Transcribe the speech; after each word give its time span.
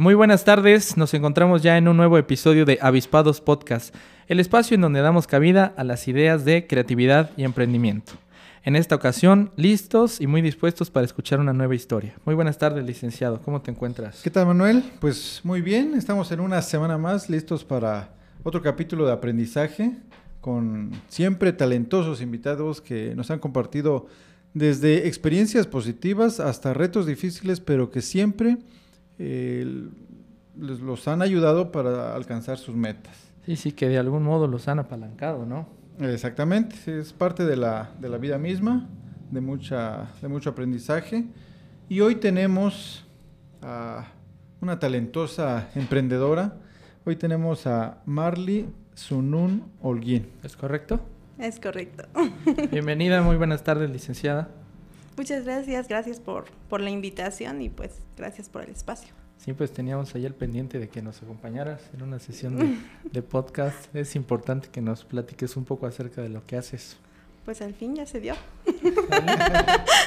Muy 0.00 0.14
buenas 0.14 0.44
tardes, 0.46 0.96
nos 0.96 1.12
encontramos 1.12 1.62
ya 1.62 1.76
en 1.76 1.86
un 1.86 1.98
nuevo 1.98 2.16
episodio 2.16 2.64
de 2.64 2.78
Avispados 2.80 3.42
Podcast, 3.42 3.94
el 4.28 4.40
espacio 4.40 4.74
en 4.74 4.80
donde 4.80 5.02
damos 5.02 5.26
cabida 5.26 5.74
a 5.76 5.84
las 5.84 6.08
ideas 6.08 6.46
de 6.46 6.66
creatividad 6.66 7.32
y 7.36 7.44
emprendimiento. 7.44 8.14
En 8.64 8.76
esta 8.76 8.94
ocasión, 8.94 9.50
listos 9.56 10.18
y 10.18 10.26
muy 10.26 10.40
dispuestos 10.40 10.88
para 10.88 11.04
escuchar 11.04 11.38
una 11.38 11.52
nueva 11.52 11.74
historia. 11.74 12.14
Muy 12.24 12.34
buenas 12.34 12.56
tardes, 12.56 12.82
licenciado, 12.82 13.42
¿cómo 13.42 13.60
te 13.60 13.72
encuentras? 13.72 14.22
¿Qué 14.22 14.30
tal, 14.30 14.46
Manuel? 14.46 14.82
Pues 15.00 15.42
muy 15.44 15.60
bien, 15.60 15.92
estamos 15.92 16.32
en 16.32 16.40
una 16.40 16.62
semana 16.62 16.96
más 16.96 17.28
listos 17.28 17.62
para 17.62 18.08
otro 18.42 18.62
capítulo 18.62 19.04
de 19.04 19.12
aprendizaje 19.12 19.98
con 20.40 20.92
siempre 21.10 21.52
talentosos 21.52 22.22
invitados 22.22 22.80
que 22.80 23.14
nos 23.14 23.30
han 23.30 23.38
compartido 23.38 24.06
desde 24.54 25.08
experiencias 25.08 25.66
positivas 25.66 26.40
hasta 26.40 26.72
retos 26.72 27.04
difíciles, 27.04 27.60
pero 27.60 27.90
que 27.90 28.00
siempre 28.00 28.56
les, 29.20 30.80
los 30.80 31.06
han 31.08 31.22
ayudado 31.22 31.72
para 31.72 32.14
alcanzar 32.14 32.58
sus 32.58 32.74
metas. 32.74 33.16
Sí, 33.44 33.56
sí, 33.56 33.72
que 33.72 33.88
de 33.88 33.98
algún 33.98 34.22
modo 34.22 34.46
los 34.46 34.68
han 34.68 34.78
apalancado, 34.78 35.46
¿no? 35.46 35.68
Exactamente, 35.98 36.98
es 36.98 37.12
parte 37.12 37.44
de 37.44 37.56
la, 37.56 37.90
de 38.00 38.08
la 38.08 38.16
vida 38.18 38.38
misma, 38.38 38.88
de, 39.30 39.40
mucha, 39.40 40.08
de 40.22 40.28
mucho 40.28 40.50
aprendizaje. 40.50 41.26
Y 41.88 42.00
hoy 42.00 42.16
tenemos 42.16 43.04
a 43.62 44.06
una 44.60 44.78
talentosa 44.78 45.68
emprendedora. 45.74 46.56
Hoy 47.04 47.16
tenemos 47.16 47.66
a 47.66 47.98
Marley 48.06 48.68
Sunun 48.94 49.64
Holguín. 49.82 50.28
¿Es 50.42 50.56
correcto? 50.56 51.00
Es 51.38 51.58
correcto. 51.58 52.04
Bienvenida, 52.70 53.22
muy 53.22 53.36
buenas 53.36 53.64
tardes, 53.64 53.90
licenciada. 53.90 54.48
Muchas 55.20 55.44
gracias, 55.44 55.86
gracias 55.86 56.18
por, 56.18 56.46
por 56.70 56.80
la 56.80 56.88
invitación 56.88 57.60
y 57.60 57.68
pues 57.68 57.90
gracias 58.16 58.48
por 58.48 58.62
el 58.62 58.70
espacio. 58.70 59.12
Sí, 59.36 59.52
pues 59.52 59.70
teníamos 59.70 60.14
ahí 60.14 60.24
el 60.24 60.32
pendiente 60.32 60.78
de 60.78 60.88
que 60.88 61.02
nos 61.02 61.22
acompañaras 61.22 61.82
en 61.92 62.00
una 62.00 62.18
sesión 62.18 62.80
de, 63.04 63.20
podcast. 63.30 63.94
Es 63.94 64.16
importante 64.16 64.68
que 64.72 64.80
nos 64.80 65.04
platiques 65.04 65.58
un 65.58 65.66
poco 65.66 65.86
acerca 65.86 66.22
de 66.22 66.30
lo 66.30 66.46
que 66.46 66.56
haces. 66.56 66.96
Pues 67.44 67.60
al 67.60 67.74
fin 67.74 67.96
ya 67.96 68.06
se 68.06 68.18
dio. 68.18 68.32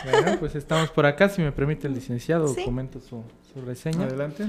bueno, 0.04 0.40
pues 0.40 0.56
estamos 0.56 0.90
por 0.90 1.06
acá. 1.06 1.30
Si 1.30 1.44
me 1.44 1.52
permite 1.52 1.86
el 1.86 1.94
licenciado, 1.94 2.52
comento 2.66 3.00
su, 3.00 3.24
su 3.54 3.62
reseña. 3.62 4.06
Adelante. 4.06 4.48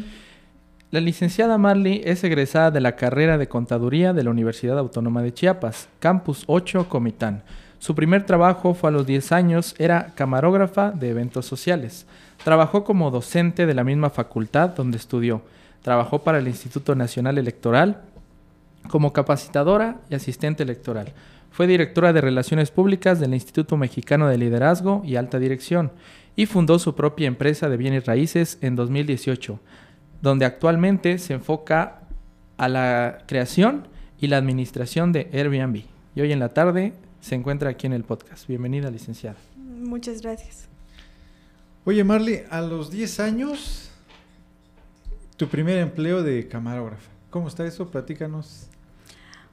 La 0.91 1.01
licenciada 1.01 1.59
Marley 1.59 2.01
es 2.07 2.25
egresada 2.25 2.70
de 2.70 2.81
la 2.81 2.97
carrera 2.97 3.37
de 3.37 3.48
Contaduría 3.48 4.15
de 4.15 4.25
la 4.25 4.31
Universidad 4.31 4.79
Autónoma 4.79 5.20
de 5.20 5.35
Chiapas, 5.35 5.91
Campus 6.01 6.45
8, 6.47 6.89
Comitán 6.89 7.42
su 7.84 7.94
primer 7.94 8.24
trabajo 8.24 8.72
fue 8.72 8.88
a 8.88 8.92
los 8.92 9.06
10 9.06 9.32
años, 9.32 9.74
era 9.77 10.14
camarógrafa 10.14 10.90
de 10.90 11.10
eventos 11.10 11.44
sociales. 11.44 12.06
Trabajó 12.42 12.82
como 12.82 13.10
docente 13.10 13.66
de 13.66 13.74
la 13.74 13.84
misma 13.84 14.08
facultad 14.08 14.70
donde 14.70 14.96
estudió. 14.96 15.42
Trabajó 15.83 16.23
para 16.23 16.39
el 16.39 16.48
Instituto 16.48 16.94
Nacional 16.94 17.36
Electoral 17.36 18.00
como 18.89 19.12
capacitadora 19.12 19.98
y 20.08 20.14
asistente 20.14 20.62
electoral. 20.62 21.12
Fue 21.50 21.67
directora 21.67 22.14
de 22.14 22.23
Relaciones 22.23 22.70
Públicas 22.70 23.20
del 23.20 23.34
Instituto 23.34 23.77
Mexicano 23.77 24.28
de 24.28 24.39
Liderazgo 24.39 25.02
y 25.05 25.17
Alta 25.17 25.39
Dirección 25.39 25.92
y 26.36 26.46
fundó 26.46 26.78
su 26.78 26.94
propia 26.94 27.28
empresa 27.28 27.68
de 27.68 27.77
bienes 27.77 28.06
raíces 28.06 28.56
en 28.62 28.77
2018, 28.77 29.61
donde 30.23 30.46
actualmente 30.46 31.18
se 31.18 31.34
enfoca 31.34 32.00
a 32.56 32.67
la 32.67 33.18
creación 33.27 33.89
y 34.18 34.28
la 34.28 34.39
administración 34.39 35.12
de 35.12 35.28
Airbnb. 35.34 35.83
Y 36.14 36.20
hoy 36.23 36.33
en 36.33 36.39
la 36.39 36.48
tarde 36.48 36.94
se 37.24 37.35
encuentra 37.35 37.70
aquí 37.70 37.86
en 37.86 37.95
el 37.95 38.05
podcast. 38.05 38.46
Bienvenida, 38.46 38.90
licenciada. 38.90 39.39
Muchas 39.57 40.20
gracias. 40.20 40.68
Oye, 41.86 42.05
Marley, 42.05 42.42
a 42.51 42.61
los 42.61 42.90
10 42.90 43.18
años, 43.20 43.90
tu 45.39 45.48
primer 45.48 45.79
empleo 45.79 46.23
de 46.23 46.46
camarógrafa. 46.48 47.11
¿Cómo 47.30 47.48
está 47.48 47.67
eso? 47.67 47.90
Platícanos. 47.90 48.68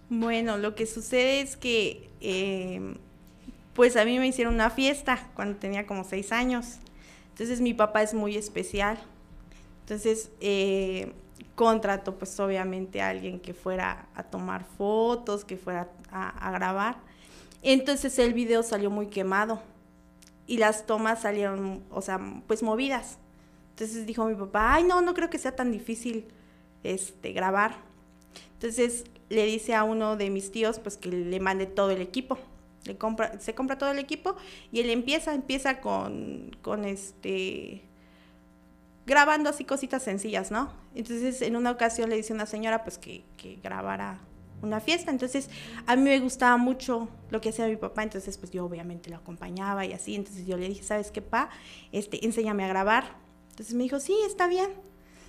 Bueno, 0.09 0.57
lo 0.57 0.75
que 0.75 0.85
sucede 0.85 1.39
es 1.39 1.55
que, 1.55 2.09
em, 2.19 2.95
pues 3.73 3.95
a 3.95 4.03
mí 4.03 4.19
me 4.19 4.27
hicieron 4.27 4.55
una 4.55 4.69
fiesta 4.69 5.29
cuando 5.33 5.57
tenía 5.57 5.87
como 5.87 6.03
6 6.03 6.33
años. 6.33 6.79
Entonces 7.29 7.61
mi 7.61 7.73
papá 7.73 8.01
es 8.03 8.13
muy 8.13 8.35
especial. 8.35 8.99
Entonces 9.83 10.29
eh, 10.41 11.13
contrató 11.55 12.17
pues 12.17 12.37
obviamente 12.41 13.01
a 13.01 13.07
alguien 13.07 13.39
que 13.39 13.53
fuera 13.53 14.07
a 14.13 14.23
tomar 14.23 14.65
fotos, 14.65 15.45
que 15.45 15.55
fuera 15.55 15.87
a 16.11 16.51
grabar. 16.51 17.10
Entonces 17.61 18.17
el 18.19 18.33
video 18.33 18.63
salió 18.63 18.89
muy 18.89 19.07
quemado 19.07 19.61
y 20.47 20.57
las 20.57 20.85
tomas 20.85 21.21
salieron, 21.21 21.83
o 21.91 22.01
sea, 22.01 22.19
pues 22.47 22.63
movidas. 22.63 23.17
Entonces 23.71 24.05
dijo 24.05 24.25
mi 24.25 24.35
papá, 24.35 24.73
ay, 24.73 24.83
no, 24.83 25.01
no 25.01 25.13
creo 25.13 25.29
que 25.29 25.37
sea 25.37 25.55
tan 25.55 25.71
difícil 25.71 26.25
este, 26.83 27.31
grabar. 27.33 27.75
Entonces 28.53 29.05
le 29.29 29.45
dice 29.45 29.75
a 29.75 29.83
uno 29.83 30.17
de 30.17 30.29
mis 30.29 30.51
tíos, 30.51 30.79
pues 30.79 30.97
que 30.97 31.09
le 31.09 31.39
mande 31.39 31.67
todo 31.67 31.91
el 31.91 32.01
equipo. 32.01 32.37
Le 32.85 32.97
compra, 32.97 33.39
se 33.39 33.53
compra 33.53 33.77
todo 33.77 33.91
el 33.91 33.99
equipo 33.99 34.35
y 34.71 34.79
él 34.79 34.89
empieza, 34.89 35.33
empieza 35.35 35.81
con, 35.81 36.51
con 36.63 36.83
este, 36.83 37.83
grabando 39.05 39.51
así 39.51 39.65
cositas 39.65 40.01
sencillas, 40.01 40.49
¿no? 40.49 40.73
Entonces 40.95 41.43
en 41.43 41.55
una 41.55 41.71
ocasión 41.71 42.09
le 42.09 42.15
dice 42.15 42.33
a 42.33 42.35
una 42.35 42.47
señora, 42.47 42.83
pues 42.83 42.97
que, 42.97 43.23
que 43.37 43.57
grabara 43.61 44.19
una 44.61 44.79
fiesta. 44.79 45.11
Entonces, 45.11 45.49
a 45.85 45.95
mí 45.95 46.03
me 46.03 46.19
gustaba 46.19 46.57
mucho 46.57 47.09
lo 47.29 47.41
que 47.41 47.49
hacía 47.49 47.67
mi 47.67 47.77
papá, 47.77 48.03
entonces 48.03 48.37
pues 48.37 48.51
yo 48.51 48.65
obviamente 48.65 49.09
lo 49.09 49.17
acompañaba 49.17 49.85
y 49.85 49.93
así. 49.93 50.15
Entonces 50.15 50.45
yo 50.45 50.57
le 50.57 50.67
dije, 50.67 50.83
¿sabes 50.83 51.11
qué, 51.11 51.21
pa? 51.21 51.49
Este, 51.91 52.25
enséñame 52.25 52.63
a 52.65 52.67
grabar. 52.67 53.15
Entonces 53.51 53.75
me 53.75 53.83
dijo, 53.83 53.99
sí, 53.99 54.15
está 54.25 54.47
bien. 54.47 54.71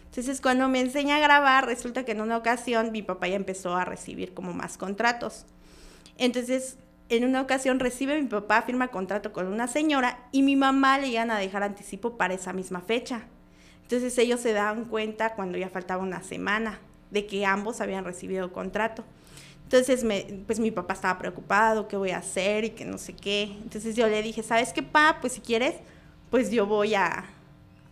Entonces 0.06 0.40
cuando 0.40 0.68
me 0.68 0.80
enseña 0.80 1.16
a 1.16 1.20
grabar, 1.20 1.66
resulta 1.66 2.04
que 2.04 2.12
en 2.12 2.20
una 2.20 2.36
ocasión 2.36 2.92
mi 2.92 3.02
papá 3.02 3.28
ya 3.28 3.36
empezó 3.36 3.74
a 3.74 3.84
recibir 3.84 4.34
como 4.34 4.52
más 4.52 4.76
contratos. 4.76 5.46
Entonces, 6.18 6.76
en 7.08 7.24
una 7.24 7.40
ocasión 7.40 7.80
recibe 7.80 8.20
mi 8.20 8.28
papá, 8.28 8.62
firma 8.62 8.88
contrato 8.88 9.32
con 9.32 9.46
una 9.46 9.68
señora 9.68 10.18
y 10.32 10.42
mi 10.42 10.56
mamá 10.56 10.98
le 10.98 11.08
iban 11.08 11.30
a 11.30 11.38
dejar 11.38 11.62
anticipo 11.62 12.16
para 12.16 12.34
esa 12.34 12.52
misma 12.52 12.80
fecha. 12.80 13.26
Entonces 13.82 14.16
ellos 14.18 14.40
se 14.40 14.52
dan 14.52 14.86
cuenta 14.86 15.34
cuando 15.34 15.58
ya 15.58 15.68
faltaba 15.68 16.02
una 16.02 16.22
semana 16.22 16.78
de 17.10 17.26
que 17.26 17.44
ambos 17.44 17.80
habían 17.80 18.04
recibido 18.04 18.52
contrato. 18.52 19.04
Entonces, 19.72 20.04
me, 20.04 20.44
pues 20.46 20.60
mi 20.60 20.70
papá 20.70 20.92
estaba 20.92 21.18
preocupado, 21.18 21.88
qué 21.88 21.96
voy 21.96 22.10
a 22.10 22.18
hacer 22.18 22.64
y 22.64 22.70
que 22.70 22.84
no 22.84 22.98
sé 22.98 23.14
qué. 23.14 23.44
Entonces 23.62 23.96
yo 23.96 24.06
le 24.06 24.22
dije, 24.22 24.42
¿sabes 24.42 24.74
qué, 24.74 24.82
pa? 24.82 25.16
Pues 25.22 25.32
si 25.32 25.40
quieres, 25.40 25.76
pues 26.28 26.50
yo 26.50 26.66
voy 26.66 26.94
a, 26.94 27.24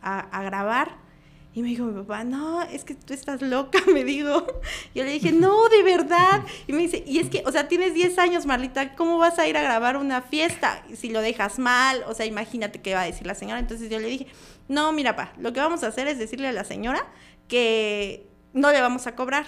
a, 0.02 0.42
grabar. 0.42 0.98
Y 1.54 1.62
me 1.62 1.68
dijo 1.68 1.84
mi 1.84 1.98
papá, 1.98 2.22
no, 2.22 2.60
es 2.60 2.84
que 2.84 2.94
tú 2.94 3.14
estás 3.14 3.40
loca, 3.40 3.78
me 3.94 4.04
dijo. 4.04 4.46
Yo 4.94 5.04
le 5.04 5.12
dije, 5.12 5.32
no, 5.32 5.70
de 5.70 5.82
verdad. 5.82 6.44
Y 6.66 6.74
me 6.74 6.82
dice, 6.82 7.02
y 7.06 7.18
es 7.18 7.30
que, 7.30 7.42
o 7.46 7.50
sea, 7.50 7.66
tienes 7.66 7.94
10 7.94 8.18
años, 8.18 8.44
Marlita, 8.44 8.94
¿cómo 8.94 9.16
vas 9.16 9.38
a 9.38 9.48
ir 9.48 9.56
a 9.56 9.62
grabar 9.62 9.96
una 9.96 10.20
fiesta 10.20 10.84
si 10.94 11.08
lo 11.08 11.22
dejas 11.22 11.58
mal? 11.58 12.04
O 12.08 12.12
sea, 12.12 12.26
imagínate 12.26 12.82
qué 12.82 12.92
va 12.92 13.00
a 13.00 13.06
decir 13.06 13.26
la 13.26 13.34
señora. 13.34 13.58
Entonces 13.58 13.88
yo 13.88 13.98
le 13.98 14.08
dije, 14.08 14.26
no, 14.68 14.92
mira, 14.92 15.16
pa, 15.16 15.32
lo 15.38 15.54
que 15.54 15.60
vamos 15.60 15.82
a 15.82 15.86
hacer 15.86 16.08
es 16.08 16.18
decirle 16.18 16.48
a 16.48 16.52
la 16.52 16.64
señora 16.64 17.06
que 17.48 18.26
no 18.52 18.70
le 18.70 18.82
vamos 18.82 19.06
a 19.06 19.16
cobrar 19.16 19.46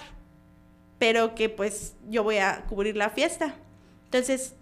pero 1.03 1.35
que 1.35 1.49
pues 1.49 1.95
yo 2.07 2.23
voy 2.23 2.37
a 2.37 2.63
cubrir 2.69 2.95
la 2.95 3.09
fiesta. 3.09 3.55
Entonces, 4.05 4.53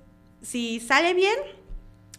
si 0.42 0.80
sale 0.80 1.14
bien, 1.14 1.36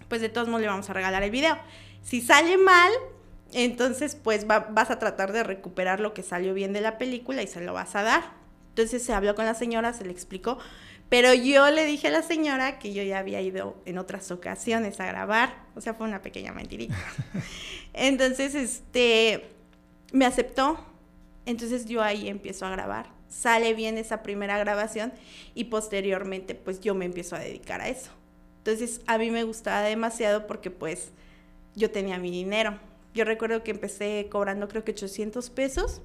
pues 0.06 0.20
de 0.20 0.28
todos 0.28 0.46
modos 0.46 0.60
le 0.60 0.68
vamos 0.68 0.88
a 0.88 0.92
regalar 0.92 1.24
el 1.24 1.32
video. 1.32 1.58
Si 2.04 2.20
sale 2.20 2.56
mal, 2.56 2.92
entonces 3.52 4.14
pues 4.14 4.46
vas 4.46 4.90
a 4.92 5.00
tratar 5.00 5.32
de 5.32 5.42
recuperar 5.42 5.98
lo 5.98 6.14
que 6.14 6.22
salió 6.22 6.54
bien 6.54 6.72
de 6.72 6.80
la 6.80 6.98
película 6.98 7.42
y 7.42 7.48
se 7.48 7.60
lo 7.62 7.72
vas 7.72 7.96
a 7.96 8.04
dar. 8.04 8.22
Entonces 8.68 9.02
se 9.02 9.12
habló 9.12 9.34
con 9.34 9.44
la 9.44 9.54
señora, 9.54 9.92
se 9.92 10.04
le 10.04 10.12
explicó, 10.12 10.58
pero 11.08 11.34
yo 11.34 11.68
le 11.72 11.84
dije 11.84 12.06
a 12.06 12.12
la 12.12 12.22
señora 12.22 12.78
que 12.78 12.94
yo 12.94 13.02
ya 13.02 13.18
había 13.18 13.40
ido 13.40 13.74
en 13.86 13.98
otras 13.98 14.30
ocasiones 14.30 15.00
a 15.00 15.06
grabar, 15.06 15.64
o 15.74 15.80
sea, 15.80 15.94
fue 15.94 16.06
una 16.06 16.22
pequeña 16.22 16.52
mentirita. 16.52 16.94
Entonces, 17.92 18.54
este, 18.54 19.48
me 20.12 20.26
aceptó, 20.26 20.78
entonces 21.44 21.86
yo 21.86 22.04
ahí 22.04 22.28
empiezo 22.28 22.66
a 22.66 22.70
grabar 22.70 23.20
sale 23.32 23.74
bien 23.74 23.98
esa 23.98 24.22
primera 24.22 24.58
grabación 24.58 25.12
y 25.54 25.64
posteriormente 25.64 26.54
pues 26.54 26.80
yo 26.80 26.94
me 26.94 27.06
empiezo 27.06 27.34
a 27.34 27.40
dedicar 27.40 27.80
a 27.80 27.88
eso. 27.88 28.10
Entonces 28.58 29.00
a 29.06 29.18
mí 29.18 29.30
me 29.30 29.42
gustaba 29.44 29.82
demasiado 29.82 30.46
porque 30.46 30.70
pues 30.70 31.10
yo 31.74 31.90
tenía 31.90 32.18
mi 32.18 32.30
dinero. 32.30 32.78
Yo 33.14 33.24
recuerdo 33.24 33.62
que 33.62 33.70
empecé 33.70 34.28
cobrando 34.30 34.68
creo 34.68 34.84
que 34.84 34.92
800 34.92 35.50
pesos 35.50 36.02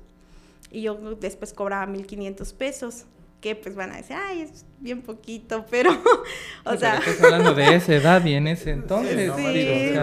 y 0.72 0.82
yo 0.82 0.96
después 1.20 1.54
cobraba 1.54 1.86
1500 1.86 2.54
pesos 2.54 3.06
que 3.42 3.56
pues 3.56 3.76
van 3.76 3.92
a 3.92 3.98
decir, 3.98 4.16
ay, 4.16 4.42
es 4.42 4.66
bien 4.80 5.02
poquito, 5.02 5.66
pero, 5.72 5.92
o 6.66 6.76
sea... 6.76 6.98
Estás 6.98 7.22
hablando 7.22 7.54
de 7.54 7.76
esa 7.76 7.94
edad 7.96 8.26
y 8.26 8.34
en 8.34 8.48
ese 8.48 8.72
entonces. 8.72 9.32
Sí, 9.36 9.94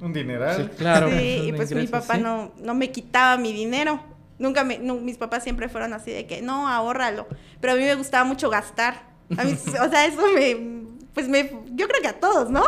un 0.00 0.12
dineral. 0.12 0.70
claro. 0.76 1.10
Sí, 1.10 1.42
y 1.46 1.52
pues 1.52 1.74
mi 1.74 1.86
papá 1.86 2.18
no, 2.18 2.52
no 2.62 2.74
me 2.74 2.92
quitaba 2.92 3.36
mi 3.36 3.52
dinero. 3.52 4.13
Nunca 4.38 4.64
me, 4.64 4.78
mis 4.78 5.16
papás 5.16 5.42
siempre 5.44 5.68
fueron 5.68 5.92
así 5.92 6.10
de 6.10 6.26
que, 6.26 6.42
no, 6.42 6.68
ahórralo. 6.68 7.26
Pero 7.60 7.74
a 7.74 7.76
mí 7.76 7.82
me 7.82 7.94
gustaba 7.94 8.24
mucho 8.24 8.50
gastar. 8.50 9.02
A 9.36 9.44
mí, 9.44 9.52
o 9.80 9.90
sea, 9.90 10.06
eso 10.06 10.22
me, 10.34 10.84
pues 11.14 11.28
me, 11.28 11.50
yo 11.72 11.88
creo 11.88 12.02
que 12.02 12.08
a 12.08 12.20
todos, 12.20 12.50
¿no? 12.50 12.62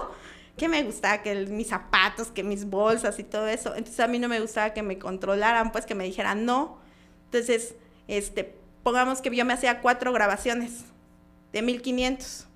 Que 0.56 0.68
me 0.68 0.82
gustaba 0.84 1.22
que 1.22 1.34
mis 1.46 1.68
zapatos, 1.68 2.28
que 2.28 2.42
mis 2.42 2.64
bolsas 2.64 3.18
y 3.18 3.24
todo 3.24 3.48
eso. 3.48 3.74
Entonces 3.74 4.00
a 4.00 4.06
mí 4.06 4.18
no 4.18 4.28
me 4.28 4.40
gustaba 4.40 4.72
que 4.72 4.82
me 4.82 4.98
controlaran, 4.98 5.72
pues 5.72 5.84
que 5.84 5.94
me 5.94 6.04
dijeran 6.04 6.46
no. 6.46 6.78
Entonces, 7.26 7.74
este, 8.08 8.54
pongamos 8.82 9.20
que 9.20 9.34
yo 9.34 9.44
me 9.44 9.52
hacía 9.52 9.80
cuatro 9.80 10.12
grabaciones 10.12 10.84
de 11.52 11.62
1500. 11.62 12.46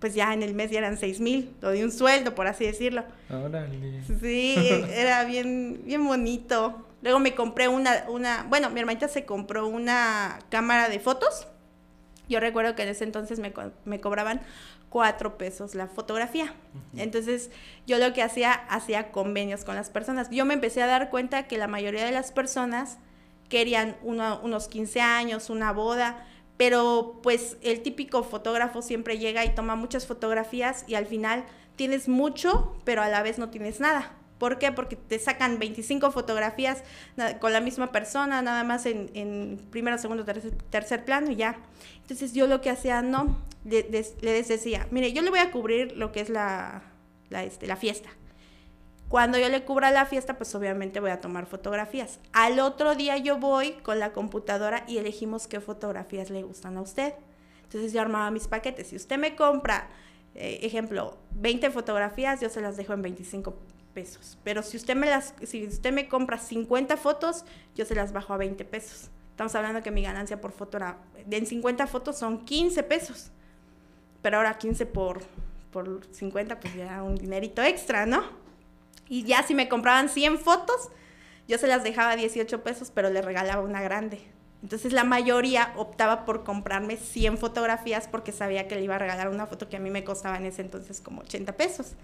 Pues 0.00 0.14
ya 0.14 0.34
en 0.34 0.42
el 0.42 0.52
mes 0.52 0.72
ya 0.72 0.78
eran 0.78 0.98
6000, 0.98 1.54
lo 1.60 1.70
de 1.70 1.84
un 1.84 1.92
sueldo, 1.92 2.34
por 2.34 2.48
así 2.48 2.64
decirlo. 2.64 3.04
Órale. 3.30 4.02
Sí, 4.20 4.56
era 4.92 5.22
bien, 5.22 5.82
bien 5.84 6.04
bonito. 6.04 6.84
Luego 7.02 7.18
me 7.18 7.34
compré 7.34 7.68
una, 7.68 8.04
una, 8.08 8.44
bueno, 8.48 8.70
mi 8.70 8.80
hermanita 8.80 9.08
se 9.08 9.24
compró 9.24 9.66
una 9.66 10.38
cámara 10.48 10.88
de 10.88 11.00
fotos. 11.00 11.46
Yo 12.28 12.40
recuerdo 12.40 12.74
que 12.74 12.84
en 12.84 12.88
ese 12.88 13.04
entonces 13.04 13.40
me, 13.40 13.52
me 13.84 14.00
cobraban 14.00 14.40
cuatro 14.88 15.38
pesos 15.38 15.74
la 15.74 15.88
fotografía. 15.88 16.54
Entonces, 16.96 17.50
yo 17.86 17.98
lo 17.98 18.12
que 18.12 18.22
hacía, 18.22 18.52
hacía 18.52 19.10
convenios 19.10 19.64
con 19.64 19.74
las 19.74 19.90
personas. 19.90 20.30
Yo 20.30 20.44
me 20.44 20.54
empecé 20.54 20.82
a 20.82 20.86
dar 20.86 21.10
cuenta 21.10 21.48
que 21.48 21.58
la 21.58 21.66
mayoría 21.66 22.04
de 22.04 22.12
las 22.12 22.30
personas 22.30 22.98
querían 23.48 23.96
unos 24.02 24.68
15 24.68 25.00
años, 25.00 25.50
una 25.50 25.72
boda, 25.72 26.26
pero 26.56 27.20
pues 27.22 27.56
el 27.62 27.82
típico 27.82 28.22
fotógrafo 28.22 28.82
siempre 28.82 29.18
llega 29.18 29.44
y 29.44 29.54
toma 29.54 29.76
muchas 29.76 30.06
fotografías 30.06 30.84
y 30.86 30.94
al 30.94 31.06
final 31.06 31.44
tienes 31.76 32.08
mucho, 32.08 32.76
pero 32.84 33.02
a 33.02 33.08
la 33.08 33.22
vez 33.22 33.38
no 33.38 33.50
tienes 33.50 33.80
nada. 33.80 34.12
¿Por 34.42 34.58
qué? 34.58 34.72
Porque 34.72 34.96
te 34.96 35.20
sacan 35.20 35.60
25 35.60 36.10
fotografías 36.10 36.82
con 37.40 37.52
la 37.52 37.60
misma 37.60 37.92
persona, 37.92 38.42
nada 38.42 38.64
más 38.64 38.86
en, 38.86 39.60
primero, 39.70 39.98
segundo, 39.98 40.24
tercer, 40.24 41.04
plano 41.04 41.30
y 41.30 41.36
ya. 41.36 41.58
Entonces 42.00 42.32
yo 42.32 42.48
lo 42.48 42.60
que 42.60 42.68
hacía, 42.68 43.02
no, 43.02 43.40
les, 43.64 44.20
decía, 44.20 44.88
mire, 44.90 45.12
yo 45.12 45.22
le 45.22 45.30
voy 45.30 45.38
a 45.38 45.52
cubrir 45.52 45.96
lo 45.96 46.10
que 46.10 46.22
es 46.22 46.28
la, 46.28 46.82
la, 47.30 47.44
este, 47.44 47.68
la 47.68 47.76
fiesta. 47.76 48.08
Cuando 49.08 49.38
yo 49.38 49.48
le 49.48 49.62
cubra 49.62 49.92
la 49.92 50.06
fiesta, 50.06 50.36
pues 50.36 50.52
obviamente 50.56 50.98
voy 50.98 51.12
a 51.12 51.20
tomar 51.20 51.46
fotografías. 51.46 52.18
Al 52.32 52.58
otro 52.58 52.96
día 52.96 53.18
yo 53.18 53.38
voy 53.38 53.74
con 53.84 54.00
la 54.00 54.12
computadora 54.12 54.82
y 54.88 54.98
elegimos 54.98 55.46
qué 55.46 55.60
fotografías 55.60 56.30
le 56.30 56.42
gustan 56.42 56.76
a 56.78 56.80
usted. 56.80 57.14
Entonces 57.62 57.92
yo 57.92 58.00
armaba 58.00 58.32
mis 58.32 58.48
paquetes. 58.48 58.88
Si 58.88 58.96
usted 58.96 59.18
me 59.18 59.36
compra, 59.36 59.88
eh, 60.34 60.58
ejemplo, 60.62 61.16
20 61.36 61.70
fotografías, 61.70 62.40
yo 62.40 62.48
se 62.48 62.60
las 62.60 62.76
dejo 62.76 62.92
en 62.92 63.02
25 63.02 63.54
pesos. 63.94 64.38
Pero 64.44 64.62
si 64.62 64.76
usted 64.76 64.96
me 64.96 65.06
las, 65.06 65.34
si 65.44 65.66
usted 65.66 65.92
me 65.92 66.08
compra 66.08 66.38
50 66.38 66.96
fotos, 66.96 67.44
yo 67.74 67.84
se 67.84 67.94
las 67.94 68.12
bajo 68.12 68.32
a 68.32 68.36
20 68.36 68.64
pesos. 68.64 69.10
Estamos 69.30 69.54
hablando 69.54 69.82
que 69.82 69.90
mi 69.90 70.02
ganancia 70.02 70.40
por 70.40 70.52
foto 70.52 70.76
era, 70.76 70.98
en 71.30 71.46
50 71.46 71.86
fotos 71.86 72.18
son 72.18 72.44
15 72.44 72.82
pesos. 72.82 73.30
Pero 74.20 74.36
ahora 74.36 74.58
15 74.58 74.86
por, 74.86 75.22
por 75.70 76.02
50, 76.10 76.60
pues 76.60 76.74
ya 76.74 77.02
un 77.02 77.16
dinerito 77.16 77.62
extra, 77.62 78.06
¿no? 78.06 78.22
Y 79.08 79.24
ya 79.24 79.42
si 79.42 79.54
me 79.54 79.68
compraban 79.68 80.08
100 80.08 80.38
fotos, 80.38 80.90
yo 81.48 81.58
se 81.58 81.66
las 81.66 81.82
dejaba 81.82 82.16
18 82.16 82.62
pesos, 82.62 82.90
pero 82.94 83.10
le 83.10 83.20
regalaba 83.20 83.62
una 83.62 83.82
grande. 83.82 84.20
Entonces 84.62 84.92
la 84.92 85.02
mayoría 85.02 85.72
optaba 85.76 86.24
por 86.24 86.44
comprarme 86.44 86.96
100 86.96 87.38
fotografías 87.38 88.06
porque 88.06 88.30
sabía 88.30 88.68
que 88.68 88.76
le 88.76 88.82
iba 88.82 88.94
a 88.94 88.98
regalar 88.98 89.28
una 89.28 89.46
foto 89.46 89.68
que 89.68 89.76
a 89.76 89.80
mí 89.80 89.90
me 89.90 90.04
costaba 90.04 90.36
en 90.36 90.46
ese 90.46 90.62
entonces 90.62 91.00
como 91.00 91.22
80 91.22 91.56
pesos. 91.56 91.94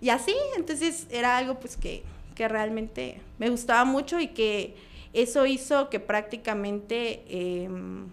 Y 0.00 0.10
así, 0.10 0.34
entonces 0.56 1.06
era 1.10 1.36
algo 1.36 1.58
pues 1.58 1.76
que, 1.76 2.04
que 2.34 2.48
realmente 2.48 3.20
me 3.38 3.48
gustaba 3.50 3.84
mucho 3.84 4.20
y 4.20 4.28
que 4.28 4.76
eso 5.12 5.46
hizo 5.46 5.88
que 5.88 6.00
prácticamente 6.00 7.24
em, 7.28 8.08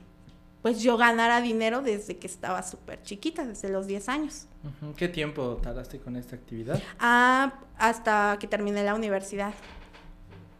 pues 0.63 0.81
yo 0.81 0.95
ganara 0.95 1.41
dinero 1.41 1.81
desde 1.81 2.17
que 2.17 2.25
estaba 2.25 2.63
súper 2.63 3.03
chiquita, 3.03 3.45
desde 3.45 3.67
los 3.67 3.85
10 3.85 4.07
años. 4.07 4.47
¿Qué 4.95 5.09
tiempo 5.09 5.59
tardaste 5.61 5.99
con 5.99 6.15
esta 6.15 6.37
actividad? 6.37 6.81
Ah, 6.99 7.59
hasta 7.77 8.37
que 8.39 8.47
terminé 8.47 8.81
la 8.81 8.95
universidad. 8.95 9.53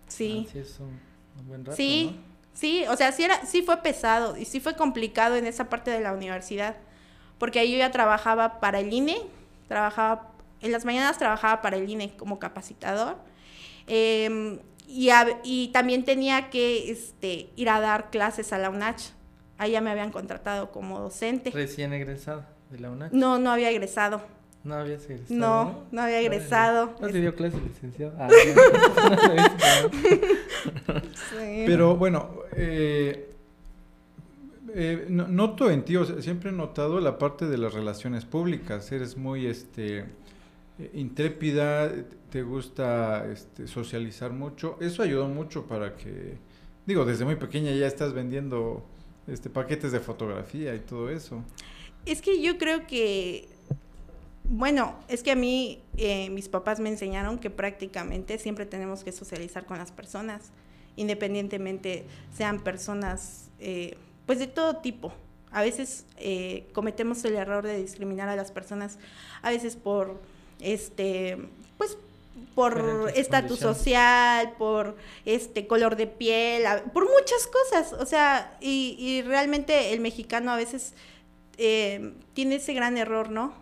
Sí. 0.09 0.45
Ah, 0.45 0.51
sí, 0.51 0.59
es 0.59 0.79
un, 0.81 0.99
buen 1.47 1.63
rato, 1.63 1.77
Sí, 1.77 2.19
sí, 2.53 2.83
o 2.89 2.97
sea, 2.97 3.13
sí, 3.13 3.23
era, 3.23 3.45
sí 3.45 3.61
fue 3.61 3.77
pesado 3.77 4.35
y 4.35 4.43
sí 4.43 4.59
fue 4.59 4.75
complicado 4.75 5.37
en 5.37 5.47
esa 5.47 5.69
parte 5.69 5.89
de 5.89 6.01
la 6.01 6.11
universidad, 6.11 6.75
porque 7.37 7.59
ahí 7.59 7.71
yo 7.71 7.77
ya 7.77 7.91
trabajaba 7.91 8.59
para 8.59 8.81
el 8.81 8.91
INE, 8.91 9.21
trabajaba, 9.69 10.32
en 10.63 10.71
las 10.71 10.85
mañanas 10.85 11.17
trabajaba 11.17 11.61
para 11.61 11.77
el 11.77 11.89
INE 11.89 12.15
como 12.17 12.39
capacitador. 12.39 13.17
Em, 13.85 14.59
y, 14.87 15.09
y, 15.43 15.67
también 15.69 16.03
tenía 16.03 16.49
que 16.49 16.91
este, 16.91 17.49
ir 17.55 17.69
a 17.69 17.79
dar 17.79 18.09
clases 18.09 18.53
a 18.53 18.57
la 18.57 18.69
UNACH 18.69 19.13
Ahí 19.57 19.71
ya 19.71 19.81
me 19.81 19.89
habían 19.91 20.11
contratado 20.11 20.71
como 20.71 20.99
docente. 20.99 21.51
Recién 21.51 21.93
egresado 21.93 22.45
de 22.69 22.79
la 22.79 22.91
UNAC. 22.91 23.13
No, 23.13 23.39
no 23.39 23.51
había 23.51 23.69
egresado. 23.69 24.21
No 24.63 24.75
había 24.75 24.95
egresado. 24.95 25.25
No, 25.29 25.83
no, 25.91 26.01
había 26.01 26.21
egresado. 26.21 26.95
No, 26.99 27.07
te 27.07 27.21
dio 27.21 27.35
clase 27.35 27.59
licenciado. 27.61 28.13
Ah, 28.17 28.27
Pero 31.65 31.97
bueno, 31.97 32.29
eh, 32.55 33.35
eh, 34.73 35.05
noto 35.09 35.69
en 35.69 35.83
ti, 35.83 35.95
siempre 36.19 36.49
he 36.49 36.53
notado 36.53 36.99
la 36.99 37.19
parte 37.19 37.45
de 37.45 37.57
las 37.57 37.73
relaciones 37.73 38.25
públicas. 38.25 38.91
Eres 38.91 39.17
muy 39.17 39.45
este 39.45 39.99
eh, 39.99 40.05
intrépida, 40.93 41.91
te 42.29 42.41
gusta 42.41 43.27
este, 43.31 43.67
socializar 43.67 44.31
mucho. 44.31 44.77
Eso 44.81 45.03
ayudó 45.03 45.27
mucho 45.27 45.67
para 45.67 45.95
que, 45.95 46.37
digo, 46.85 47.05
desde 47.05 47.25
muy 47.25 47.35
pequeña 47.35 47.71
ya 47.71 47.87
estás 47.87 48.13
vendiendo 48.13 48.83
este, 49.27 49.49
paquetes 49.49 49.91
de 49.91 49.99
fotografía 49.99 50.73
y 50.75 50.79
todo 50.79 51.09
eso. 51.09 51.43
Es 52.05 52.21
que 52.21 52.41
yo 52.41 52.57
creo 52.57 52.87
que, 52.87 53.47
bueno, 54.43 54.99
es 55.07 55.23
que 55.23 55.31
a 55.31 55.35
mí 55.35 55.81
eh, 55.97 56.29
mis 56.29 56.49
papás 56.49 56.79
me 56.79 56.89
enseñaron 56.89 57.39
que 57.39 57.49
prácticamente 57.49 58.37
siempre 58.37 58.65
tenemos 58.65 59.03
que 59.03 59.11
socializar 59.11 59.65
con 59.65 59.77
las 59.77 59.91
personas, 59.91 60.51
independientemente 60.95 62.05
sean 62.35 62.59
personas, 62.61 63.49
eh, 63.59 63.95
pues 64.25 64.39
de 64.39 64.47
todo 64.47 64.77
tipo. 64.77 65.13
A 65.51 65.61
veces 65.61 66.07
eh, 66.17 66.67
cometemos 66.73 67.23
el 67.25 67.35
error 67.35 67.63
de 67.65 67.79
discriminar 67.79 68.27
a 68.27 68.35
las 68.35 68.51
personas, 68.51 68.97
a 69.43 69.51
veces 69.51 69.75
por, 69.75 70.19
este, 70.63 71.37
pues 71.77 71.97
por 72.55 73.11
estatus 73.15 73.59
social, 73.59 74.53
por 74.57 74.95
este 75.25 75.67
color 75.67 75.95
de 75.95 76.07
piel, 76.07 76.63
por 76.93 77.03
muchas 77.09 77.47
cosas. 77.47 77.93
O 77.93 78.05
sea, 78.05 78.57
y, 78.61 78.95
y 78.99 79.21
realmente 79.21 79.93
el 79.93 79.99
mexicano 79.99 80.51
a 80.51 80.55
veces 80.55 80.93
eh, 81.57 82.13
tiene 82.33 82.55
ese 82.55 82.73
gran 82.73 82.97
error, 82.97 83.29
¿no? 83.29 83.53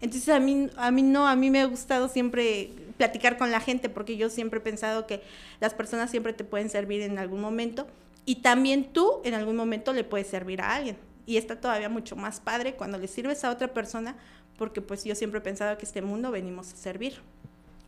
Entonces 0.00 0.28
a 0.30 0.40
mí, 0.40 0.70
a 0.76 0.90
mí 0.90 1.02
no, 1.02 1.28
a 1.28 1.36
mí 1.36 1.50
me 1.50 1.60
ha 1.60 1.66
gustado 1.66 2.08
siempre 2.08 2.70
platicar 2.96 3.38
con 3.38 3.50
la 3.50 3.60
gente 3.60 3.88
porque 3.88 4.16
yo 4.16 4.30
siempre 4.30 4.58
he 4.58 4.62
pensado 4.62 5.06
que 5.06 5.22
las 5.60 5.74
personas 5.74 6.10
siempre 6.10 6.32
te 6.32 6.44
pueden 6.44 6.70
servir 6.70 7.02
en 7.02 7.18
algún 7.18 7.40
momento 7.40 7.86
y 8.24 8.36
también 8.36 8.92
tú 8.92 9.20
en 9.24 9.34
algún 9.34 9.56
momento 9.56 9.92
le 9.92 10.04
puedes 10.04 10.26
servir 10.26 10.60
a 10.62 10.74
alguien. 10.74 10.96
Y 11.26 11.36
está 11.36 11.60
todavía 11.60 11.88
mucho 11.88 12.16
más 12.16 12.40
padre 12.40 12.74
cuando 12.74 12.98
le 12.98 13.08
sirves 13.08 13.44
a 13.44 13.50
otra 13.50 13.68
persona 13.68 14.16
porque 14.60 14.82
pues 14.82 15.04
yo 15.04 15.14
siempre 15.14 15.38
he 15.38 15.40
pensado 15.40 15.78
que 15.78 15.86
este 15.86 16.02
mundo 16.02 16.30
venimos 16.30 16.70
a 16.74 16.76
servir. 16.76 17.14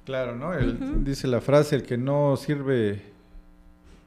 Claro, 0.06 0.36
¿no? 0.36 0.52
Dice 1.04 1.28
la 1.28 1.42
frase, 1.42 1.76
el 1.76 1.82
que 1.82 1.98
no 1.98 2.38
sirve 2.38 3.02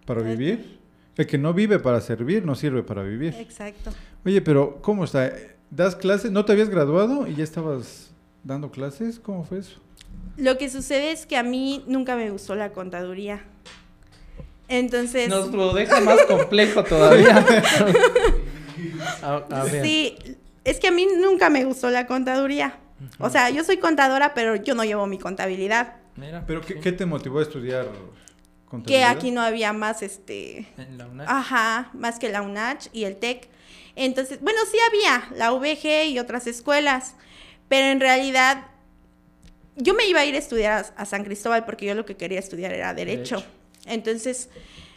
para 0.08 0.24
vivir, 0.24 0.80
el 1.16 1.28
que 1.28 1.38
no 1.38 1.54
vive 1.54 1.78
para 1.78 2.02
servir, 2.02 2.44
no 2.44 2.56
sirve 2.56 2.82
para 2.82 3.04
vivir. 3.04 3.36
Exacto. 3.36 3.92
Oye, 4.26 4.42
pero 4.42 4.80
¿cómo 4.82 5.04
está? 5.04 5.32
¿Das 5.70 5.96
clases? 5.96 6.32
¿No 6.32 6.44
te 6.44 6.54
habías 6.54 6.70
graduado 6.70 7.28
y 7.28 7.36
ya 7.36 7.44
estabas 7.44 8.10
dando 8.44 8.72
clases? 8.72 9.20
¿Cómo 9.20 9.44
fue 9.44 9.60
eso? 9.60 9.80
Lo 10.36 10.58
que 10.58 10.68
sucede 10.68 11.12
es 11.12 11.28
que 11.28 11.38
a 11.38 11.44
mí 11.44 11.84
nunca 11.86 12.16
me 12.16 12.32
gustó 12.32 12.56
la 12.56 12.72
contaduría. 12.72 13.44
Entonces... 14.68 15.30
Nos 15.30 15.52
lo 15.54 15.72
deja 15.72 16.02
más 16.02 16.20
complejo 16.24 16.84
todavía. 16.84 17.46
Sí, 19.82 20.18
es 20.66 20.80
que 20.80 20.88
a 20.88 20.92
mí 20.92 21.08
nunca 21.18 21.50
me 21.50 21.64
gustó 21.64 21.90
la 21.90 22.06
contaduría. 22.08 22.80
O 23.20 23.30
sea, 23.30 23.50
yo 23.50 23.64
soy 23.64 23.78
contadora, 23.78 24.34
pero 24.34 24.56
yo 24.56 24.74
no 24.76 24.84
llevo 24.84 25.06
mi 25.06 25.20
contabilidad. 25.20 25.96
Mira, 26.16 26.44
¿Pero 26.46 26.62
qué, 26.62 26.92
te 26.92 27.06
motivó 27.06 27.40
a 27.40 27.44
estudiar 27.44 27.88
contabilidad? 28.66 29.12
Que 29.12 29.18
aquí 29.18 29.32
no 29.32 29.42
había 29.42 29.74
más, 29.74 30.02
este... 30.02 30.68
En 30.78 30.98
la 30.98 31.08
UNACH. 31.08 31.30
Ajá, 31.30 31.90
más 31.94 32.20
que 32.20 32.30
la 32.30 32.42
UNACH 32.42 32.88
y 32.94 33.04
el 33.04 33.18
TEC. 33.18 33.48
Entonces, 33.96 34.42
bueno, 34.42 34.60
sí 34.70 34.78
había 34.88 35.30
la 35.38 35.52
VG 35.52 36.08
y 36.10 36.20
otras 36.20 36.48
escuelas, 36.48 37.16
pero 37.70 37.88
en 37.88 38.00
realidad 38.00 38.68
yo 39.76 39.94
me 39.94 40.08
iba 40.08 40.22
a 40.22 40.26
ir 40.26 40.36
a 40.36 40.40
estudiar 40.40 40.94
a, 40.98 41.06
San 41.06 41.24
Cristóbal 41.24 41.66
porque 41.66 41.86
yo 41.86 41.96
lo 41.96 42.06
que 42.06 42.18
quería 42.18 42.40
estudiar 42.40 42.74
era 42.74 42.94
Derecho. 42.94 43.44
Entonces, 43.86 44.50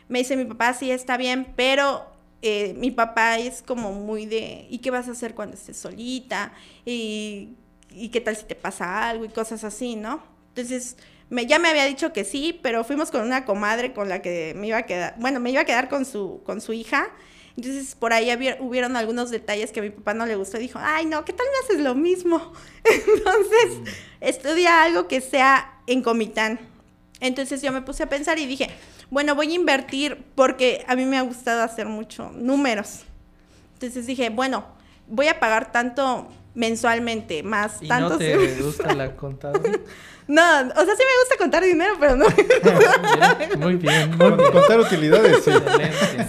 Me 0.08 0.20
dice 0.20 0.36
mi 0.36 0.46
papá, 0.46 0.72
sí, 0.72 0.90
está 0.90 1.18
bien, 1.18 1.52
pero 1.54 2.10
eh, 2.42 2.74
mi 2.76 2.90
papá 2.90 3.38
es 3.38 3.62
como 3.62 3.92
muy 3.92 4.26
de, 4.26 4.66
¿y 4.70 4.78
qué 4.78 4.90
vas 4.90 5.08
a 5.08 5.12
hacer 5.12 5.34
cuando 5.34 5.56
estés 5.56 5.76
solita? 5.76 6.52
¿Y, 6.84 7.54
y 7.90 8.08
qué 8.10 8.20
tal 8.20 8.36
si 8.36 8.44
te 8.44 8.54
pasa 8.54 9.08
algo? 9.08 9.24
Y 9.24 9.28
cosas 9.28 9.64
así, 9.64 9.96
¿no? 9.96 10.22
Entonces, 10.50 10.96
me, 11.30 11.46
ya 11.46 11.58
me 11.58 11.68
había 11.68 11.84
dicho 11.84 12.12
que 12.12 12.24
sí, 12.24 12.58
pero 12.62 12.84
fuimos 12.84 13.10
con 13.10 13.22
una 13.22 13.44
comadre 13.44 13.92
con 13.92 14.08
la 14.08 14.22
que 14.22 14.54
me 14.56 14.68
iba 14.68 14.78
a 14.78 14.86
quedar, 14.86 15.14
bueno, 15.18 15.40
me 15.40 15.50
iba 15.50 15.62
a 15.62 15.64
quedar 15.64 15.88
con 15.88 16.04
su, 16.04 16.42
con 16.44 16.60
su 16.60 16.72
hija. 16.72 17.08
Entonces, 17.56 17.96
por 17.96 18.12
ahí 18.12 18.30
hubieron 18.60 18.96
algunos 18.96 19.30
detalles 19.30 19.72
que 19.72 19.80
a 19.80 19.82
mi 19.82 19.90
papá 19.90 20.14
no 20.14 20.26
le 20.26 20.36
gustó 20.36 20.58
y 20.58 20.60
dijo, 20.60 20.78
ay, 20.80 21.06
no, 21.06 21.24
¿qué 21.24 21.32
tal 21.32 21.46
me 21.46 21.66
haces 21.66 21.84
lo 21.84 21.96
mismo? 21.96 22.52
Entonces, 22.84 23.94
estudia 24.20 24.84
algo 24.84 25.08
que 25.08 25.20
sea 25.20 25.80
en 25.88 26.02
Comitán. 26.02 26.60
Entonces 27.20 27.60
yo 27.60 27.72
me 27.72 27.82
puse 27.82 28.04
a 28.04 28.08
pensar 28.08 28.38
y 28.38 28.46
dije, 28.46 28.70
bueno, 29.10 29.34
voy 29.34 29.52
a 29.52 29.54
invertir 29.54 30.24
porque 30.34 30.84
a 30.86 30.96
mí 30.96 31.04
me 31.04 31.18
ha 31.18 31.22
gustado 31.22 31.62
hacer 31.62 31.86
mucho 31.86 32.30
números. 32.34 33.04
Entonces 33.74 34.06
dije, 34.06 34.30
bueno, 34.30 34.66
voy 35.06 35.28
a 35.28 35.38
pagar 35.40 35.72
tanto 35.72 36.28
mensualmente, 36.54 37.42
más 37.42 37.80
¿Y 37.80 37.88
tanto. 37.88 38.10
¿No 38.10 38.18
te 38.18 38.60
gusta 38.60 38.94
la 38.94 39.14
contaduría? 39.14 39.78
No, 40.28 40.42
o 40.42 40.84
sea, 40.84 40.94
sí 40.94 41.02
me 41.02 41.20
gusta 41.22 41.36
contar 41.38 41.64
dinero, 41.64 41.94
pero 41.98 42.14
no. 42.14 42.26
muy 43.56 43.76
bien, 43.76 44.14
muy 44.18 44.30
bien. 44.32 44.52
Contar 44.52 44.78
utilidades, 44.78 45.42
sí. 45.42 45.50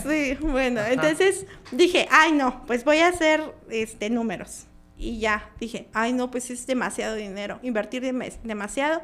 Sí, 0.08 0.38
bueno, 0.40 0.80
entonces 0.80 1.46
dije, 1.74 2.08
ay 2.10 2.32
no, 2.32 2.64
pues 2.66 2.86
voy 2.86 3.00
a 3.00 3.10
hacer 3.10 3.42
este 3.70 4.10
números. 4.10 4.68
Y 4.98 5.20
ya, 5.20 5.50
dije, 5.60 5.90
ay 5.92 6.14
no, 6.14 6.32
pues 6.32 6.50
es 6.50 6.66
demasiado 6.66 7.16
dinero, 7.16 7.60
invertir 7.62 8.02
demasiado. 8.44 9.02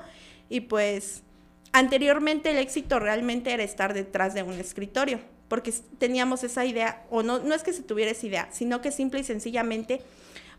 Y 0.48 0.62
pues 0.62 1.25
anteriormente 1.75 2.51
el 2.51 2.58
éxito 2.58 3.00
realmente 3.00 3.51
era 3.51 3.62
estar 3.62 3.94
detrás 3.94 4.34
de 4.34 4.44
un 4.44 4.53
escritorio, 4.53 5.20
porque 5.50 5.74
teníamos 5.98 6.44
esa 6.46 6.63
idea, 6.63 7.03
o 7.10 7.22
no, 7.22 7.39
no 7.39 7.53
es 7.53 7.63
que 7.63 7.74
se 7.74 7.84
tuviera 7.84 8.12
esa 8.12 8.25
idea, 8.25 8.48
sino 8.51 8.82
que 8.82 8.91
simple 8.91 9.20
y 9.20 9.24
sencillamente 9.25 10.01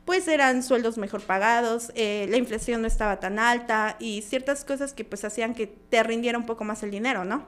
pues 0.05 0.29
eran 0.29 0.63
sueldos 0.63 0.99
mejor 0.99 1.23
pagados, 1.23 1.91
eh, 1.95 2.27
la 2.29 2.37
inflación 2.37 2.83
no 2.83 2.87
estaba 2.87 3.19
tan 3.19 3.39
alta 3.39 3.97
y 3.99 4.23
ciertas 4.23 4.65
cosas 4.65 4.93
que 4.93 5.05
pues 5.05 5.25
hacían 5.25 5.55
que 5.55 5.67
te 5.67 6.03
rindiera 6.03 6.39
un 6.39 6.47
poco 6.47 6.65
más 6.65 6.83
el 6.83 6.91
dinero, 6.91 7.25
¿no? 7.25 7.47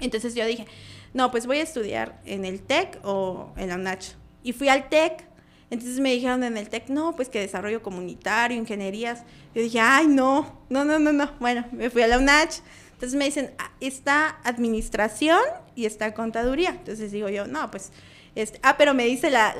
Entonces 0.00 0.34
yo 0.34 0.46
dije, 0.46 0.64
no, 1.12 1.30
pues 1.32 1.46
voy 1.46 1.58
a 1.58 1.62
estudiar 1.62 2.22
en 2.24 2.44
el 2.44 2.62
TEC 2.62 2.98
o 3.02 3.52
en 3.56 3.68
la 3.68 3.74
UNACH. 3.74 4.14
Y 4.42 4.52
fui 4.52 4.68
al 4.68 4.88
TEC, 4.88 5.24
entonces 5.70 6.00
me 6.00 6.12
dijeron 6.12 6.44
en 6.44 6.56
el 6.56 6.68
TEC, 6.68 6.88
no, 6.88 7.14
pues 7.14 7.28
que 7.28 7.40
desarrollo 7.40 7.82
comunitario, 7.82 8.56
ingenierías. 8.56 9.24
Yo 9.54 9.60
dije, 9.60 9.80
ay, 9.80 10.06
no, 10.06 10.62
no, 10.70 10.84
no, 10.84 10.98
no, 10.98 11.12
no. 11.12 11.30
Bueno, 11.40 11.66
me 11.72 11.90
fui 11.90 12.00
a 12.00 12.06
la 12.06 12.18
UNACH. 12.18 12.60
Entonces 13.02 13.18
me 13.18 13.24
dicen, 13.24 13.52
ah, 13.58 13.72
está 13.80 14.38
administración 14.44 15.40
y 15.74 15.86
está 15.86 16.14
contaduría. 16.14 16.70
Entonces 16.70 17.10
digo 17.10 17.28
yo, 17.28 17.48
no, 17.48 17.68
pues, 17.68 17.90
este, 18.36 18.60
ah, 18.62 18.76
pero 18.78 18.94
me 18.94 19.06
dice 19.06 19.28
la, 19.28 19.56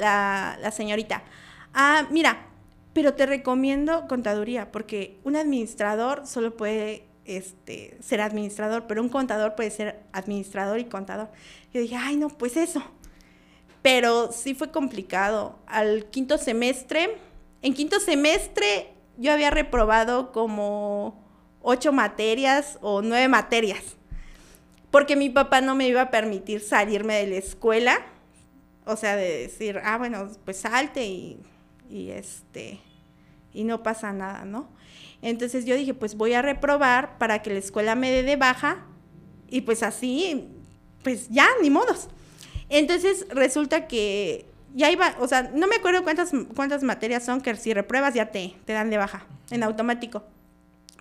la, 0.60 0.70
señorita, 0.70 1.24
ah, 1.74 2.06
mira, 2.12 2.46
pero 2.92 3.14
te 3.14 3.26
recomiendo 3.26 4.06
contaduría, 4.06 4.70
porque 4.70 5.18
un 5.24 5.34
administrador 5.34 6.24
solo 6.24 6.56
puede 6.56 7.02
este, 7.24 7.98
ser 8.00 8.20
administrador, 8.20 8.86
pero 8.86 9.02
un 9.02 9.08
contador 9.08 9.56
puede 9.56 9.72
ser 9.72 10.04
administrador 10.12 10.78
y 10.78 10.84
contador. 10.84 11.28
Yo 11.74 11.80
dije, 11.80 11.96
ay, 11.96 12.18
no, 12.18 12.28
pues 12.28 12.56
eso. 12.56 12.80
Pero 13.82 14.30
sí 14.30 14.54
fue 14.54 14.70
complicado. 14.70 15.58
Al 15.66 16.04
quinto 16.10 16.38
semestre, 16.38 17.16
en 17.60 17.74
quinto 17.74 17.98
semestre 17.98 18.92
yo 19.18 19.32
había 19.32 19.50
reprobado 19.50 20.30
como 20.30 21.21
ocho 21.62 21.92
materias 21.92 22.78
o 22.80 23.02
nueve 23.02 23.28
materias, 23.28 23.96
porque 24.90 25.16
mi 25.16 25.30
papá 25.30 25.60
no 25.60 25.74
me 25.74 25.88
iba 25.88 26.02
a 26.02 26.10
permitir 26.10 26.60
salirme 26.60 27.14
de 27.14 27.26
la 27.26 27.36
escuela, 27.36 28.00
o 28.84 28.96
sea, 28.96 29.16
de 29.16 29.42
decir, 29.42 29.80
ah, 29.84 29.98
bueno, 29.98 30.28
pues 30.44 30.58
salte 30.58 31.06
y 31.06 31.38
y 31.92 32.10
este 32.10 32.80
y 33.52 33.64
no 33.64 33.82
pasa 33.82 34.12
nada, 34.12 34.46
¿no? 34.46 34.68
Entonces 35.20 35.66
yo 35.66 35.76
dije, 35.76 35.92
pues 35.92 36.16
voy 36.16 36.32
a 36.32 36.42
reprobar 36.42 37.18
para 37.18 37.42
que 37.42 37.50
la 37.50 37.58
escuela 37.58 37.94
me 37.94 38.10
dé 38.10 38.22
de 38.22 38.36
baja 38.36 38.86
y 39.48 39.60
pues 39.60 39.82
así, 39.82 40.48
pues 41.04 41.28
ya, 41.28 41.46
ni 41.60 41.68
modos. 41.68 42.08
Entonces 42.70 43.26
resulta 43.28 43.86
que 43.86 44.46
ya 44.74 44.90
iba, 44.90 45.14
o 45.20 45.28
sea, 45.28 45.50
no 45.54 45.66
me 45.66 45.76
acuerdo 45.76 46.02
cuántas, 46.02 46.32
cuántas 46.56 46.82
materias 46.82 47.24
son 47.24 47.42
que 47.42 47.54
si 47.56 47.74
repruebas 47.74 48.14
ya 48.14 48.30
te, 48.30 48.54
te 48.64 48.72
dan 48.72 48.88
de 48.88 48.96
baja 48.96 49.26
en 49.50 49.62
automático. 49.62 50.24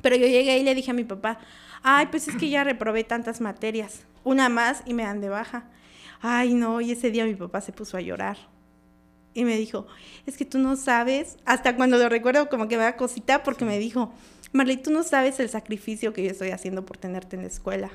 Pero 0.02 0.16
yo 0.16 0.28
llegué 0.28 0.58
y 0.58 0.64
le 0.64 0.76
dije 0.76 0.92
a 0.92 0.96
mi 0.96 1.04
papá, 1.04 1.40
ay, 1.84 2.08
pues 2.12 2.28
es 2.28 2.36
que 2.36 2.50
ya 2.50 2.64
reprobé 2.64 3.04
tantas 3.04 3.42
materias, 3.42 4.06
una 4.24 4.50
más 4.50 4.84
y 4.86 4.94
me 4.94 5.04
dan 5.04 5.22
de 5.22 5.30
baja. 5.30 5.66
Ay, 6.22 6.54
no, 6.54 6.82
y 6.82 6.92
ese 6.92 7.12
día 7.12 7.26
mi 7.26 7.36
papá 7.36 7.62
se 7.62 7.72
puso 7.72 7.98
a 7.98 8.02
llorar 8.02 8.38
y 9.34 9.46
me 9.46 9.58
dijo, 9.58 9.88
es 10.26 10.38
que 10.38 10.46
tú 10.46 10.60
no 10.60 10.76
sabes, 10.76 11.38
hasta 11.46 11.76
cuando 11.76 11.98
lo 11.98 12.10
recuerdo 12.10 12.50
como 12.50 12.68
que 12.68 12.78
me 12.78 12.84
da 12.84 12.98
cosita 12.98 13.44
porque 13.44 13.66
me 13.66 13.80
dijo, 13.80 14.14
Marley, 14.52 14.78
tú 14.78 14.92
no 14.92 15.04
sabes 15.04 15.40
el 15.40 15.50
sacrificio 15.50 16.14
que 16.14 16.24
yo 16.24 16.32
estoy 16.32 16.50
haciendo 16.50 16.86
por 16.86 16.98
tenerte 16.98 17.38
en 17.38 17.44
la 17.44 17.48
escuela. 17.48 17.92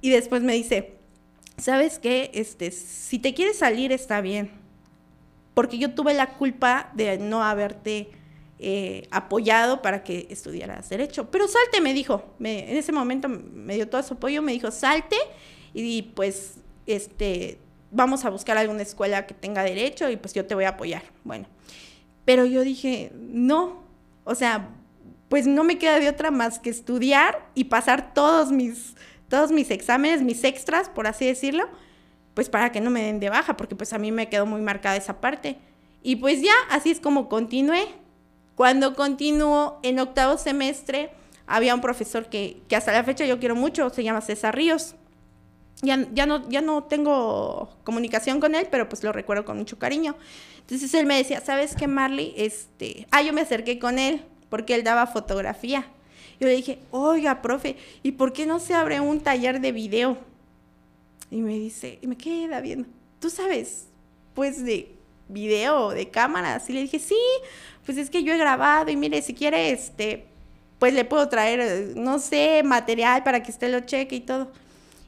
Y 0.00 0.10
después 0.10 0.42
me 0.42 0.54
dice, 0.54 0.94
¿sabes 1.56 1.98
qué? 1.98 2.30
Este, 2.34 2.72
si 2.72 3.18
te 3.18 3.34
quieres 3.34 3.58
salir 3.58 3.92
está 3.92 4.20
bien, 4.20 4.50
porque 5.54 5.78
yo 5.78 5.94
tuve 5.94 6.14
la 6.14 6.34
culpa 6.34 6.90
de 6.94 7.18
no 7.18 7.44
haberte 7.44 8.10
eh, 8.66 9.08
apoyado 9.10 9.82
para 9.82 10.02
que 10.02 10.26
estudiaras 10.30 10.88
derecho. 10.88 11.30
Pero 11.30 11.46
salte, 11.46 11.82
me 11.82 11.92
dijo, 11.92 12.24
en 12.40 12.74
ese 12.74 12.92
momento 12.92 13.28
me 13.28 13.74
dio 13.74 13.86
todo 13.90 14.02
su 14.02 14.14
apoyo, 14.14 14.40
me 14.40 14.52
dijo, 14.52 14.70
salte 14.70 15.16
y 15.74 16.00
pues 16.00 16.54
este 16.86 17.58
vamos 17.90 18.24
a 18.24 18.30
buscar 18.30 18.56
alguna 18.56 18.80
escuela 18.80 19.26
que 19.26 19.34
tenga 19.34 19.62
derecho 19.64 20.08
y 20.08 20.16
pues 20.16 20.32
yo 20.32 20.46
te 20.46 20.54
voy 20.54 20.64
a 20.64 20.70
apoyar. 20.70 21.02
Bueno, 21.24 21.46
pero 22.24 22.46
yo 22.46 22.62
dije, 22.62 23.12
no, 23.14 23.82
o 24.24 24.34
sea, 24.34 24.70
pues 25.28 25.46
no 25.46 25.62
me 25.62 25.76
queda 25.76 26.00
de 26.00 26.08
otra 26.08 26.30
más 26.30 26.58
que 26.58 26.70
estudiar 26.70 27.46
y 27.54 27.64
pasar 27.64 28.14
todos 28.14 28.50
mis, 28.50 28.94
todos 29.28 29.52
mis 29.52 29.70
exámenes, 29.70 30.22
mis 30.22 30.42
extras, 30.42 30.88
por 30.88 31.06
así 31.06 31.26
decirlo, 31.26 31.68
pues 32.32 32.48
para 32.48 32.72
que 32.72 32.80
no 32.80 32.88
me 32.88 33.02
den 33.02 33.20
de 33.20 33.28
baja, 33.28 33.58
porque 33.58 33.76
pues 33.76 33.92
a 33.92 33.98
mí 33.98 34.10
me 34.10 34.30
quedó 34.30 34.46
muy 34.46 34.62
marcada 34.62 34.96
esa 34.96 35.20
parte. 35.20 35.58
Y 36.02 36.16
pues 36.16 36.40
ya, 36.40 36.54
así 36.70 36.90
es 36.90 36.98
como 36.98 37.28
continué. 37.28 38.03
Cuando 38.54 38.94
continúo 38.94 39.78
en 39.82 39.98
octavo 39.98 40.38
semestre, 40.38 41.10
había 41.46 41.74
un 41.74 41.80
profesor 41.80 42.26
que, 42.26 42.62
que 42.68 42.76
hasta 42.76 42.92
la 42.92 43.04
fecha 43.04 43.26
yo 43.26 43.38
quiero 43.38 43.54
mucho, 43.54 43.90
se 43.90 44.02
llama 44.02 44.20
César 44.20 44.54
Ríos 44.54 44.94
ya, 45.84 46.26
no, 46.26 46.48
ya 46.48 46.60
no 46.60 46.84
tengo 46.84 47.68
comunicación 47.84 48.40
con 48.40 48.54
él, 48.54 48.68
pero 48.70 48.88
pues 48.88 49.02
lo 49.02 49.12
recuerdo 49.12 49.44
con 49.44 49.58
mucho 49.58 49.78
cariño. 49.78 50.16
Entonces 50.60 50.92
él 50.94 51.06
me 51.06 51.16
decía, 51.16 51.40
¿sabes 51.40 51.74
qué, 51.76 51.86
Marley? 51.86 52.34
Este, 52.36 53.06
ah, 53.10 53.22
yo 53.22 53.32
me 53.32 53.42
acerqué 53.42 53.78
con 53.78 53.98
él 53.98 54.22
porque 54.48 54.74
él 54.74 54.84
daba 54.84 55.06
fotografía. 55.06 55.86
Yo 56.40 56.48
le 56.48 56.54
dije, 56.54 56.78
oiga, 56.90 57.42
profe, 57.42 57.76
¿y 58.02 58.12
por 58.12 58.32
qué 58.32 58.46
no 58.46 58.58
se 58.58 58.74
abre 58.74 59.00
un 59.00 59.20
taller 59.20 59.60
de 59.60 59.72
video? 59.72 60.18
Y 61.30 61.40
me 61.42 61.54
dice, 61.54 61.98
y 62.02 62.06
me 62.06 62.16
queda 62.16 62.60
viendo, 62.60 62.88
¿tú 63.20 63.30
sabes, 63.30 63.86
pues, 64.34 64.64
de 64.64 64.94
video, 65.28 65.90
de 65.90 66.08
cámaras? 66.10 66.68
Y 66.70 66.72
le 66.72 66.82
dije, 66.82 66.98
sí, 66.98 67.18
pues 67.84 67.98
es 67.98 68.10
que 68.10 68.22
yo 68.22 68.32
he 68.32 68.38
grabado 68.38 68.90
y 68.90 68.96
mire, 68.96 69.20
si 69.22 69.34
quiere, 69.34 69.70
este, 69.70 70.24
pues 70.78 70.94
le 70.94 71.04
puedo 71.04 71.28
traer, 71.28 71.96
no 71.96 72.18
sé, 72.18 72.62
material 72.64 73.22
para 73.22 73.42
que 73.42 73.50
usted 73.50 73.70
lo 73.70 73.80
cheque 73.80 74.16
y 74.16 74.20
todo. 74.20 74.50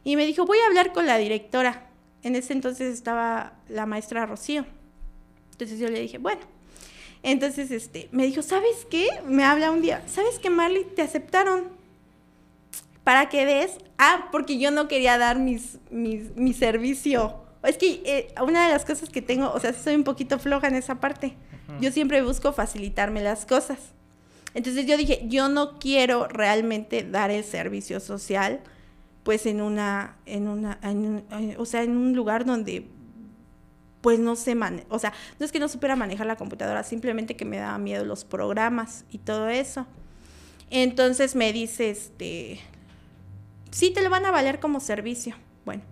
Y 0.04 0.16
me 0.16 0.26
dijo, 0.26 0.46
voy 0.46 0.58
a 0.58 0.66
hablar 0.66 0.92
con 0.92 1.06
la 1.06 1.18
directora. 1.18 1.86
En 2.22 2.36
ese 2.36 2.52
entonces 2.52 2.92
estaba 2.92 3.54
la 3.68 3.86
maestra 3.86 4.26
Rocío. 4.26 4.66
Entonces 5.52 5.78
yo 5.78 5.88
le 5.88 6.00
dije, 6.00 6.18
bueno. 6.18 6.40
Entonces 7.22 7.70
este, 7.70 8.08
me 8.12 8.26
dijo, 8.26 8.42
¿sabes 8.42 8.86
qué? 8.90 9.08
Me 9.26 9.42
habla 9.42 9.70
un 9.70 9.82
día, 9.82 10.02
¿sabes 10.06 10.38
qué, 10.38 10.50
Marley? 10.50 10.84
Te 10.94 11.02
aceptaron. 11.02 11.64
Para 13.02 13.28
que 13.28 13.46
des. 13.46 13.78
Ah, 13.98 14.28
porque 14.30 14.58
yo 14.58 14.70
no 14.70 14.88
quería 14.88 15.16
dar 15.16 15.38
mis, 15.38 15.78
mi 15.90 16.52
servicio. 16.52 17.45
Es 17.66 17.78
que 17.78 18.02
eh, 18.04 18.34
una 18.42 18.66
de 18.66 18.72
las 18.72 18.84
cosas 18.84 19.08
que 19.08 19.22
tengo, 19.22 19.52
o 19.52 19.60
sea, 19.60 19.72
soy 19.72 19.94
un 19.94 20.04
poquito 20.04 20.38
floja 20.38 20.68
en 20.68 20.74
esa 20.76 21.00
parte. 21.00 21.36
Yo 21.80 21.90
siempre 21.90 22.22
busco 22.22 22.52
facilitarme 22.52 23.20
las 23.22 23.44
cosas. 23.44 23.78
Entonces 24.54 24.86
yo 24.86 24.96
dije, 24.96 25.22
yo 25.26 25.48
no 25.48 25.78
quiero 25.78 26.28
realmente 26.28 27.02
dar 27.02 27.30
el 27.30 27.44
servicio 27.44 28.00
social 28.00 28.60
pues 29.24 29.44
en 29.44 29.60
una, 29.60 30.16
en 30.24 30.46
una, 30.46 30.78
o 31.58 31.66
sea, 31.66 31.82
en 31.82 31.96
un 31.96 32.14
lugar 32.14 32.44
donde 32.44 32.86
pues 34.00 34.20
no 34.20 34.36
sé, 34.36 34.56
o 34.88 35.00
sea, 35.00 35.12
no 35.40 35.44
es 35.44 35.50
que 35.50 35.58
no 35.58 35.66
supiera 35.66 35.96
manejar 35.96 36.28
la 36.28 36.36
computadora, 36.36 36.84
simplemente 36.84 37.34
que 37.34 37.44
me 37.44 37.56
daba 37.56 37.76
miedo 37.78 38.04
los 38.04 38.24
programas 38.24 39.04
y 39.10 39.18
todo 39.18 39.48
eso. 39.48 39.84
Entonces 40.70 41.34
me 41.34 41.52
dice, 41.52 41.90
este, 41.90 42.60
sí 43.72 43.90
te 43.90 44.02
lo 44.02 44.08
van 44.08 44.24
a 44.24 44.30
valer 44.30 44.60
como 44.60 44.78
servicio. 44.78 45.34
Bueno, 45.64 45.82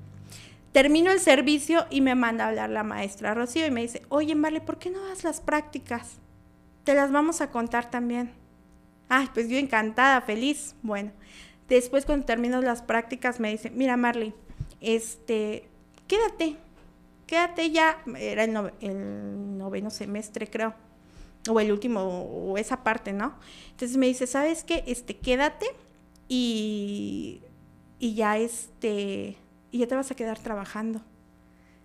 termino 0.75 1.11
el 1.11 1.21
servicio 1.21 1.87
y 1.89 2.03
me 2.03 2.15
manda 2.15 2.45
a 2.45 2.49
hablar 2.49 2.69
la 2.69 2.83
maestra 2.83 3.33
Rocío 3.33 3.67
y 3.67 3.71
me 3.71 3.81
dice, 3.81 4.03
oye, 4.11 4.35
Marle, 4.35 4.61
¿por 4.61 4.79
qué 4.79 4.91
no 4.91 5.03
das 5.07 5.25
las 5.25 5.41
prácticas? 5.41 6.19
Te 6.85 6.95
las 6.95 7.11
vamos 7.11 7.41
a 7.41 7.51
contar 7.51 7.91
también. 7.91 8.33
Ay, 9.09 9.31
pues 9.33 9.49
yo 9.49 9.57
encantada, 9.57 10.21
feliz. 10.21 10.75
Bueno, 10.83 11.13
Después, 11.69 12.05
cuando 12.05 12.27
termino 12.27 12.61
las 12.61 12.83
prácticas, 12.83 13.41
me 13.41 13.51
dice, 13.51 13.71
mira 13.71 13.97
Marley, 13.97 14.35
este, 14.81 15.67
quédate, 16.07 16.57
quédate 17.27 17.71
ya, 17.71 18.03
era 18.19 18.45
el, 18.45 18.73
el 18.81 19.57
noveno 19.59 19.91
semestre 19.91 20.47
creo, 20.47 20.75
o 21.49 21.59
el 21.61 21.73
último, 21.73 22.03
o 22.03 22.59
esa 22.59 22.85
parte, 22.85 23.13
¿no? 23.15 23.35
Entonces 23.71 23.97
me 23.97 24.07
dice, 24.07 24.27
¿sabes 24.27 24.63
qué? 24.63 24.85
Este, 24.87 25.17
quédate 25.17 25.67
y, 26.29 27.41
y 27.99 28.15
ya 28.15 28.37
este, 28.37 29.39
y 29.75 29.79
ya 29.79 29.89
te 29.89 29.97
vas 29.97 30.09
a 30.09 30.15
quedar 30.15 30.39
trabajando. 30.39 31.01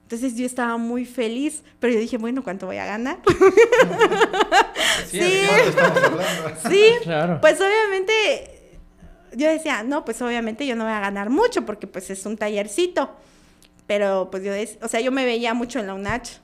Entonces 0.03 0.36
yo 0.36 0.46
estaba 0.46 0.77
muy 0.77 1.05
feliz, 1.05 1.63
pero 1.79 1.91
yo 1.91 2.00
dije, 2.00 2.19
bueno, 2.19 2.43
¿cuánto 2.43 2.67
voy 2.67 2.77
a 2.77 2.86
ganar? 2.86 3.17
sí, 5.08 5.19
sí, 6.69 6.84
claro. 7.01 7.41
pues 7.41 7.60
obviamente 7.60 8.77
yo 9.34 9.50
decía, 9.50 9.81
no, 9.81 10.05
pues 10.05 10.22
obviamente 10.22 10.67
yo 10.67 10.75
no 10.75 10.84
voy 10.84 10.93
a 10.93 11.00
ganar 11.00 11.31
mucho 11.31 11.65
porque 11.65 11.88
pues 11.88 12.12
es 12.12 12.27
un 12.27 12.38
tallercito. 12.38 13.10
Pero 13.88 14.29
pues 14.29 14.43
yo, 14.43 14.53
o 14.86 14.88
sea, 14.88 15.01
yo 15.01 15.12
me 15.12 15.25
veía 15.25 15.55
mucho 15.55 15.79
en 15.79 15.88
la 15.88 15.96
UNACH. 15.96 16.41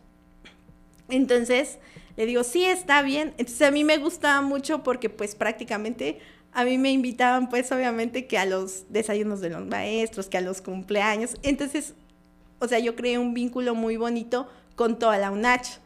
Entonces 1.09 1.77
le 2.17 2.25
digo, 2.25 2.43
sí, 2.43 2.65
está 2.65 3.03
bien. 3.03 3.35
Entonces 3.37 3.67
a 3.67 3.69
mí 3.69 3.83
me 3.83 3.99
gustaba 3.99 4.41
mucho 4.41 4.81
porque 4.81 5.11
pues 5.11 5.35
prácticamente 5.35 6.17
a 6.55 6.65
mí 6.65 6.77
me 6.77 6.91
invitaban 6.91 7.49
pues 7.49 7.71
obviamente 7.71 8.25
que 8.25 8.37
a 8.37 8.45
los 8.45 8.91
desayunos 8.91 9.41
de 9.41 9.49
los 9.49 9.65
maestros, 9.65 10.27
que 10.27 10.37
a 10.37 10.41
los 10.41 10.61
cumpleaños. 10.61 11.37
Entonces 11.43 11.93
o 12.59 12.67
sea, 12.67 12.79
yo 12.79 12.95
creé 12.95 13.17
un 13.17 13.33
vínculo 13.33 13.75
muy 13.75 13.97
bonito 13.97 14.47
con 14.75 14.97
toda 14.97 15.17
la 15.17 15.31
UNACH, 15.31 15.79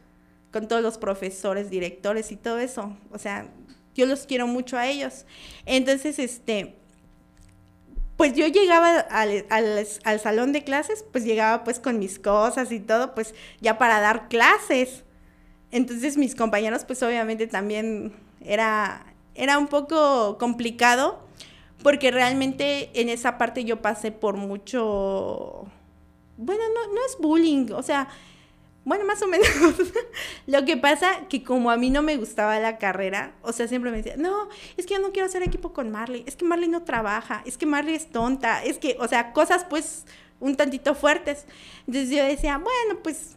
con 0.52 0.68
todos 0.68 0.82
los 0.82 0.98
profesores, 0.98 1.70
directores 1.70 2.32
y 2.32 2.36
todo 2.36 2.58
eso. 2.58 2.96
O 3.10 3.18
sea, 3.18 3.48
yo 3.94 4.06
los 4.06 4.26
quiero 4.26 4.46
mucho 4.46 4.78
a 4.78 4.86
ellos. 4.86 5.26
Entonces, 5.66 6.18
este, 6.18 6.76
pues 8.16 8.34
yo 8.34 8.46
llegaba 8.46 9.00
al, 9.00 9.44
al, 9.50 10.20
salón 10.20 10.52
de 10.52 10.62
clases, 10.64 11.04
pues 11.12 11.24
llegaba 11.24 11.64
pues 11.64 11.80
con 11.80 11.98
mis 11.98 12.18
cosas 12.18 12.70
y 12.72 12.80
todo, 12.80 13.14
pues 13.14 13.34
ya 13.60 13.78
para 13.78 14.00
dar 14.00 14.28
clases. 14.28 15.04
Entonces 15.72 16.16
mis 16.16 16.34
compañeros 16.34 16.84
pues 16.84 17.02
obviamente 17.02 17.46
también 17.46 18.12
era, 18.40 19.09
era 19.34 19.58
un 19.58 19.68
poco 19.68 20.38
complicado 20.38 21.20
porque 21.82 22.10
realmente 22.10 22.90
en 23.00 23.08
esa 23.08 23.38
parte 23.38 23.64
yo 23.64 23.80
pasé 23.80 24.12
por 24.12 24.36
mucho 24.36 25.66
bueno, 26.40 26.62
no, 26.74 26.94
no 26.94 27.00
es 27.06 27.18
bullying, 27.18 27.70
o 27.72 27.82
sea, 27.82 28.08
bueno, 28.84 29.04
más 29.04 29.20
o 29.20 29.26
menos. 29.26 29.46
Lo 30.46 30.64
que 30.64 30.78
pasa 30.78 31.28
que 31.28 31.44
como 31.44 31.70
a 31.70 31.76
mí 31.76 31.90
no 31.90 32.00
me 32.00 32.16
gustaba 32.16 32.58
la 32.58 32.78
carrera, 32.78 33.34
o 33.42 33.52
sea, 33.52 33.68
siempre 33.68 33.90
me 33.90 33.98
decía, 33.98 34.16
no, 34.16 34.48
es 34.78 34.86
que 34.86 34.94
yo 34.94 35.00
no 35.00 35.12
quiero 35.12 35.26
hacer 35.26 35.42
equipo 35.42 35.74
con 35.74 35.90
Marley, 35.90 36.24
es 36.26 36.36
que 36.36 36.46
Marley 36.46 36.68
no 36.68 36.82
trabaja, 36.82 37.42
es 37.44 37.58
que 37.58 37.66
Marley 37.66 37.94
es 37.94 38.10
tonta, 38.10 38.64
es 38.64 38.78
que, 38.78 38.96
o 38.98 39.06
sea, 39.06 39.34
cosas 39.34 39.66
pues 39.68 40.06
un 40.40 40.56
tantito 40.56 40.94
fuertes. 40.94 41.44
Entonces 41.86 42.10
yo 42.10 42.24
decía, 42.24 42.56
bueno, 42.56 43.00
pues, 43.02 43.36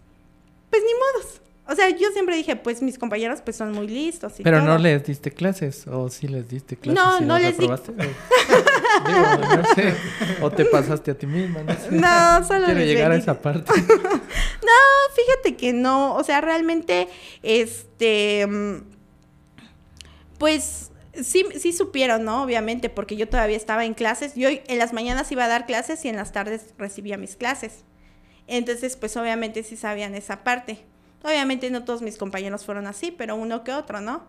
pues 0.70 0.82
ni 0.82 0.94
modos. 0.94 1.42
O 1.66 1.76
sea, 1.76 1.90
yo 1.90 2.12
siempre 2.12 2.36
dije, 2.36 2.58
pues 2.58 2.82
mis 2.82 2.98
compañeros 2.98 3.42
pues 3.42 3.56
son 3.56 3.72
muy 3.72 3.88
listos. 3.88 4.40
Y 4.40 4.44
Pero 4.44 4.62
no 4.62 4.78
les 4.78 5.06
diste 5.06 5.32
clases, 5.32 5.88
o 5.88 6.10
sí 6.10 6.28
les 6.28 6.50
diste 6.50 6.76
clases. 6.76 7.02
No, 7.02 7.22
no 7.22 7.40
les 7.40 7.58
di. 7.58 7.68
O 10.42 10.52
te 10.52 10.66
pasaste 10.66 11.12
a 11.12 11.18
ti 11.18 11.26
misma, 11.26 11.64
no 11.64 11.74
sé. 11.74 11.92
No, 11.92 12.46
solo 12.46 12.66
Quiero 12.66 12.82
llegar 12.82 13.12
a 13.12 13.16
esa 13.16 13.42
parte. 13.42 13.72
no, 13.82 15.14
fíjate 15.16 15.56
que 15.56 15.74
no. 15.74 16.16
O 16.16 16.24
sea, 16.24 16.42
realmente, 16.42 17.08
este. 17.42 18.46
Mm, 18.46 18.84
pues 20.38 20.92
sí, 21.14 21.46
sí 21.58 21.72
supieron, 21.72 22.26
¿no? 22.26 22.44
Obviamente, 22.44 22.90
porque 22.90 23.16
yo 23.16 23.30
todavía 23.30 23.58
estaba 23.58 23.86
en 23.86 23.94
clases. 23.94 24.36
Yo 24.36 24.50
en 24.50 24.78
las 24.78 24.92
mañanas 24.92 25.32
iba 25.32 25.46
a 25.46 25.48
dar 25.48 25.66
clases 25.66 26.04
y 26.04 26.10
en 26.10 26.18
las 26.18 26.34
tardes 26.34 26.74
recibía 26.78 27.18
mis 27.18 27.36
clases. 27.36 27.86
Entonces, 28.48 28.98
pues 28.98 29.16
obviamente 29.16 29.64
sí 29.64 29.78
sabían 29.78 30.16
esa 30.16 30.44
parte. 30.44 30.86
Obviamente 31.24 31.70
no 31.70 31.84
todos 31.84 32.02
mis 32.02 32.18
compañeros 32.18 32.66
fueron 32.66 32.86
así, 32.86 33.12
pero 33.12 33.36
uno 33.36 33.64
que 33.64 33.72
otro, 33.72 34.02
¿no? 34.02 34.24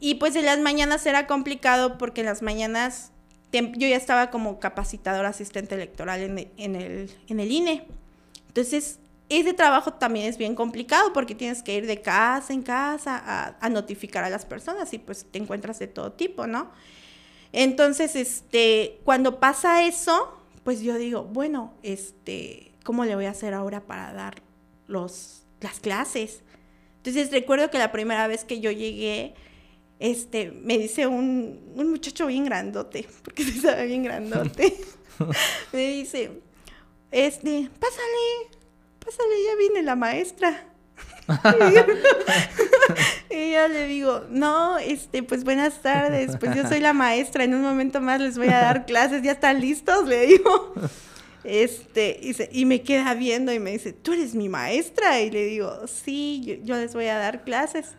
Y 0.00 0.14
pues 0.14 0.34
en 0.34 0.46
las 0.46 0.58
mañanas 0.58 1.06
era 1.06 1.26
complicado 1.26 1.98
porque 1.98 2.22
en 2.22 2.26
las 2.26 2.42
mañanas 2.42 3.12
yo 3.52 3.86
ya 3.86 3.96
estaba 3.96 4.30
como 4.30 4.58
capacitador 4.58 5.26
asistente 5.26 5.74
electoral 5.74 6.20
en, 6.20 6.74
el, 6.74 7.10
en 7.28 7.40
el 7.40 7.52
INE. 7.52 7.86
Entonces, 8.48 8.98
ese 9.28 9.52
trabajo 9.52 9.92
también 9.94 10.26
es 10.26 10.38
bien 10.38 10.54
complicado 10.54 11.12
porque 11.12 11.34
tienes 11.34 11.62
que 11.62 11.74
ir 11.74 11.86
de 11.86 12.00
casa 12.00 12.52
en 12.52 12.62
casa 12.62 13.22
a, 13.24 13.56
a, 13.60 13.68
notificar 13.68 14.24
a 14.24 14.30
las 14.30 14.44
personas 14.44 14.92
y 14.92 14.98
pues 14.98 15.26
te 15.30 15.38
encuentras 15.38 15.78
de 15.78 15.86
todo 15.86 16.12
tipo, 16.12 16.46
¿no? 16.46 16.70
Entonces, 17.52 18.16
este, 18.16 19.00
cuando 19.04 19.38
pasa 19.38 19.84
eso, 19.84 20.36
pues 20.64 20.80
yo 20.80 20.96
digo, 20.96 21.24
bueno, 21.24 21.74
este, 21.82 22.72
¿cómo 22.84 23.04
le 23.04 23.14
voy 23.14 23.26
a 23.26 23.30
hacer 23.30 23.54
ahora 23.54 23.82
para 23.82 24.12
dar 24.12 24.42
los 24.86 25.41
las 25.62 25.80
clases. 25.80 26.42
Entonces 26.98 27.30
recuerdo 27.30 27.70
que 27.70 27.78
la 27.78 27.92
primera 27.92 28.26
vez 28.26 28.44
que 28.44 28.60
yo 28.60 28.70
llegué, 28.70 29.34
este, 29.98 30.50
me 30.50 30.78
dice 30.78 31.06
un, 31.06 31.72
un 31.74 31.90
muchacho 31.90 32.26
bien 32.26 32.44
grandote, 32.44 33.06
porque 33.24 33.44
se 33.44 33.60
sabe 33.60 33.86
bien 33.86 34.02
grandote, 34.02 34.76
me 35.72 35.88
dice, 35.88 36.42
este, 37.10 37.70
pásale, 37.78 38.50
pásale, 38.98 39.44
ya 39.46 39.56
viene 39.56 39.82
la 39.82 39.96
maestra. 39.96 40.68
y 43.30 43.52
yo 43.52 43.68
le 43.68 43.86
digo, 43.86 44.24
no, 44.28 44.76
este, 44.78 45.22
pues 45.22 45.44
buenas 45.44 45.80
tardes, 45.80 46.36
pues 46.38 46.56
yo 46.56 46.68
soy 46.68 46.80
la 46.80 46.92
maestra, 46.92 47.44
en 47.44 47.54
un 47.54 47.62
momento 47.62 48.00
más 48.00 48.20
les 48.20 48.36
voy 48.36 48.48
a 48.48 48.60
dar 48.60 48.86
clases, 48.86 49.22
¿ya 49.22 49.32
están 49.32 49.60
listos? 49.60 50.06
Le 50.06 50.26
digo. 50.26 50.74
Este, 51.44 52.20
y, 52.52 52.64
me 52.66 52.82
queda 52.82 53.14
viendo 53.14 53.52
y 53.52 53.58
me 53.58 53.72
dice, 53.72 53.92
¿tú 53.92 54.12
eres 54.12 54.34
mi 54.34 54.48
maestra? 54.48 55.20
Y 55.20 55.30
le 55.30 55.44
digo, 55.46 55.86
sí, 55.88 56.60
yo, 56.64 56.76
les 56.76 56.94
voy 56.94 57.06
a 57.06 57.18
dar 57.18 57.42
clases. 57.44 57.94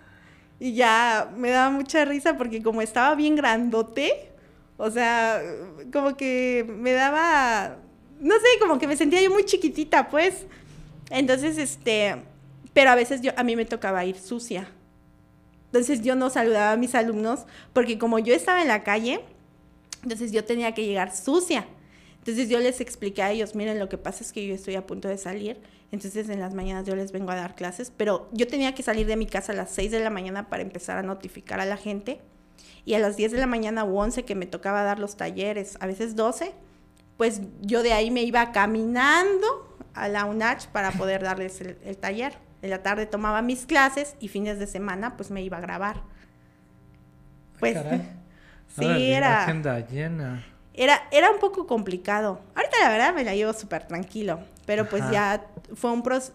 Y 0.59 0.73
ya 0.75 1.31
me 1.35 1.49
daba 1.49 1.69
mucha 1.69 2.05
risa 2.05 2.37
porque 2.37 2.63
como 2.63 2.81
estaba 2.81 3.15
bien 3.15 3.35
grandote, 3.35 4.29
o 4.77 4.89
sea, 4.89 5.41
como 5.91 6.15
que 6.15 6.65
me 6.67 6.93
daba, 6.93 7.77
no 8.19 8.35
sé, 8.35 8.59
como 8.61 8.79
que 8.79 8.87
me 8.87 8.95
sentía 8.95 9.21
yo 9.21 9.29
muy 9.29 9.43
chiquitita, 9.43 10.09
pues. 10.09 10.45
Entonces, 11.09 11.57
este, 11.57 12.15
pero 12.71 12.91
a 12.91 12.95
veces 12.95 13.21
yo, 13.21 13.31
a 13.35 13.43
mí 13.43 13.55
me 13.57 13.65
tocaba 13.65 14.05
ir 14.05 14.17
sucia. 14.17 14.67
Entonces 15.65 16.01
yo 16.01 16.15
no 16.15 16.29
saludaba 16.29 16.73
a 16.73 16.77
mis 16.77 16.93
alumnos 16.93 17.45
porque 17.73 17.97
como 17.97 18.19
yo 18.19 18.33
estaba 18.35 18.61
en 18.61 18.67
la 18.67 18.83
calle, 18.83 19.21
entonces 20.03 20.31
yo 20.31 20.45
tenía 20.45 20.73
que 20.73 20.85
llegar 20.85 21.15
sucia. 21.15 21.65
Entonces 22.23 22.47
yo 22.47 22.59
les 22.59 22.79
expliqué 22.79 23.21
a 23.21 23.31
ellos, 23.31 23.53
miren, 23.53 23.79
lo 23.79 23.89
que 23.89 23.97
pasa 23.97 24.23
es 24.23 24.31
que 24.31 24.47
yo 24.47 24.55
estoy 24.55 24.75
a 24.75 24.87
punto 24.87 25.09
de 25.09 25.17
salir, 25.17 25.59
entonces 25.91 26.29
en 26.29 26.39
las 26.39 26.53
mañanas 26.53 26.87
yo 26.87 26.95
les 26.95 27.11
vengo 27.11 27.31
a 27.31 27.35
dar 27.35 27.53
clases, 27.53 27.91
pero 27.91 28.29
yo 28.31 28.47
tenía 28.47 28.73
que 28.73 28.81
salir 28.81 29.07
de 29.07 29.17
mi 29.17 29.25
casa 29.25 29.51
a 29.51 29.55
las 29.55 29.71
6 29.71 29.91
de 29.91 29.99
la 29.99 30.09
mañana 30.09 30.47
para 30.47 30.63
empezar 30.63 30.97
a 30.97 31.03
notificar 31.03 31.59
a 31.59 31.65
la 31.65 31.75
gente 31.75 32.21
y 32.85 32.93
a 32.93 32.99
las 32.99 33.17
10 33.17 33.33
de 33.33 33.39
la 33.39 33.45
mañana 33.45 33.83
o 33.83 33.99
11 33.99 34.23
que 34.23 34.35
me 34.35 34.45
tocaba 34.45 34.83
dar 34.83 34.99
los 34.99 35.17
talleres, 35.17 35.75
a 35.81 35.85
veces 35.85 36.15
12, 36.15 36.53
pues 37.17 37.41
yo 37.59 37.83
de 37.83 37.91
ahí 37.91 38.09
me 38.09 38.23
iba 38.23 38.53
caminando 38.53 39.75
a 39.93 40.07
la 40.07 40.23
UNACH 40.23 40.67
para 40.67 40.91
poder 40.91 41.23
darles 41.23 41.59
el, 41.59 41.97
taller. 41.97 42.37
En 42.61 42.69
la 42.69 42.83
tarde 42.83 43.05
tomaba 43.05 43.41
mis 43.41 43.65
clases 43.65 44.15
y 44.21 44.29
fines 44.29 44.59
de 44.59 44.67
semana 44.67 45.17
pues 45.17 45.29
me 45.29 45.41
iba 45.43 45.57
a 45.57 45.59
grabar. 45.59 46.03
Pues 47.59 47.77
sí, 48.79 49.11
era... 49.11 49.43
Agenda 49.43 49.85
llena 49.85 50.52
era, 50.73 51.03
era 51.11 51.31
un 51.31 51.39
poco 51.39 51.67
complicado. 51.67 52.39
Ahorita 52.55 52.77
la 52.81 52.89
verdad 52.89 53.13
me 53.13 53.23
la 53.23 53.35
llevo 53.35 53.53
súper 53.53 53.87
tranquilo, 53.87 54.39
pero 54.65 54.89
pues 54.89 55.03
ya 55.11 55.45
fue 55.75 55.91
un 55.91 56.03
proceso, 56.03 56.33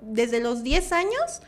desde 0.00 0.40
los 0.40 0.62
10 0.62 0.92
años 0.92 1.42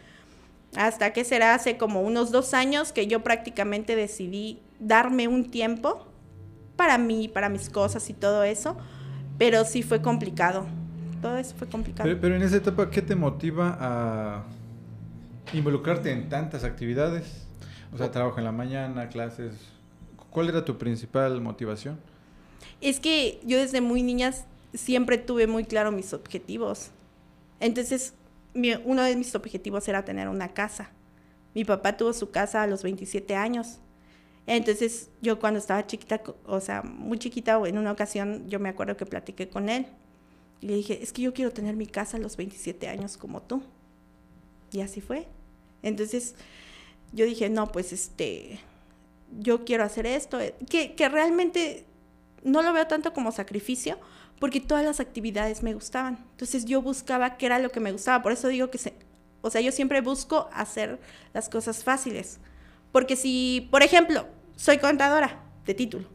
hasta 0.77 1.12
que 1.12 1.25
será 1.25 1.55
hace 1.55 1.79
como 1.79 2.03
unos 2.03 2.31
dos 2.31 2.53
años 2.53 2.93
que 2.93 3.07
yo 3.07 3.23
prácticamente 3.23 3.97
decidí 3.97 4.61
darme 4.79 5.27
un 5.27 5.51
tiempo 5.51 6.07
para 6.77 6.99
mí, 6.99 7.29
para 7.29 7.49
mis 7.49 7.71
cosas 7.71 8.11
y 8.11 8.12
todo 8.12 8.43
eso, 8.45 8.77
pero 9.39 9.65
sí 9.65 9.83
fue 9.83 10.03
complicado. 10.03 10.67
Todo 11.23 11.39
eso 11.39 11.55
fue 11.57 11.67
complicado. 11.67 12.07
Pero, 12.09 12.21
pero 12.21 12.37
en 12.37 12.43
esa 12.43 12.57
etapa, 12.57 12.91
¿qué 12.91 13.01
te 13.01 13.15
motiva 13.15 13.79
a 13.81 14.45
involucrarte 15.55 16.12
en 16.12 16.29
tantas 16.29 16.65
actividades? 16.65 17.47
O 17.95 17.97
sea, 17.97 18.11
trabajo 18.11 18.39
en 18.39 18.45
la 18.45 18.53
mañana, 18.53 19.09
clases. 19.09 19.55
¿Cuál 20.31 20.51
era 20.51 20.65
tu 20.65 20.77
principal 20.77 21.41
motivación? 21.41 21.99
Es 22.81 23.01
que 23.01 23.40
yo 23.45 23.59
desde 23.59 23.81
muy 23.81 24.03
niña 24.03 24.33
siempre 24.75 25.19
tuve 25.19 25.47
muy 25.47 25.64
claro 25.64 25.92
mis 25.92 26.12
objetivos. 26.12 26.90
Entonces, 27.61 28.14
uno 28.85 29.03
de 29.03 29.16
mis 29.16 29.35
objetivos 29.35 29.88
era 29.88 30.05
tener 30.05 30.29
una 30.29 30.49
casa. 30.49 30.90
Mi 31.55 31.64
papá 31.64 31.97
tuvo 31.97 32.12
su 32.12 32.31
casa 32.31 32.62
a 32.62 32.66
los 32.66 32.83
27 32.83 33.35
años. 33.35 33.79
Entonces, 34.47 35.11
yo 35.23 35.40
cuando 35.40 35.59
estaba 35.59 35.87
chiquita, 35.87 36.23
o 36.47 36.61
sea, 36.61 36.83
muy 36.83 37.19
chiquita, 37.19 37.61
en 37.66 37.79
una 37.79 37.92
ocasión, 37.92 38.49
yo 38.49 38.61
me 38.61 38.69
acuerdo 38.69 38.97
que 38.97 39.07
platiqué 39.07 39.49
con 39.49 39.69
él. 39.69 39.87
Y 40.61 40.69
le 40.69 40.75
dije, 40.77 41.03
es 41.03 41.12
que 41.12 41.23
yo 41.23 41.35
quiero 41.35 41.51
tener 41.51 41.77
mi 41.77 41.87
casa 41.87 42.16
a 42.16 42.21
los 42.21 42.37
27 42.37 42.88
años 42.88 43.16
como 43.16 43.42
tú. 43.42 43.62
Y 44.73 44.81
así 44.81 45.01
fue. 45.01 45.27
Entonces, 45.83 46.35
yo 47.12 47.25
dije, 47.25 47.49
no, 47.49 47.73
pues 47.73 47.92
este, 47.92 48.61
yo 49.38 49.64
quiero 49.64 49.85
hacer 49.85 50.07
esto. 50.07 50.38
Que, 50.69 50.95
que 50.95 51.09
realmente 51.09 51.85
no 52.47 52.63
lo 52.63 52.73
veo 52.73 52.87
tanto 52.87 53.13
como 53.13 53.33
sacrificio, 53.33 53.99
porque 54.39 54.61
todas 54.61 54.85
las 54.85 55.01
actividades 55.01 55.63
me 55.63 55.75
gustaban. 55.75 56.25
Entonces 56.31 56.65
yo 56.65 56.81
buscaba 56.81 57.37
qué 57.37 57.47
era 57.47 57.59
lo 57.59 57.71
que 57.71 57.81
me 57.81 57.93
gustaba. 57.93 58.23
Por 58.23 58.33
eso 58.33 58.49
digo 58.49 58.71
que, 58.71 58.79
se, 58.79 58.95
o 59.43 59.51
sea, 59.51 59.61
yo 59.61 59.73
siempre 59.73 60.01
busco 60.01 60.49
hacer 60.53 61.01
las 61.35 61.49
cosas 61.49 61.83
fáciles. 61.83 62.39
Porque 62.93 63.17
si, 63.17 63.69
por 63.71 63.83
ejemplo, 63.83 64.27
soy 64.57 64.79
contadora 64.79 65.43
de 65.67 65.75
título, 65.75 66.09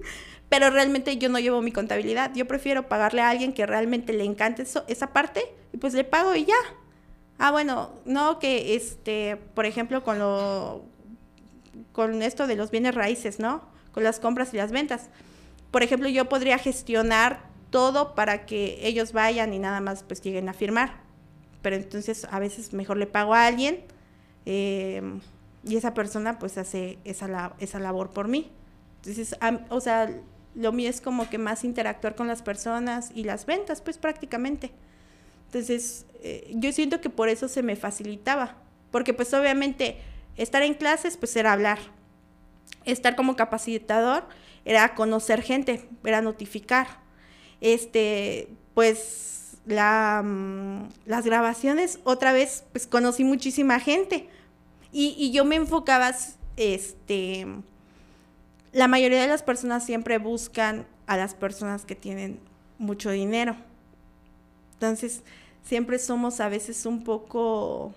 pero 0.48 0.70
realmente 0.70 1.16
yo 1.16 1.28
no 1.28 1.38
llevo 1.38 1.62
mi 1.62 1.72
contabilidad, 1.72 2.34
yo 2.34 2.46
prefiero 2.46 2.88
pagarle 2.88 3.22
a 3.22 3.30
alguien 3.30 3.52
que 3.52 3.66
realmente 3.66 4.12
le 4.12 4.24
encante 4.24 4.62
eso, 4.62 4.84
esa 4.88 5.12
parte 5.12 5.42
y 5.72 5.78
pues 5.78 5.94
le 5.94 6.04
pago 6.04 6.34
y 6.34 6.44
ya. 6.44 6.54
Ah, 7.38 7.50
bueno, 7.50 7.90
no 8.04 8.38
que 8.38 8.74
este, 8.74 9.36
por 9.54 9.64
ejemplo, 9.64 10.02
con 10.02 10.18
lo 10.18 10.84
con 11.92 12.22
esto 12.22 12.46
de 12.46 12.56
los 12.56 12.70
bienes 12.70 12.94
raíces, 12.94 13.38
¿no? 13.38 13.62
Con 13.92 14.04
las 14.04 14.20
compras 14.20 14.52
y 14.54 14.56
las 14.56 14.70
ventas. 14.70 15.08
Por 15.70 15.82
ejemplo, 15.82 16.08
yo 16.08 16.28
podría 16.28 16.58
gestionar 16.58 17.48
todo 17.70 18.14
para 18.14 18.46
que 18.46 18.78
ellos 18.82 19.12
vayan 19.12 19.52
y 19.52 19.58
nada 19.58 19.80
más 19.80 20.02
pues 20.02 20.22
lleguen 20.22 20.48
a 20.48 20.54
firmar. 20.54 21.00
Pero 21.62 21.76
entonces 21.76 22.26
a 22.30 22.38
veces 22.38 22.72
mejor 22.72 22.96
le 22.96 23.06
pago 23.06 23.34
a 23.34 23.46
alguien 23.46 23.84
eh, 24.46 25.02
y 25.64 25.76
esa 25.76 25.92
persona 25.92 26.38
pues 26.38 26.56
hace 26.56 26.98
esa, 27.04 27.54
esa 27.58 27.78
labor 27.78 28.10
por 28.10 28.28
mí. 28.28 28.50
Entonces, 28.96 29.36
o 29.68 29.80
sea, 29.80 30.10
lo 30.54 30.72
mío 30.72 30.90
es 30.90 31.00
como 31.00 31.28
que 31.28 31.38
más 31.38 31.64
interactuar 31.64 32.14
con 32.14 32.26
las 32.26 32.42
personas 32.42 33.10
y 33.14 33.24
las 33.24 33.46
ventas, 33.46 33.80
pues 33.80 33.98
prácticamente. 33.98 34.72
Entonces, 35.46 36.06
eh, 36.22 36.50
yo 36.54 36.72
siento 36.72 37.00
que 37.00 37.10
por 37.10 37.28
eso 37.28 37.48
se 37.48 37.62
me 37.62 37.76
facilitaba, 37.76 38.56
porque 38.90 39.14
pues 39.14 39.32
obviamente 39.34 39.98
estar 40.36 40.62
en 40.62 40.74
clases 40.74 41.16
pues 41.16 41.34
era 41.36 41.52
hablar, 41.52 41.78
estar 42.84 43.16
como 43.16 43.36
capacitador 43.36 44.24
era 44.68 44.94
conocer 44.94 45.40
gente, 45.40 45.88
era 46.04 46.20
notificar, 46.20 46.86
este, 47.62 48.48
pues 48.74 49.56
mm, 49.64 50.82
las 51.06 51.24
grabaciones, 51.24 52.00
otra 52.04 52.34
vez, 52.34 52.64
pues 52.72 52.86
conocí 52.86 53.24
muchísima 53.24 53.80
gente. 53.80 54.28
Y, 54.92 55.14
y 55.16 55.32
yo 55.32 55.46
me 55.46 55.56
enfocaba, 55.56 56.14
este, 56.56 57.46
la 58.72 58.88
mayoría 58.88 59.22
de 59.22 59.26
las 59.26 59.42
personas 59.42 59.86
siempre 59.86 60.18
buscan 60.18 60.86
a 61.06 61.16
las 61.16 61.34
personas 61.34 61.86
que 61.86 61.94
tienen 61.94 62.38
mucho 62.76 63.10
dinero. 63.10 63.56
Entonces, 64.74 65.22
siempre 65.62 65.98
somos 65.98 66.40
a 66.40 66.50
veces 66.50 66.84
un 66.84 67.04
poco 67.04 67.94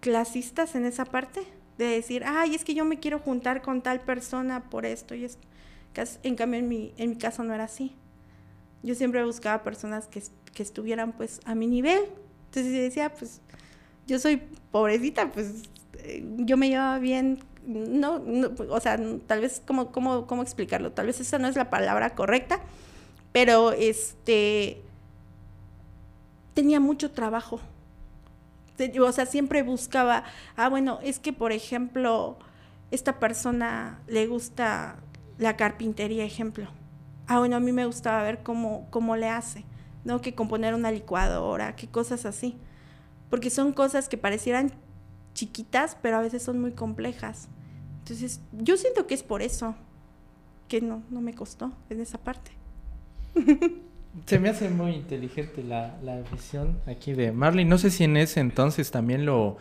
clasistas 0.00 0.74
en 0.74 0.86
esa 0.86 1.04
parte, 1.04 1.46
de 1.84 1.94
decir, 1.94 2.22
ay, 2.24 2.54
es 2.54 2.64
que 2.64 2.74
yo 2.74 2.84
me 2.84 2.98
quiero 2.98 3.18
juntar 3.18 3.62
con 3.62 3.82
tal 3.82 4.00
persona 4.00 4.70
por 4.70 4.86
esto 4.86 5.14
y 5.14 5.24
esto. 5.24 5.46
En 6.22 6.36
cambio, 6.36 6.60
en 6.60 6.68
mi, 6.68 6.94
en 6.96 7.10
mi 7.10 7.16
caso 7.16 7.42
no 7.42 7.52
era 7.52 7.64
así. 7.64 7.94
Yo 8.82 8.94
siempre 8.94 9.24
buscaba 9.24 9.62
personas 9.62 10.06
que, 10.06 10.22
que 10.54 10.62
estuvieran 10.62 11.12
pues 11.12 11.40
a 11.44 11.54
mi 11.54 11.66
nivel. 11.66 12.02
Entonces 12.46 12.72
decía, 12.72 13.12
pues 13.12 13.40
yo 14.06 14.18
soy 14.18 14.42
pobrecita, 14.70 15.30
pues 15.32 15.62
eh, 15.98 16.24
yo 16.38 16.56
me 16.56 16.68
llevaba 16.68 16.98
bien 16.98 17.40
no, 17.66 18.22
o 18.68 18.80
sea, 18.80 18.98
tal 19.26 19.40
vez, 19.40 19.62
¿cómo, 19.66 19.92
cómo, 19.92 20.26
cómo 20.26 20.42
explicarlo? 20.42 20.92
Tal 20.92 21.06
vez 21.06 21.20
esa 21.20 21.38
no 21.38 21.48
es 21.48 21.56
la 21.56 21.70
palabra 21.70 22.14
correcta, 22.14 22.60
pero 23.32 23.72
este, 23.72 24.80
tenía 26.54 26.80
mucho 26.80 27.10
trabajo. 27.10 27.60
O 29.00 29.12
sea, 29.12 29.26
siempre 29.26 29.62
buscaba, 29.62 30.24
ah, 30.56 30.68
bueno, 30.68 30.98
es 31.02 31.18
que, 31.18 31.32
por 31.32 31.52
ejemplo, 31.52 32.38
esta 32.90 33.18
persona 33.18 34.00
le 34.06 34.26
gusta 34.26 34.96
la 35.38 35.56
carpintería, 35.56 36.24
ejemplo. 36.24 36.68
Ah, 37.26 37.38
bueno, 37.38 37.56
a 37.56 37.60
mí 37.60 37.72
me 37.72 37.86
gustaba 37.86 38.22
ver 38.22 38.42
cómo, 38.42 38.86
cómo 38.90 39.16
le 39.16 39.28
hace, 39.28 39.64
¿no? 40.04 40.20
Que 40.20 40.34
componer 40.34 40.74
una 40.74 40.90
licuadora, 40.90 41.76
qué 41.76 41.88
cosas 41.88 42.26
así. 42.26 42.56
Porque 43.28 43.50
son 43.50 43.72
cosas 43.72 44.08
que 44.08 44.18
parecieran 44.18 44.72
chiquitas, 45.34 45.96
pero 46.02 46.16
a 46.16 46.20
veces 46.20 46.42
son 46.42 46.60
muy 46.60 46.72
complejas. 46.72 47.48
Entonces, 48.00 48.40
yo 48.52 48.76
siento 48.76 49.06
que 49.06 49.14
es 49.14 49.22
por 49.22 49.42
eso 49.42 49.74
que 50.68 50.80
no, 50.80 51.02
no 51.10 51.20
me 51.20 51.34
costó 51.34 51.72
en 51.88 52.00
esa 52.00 52.18
parte. 52.18 52.52
Se 54.26 54.38
me 54.38 54.48
hace 54.48 54.68
muy 54.68 54.92
inteligente 54.92 55.62
la, 55.62 55.96
la 56.02 56.20
visión 56.32 56.80
aquí 56.86 57.12
de 57.12 57.32
Marley. 57.32 57.64
No 57.64 57.78
sé 57.78 57.90
si 57.90 58.04
en 58.04 58.16
ese 58.16 58.40
entonces 58.40 58.90
también 58.90 59.24
lo, 59.24 59.56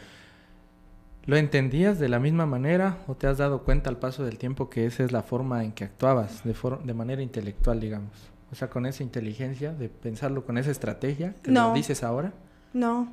lo 1.26 1.38
entendías 1.38 2.00
de 2.00 2.10
la 2.10 2.20
misma 2.20 2.48
manera 2.48 2.98
o 3.08 3.16
te 3.16 3.28
has 3.28 3.38
dado 3.38 3.64
cuenta 3.64 3.90
al 3.90 3.98
paso 3.98 4.24
del 4.26 4.40
tiempo 4.40 4.70
que 4.70 4.86
esa 4.88 5.04
es 5.04 5.12
la 5.12 5.22
forma 5.22 5.64
en 5.64 5.72
que 5.72 5.84
actuabas, 5.84 6.44
de, 6.44 6.56
de 6.84 6.94
manera 6.94 7.22
intelectual, 7.22 7.80
digamos. 7.80 8.12
O 8.52 8.56
sea, 8.56 8.70
con 8.70 8.88
esa 8.88 9.04
inteligencia, 9.04 9.72
de 9.72 9.90
pensarlo 9.90 10.44
con 10.44 10.58
esa 10.58 10.72
estrategia 10.72 11.36
que 11.44 11.52
no. 11.52 11.70
lo 11.70 11.74
dices 11.76 12.04
ahora. 12.04 12.34
No. 12.74 13.12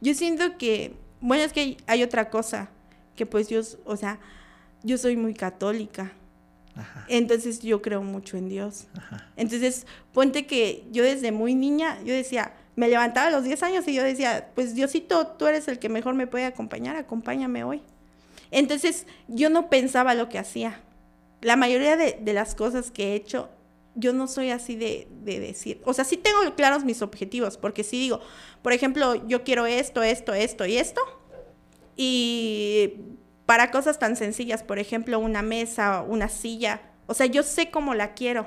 Yo 0.00 0.14
siento 0.14 0.56
que, 0.56 0.94
bueno, 1.20 1.44
es 1.44 1.52
que 1.52 1.76
hay 1.86 2.02
otra 2.02 2.30
cosa, 2.30 2.70
que 3.16 3.26
pues 3.26 3.48
yo, 3.48 3.60
o 3.84 3.96
sea, 3.96 4.18
yo 4.82 4.96
soy 4.96 5.16
muy 5.16 5.34
católica. 5.34 6.12
Entonces 7.08 7.60
yo 7.60 7.82
creo 7.82 8.02
mucho 8.02 8.36
en 8.36 8.48
Dios. 8.48 8.86
Entonces, 9.36 9.86
ponte 10.12 10.46
que 10.46 10.84
yo 10.90 11.04
desde 11.04 11.32
muy 11.32 11.54
niña, 11.54 11.98
yo 12.04 12.12
decía, 12.12 12.54
me 12.76 12.88
levantaba 12.88 13.28
a 13.28 13.30
los 13.30 13.44
10 13.44 13.62
años 13.62 13.88
y 13.88 13.94
yo 13.94 14.02
decía, 14.02 14.50
pues 14.54 14.74
Diosito, 14.74 15.26
tú 15.28 15.46
eres 15.46 15.68
el 15.68 15.78
que 15.78 15.88
mejor 15.88 16.14
me 16.14 16.26
puede 16.26 16.44
acompañar, 16.44 16.96
acompáñame 16.96 17.64
hoy. 17.64 17.82
Entonces, 18.50 19.06
yo 19.28 19.50
no 19.50 19.68
pensaba 19.68 20.14
lo 20.14 20.28
que 20.28 20.38
hacía. 20.38 20.80
La 21.40 21.56
mayoría 21.56 21.96
de, 21.96 22.32
las 22.32 22.54
cosas 22.54 22.90
que 22.90 23.12
he 23.12 23.14
hecho, 23.14 23.50
yo 23.94 24.12
no 24.12 24.26
soy 24.26 24.50
así 24.50 24.76
de, 24.76 25.06
de, 25.22 25.40
decir, 25.40 25.80
o 25.84 25.92
sea, 25.92 26.04
sí 26.04 26.16
tengo 26.16 26.38
claros 26.56 26.84
mis 26.84 27.02
objetivos, 27.02 27.56
porque 27.56 27.84
si 27.84 27.98
digo, 27.98 28.20
por 28.62 28.72
ejemplo, 28.72 29.26
yo 29.26 29.44
quiero 29.44 29.66
esto, 29.66 30.02
esto, 30.02 30.34
esto 30.34 30.66
y 30.66 30.78
esto, 30.78 31.00
y 31.96 32.94
para 33.46 33.70
cosas 33.70 33.98
tan 33.98 34.16
sencillas, 34.16 34.62
por 34.62 34.78
ejemplo, 34.78 35.18
una 35.18 35.42
mesa, 35.42 36.02
una 36.02 36.28
silla. 36.28 36.80
O 37.06 37.14
sea, 37.14 37.26
yo 37.26 37.42
sé 37.42 37.70
cómo 37.70 37.94
la 37.94 38.14
quiero. 38.14 38.46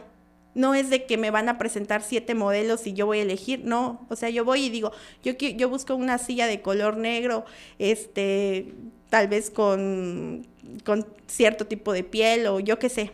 No 0.56 0.74
es 0.74 0.90
de 0.90 1.06
que 1.06 1.18
me 1.18 1.30
van 1.30 1.50
a 1.50 1.60
presentar 1.60 2.02
siete 2.02 2.34
modelos 2.34 2.88
y 2.88 2.94
yo 2.94 3.06
voy 3.06 3.20
a 3.20 3.22
elegir, 3.22 3.64
no. 3.64 4.08
O 4.10 4.16
sea, 4.16 4.30
yo 4.30 4.44
voy 4.44 4.66
y 4.66 4.70
digo, 4.72 4.92
yo, 5.24 5.34
yo 5.34 5.70
busco 5.70 5.94
una 5.96 6.18
silla 6.18 6.48
de 6.48 6.62
color 6.62 6.98
negro, 6.98 7.46
este, 7.78 8.74
tal 9.10 9.28
vez 9.28 9.52
con, 9.52 10.48
cierto 11.28 11.68
tipo 11.68 11.94
de 11.94 12.04
piel 12.04 12.48
o 12.48 12.60
yo 12.60 12.80
qué 12.80 12.90
sé. 12.90 13.12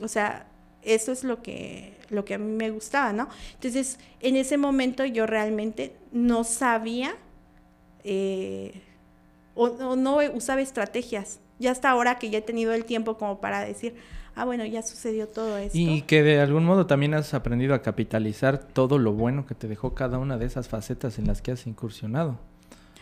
O 0.00 0.06
sea, 0.06 0.46
eso 0.82 1.10
es 1.10 1.24
lo 1.24 1.42
que, 1.42 1.96
lo 2.08 2.24
que 2.24 2.34
a 2.34 2.38
mí 2.38 2.52
me 2.52 2.70
gustaba, 2.70 3.12
¿no? 3.12 3.28
Entonces, 3.54 3.98
en 4.20 4.36
ese 4.36 4.56
momento 4.56 5.04
yo 5.04 5.26
realmente 5.26 5.96
no 6.12 6.44
sabía 6.44 7.16
eh, 8.04 8.80
o, 9.56 9.96
no 9.96 10.18
usaba 10.34 10.60
estrategias. 10.60 11.40
Ya 11.58 11.72
hasta 11.72 11.90
ahora 11.90 12.18
que 12.18 12.30
ya 12.30 12.38
he 12.38 12.42
tenido 12.42 12.72
el 12.74 12.84
tiempo 12.84 13.16
como 13.16 13.40
para 13.40 13.60
decir, 13.60 13.96
ah, 14.34 14.44
bueno, 14.44 14.64
ya 14.66 14.82
sucedió 14.82 15.26
todo 15.26 15.56
esto. 15.56 15.76
Y 15.76 16.02
que 16.02 16.22
de 16.22 16.40
algún 16.40 16.64
modo 16.64 16.86
también 16.86 17.14
has 17.14 17.34
aprendido 17.34 17.74
a 17.74 17.82
capitalizar 17.82 18.58
todo 18.58 18.98
lo 18.98 19.12
bueno 19.12 19.46
que 19.46 19.54
te 19.54 19.66
dejó 19.66 19.94
cada 19.94 20.18
una 20.18 20.36
de 20.36 20.46
esas 20.46 20.68
facetas 20.68 21.18
en 21.18 21.26
las 21.26 21.42
que 21.42 21.52
has 21.52 21.66
incursionado. 21.66 22.38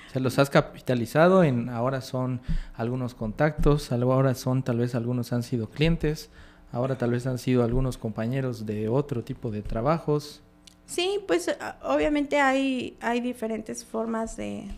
O 0.08 0.12
sea, 0.12 0.22
los 0.22 0.38
has 0.38 0.48
capitalizado 0.48 1.42
en 1.42 1.68
ahora 1.68 2.00
son 2.00 2.40
algunos 2.74 3.14
contactos, 3.14 3.90
ahora 3.90 4.34
son 4.34 4.62
tal 4.62 4.78
vez 4.78 4.94
algunos 4.94 5.32
han 5.32 5.42
sido 5.42 5.68
clientes, 5.68 6.30
ahora 6.70 6.96
tal 6.96 7.10
vez 7.10 7.26
han 7.26 7.38
sido 7.38 7.64
algunos 7.64 7.98
compañeros 7.98 8.64
de 8.64 8.88
otro 8.88 9.24
tipo 9.24 9.50
de 9.50 9.62
trabajos. 9.62 10.40
Sí, 10.86 11.18
pues 11.26 11.50
obviamente 11.82 12.40
hay, 12.40 12.96
hay 13.00 13.20
diferentes 13.20 13.84
formas 13.84 14.36
de, 14.36 14.68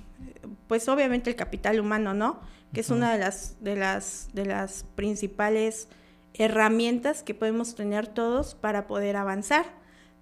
pues 0.66 0.88
obviamente 0.88 1.30
el 1.30 1.36
capital 1.36 1.80
humano, 1.80 2.14
¿no? 2.14 2.40
Que 2.72 2.80
es 2.80 2.90
una 2.90 3.12
de 3.12 3.18
las, 3.18 3.56
de 3.62 3.76
las, 3.76 4.28
de 4.32 4.46
las 4.46 4.84
principales 4.94 5.88
herramientas 6.34 7.22
que 7.22 7.34
podemos 7.34 7.74
tener 7.74 8.06
todos 8.06 8.54
para 8.54 8.86
poder 8.86 9.16
avanzar. 9.16 9.64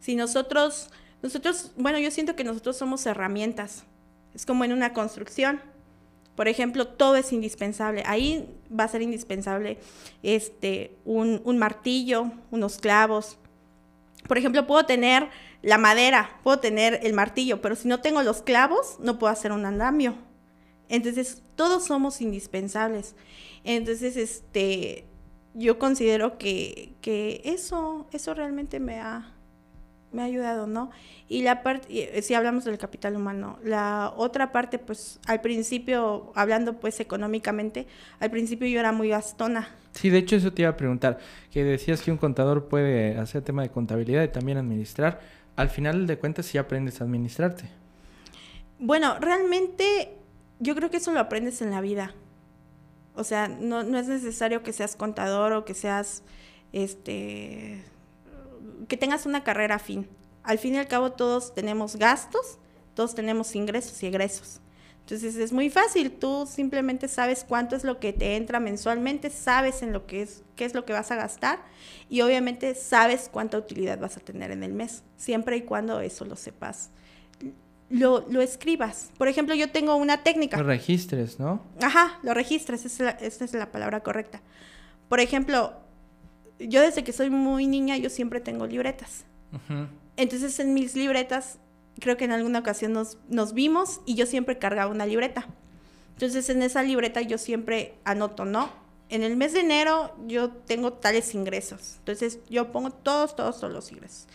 Si 0.00 0.14
nosotros, 0.16 0.90
nosotros, 1.22 1.72
bueno, 1.76 1.98
yo 1.98 2.10
siento 2.10 2.36
que 2.36 2.44
nosotros 2.44 2.76
somos 2.76 3.04
herramientas. 3.06 3.84
Es 4.34 4.46
como 4.46 4.64
en 4.64 4.72
una 4.72 4.92
construcción. 4.92 5.60
Por 6.36 6.48
ejemplo, 6.48 6.88
todo 6.88 7.16
es 7.16 7.32
indispensable. 7.32 8.02
Ahí 8.06 8.48
va 8.68 8.84
a 8.84 8.88
ser 8.88 9.02
indispensable 9.02 9.78
este, 10.22 10.96
un, 11.04 11.40
un 11.44 11.58
martillo, 11.58 12.30
unos 12.50 12.78
clavos. 12.78 13.38
Por 14.26 14.38
ejemplo, 14.38 14.66
puedo 14.66 14.84
tener 14.84 15.28
la 15.64 15.78
madera, 15.78 16.38
puedo 16.42 16.58
tener 16.58 17.00
el 17.02 17.14
martillo, 17.14 17.62
pero 17.62 17.74
si 17.74 17.88
no 17.88 18.00
tengo 18.00 18.22
los 18.22 18.42
clavos, 18.42 18.98
no 19.00 19.18
puedo 19.18 19.32
hacer 19.32 19.50
un 19.50 19.64
andamio. 19.64 20.14
Entonces, 20.90 21.42
todos 21.56 21.86
somos 21.86 22.20
indispensables. 22.20 23.16
Entonces, 23.64 24.18
este, 24.18 25.06
yo 25.54 25.78
considero 25.78 26.36
que, 26.36 26.96
que 27.00 27.40
eso, 27.46 28.06
eso 28.12 28.34
realmente 28.34 28.78
me 28.78 29.00
ha, 29.00 29.32
me 30.12 30.20
ha 30.20 30.26
ayudado, 30.26 30.66
¿no? 30.66 30.90
Y 31.28 31.44
la 31.44 31.62
parte, 31.62 32.18
eh, 32.18 32.20
si 32.20 32.34
hablamos 32.34 32.66
del 32.66 32.76
capital 32.76 33.16
humano, 33.16 33.58
la 33.64 34.12
otra 34.16 34.52
parte, 34.52 34.78
pues 34.78 35.18
al 35.26 35.40
principio, 35.40 36.30
hablando 36.34 36.78
pues 36.78 37.00
económicamente, 37.00 37.86
al 38.20 38.30
principio 38.30 38.68
yo 38.68 38.80
era 38.80 38.92
muy 38.92 39.08
gastona. 39.08 39.68
Sí, 39.92 40.10
de 40.10 40.18
hecho 40.18 40.36
eso 40.36 40.52
te 40.52 40.60
iba 40.60 40.70
a 40.72 40.76
preguntar, 40.76 41.18
que 41.50 41.64
decías 41.64 42.02
que 42.02 42.10
un 42.10 42.18
contador 42.18 42.68
puede 42.68 43.16
hacer 43.16 43.40
tema 43.40 43.62
de 43.62 43.70
contabilidad 43.70 44.22
y 44.24 44.28
también 44.28 44.58
administrar. 44.58 45.20
Al 45.56 45.70
final 45.70 46.06
de 46.06 46.18
cuentas 46.18 46.46
sí 46.46 46.58
aprendes 46.58 47.00
a 47.00 47.04
administrarte. 47.04 47.68
Bueno, 48.78 49.18
realmente 49.20 50.16
yo 50.58 50.74
creo 50.74 50.90
que 50.90 50.96
eso 50.96 51.12
lo 51.12 51.20
aprendes 51.20 51.62
en 51.62 51.70
la 51.70 51.80
vida. 51.80 52.14
O 53.14 53.22
sea, 53.22 53.48
no, 53.48 53.84
no 53.84 53.98
es 53.98 54.08
necesario 54.08 54.62
que 54.62 54.72
seas 54.72 54.96
contador 54.96 55.52
o 55.52 55.64
que 55.64 55.74
seas, 55.74 56.24
este, 56.72 57.84
que 58.88 58.96
tengas 58.96 59.26
una 59.26 59.44
carrera 59.44 59.76
afín. 59.76 60.08
Al 60.42 60.58
fin 60.58 60.74
y 60.74 60.78
al 60.78 60.88
cabo 60.88 61.12
todos 61.12 61.54
tenemos 61.54 61.96
gastos, 61.96 62.58
todos 62.94 63.14
tenemos 63.14 63.54
ingresos 63.54 64.02
y 64.02 64.06
egresos. 64.06 64.60
Entonces 65.04 65.36
es 65.36 65.52
muy 65.52 65.68
fácil, 65.68 66.12
tú 66.12 66.48
simplemente 66.50 67.08
sabes 67.08 67.44
cuánto 67.46 67.76
es 67.76 67.84
lo 67.84 68.00
que 68.00 68.14
te 68.14 68.36
entra 68.36 68.58
mensualmente, 68.58 69.28
sabes 69.28 69.82
en 69.82 69.92
lo 69.92 70.06
que 70.06 70.22
es, 70.22 70.42
qué 70.56 70.64
es 70.64 70.72
lo 70.72 70.86
que 70.86 70.94
vas 70.94 71.10
a 71.10 71.16
gastar 71.16 71.58
y 72.08 72.22
obviamente 72.22 72.74
sabes 72.74 73.28
cuánta 73.30 73.58
utilidad 73.58 73.98
vas 73.98 74.16
a 74.16 74.20
tener 74.20 74.50
en 74.50 74.62
el 74.62 74.72
mes, 74.72 75.02
siempre 75.18 75.58
y 75.58 75.60
cuando 75.60 76.00
eso 76.00 76.24
lo 76.24 76.36
sepas. 76.36 76.88
Lo, 77.90 78.26
lo 78.30 78.40
escribas. 78.40 79.10
Por 79.18 79.28
ejemplo, 79.28 79.54
yo 79.54 79.70
tengo 79.70 79.94
una 79.94 80.22
técnica. 80.22 80.56
Lo 80.56 80.64
registres, 80.64 81.38
¿no? 81.38 81.60
Ajá, 81.82 82.18
lo 82.22 82.32
registres, 82.32 82.86
esa 82.86 83.10
es 83.10 83.52
la, 83.52 83.70
palabra 83.70 84.02
correcta. 84.02 84.40
Por 85.10 85.20
ejemplo, 85.20 85.74
yo 86.58 86.80
desde 86.80 87.04
que 87.04 87.12
soy 87.12 87.28
muy 87.28 87.66
niña, 87.66 87.98
yo 87.98 88.08
siempre 88.08 88.40
tengo 88.40 88.66
libretas. 88.66 89.26
Entonces 90.16 90.58
en 90.60 90.72
mis 90.72 90.96
libretas, 90.96 91.58
creo 92.00 92.16
que 92.16 92.24
en 92.24 92.32
alguna 92.32 92.60
ocasión 92.60 92.92
nos, 92.92 93.18
nos 93.28 93.52
vimos 93.52 94.00
y 94.06 94.14
yo 94.14 94.26
siempre 94.26 94.58
cargaba 94.58 94.90
una 94.90 95.06
libreta. 95.06 95.46
Entonces 96.14 96.48
en 96.48 96.62
esa 96.62 96.82
libreta 96.82 97.20
yo 97.22 97.38
siempre 97.38 97.94
anoto, 98.04 98.44
¿no? 98.44 98.70
En 99.08 99.22
el 99.22 99.36
mes 99.36 99.52
de 99.52 99.60
enero 99.60 100.14
yo 100.26 100.50
tengo 100.50 100.92
tales 100.92 101.34
ingresos. 101.34 101.96
Entonces 101.98 102.38
yo 102.48 102.72
pongo 102.72 102.90
todos, 102.90 103.36
todos, 103.36 103.60
todos 103.60 103.72
los 103.72 103.92
ingresos. 103.92 104.26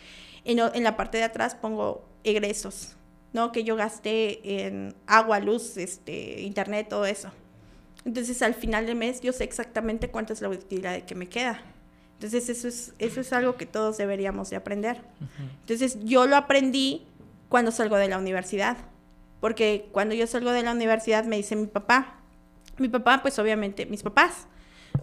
En, 0.45 0.59
en 0.59 0.83
la 0.83 0.95
parte 0.95 1.17
de 1.17 1.23
atrás 1.23 1.55
pongo 1.55 2.05
egresos, 2.23 2.95
¿no? 3.33 3.51
Que 3.51 3.63
yo 3.63 3.75
gasté 3.75 4.65
en 4.65 4.95
agua, 5.07 5.39
luz, 5.39 5.77
este, 5.77 6.41
internet, 6.41 6.87
todo 6.89 7.05
eso. 7.05 7.31
Entonces 8.05 8.41
al 8.41 8.53
final 8.53 8.85
del 8.85 8.95
mes 8.95 9.21
yo 9.21 9.33
sé 9.33 9.43
exactamente 9.43 10.09
cuánta 10.09 10.33
es 10.33 10.41
la 10.41 10.49
utilidad 10.49 11.03
que 11.03 11.15
me 11.15 11.27
queda. 11.27 11.61
Entonces 12.15 12.49
eso 12.49 12.67
es, 12.67 12.93
eso 12.99 13.21
es 13.21 13.31
algo 13.31 13.55
que 13.55 13.65
todos 13.65 13.97
deberíamos 13.97 14.49
de 14.49 14.57
aprender. 14.57 15.01
Entonces 15.61 15.97
yo 16.03 16.27
lo 16.27 16.35
aprendí 16.35 17.07
cuando 17.49 17.71
salgo 17.71 17.97
de 17.97 18.07
la 18.07 18.17
universidad, 18.17 18.77
porque 19.41 19.89
cuando 19.91 20.15
yo 20.15 20.27
salgo 20.27 20.51
de 20.51 20.63
la 20.63 20.71
universidad 20.71 21.25
me 21.25 21.37
dice 21.37 21.55
mi 21.55 21.67
papá, 21.67 22.19
mi 22.77 22.87
papá 22.87 23.21
pues 23.21 23.37
obviamente, 23.39 23.85
mis 23.85 24.03
papás 24.03 24.47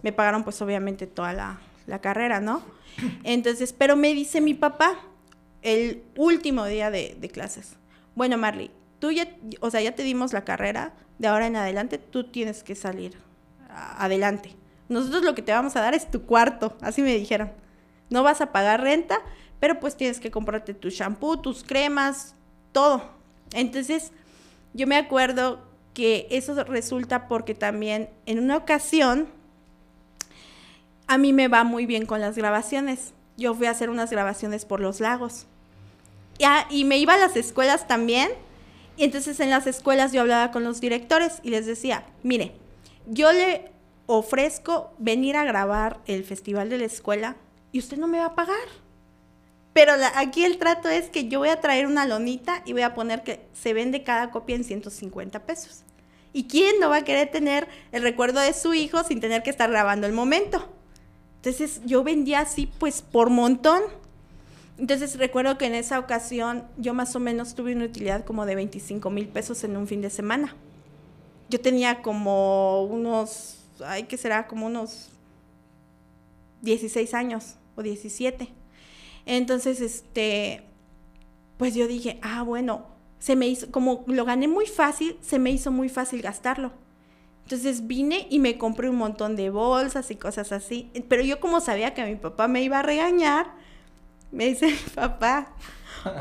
me 0.01 0.11
pagaron 0.11 0.43
pues 0.43 0.61
obviamente 0.61 1.05
toda 1.07 1.33
la, 1.33 1.59
carrera, 2.01 2.41
¿no? 2.41 2.61
Entonces, 3.23 3.71
pero 3.71 3.95
me 3.95 4.13
dice 4.13 4.41
mi 4.41 4.53
papá 4.53 4.99
el 5.61 6.03
último 6.15 6.65
día 6.65 6.91
de, 6.91 7.15
de 7.19 7.29
clases, 7.29 7.77
bueno 8.15 8.37
Marley, 8.37 8.71
tú 8.99 9.11
ya, 9.11 9.27
o 9.61 9.69
sea, 9.69 9.81
ya 9.81 9.93
te 9.93 10.03
dimos 10.03 10.33
la 10.33 10.43
carrera, 10.43 10.93
de 11.19 11.27
ahora 11.27 11.47
en 11.47 11.55
adelante 11.55 11.97
tú 11.97 12.25
tienes 12.25 12.63
que 12.63 12.75
salir 12.75 13.17
adelante. 13.69 14.55
Nosotros 14.89 15.23
lo 15.23 15.35
que 15.35 15.41
te 15.41 15.51
vamos 15.51 15.75
a 15.75 15.81
dar 15.81 15.93
es 15.93 16.09
tu 16.09 16.23
cuarto, 16.23 16.77
así 16.81 17.01
me 17.01 17.13
dijeron. 17.15 17.51
No 18.09 18.23
vas 18.23 18.39
a 18.41 18.51
pagar 18.51 18.81
renta, 18.81 19.19
pero 19.59 19.79
pues 19.79 19.97
tienes 19.97 20.19
que 20.19 20.31
comprarte 20.31 20.73
tu 20.73 20.89
shampoo, 20.89 21.41
tus 21.41 21.63
cremas, 21.63 22.35
todo. 22.77 23.01
Entonces, 23.53 24.11
yo 24.75 24.85
me 24.85 24.97
acuerdo 24.97 25.57
que 25.95 26.27
eso 26.29 26.63
resulta 26.65 27.27
porque 27.27 27.55
también 27.55 28.07
en 28.27 28.37
una 28.37 28.55
ocasión 28.55 29.27
a 31.07 31.17
mí 31.17 31.33
me 31.33 31.47
va 31.47 31.63
muy 31.63 31.87
bien 31.87 32.05
con 32.05 32.21
las 32.21 32.37
grabaciones. 32.37 33.13
Yo 33.35 33.55
fui 33.55 33.65
a 33.65 33.71
hacer 33.71 33.89
unas 33.89 34.11
grabaciones 34.11 34.63
por 34.63 34.79
los 34.79 34.99
lagos. 34.99 35.47
y 36.69 36.83
me 36.83 36.99
iba 36.99 37.15
a 37.15 37.17
las 37.17 37.35
escuelas 37.35 37.87
también. 37.87 38.29
Y 38.95 39.05
entonces 39.05 39.39
en 39.39 39.49
las 39.49 39.65
escuelas 39.65 40.11
yo 40.11 40.21
hablaba 40.21 40.51
con 40.51 40.63
los 40.63 40.79
directores 40.79 41.39
y 41.41 41.49
les 41.49 41.65
decía, 41.65 42.05
mire, 42.21 42.51
yo 43.07 43.31
le 43.31 43.71
ofrezco 44.05 44.93
venir 44.99 45.35
a 45.35 45.45
grabar 45.45 45.99
el 46.05 46.23
festival 46.23 46.69
de 46.69 46.77
la 46.77 46.85
escuela 46.85 47.37
y 47.71 47.79
usted 47.79 47.97
no 47.97 48.07
me 48.07 48.19
va 48.19 48.25
a 48.25 48.35
pagar. 48.35 48.67
Pero 49.77 49.93
aquí 50.15 50.43
el 50.43 50.57
trato 50.57 50.89
es 50.89 51.07
que 51.11 51.27
yo 51.27 51.37
voy 51.37 51.49
a 51.49 51.61
traer 51.61 51.85
una 51.85 52.07
lonita 52.07 52.63
y 52.65 52.73
voy 52.73 52.81
a 52.81 52.95
poner 52.95 53.21
que 53.21 53.45
se 53.53 53.73
vende 53.73 54.01
cada 54.01 54.31
copia 54.31 54.55
en 54.55 54.63
150 54.63 55.45
pesos. 55.45 55.83
¿Y 56.33 56.47
quién 56.47 56.79
no 56.79 56.89
va 56.89 56.95
a 56.95 57.03
querer 57.03 57.29
tener 57.29 57.67
el 57.91 58.01
recuerdo 58.01 58.39
de 58.39 58.53
su 58.53 58.73
hijo 58.73 59.03
sin 59.03 59.19
tener 59.19 59.43
que 59.43 59.51
estar 59.51 59.69
grabando 59.69 60.07
el 60.07 60.13
momento? 60.13 60.67
Entonces 61.35 61.81
yo 61.85 62.03
vendía 62.03 62.39
así 62.39 62.65
pues 62.79 63.03
por 63.03 63.29
montón. 63.29 63.83
Entonces 64.79 65.15
recuerdo 65.15 65.59
que 65.59 65.67
en 65.67 65.75
esa 65.75 65.99
ocasión 65.99 66.63
yo 66.77 66.95
más 66.95 67.15
o 67.15 67.19
menos 67.19 67.53
tuve 67.53 67.75
una 67.75 67.85
utilidad 67.85 68.25
como 68.25 68.47
de 68.47 68.55
25 68.55 69.11
mil 69.11 69.27
pesos 69.27 69.63
en 69.63 69.77
un 69.77 69.85
fin 69.85 70.01
de 70.01 70.09
semana. 70.09 70.55
Yo 71.51 71.61
tenía 71.61 72.01
como 72.01 72.83
unos 72.85 73.59
ay, 73.85 74.05
que 74.05 74.17
será 74.17 74.47
como 74.47 74.65
unos 74.65 75.11
16 76.63 77.13
años 77.13 77.57
o 77.75 77.83
17. 77.83 78.49
Entonces, 79.27 79.81
este, 79.81 80.63
pues 81.57 81.75
yo 81.75 81.85
dije, 81.87 82.17
ah, 82.23 82.43
bueno, 82.43 82.87
se 83.19 83.35
me 83.35 83.47
hizo, 83.47 83.69
como 83.71 84.05
lo 84.07 84.23
gané 84.23 84.47
muy 84.47 84.65
fácil, 84.65 85.17
se 85.21 85.37
me 85.37 85.51
hizo 85.51 85.69
muy 85.69 85.89
fácil 85.89 86.21
gastarlo. 86.21 86.71
Entonces 87.43 87.87
vine 87.87 88.27
y 88.29 88.39
me 88.39 88.57
compré 88.57 88.89
un 88.89 88.95
montón 88.95 89.35
de 89.35 89.49
bolsas 89.49 90.11
y 90.11 90.15
cosas 90.15 90.53
así. 90.53 90.89
Pero 91.09 91.23
yo 91.23 91.41
como 91.41 91.59
sabía 91.59 91.93
que 91.93 92.05
mi 92.05 92.15
papá 92.15 92.47
me 92.47 92.61
iba 92.61 92.79
a 92.79 92.83
regañar, 92.83 93.53
me 94.31 94.47
dice 94.47 94.73
papá, 94.95 95.53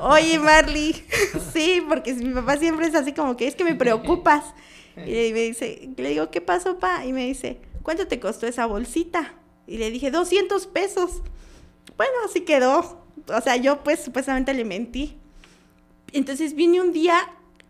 oye 0.03 0.41
Marley, 0.41 0.95
sí, 1.53 1.83
porque 1.89 2.13
mi 2.15 2.35
papá 2.35 2.57
siempre 2.57 2.89
es 2.89 2.95
así 2.97 3.13
como 3.13 3.37
que 3.37 3.47
es 3.47 3.55
que 3.55 3.65
me 3.65 3.77
preocupas. 3.77 4.53
Y 4.97 5.33
me 5.33 5.43
dice, 5.43 5.91
le 5.97 6.09
digo, 6.09 6.31
¿qué 6.31 6.41
pasó, 6.41 6.79
pa? 6.79 7.05
Y 7.05 7.13
me 7.13 7.27
dice, 7.27 7.61
¿cuánto 7.83 8.09
te 8.09 8.19
costó 8.19 8.47
esa 8.47 8.67
bolsita? 8.67 9.35
Y 9.67 9.77
le 9.77 9.91
dije, 9.91 10.11
200 10.11 10.67
pesos. 10.69 11.23
Bueno, 11.97 12.13
así 12.25 12.43
quedó. 12.43 13.03
O 13.29 13.41
sea, 13.41 13.57
yo 13.57 13.83
pues 13.83 14.01
supuestamente 14.01 14.55
le 14.55 14.65
mentí. 14.65 15.17
Entonces 16.13 16.55
vine 16.55 16.81
un 16.81 16.93
día 16.93 17.19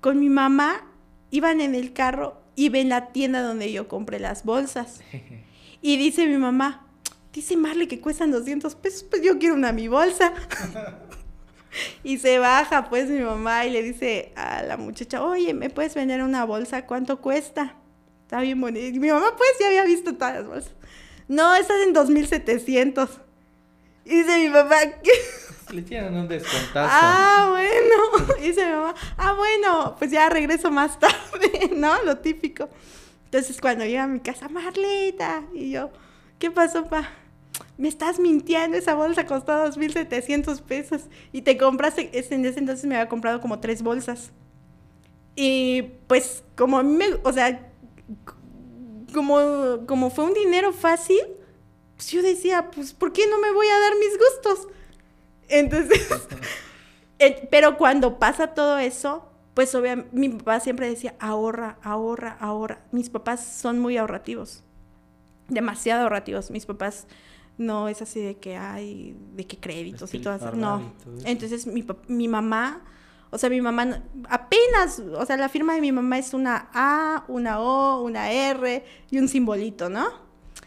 con 0.01 0.21
mi 0.21 0.29
mamá, 0.29 0.87
iban 1.31 1.61
en 1.61 1.75
el 1.75 1.93
carro 1.93 2.41
y 2.55 2.69
ven 2.69 2.89
la 2.89 3.13
tienda 3.13 3.43
donde 3.43 3.73
yo 3.73 3.89
compré 3.89 4.19
las 4.21 4.45
bolsas. 4.45 5.01
Y 5.83 5.99
dice 5.99 6.27
mi 6.27 6.37
mamá, 6.37 6.85
dice 7.33 7.57
Marley 7.57 7.87
que 7.87 8.01
cuestan 8.01 8.33
200 8.33 8.75
pesos, 8.75 9.05
pues 9.05 9.23
yo 9.23 9.39
quiero 9.39 9.55
una 9.55 9.73
mi 9.73 9.87
bolsa. 9.87 10.33
y 12.03 12.19
se 12.19 12.39
baja 12.39 12.89
pues 12.89 13.09
mi 13.09 13.21
mamá 13.21 13.67
y 13.67 13.71
le 13.71 13.83
dice 13.83 14.33
a 14.35 14.63
la 14.63 14.77
muchacha, 14.79 15.23
oye, 15.23 15.55
¿me 15.55 15.71
puedes 15.71 15.95
vender 15.95 16.23
una 16.23 16.45
bolsa? 16.45 16.87
¿Cuánto 16.87 17.21
cuesta? 17.21 17.77
Está 18.23 18.41
bien 18.41 18.61
bonito. 18.61 18.97
Y 18.97 18.99
mi 18.99 19.11
mamá 19.11 19.29
pues 19.37 19.51
ya 19.61 19.69
había 19.69 19.85
visto 19.85 20.15
todas 20.15 20.35
las 20.35 20.47
bolsas. 20.47 20.73
No, 21.29 21.55
estás 21.55 21.77
en 21.87 21.93
2700. 21.93 23.21
Y 24.07 24.23
dice 24.23 24.39
mi 24.39 24.51
papá, 24.51 24.77
¿qué? 25.03 25.11
Le 25.75 25.83
tienen 25.83 26.15
un 26.15 26.29
descontazo. 26.29 26.89
Ah, 26.93 27.49
bueno. 27.51 28.37
Y 28.39 28.43
dice 28.49 28.65
mi 28.65 28.73
mamá, 28.73 28.95
ah, 29.17 29.33
bueno, 29.33 29.97
pues 29.99 30.13
ya 30.13 30.29
regreso 30.29 30.71
más 30.71 30.99
tarde, 31.01 31.71
¿no? 31.77 32.03
Lo 32.05 32.19
típico. 32.19 32.69
Entonces 33.25 33.61
cuando 33.61 33.85
llega 33.85 34.05
a 34.05 34.07
mi 34.07 34.21
casa, 34.21 34.49
Marlita, 34.49 35.43
y 35.53 35.73
yo, 35.73 35.91
¿qué 36.39 36.53
pasó, 36.53 36.87
pa? 36.87 37.11
me 37.79 37.89
estás 37.89 38.19
mintiendo, 38.19 38.77
esa 38.77 38.95
bolsa 38.95 39.27
costó 39.27 39.53
2.700 39.53 40.63
pesos 40.63 41.03
y 41.33 41.43
te 41.43 41.57
compraste, 41.57 42.11
en 42.13 42.45
ese 42.45 42.59
entonces 42.59 42.85
me 42.87 42.97
había 42.97 43.09
comprado 43.09 43.41
como 43.41 43.59
tres 43.61 43.83
bolsas. 43.83 44.31
Y 45.35 45.83
pues 46.07 46.45
como 46.57 46.79
a 46.79 46.83
mí 46.83 46.95
me, 46.95 47.07
o 47.23 47.33
sea, 47.33 47.71
como, 49.13 49.85
como 49.87 50.11
fue 50.11 50.25
un 50.25 50.35
dinero 50.35 50.73
fácil, 50.73 51.21
pues 51.97 52.11
yo 52.11 52.23
decía, 52.23 52.71
pues 52.71 52.93
¿por 52.93 53.13
qué 53.13 53.27
no 53.27 53.39
me 53.39 53.51
voy 53.53 53.67
a 53.67 53.81
dar 53.81 53.93
mis 53.97 54.19
gustos? 54.19 54.69
Entonces, 55.49 56.07
eh, 57.19 57.49
pero 57.51 57.77
cuando 57.77 58.19
pasa 58.19 58.49
todo 58.49 58.79
eso, 58.79 59.29
pues 59.55 59.75
obviamente 59.75 60.11
mi 60.13 60.29
papá 60.29 60.61
siempre 60.61 60.89
decía, 60.89 61.15
ahorra, 61.19 61.79
ahorra, 61.83 62.37
ahorra. 62.41 62.85
Mis 62.93 63.09
papás 63.09 63.45
son 63.45 63.79
muy 63.79 63.97
ahorrativos, 63.97 64.63
demasiado 65.49 66.03
ahorrativos. 66.03 66.51
Mis 66.51 66.67
papás 66.67 67.07
no 67.57 67.89
es 67.89 68.03
así 68.03 68.21
de 68.21 68.37
que 68.37 68.59
hay, 68.59 69.17
de 69.35 69.47
que 69.47 69.59
créditos 69.59 70.13
y 70.13 70.19
todo 70.19 70.35
eso. 70.35 70.53
No. 70.53 70.93
Entonces 71.25 71.67
mi, 71.67 71.87
mi 72.09 72.29
mamá, 72.29 72.83
o 73.31 73.39
sea, 73.39 73.49
mi 73.49 73.63
mamá 73.63 74.03
apenas, 74.29 74.99
o 74.99 75.25
sea, 75.25 75.39
la 75.39 75.49
firma 75.49 75.75
de 75.75 75.81
mi 75.81 75.93
mamá 75.93 76.19
es 76.19 76.35
una 76.35 76.69
A, 76.75 77.25
una 77.29 77.61
O, 77.61 78.03
una 78.03 78.31
R 78.31 78.85
y 79.11 79.19
un 79.19 79.29
simbolito, 79.29 79.89
¿no? 79.89 80.07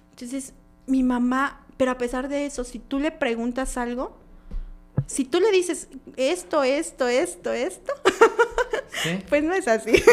Entonces 0.09 0.55
mi 0.89 1.03
mamá, 1.03 1.65
pero 1.77 1.91
a 1.91 1.97
pesar 1.97 2.27
de 2.27 2.45
eso, 2.45 2.63
si 2.63 2.79
tú 2.79 2.99
le 2.99 3.11
preguntas 3.11 3.77
algo, 3.77 4.17
si 5.07 5.25
tú 5.25 5.39
le 5.39 5.51
dices 5.51 5.87
esto, 6.17 6.63
esto, 6.63 7.07
esto, 7.07 7.51
esto, 7.51 7.93
pues 9.29 9.43
no 9.43 9.53
es 9.53 9.67
así. 9.67 9.91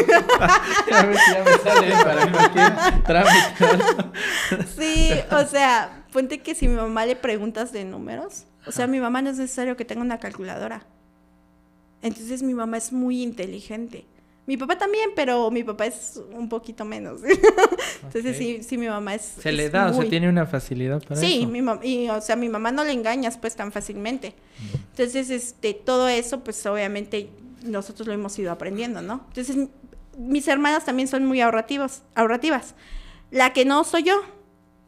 ya 0.89 1.03
me 1.03 1.57
sale 1.57 1.91
para 2.03 2.31
cualquier 2.31 3.03
trámite. 3.03 4.65
sí, 4.77 5.11
o 5.31 5.45
sea, 5.45 6.05
ponte 6.11 6.39
que 6.39 6.55
si 6.55 6.67
mi 6.67 6.75
mamá 6.75 7.05
le 7.05 7.15
preguntas 7.15 7.71
de 7.71 7.85
números, 7.85 8.45
o 8.65 8.71
sea, 8.71 8.87
mi 8.87 8.99
mamá 8.99 9.21
no 9.21 9.29
es 9.29 9.37
necesario 9.37 9.77
que 9.77 9.85
tenga 9.85 10.01
una 10.01 10.19
calculadora. 10.19 10.85
Entonces 12.01 12.43
mi 12.43 12.53
mamá 12.53 12.77
es 12.77 12.91
muy 12.91 13.21
inteligente. 13.23 14.05
Mi 14.47 14.55
papá 14.55 14.77
también, 14.77 15.09
pero 15.13 15.51
mi 15.51 15.61
papá 15.61 15.87
es 15.87 16.21
un 16.31 16.47
poquito 16.47 16.85
menos. 16.85 17.19
Entonces 18.03 18.37
sí, 18.37 18.63
sí, 18.63 18.77
mi 18.77 18.87
mamá 18.87 19.15
es... 19.15 19.33
Se 19.41 19.51
le 19.51 19.69
da, 19.69 19.89
o 19.89 19.93
sea, 19.93 20.09
tiene 20.09 20.29
una 20.29 20.45
facilidad 20.45 21.03
para 21.03 21.19
sí, 21.19 21.25
eso. 21.25 21.39
Sí, 21.41 21.45
mi 21.45 21.61
y 21.83 22.09
o 22.09 22.21
sea, 22.21 22.37
mi 22.37 22.47
mamá 22.47 22.71
no 22.71 22.85
le 22.85 22.93
engañas 22.93 23.37
pues 23.37 23.57
tan 23.57 23.73
fácilmente. 23.73 24.35
Entonces, 24.91 25.29
este, 25.31 25.73
todo 25.73 26.07
eso, 26.07 26.45
pues 26.45 26.65
obviamente 26.65 27.29
nosotros 27.63 28.07
lo 28.07 28.13
hemos 28.13 28.39
ido 28.39 28.49
aprendiendo, 28.49 29.01
¿no? 29.01 29.25
Entonces, 29.27 29.67
mis 30.17 30.47
hermanas 30.47 30.85
también 30.85 31.09
son 31.09 31.25
muy 31.25 31.41
ahorrativos, 31.41 32.03
ahorrativas. 32.15 32.73
La 33.31 33.51
que 33.51 33.65
no 33.65 33.83
soy 33.83 34.03
yo. 34.03 34.21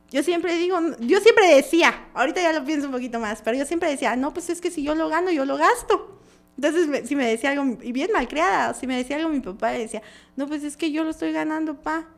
Yo 0.10 0.24
siempre 0.24 0.56
digo, 0.56 0.80
yo 1.02 1.19
siempre 1.19 1.54
decía, 1.54 2.08
ahorita 2.13 2.41
ya 2.41 2.54
lo 2.54 2.63
pienso 2.63 2.88
un 2.88 2.93
poquito 2.93 3.19
más, 3.19 3.41
pero 3.43 3.58
yo 3.58 3.65
siempre 3.65 3.89
decía, 3.89 4.15
no, 4.15 4.34
pues 4.34 4.50
es 4.50 4.62
que 4.62 4.72
si 4.72 4.84
yo 4.84 4.95
lo 4.95 5.10
gano, 5.10 5.32
yo 5.32 5.43
lo 5.43 5.58
gasto. 5.58 6.19
Entonces, 6.62 7.08
si 7.08 7.15
me 7.15 7.26
decía 7.26 7.52
algo, 7.52 7.78
y 7.82 7.93
bien 7.93 8.12
malcriada, 8.12 8.74
si 8.74 8.86
me 8.86 8.98
decía 8.98 9.15
algo 9.15 9.30
mi 9.30 9.39
papá, 9.39 9.72
decía, 9.72 10.02
no, 10.36 10.45
pues 10.45 10.62
es 10.65 10.76
que 10.76 10.91
yo 10.91 11.06
lo 11.06 11.12
estoy 11.12 11.32
ganando, 11.32 11.80
pa. 11.80 12.10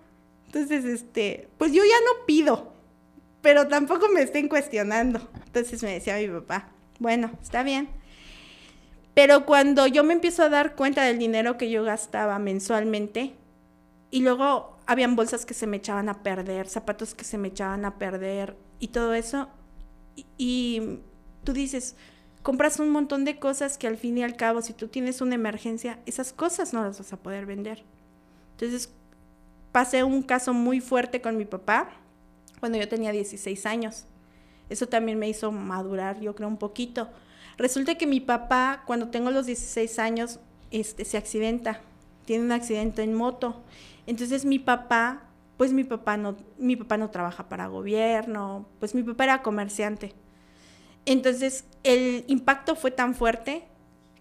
Entonces, 0.48 0.84
este, 0.84 1.48
pues 1.60 1.72
yo 1.74 1.84
ya 1.84 2.00
no 2.00 2.26
pido, 2.26 2.74
pero 3.44 3.68
tampoco 3.68 4.10
me 4.10 4.24
estén 4.24 4.48
cuestionando. 4.48 5.30
Entonces 5.46 5.84
me 5.84 5.94
decía 5.94 6.18
mi 6.18 6.28
papá, 6.28 6.72
bueno, 6.98 7.30
está 7.40 7.62
bien. 7.62 7.90
Pero 9.14 9.46
cuando 9.46 9.86
yo 9.86 10.04
me 10.04 10.14
empiezo 10.14 10.42
a 10.42 10.50
dar 10.50 10.76
cuenta 10.76 11.04
del 11.04 11.20
dinero 11.20 11.60
que 11.60 11.70
yo 11.70 11.84
gastaba 11.84 12.40
mensualmente, 12.40 13.36
y 14.10 14.24
luego 14.24 14.80
habían 14.88 15.16
bolsas 15.16 15.46
que 15.46 15.54
se 15.54 15.68
me 15.68 15.78
echaban 15.78 16.10
a 16.10 16.24
perder, 16.24 16.68
zapatos 16.68 17.14
que 17.14 17.26
se 17.26 17.38
me 17.38 17.50
echaban 17.50 17.86
a 17.86 18.00
perder, 18.00 18.58
y 18.80 18.88
todo 18.88 19.14
eso, 19.14 19.50
y 20.16 20.98
tú 21.44 21.54
dices, 21.54 21.96
compras 22.44 22.80
un 22.80 22.90
montón 22.90 23.26
de 23.26 23.40
cosas 23.40 23.78
que 23.78 23.88
al 23.88 23.98
fin 23.98 24.18
y 24.18 24.24
al 24.24 24.36
cabo, 24.36 24.62
si 24.62 24.74
tú 24.74 24.88
tienes 24.88 25.22
una 25.22 25.36
emergencia, 25.36 26.00
esas 26.06 26.34
cosas 26.34 26.74
no 26.74 26.84
las 26.84 26.98
vas 26.98 27.14
a 27.14 27.18
poder 27.18 27.46
vender. 27.46 27.84
Entonces, 28.54 28.92
pasé 29.72 30.04
un 30.04 30.24
caso 30.24 30.54
muy 30.54 30.82
fuerte 30.82 31.22
con 31.22 31.38
mi 31.38 31.46
papá 31.46 31.90
cuando 32.60 32.78
yo 32.78 32.88
tenía 32.88 33.12
16 33.12 33.66
años. 33.66 34.06
Eso 34.70 34.88
también 34.88 35.20
me 35.20 35.30
hizo 35.30 35.52
madurar, 35.52 36.20
yo 36.20 36.36
creo, 36.36 36.48
un 36.48 36.58
poquito. 36.58 37.10
Resulta 37.58 37.96
que 37.96 38.08
mi 38.08 38.20
papá, 38.20 38.84
cuando 38.86 39.10
tengo 39.10 39.32
los 39.32 39.46
16 39.46 40.00
años, 40.00 40.40
este, 40.72 41.06
se 41.06 41.18
accidenta, 41.18 41.82
tiene 42.26 42.46
un 42.46 42.52
accidente 42.52 43.04
en 43.04 43.14
moto. 43.14 43.62
Entonces 44.08 44.46
mi 44.46 44.60
papá, 44.60 45.24
pues 45.58 45.74
mi 45.74 45.84
papá 45.84 46.18
no, 46.18 46.38
mi 46.58 46.76
papá 46.76 46.98
no 46.98 47.10
trabaja 47.10 47.50
para 47.50 47.68
gobierno, 47.68 48.66
pues 48.80 48.96
mi 48.96 49.04
papá 49.04 49.26
era 49.26 49.42
comerciante. 49.42 50.14
Entonces, 51.06 51.66
el 51.84 52.24
impacto 52.28 52.76
fue 52.76 52.92
tan 52.92 53.16
fuerte 53.16 53.64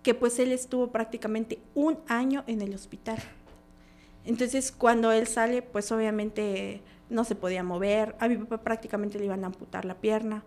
que 0.03 0.14
pues 0.14 0.38
él 0.38 0.53
estuvo 0.53 0.88
prácticamente 0.88 1.59
un 1.75 1.99
año 2.09 2.43
en 2.47 2.62
el 2.62 2.75
hospital. 2.75 3.19
Entonces, 4.25 4.73
cuando 4.73 5.12
él 5.12 5.27
sale, 5.27 5.62
pues 5.62 5.93
obviamente 5.93 6.83
no 7.09 7.25
se 7.25 7.35
podía 7.35 7.62
mover. 7.62 8.16
A 8.19 8.29
mi 8.29 8.37
papá 8.37 8.59
prácticamente 8.59 9.19
le 9.19 9.27
iban 9.27 9.45
a 9.45 9.49
amputar 9.49 9.85
la 9.85 9.95
pierna. 9.95 10.45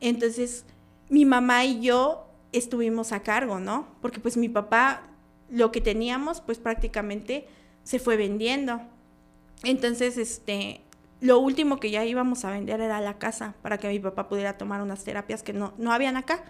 Entonces, 0.00 0.64
mi 1.08 1.24
mamá 1.24 1.64
y 1.64 1.80
yo 1.80 2.26
estuvimos 2.52 3.12
a 3.12 3.22
cargo, 3.22 3.60
¿no? 3.60 3.88
Porque 4.00 4.20
pues 4.20 4.36
mi 4.36 4.48
papá, 4.48 5.02
lo 5.50 5.70
que 5.70 5.80
teníamos, 5.80 6.40
pues 6.40 6.58
prácticamente 6.58 7.46
se 7.84 7.98
fue 7.98 8.16
vendiendo. 8.16 8.80
Entonces, 9.62 10.16
este, 10.16 10.80
lo 11.20 11.38
último 11.38 11.78
que 11.78 11.90
ya 11.90 12.04
íbamos 12.04 12.44
a 12.44 12.50
vender 12.50 12.80
era 12.80 13.00
la 13.00 13.18
casa 13.18 13.54
para 13.62 13.78
que 13.78 13.88
mi 13.88 13.98
papá 13.98 14.28
pudiera 14.28 14.56
tomar 14.56 14.80
unas 14.80 15.04
terapias 15.04 15.42
que 15.42 15.52
no, 15.52 15.74
no 15.76 15.92
habían 15.92 16.16
acá 16.16 16.42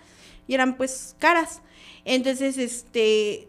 y 0.47 0.55
eran 0.55 0.77
pues 0.77 1.17
caras. 1.19 1.61
Entonces, 2.05 2.57
este, 2.57 3.49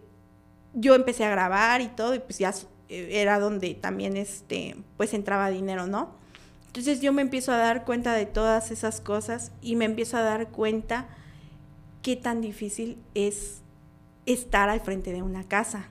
yo 0.73 0.95
empecé 0.95 1.25
a 1.25 1.29
grabar 1.29 1.81
y 1.81 1.87
todo 1.87 2.15
y 2.15 2.19
pues 2.19 2.39
ya 2.39 2.53
era 2.89 3.39
donde 3.39 3.75
también, 3.75 4.17
este, 4.17 4.75
pues 4.97 5.13
entraba 5.13 5.49
dinero, 5.49 5.87
¿no? 5.87 6.09
Entonces 6.67 7.01
yo 7.01 7.13
me 7.13 7.21
empiezo 7.21 7.51
a 7.51 7.57
dar 7.57 7.85
cuenta 7.85 8.13
de 8.13 8.25
todas 8.25 8.71
esas 8.71 8.99
cosas 9.01 9.51
y 9.61 9.75
me 9.75 9.85
empiezo 9.85 10.17
a 10.17 10.21
dar 10.21 10.49
cuenta 10.49 11.07
qué 12.01 12.15
tan 12.15 12.41
difícil 12.41 12.97
es 13.13 13.61
estar 14.25 14.69
al 14.69 14.79
frente 14.79 15.11
de 15.11 15.21
una 15.21 15.43
casa. 15.43 15.89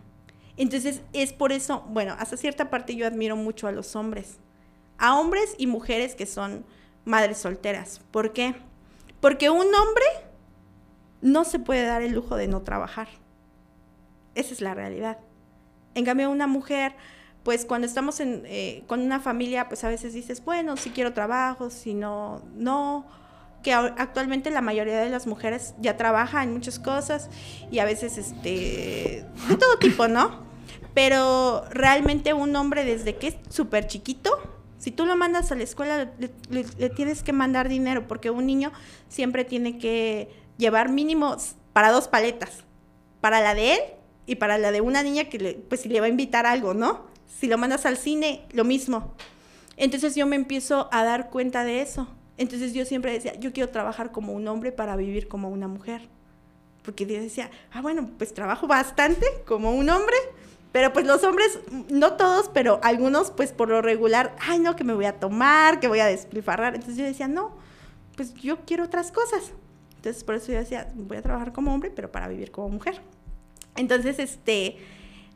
Entonces 0.57 1.03
es 1.13 1.33
por 1.33 1.53
eso, 1.53 1.85
bueno, 1.89 2.17
hasta 2.19 2.37
cierta 2.37 2.71
parte 2.71 2.97
yo 2.97 3.07
admiro 3.07 3.37
mucho 3.37 3.69
a 3.69 3.73
los 3.73 3.95
hombres 3.95 4.39
a 5.01 5.19
hombres 5.19 5.55
y 5.59 5.67
mujeres 5.67 6.15
que 6.15 6.27
son 6.27 6.65
madres 7.05 7.39
solteras. 7.39 8.01
¿Por 8.13 8.33
qué? 8.33 8.55
Porque 9.21 9.51
un 9.51 9.67
hombre 9.75 10.05
no 11.23 11.45
se 11.45 11.59
puede 11.59 11.85
dar 11.85 12.03
el 12.03 12.13
lujo 12.13 12.37
de 12.37 12.47
no 12.47 12.63
trabajar. 12.63 13.09
Esa 14.35 14.53
es 14.53 14.61
la 14.61 14.75
realidad. 14.75 15.19
En 15.95 16.05
cambio, 16.05 16.31
una 16.31 16.47
mujer, 16.47 16.95
pues 17.43 17.65
cuando 17.65 17.87
estamos 17.87 18.21
eh, 18.21 18.85
con 18.87 19.01
una 19.01 19.21
familia, 19.21 19.69
pues 19.69 19.83
a 19.85 19.89
veces 19.89 20.13
dices, 20.13 20.45
bueno, 20.45 20.77
si 20.77 20.91
quiero 20.91 21.13
trabajo, 21.13 21.71
si 21.71 21.95
no, 21.95 22.43
no. 22.55 23.07
Que 23.63 23.75
actualmente 23.75 24.51
la 24.51 24.63
mayoría 24.63 25.01
de 25.01 25.11
las 25.11 25.27
mujeres 25.27 25.75
ya 25.81 25.97
trabajan 25.97 26.49
en 26.49 26.55
muchas 26.55 26.79
cosas 26.79 27.29
y 27.71 27.79
a 27.79 27.85
veces, 27.85 28.17
este, 28.17 29.27
de 29.49 29.57
todo 29.59 29.79
tipo, 29.79 30.09
¿no? 30.09 30.49
Pero 30.95 31.65
realmente 31.71 32.33
un 32.33 32.55
hombre 32.57 32.85
desde 32.85 33.17
que 33.17 33.29
es 33.29 33.37
súper 33.51 33.87
chiquito, 33.87 34.60
si 34.81 34.91
tú 34.91 35.05
lo 35.05 35.15
mandas 35.15 35.53
a 35.53 35.55
la 35.55 35.63
escuela, 35.63 36.11
le, 36.49 36.91
tienes 36.91 37.23
que 37.23 37.35
mandar 37.35 37.69
dinero, 37.69 38.09
porque 38.09 38.31
un 38.31 38.47
niño 38.47 38.73
siempre 39.11 39.45
tiene 39.45 39.79
que 39.79 40.31
llevar 40.57 40.89
mínimo 40.91 41.37
para 41.75 41.91
dos 41.91 42.09
paletas, 42.09 42.65
para 43.21 43.43
la 43.43 43.55
de 43.55 43.75
él 43.75 43.81
y 44.25 44.37
para 44.37 44.57
la 44.57 44.73
de 44.73 44.81
una 44.81 45.03
niña 45.03 45.25
que 45.25 45.39
le, 45.39 45.53
pues 45.53 45.83
si 45.83 45.91
le 45.91 46.01
va 46.01 46.07
a 46.07 46.09
invitar 46.09 46.47
algo, 46.47 46.73
¿no? 46.73 47.05
Si 47.39 47.47
lo 47.47 47.59
mandas 47.59 47.85
al 47.85 47.99
cine, 47.99 48.47
lo 48.53 48.65
mismo. 48.65 49.13
Entonces 49.77 50.15
yo 50.15 50.27
me 50.27 50.37
empiezo 50.37 50.89
a 50.93 51.05
dar 51.05 51.29
cuenta 51.29 51.63
de 51.63 51.83
eso. 51.83 52.09
Entonces 52.39 52.73
yo 52.73 52.87
siempre 52.87 53.13
decía, 53.13 53.39
yo 53.39 53.53
quiero 53.53 53.69
trabajar 53.69 54.13
como 54.13 54.33
un 54.33 54.49
hombre 54.49 54.73
para 54.73 54.97
vivir 54.97 55.29
como 55.29 55.51
una 55.51 55.69
mujer. 55.69 56.09
Porque 56.83 57.05
yo 57.05 57.21
decía, 57.21 57.51
ah, 57.71 57.83
bueno, 57.83 58.09
pues 58.17 58.33
trabajo 58.33 58.67
bastante 58.67 59.27
como 59.47 59.73
un 59.73 59.91
hombre, 59.91 60.17
pero 60.73 60.93
pues 60.93 61.07
los 61.07 61.25
hombres, 61.25 61.59
no 61.89 62.15
todos, 62.15 62.49
pero 62.53 62.79
algunos, 62.83 63.31
pues 63.33 63.53
por 63.53 63.69
lo 63.69 63.83
regular, 63.83 64.37
ay 64.41 64.61
no, 64.61 64.77
que 64.77 64.85
me 64.85 64.95
voy 64.95 65.07
a 65.07 65.19
tomar, 65.19 65.81
que 65.81 65.89
voy 65.89 66.01
a 66.01 66.07
despilfarrar. 66.07 66.75
Entonces 66.75 66.97
yo 66.97 67.05
decía, 67.05 67.27
no, 67.27 67.57
pues 68.17 68.35
yo 68.35 68.65
quiero 68.65 68.85
otras 68.85 69.11
cosas. 69.11 69.53
Entonces 69.97 70.23
por 70.23 70.37
eso 70.37 70.53
yo 70.53 70.59
decía, 70.59 70.89
voy 70.95 71.17
a 71.17 71.23
trabajar 71.23 71.53
como 71.53 71.75
hombre, 71.75 71.91
pero 71.91 72.13
para 72.13 72.29
vivir 72.29 72.51
como 72.51 72.69
mujer. 72.69 73.01
Entonces, 73.77 74.19
este, 74.19 74.77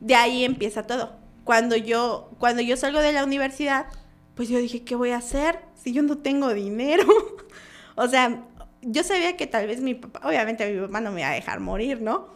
de 0.00 0.14
ahí 0.14 0.44
empieza 0.44 0.86
todo. 0.86 1.12
Cuando 1.44 1.76
yo, 1.76 2.30
cuando 2.38 2.62
yo 2.62 2.76
salgo 2.76 3.00
de 3.00 3.12
la 3.12 3.24
universidad, 3.24 3.86
pues 4.34 4.48
yo 4.48 4.58
dije, 4.58 4.84
¿qué 4.84 4.94
voy 4.94 5.10
a 5.10 5.18
hacer 5.18 5.60
si 5.74 5.92
yo 5.92 6.02
no 6.02 6.18
tengo 6.18 6.54
dinero? 6.54 7.04
o 7.96 8.08
sea, 8.08 8.44
yo 8.82 9.02
sabía 9.02 9.36
que 9.36 9.46
tal 9.46 9.66
vez 9.66 9.80
mi 9.80 9.94
papá, 9.94 10.26
obviamente 10.26 10.70
mi 10.72 10.80
papá 10.80 11.00
no 11.00 11.10
me 11.10 11.20
iba 11.20 11.30
a 11.30 11.34
dejar 11.34 11.60
morir, 11.60 12.00
¿no? 12.00 12.28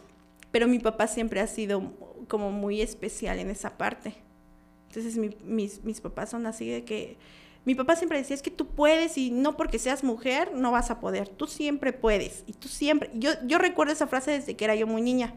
Pero 0.51 0.67
mi 0.67 0.79
papá 0.79 1.07
siempre 1.07 1.41
ha 1.41 1.47
sido 1.47 1.93
como 2.29 2.51
muy 2.51 2.81
especial 2.81 3.39
en 3.39 3.49
esa 3.49 3.77
parte. 3.77 4.15
Entonces 4.87 5.17
mis, 5.43 5.83
mis 5.83 5.99
papás 5.99 6.29
son 6.29 6.45
así 6.45 6.69
de 6.69 6.85
que... 6.85 7.17
Mi 7.65 7.75
papá 7.75 7.97
siempre 7.97 8.17
decía, 8.17 8.35
es 8.35 8.41
que 8.41 8.51
tú 8.51 8.67
puedes 8.67 9.17
y 9.17 9.31
no 9.31 9.57
porque 9.57 9.79
seas 9.79 10.03
mujer 10.03 10.53
no 10.55 10.71
vas 10.71 10.89
a 10.91 11.01
poder, 11.01 11.27
tú 11.27 11.45
siempre 11.45 11.91
puedes 11.91 12.43
y 12.47 12.53
tú 12.53 12.69
siempre... 12.69 13.11
Yo, 13.13 13.31
yo 13.45 13.57
recuerdo 13.57 13.91
esa 13.91 14.07
frase 14.07 14.31
desde 14.31 14.55
que 14.55 14.63
era 14.63 14.75
yo 14.75 14.87
muy 14.87 15.01
niña. 15.01 15.35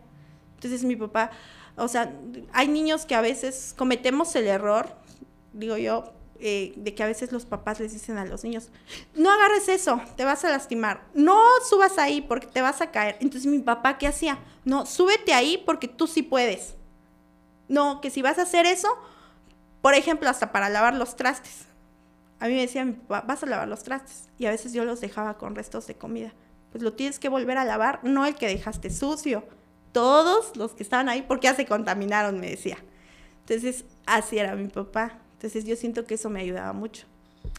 Entonces 0.55 0.85
mi 0.85 0.95
papá, 0.95 1.33
o 1.77 1.89
sea, 1.89 2.15
hay 2.53 2.69
niños 2.69 3.05
que 3.07 3.17
a 3.17 3.21
veces 3.21 3.75
cometemos 3.77 4.37
el 4.37 4.47
error, 4.47 4.95
digo 5.53 5.77
yo, 5.77 6.13
eh, 6.39 6.73
de 6.77 6.93
que 6.93 7.05
a 7.05 7.07
veces 7.07 7.31
los 7.31 7.47
papás 7.47 7.79
les 7.79 7.93
dicen 7.93 8.19
a 8.19 8.25
los 8.25 8.43
niños, 8.43 8.71
no 9.15 9.31
agarres 9.31 9.69
eso, 9.69 10.01
te 10.17 10.25
vas 10.25 10.45
a 10.45 10.51
lastimar, 10.51 11.07
no 11.15 11.41
subas 11.69 11.99
ahí 11.99 12.21
porque 12.21 12.49
te 12.49 12.63
vas 12.63 12.81
a 12.81 12.91
caer. 12.91 13.17
Entonces 13.21 13.51
mi 13.51 13.61
papá, 13.61 13.97
¿qué 13.97 14.09
hacía? 14.09 14.39
No, 14.65 14.85
súbete 14.85 15.35
ahí 15.35 15.63
porque 15.65 15.87
tú 15.87 16.07
sí 16.07 16.23
puedes. 16.23 16.75
No, 17.69 18.01
que 18.01 18.11
si 18.11 18.23
vas 18.23 18.39
a 18.39 18.43
hacer 18.43 18.67
eso, 18.67 18.89
por 19.81 19.95
ejemplo, 19.95 20.29
hasta 20.29 20.53
para 20.53 20.69
lavar 20.69 20.95
los 20.95 21.17
trastes. 21.17 21.67
A 22.39 22.47
mí 22.47 22.55
me 22.55 22.63
decía 22.63 22.85
mi 22.85 22.93
papá, 22.93 23.25
vas 23.27 23.43
a 23.43 23.47
lavar 23.47 23.69
los 23.69 23.83
trastes. 23.83 24.29
Y 24.39 24.47
a 24.47 24.51
veces 24.51 24.73
yo 24.73 24.85
los 24.85 25.01
dejaba 25.01 25.39
con 25.39 25.55
restos 25.55 25.87
de 25.87 25.95
comida. 25.95 26.33
Pues 26.71 26.83
lo 26.83 26.93
tienes 26.95 27.19
que 27.19 27.29
volver 27.29 27.59
a 27.59 27.65
lavar, 27.65 28.01
no 28.03 28.27
el 28.27 28.35
que 28.35 28.47
dejaste 28.47 28.91
sucio. 28.91 29.45
Todos 29.93 30.57
los 30.57 30.75
que 30.75 30.83
estaban 30.83 31.09
ahí, 31.09 31.23
porque 31.23 31.47
ya 31.47 31.55
se 31.55 31.67
contaminaron, 31.67 32.41
me 32.41 32.51
decía. 32.51 32.79
Entonces, 33.41 33.85
así 34.07 34.39
era 34.39 34.55
mi 34.57 34.69
papá. 34.69 35.19
Entonces 35.35 35.65
yo 35.65 35.77
siento 35.77 36.05
que 36.07 36.15
eso 36.15 36.31
me 36.31 36.41
ayudaba 36.41 36.73
mucho. 36.73 37.07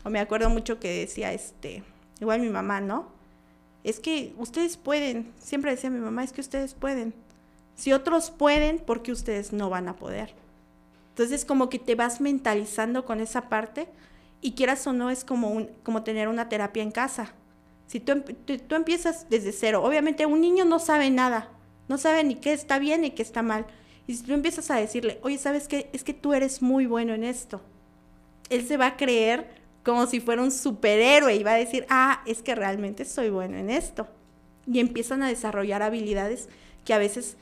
O 0.04 0.10
me 0.10 0.20
acuerdo 0.20 0.50
mucho 0.50 0.80
que 0.80 1.00
decía, 1.00 1.34
este, 1.34 1.84
igual 2.20 2.42
mi 2.42 2.50
mamá, 2.50 2.82
¿no? 2.82 3.14
es 3.84 4.00
que 4.00 4.34
ustedes 4.38 4.78
pueden, 4.78 5.34
siempre 5.40 5.72
decía 5.72 5.90
mi 5.90 6.00
mamá, 6.00 6.24
es 6.24 6.32
que 6.32 6.42
ustedes 6.42 6.74
pueden. 6.74 7.14
Si 7.76 7.94
otros 7.94 8.32
pueden, 8.32 8.80
¿por 8.80 9.02
qué 9.02 9.12
ustedes 9.12 9.54
no 9.54 9.70
van 9.70 9.88
a 9.88 9.96
poder? 9.96 10.34
Entonces 11.10 11.46
como 11.46 11.70
que 11.70 11.80
te 11.80 11.96
vas 11.96 12.22
mentalizando 12.22 13.06
con 13.06 13.20
esa 13.20 13.50
parte 13.50 13.88
y 14.42 14.54
quieras 14.54 14.86
o 14.88 14.94
no 14.94 15.10
es 15.10 15.24
como, 15.24 15.50
un, 15.50 15.70
como 15.84 16.04
tener 16.04 16.28
una 16.28 16.50
terapia 16.50 16.84
en 16.84 16.92
casa. 16.92 17.34
Si 17.88 18.00
tú, 18.00 18.22
tú, 18.22 18.76
empiezas 18.76 19.30
desde 19.30 19.52
cero, 19.52 19.84
obviamente 19.84 20.26
un 20.26 20.42
niño 20.42 20.66
no 20.66 20.80
sabe 20.80 21.10
nada, 21.12 21.50
no 21.88 21.98
sabe 21.98 22.24
ni 22.24 22.36
qué 22.36 22.54
está 22.54 22.80
bien 22.80 23.02
ni 23.02 23.12
qué 23.12 23.22
está 23.22 23.44
mal. 23.44 23.66
Y 24.08 24.16
si 24.16 24.24
tú 24.24 24.34
empiezas 24.34 24.72
a 24.72 24.76
decirle, 24.76 25.20
oye, 25.22 25.38
¿sabes 25.38 25.68
qué? 25.68 25.90
Es 25.94 26.04
que 26.04 26.14
tú 26.14 26.34
eres 26.34 26.62
muy 26.62 26.88
bueno 26.88 27.14
en 27.14 27.24
esto. 27.24 27.62
Él 28.50 28.68
se 28.68 28.78
va 28.78 28.88
a 28.88 28.98
creer 28.98 29.62
como 29.84 30.08
si 30.08 30.20
fuera 30.20 30.42
un 30.42 30.52
superhéroe 30.52 31.36
y 31.36 31.44
va 31.44 31.54
a 31.54 31.58
decir, 31.58 31.86
ah, 31.90 32.22
es 32.26 32.42
que 32.42 32.56
realmente 32.56 33.06
soy 33.06 33.30
bueno 33.30 33.58
en 33.58 33.70
esto. 33.70 34.08
Y 34.66 34.80
empiezan 34.80 35.24
a 35.24 35.28
desarrollar 35.28 35.84
habilidades 35.84 36.50
que 36.86 36.94
a 36.94 36.98
veces 36.98 37.38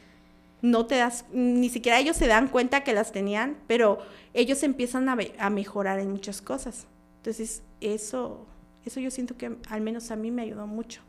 no 0.62 0.86
te 0.86 0.96
das, 0.96 1.26
ni 1.32 1.70
siquiera 1.70 2.00
ellos 2.00 2.18
se 2.18 2.28
dan 2.28 2.48
cuenta 2.48 2.84
que 2.84 2.94
las 2.94 3.12
tenían, 3.12 3.58
pero 3.68 4.00
ellos 4.34 4.64
empiezan 4.64 5.10
a, 5.10 5.18
a 5.40 5.50
mejorar 5.50 6.00
en 6.00 6.12
muchas 6.12 6.42
cosas. 6.42 6.88
Entonces, 7.18 7.64
eso, 7.82 8.46
eso 8.86 9.00
yo 9.00 9.12
siento 9.12 9.38
que 9.38 9.58
al 9.70 9.82
menos 9.82 10.12
a 10.12 10.16
mí 10.16 10.32
me 10.32 10.44
ayudó 10.44 10.68
mucho. 10.68 11.02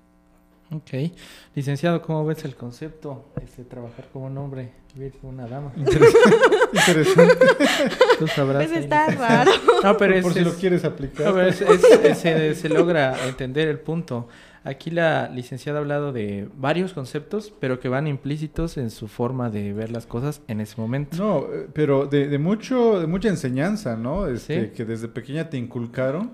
Ok. 0.74 1.12
Licenciado, 1.54 2.00
¿cómo 2.00 2.24
ves 2.24 2.44
el 2.44 2.56
concepto? 2.56 3.26
Este, 3.42 3.62
trabajar 3.64 4.08
como 4.10 4.26
un 4.26 4.38
hombre, 4.38 4.72
vivir 4.94 5.12
como 5.20 5.32
una 5.32 5.46
dama. 5.46 5.72
Interesante. 5.76 7.36
Tú 8.18 8.26
sabrás. 8.26 8.66
Pues 8.66 8.78
está 8.78 9.06
raro. 9.08 9.52
No, 9.82 9.96
pero 9.98 10.20
Por 10.22 10.32
si 10.32 10.40
lo 10.40 10.54
quieres 10.54 10.84
aplicar. 10.84 11.26
No, 11.26 11.34
pero 11.34 11.52
se, 12.14 12.54
se 12.54 12.68
logra 12.70 13.28
entender 13.28 13.68
el 13.68 13.80
punto. 13.80 14.28
Aquí 14.64 14.90
la 14.90 15.28
licenciada 15.28 15.78
ha 15.78 15.82
hablado 15.82 16.12
de 16.12 16.48
varios 16.56 16.92
conceptos, 16.92 17.52
pero 17.58 17.80
que 17.80 17.88
van 17.88 18.06
implícitos 18.06 18.76
en 18.76 18.90
su 18.90 19.08
forma 19.08 19.50
de 19.50 19.72
ver 19.72 19.90
las 19.90 20.06
cosas 20.06 20.40
en 20.46 20.60
ese 20.60 20.80
momento. 20.80 21.16
No, 21.16 21.52
eh, 21.52 21.66
pero 21.72 22.06
de, 22.06 22.38
mucho, 22.38 23.00
de 23.00 23.06
mucha 23.08 23.28
enseñanza, 23.28 23.96
¿no? 23.96 24.28
Este, 24.28 24.70
Que 24.70 24.84
desde 24.84 25.08
pequeña 25.08 25.50
te 25.50 25.56
inculcaron 25.56 26.30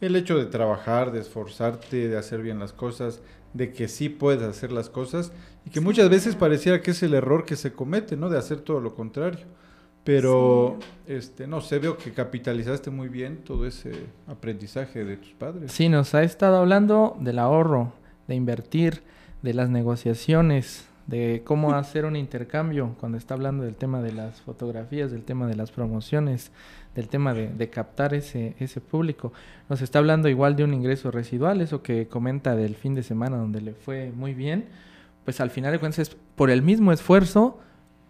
el 0.00 0.16
hecho 0.16 0.38
de 0.38 0.46
trabajar, 0.46 1.12
de 1.12 1.20
esforzarte, 1.20 2.08
de 2.08 2.16
hacer 2.16 2.42
bien 2.42 2.58
las 2.58 2.72
cosas, 2.72 3.22
de 3.54 3.72
que 3.72 3.88
sí 3.88 4.08
puedes 4.08 4.42
hacer 4.42 4.72
las 4.72 4.88
cosas 4.88 5.32
y 5.66 5.70
que 5.70 5.80
muchas 5.80 6.08
veces 6.08 6.36
pareciera 6.36 6.80
que 6.80 6.92
es 6.92 7.02
el 7.02 7.14
error 7.14 7.44
que 7.44 7.56
se 7.56 7.72
comete, 7.72 8.16
¿no? 8.16 8.28
De 8.28 8.38
hacer 8.38 8.60
todo 8.60 8.80
lo 8.80 8.94
contrario. 8.94 9.46
Pero, 10.10 10.76
este, 11.06 11.46
no 11.46 11.60
sé, 11.60 11.78
veo 11.78 11.96
que 11.96 12.10
capitalizaste 12.10 12.90
muy 12.90 13.08
bien 13.08 13.44
todo 13.44 13.64
ese 13.64 13.92
aprendizaje 14.26 15.04
de 15.04 15.16
tus 15.16 15.30
padres. 15.34 15.70
Sí, 15.70 15.88
nos 15.88 16.16
ha 16.16 16.24
estado 16.24 16.56
hablando 16.56 17.16
del 17.20 17.38
ahorro, 17.38 17.92
de 18.26 18.34
invertir, 18.34 19.04
de 19.42 19.54
las 19.54 19.70
negociaciones, 19.70 20.88
de 21.06 21.42
cómo 21.44 21.74
hacer 21.74 22.06
un 22.06 22.16
intercambio 22.16 22.96
cuando 22.98 23.18
está 23.18 23.34
hablando 23.34 23.62
del 23.62 23.76
tema 23.76 24.02
de 24.02 24.10
las 24.10 24.40
fotografías, 24.40 25.12
del 25.12 25.22
tema 25.22 25.46
de 25.46 25.54
las 25.54 25.70
promociones, 25.70 26.50
del 26.96 27.08
tema 27.08 27.32
de, 27.32 27.70
captar 27.70 28.12
ese, 28.12 28.56
ese 28.58 28.80
público. 28.80 29.32
Nos 29.68 29.80
está 29.80 30.00
hablando 30.00 30.28
igual 30.28 30.56
de 30.56 30.64
un 30.64 30.74
ingreso 30.74 31.12
residual, 31.12 31.60
eso 31.60 31.84
que 31.84 32.08
comenta 32.08 32.56
del 32.56 32.74
fin 32.74 32.96
de 32.96 33.04
semana 33.04 33.36
donde 33.36 33.60
le 33.60 33.74
fue 33.74 34.10
muy 34.10 34.34
bien, 34.34 34.64
pues 35.24 35.40
al 35.40 35.50
final 35.50 35.70
de 35.70 35.78
cuentas 35.78 36.00
es 36.00 36.16
por 36.34 36.50
el 36.50 36.62
mismo 36.62 36.90
esfuerzo, 36.90 37.60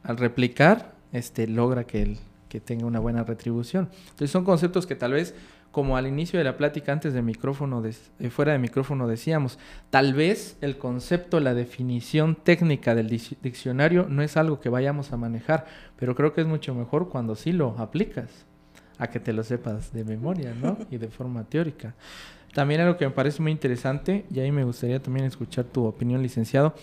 al 0.02 0.16
replicar, 0.16 0.98
este, 1.12 1.46
logra 1.46 1.84
que, 1.84 2.02
el, 2.02 2.18
que 2.48 2.60
tenga 2.60 2.86
una 2.86 3.00
buena 3.00 3.24
retribución. 3.24 3.88
Entonces 4.02 4.30
son 4.30 4.44
conceptos 4.44 4.86
que 4.86 4.96
tal 4.96 5.12
vez, 5.12 5.34
como 5.70 5.96
al 5.96 6.06
inicio 6.06 6.38
de 6.38 6.44
la 6.44 6.56
plática 6.56 6.92
antes 6.92 7.14
de 7.14 7.22
micrófono, 7.22 7.80
de, 7.80 7.94
eh, 8.18 8.30
fuera 8.30 8.52
de 8.52 8.58
micrófono 8.58 9.06
decíamos, 9.06 9.58
tal 9.90 10.14
vez 10.14 10.56
el 10.60 10.76
concepto, 10.78 11.40
la 11.40 11.54
definición 11.54 12.34
técnica 12.34 12.94
del 12.94 13.08
diccionario 13.08 14.06
no 14.08 14.22
es 14.22 14.36
algo 14.36 14.60
que 14.60 14.68
vayamos 14.68 15.12
a 15.12 15.16
manejar, 15.16 15.66
pero 15.96 16.14
creo 16.14 16.32
que 16.32 16.40
es 16.42 16.46
mucho 16.46 16.74
mejor 16.74 17.08
cuando 17.08 17.34
sí 17.34 17.52
lo 17.52 17.78
aplicas, 17.78 18.28
a 18.98 19.06
que 19.08 19.20
te 19.20 19.32
lo 19.32 19.42
sepas 19.42 19.92
de 19.92 20.04
memoria, 20.04 20.54
¿no? 20.54 20.76
Y 20.90 20.98
de 20.98 21.08
forma 21.08 21.44
teórica. 21.44 21.94
También 22.52 22.80
algo 22.80 22.96
que 22.96 23.06
me 23.06 23.12
parece 23.12 23.40
muy 23.40 23.52
interesante, 23.52 24.26
y 24.30 24.40
ahí 24.40 24.50
me 24.50 24.64
gustaría 24.64 25.00
también 25.00 25.24
escuchar 25.24 25.64
tu 25.66 25.84
opinión, 25.84 26.20
licenciado, 26.20 26.74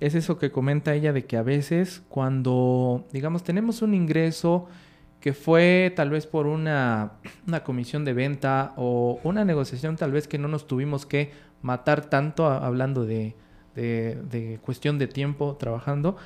es 0.00 0.14
eso 0.14 0.38
que 0.38 0.50
comenta 0.50 0.94
ella 0.94 1.12
de 1.12 1.24
que 1.24 1.36
a 1.36 1.42
veces 1.42 2.02
cuando, 2.08 3.06
digamos, 3.12 3.44
tenemos 3.44 3.82
un 3.82 3.94
ingreso 3.94 4.66
que 5.20 5.32
fue 5.32 5.92
tal 5.96 6.10
vez 6.10 6.26
por 6.26 6.46
una, 6.46 7.12
una 7.46 7.64
comisión 7.64 8.04
de 8.04 8.12
venta 8.12 8.74
o 8.76 9.20
una 9.24 9.44
negociación 9.44 9.96
tal 9.96 10.12
vez 10.12 10.28
que 10.28 10.38
no 10.38 10.48
nos 10.48 10.66
tuvimos 10.66 11.06
que 11.06 11.32
matar 11.62 12.10
tanto 12.10 12.46
hablando 12.46 13.06
de, 13.06 13.34
de, 13.74 14.18
de 14.30 14.58
cuestión 14.60 14.98
de 14.98 15.06
tiempo 15.06 15.56
trabajando, 15.56 16.16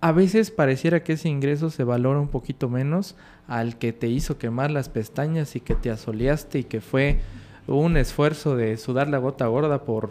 a 0.00 0.12
veces 0.12 0.50
pareciera 0.50 1.02
que 1.02 1.14
ese 1.14 1.28
ingreso 1.28 1.70
se 1.70 1.82
valora 1.82 2.20
un 2.20 2.28
poquito 2.28 2.68
menos 2.68 3.16
al 3.48 3.78
que 3.78 3.92
te 3.92 4.06
hizo 4.06 4.38
quemar 4.38 4.70
las 4.70 4.88
pestañas 4.88 5.56
y 5.56 5.60
que 5.60 5.74
te 5.74 5.90
asoleaste 5.90 6.58
y 6.60 6.64
que 6.64 6.80
fue 6.80 7.20
un 7.66 7.96
esfuerzo 7.96 8.54
de 8.54 8.76
sudar 8.76 9.08
la 9.08 9.18
gota 9.18 9.46
gorda 9.46 9.82
por 9.84 10.10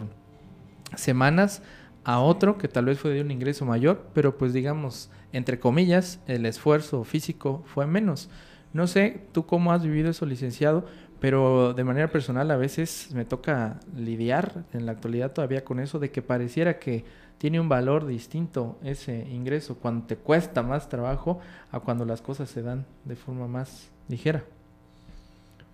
semanas 0.96 1.62
a 2.04 2.20
otro 2.20 2.58
que 2.58 2.68
tal 2.68 2.84
vez 2.86 2.98
fue 2.98 3.12
de 3.12 3.22
un 3.22 3.30
ingreso 3.30 3.64
mayor, 3.64 4.06
pero 4.12 4.36
pues 4.36 4.52
digamos, 4.52 5.10
entre 5.32 5.58
comillas, 5.58 6.20
el 6.26 6.46
esfuerzo 6.46 7.04
físico 7.04 7.62
fue 7.66 7.86
menos. 7.86 8.28
No 8.72 8.86
sé 8.86 9.22
tú 9.32 9.46
cómo 9.46 9.72
has 9.72 9.82
vivido 9.82 10.10
eso, 10.10 10.26
licenciado, 10.26 10.84
pero 11.20 11.72
de 11.72 11.84
manera 11.84 12.08
personal 12.08 12.50
a 12.50 12.56
veces 12.56 13.08
me 13.14 13.24
toca 13.24 13.80
lidiar 13.96 14.64
en 14.72 14.84
la 14.84 14.92
actualidad 14.92 15.32
todavía 15.32 15.64
con 15.64 15.80
eso 15.80 15.98
de 15.98 16.10
que 16.10 16.20
pareciera 16.20 16.78
que 16.78 17.04
tiene 17.38 17.60
un 17.60 17.68
valor 17.68 18.06
distinto 18.06 18.78
ese 18.82 19.26
ingreso 19.30 19.76
cuando 19.76 20.06
te 20.06 20.16
cuesta 20.16 20.62
más 20.62 20.88
trabajo 20.88 21.40
a 21.70 21.80
cuando 21.80 22.04
las 22.04 22.20
cosas 22.20 22.50
se 22.50 22.62
dan 22.62 22.84
de 23.04 23.16
forma 23.16 23.48
más 23.48 23.88
ligera. 24.08 24.44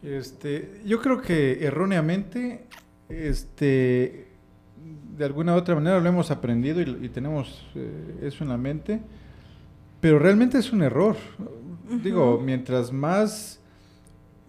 Este, 0.02 0.80
yo 0.86 1.00
creo 1.00 1.20
que 1.20 1.64
erróneamente 1.64 2.64
este 3.08 4.29
de 5.16 5.24
alguna 5.24 5.54
u 5.54 5.58
otra 5.58 5.74
manera 5.74 6.00
lo 6.00 6.08
hemos 6.08 6.30
aprendido 6.30 6.80
y, 6.80 7.08
tenemos 7.10 7.66
eh, 7.74 8.20
eso 8.22 8.42
en 8.42 8.50
la 8.50 8.56
mente, 8.56 9.00
pero 10.00 10.18
realmente 10.18 10.58
es 10.58 10.72
un 10.72 10.82
error. 10.82 11.16
Digo, 12.02 12.40
mientras 12.42 12.90
más 12.90 13.60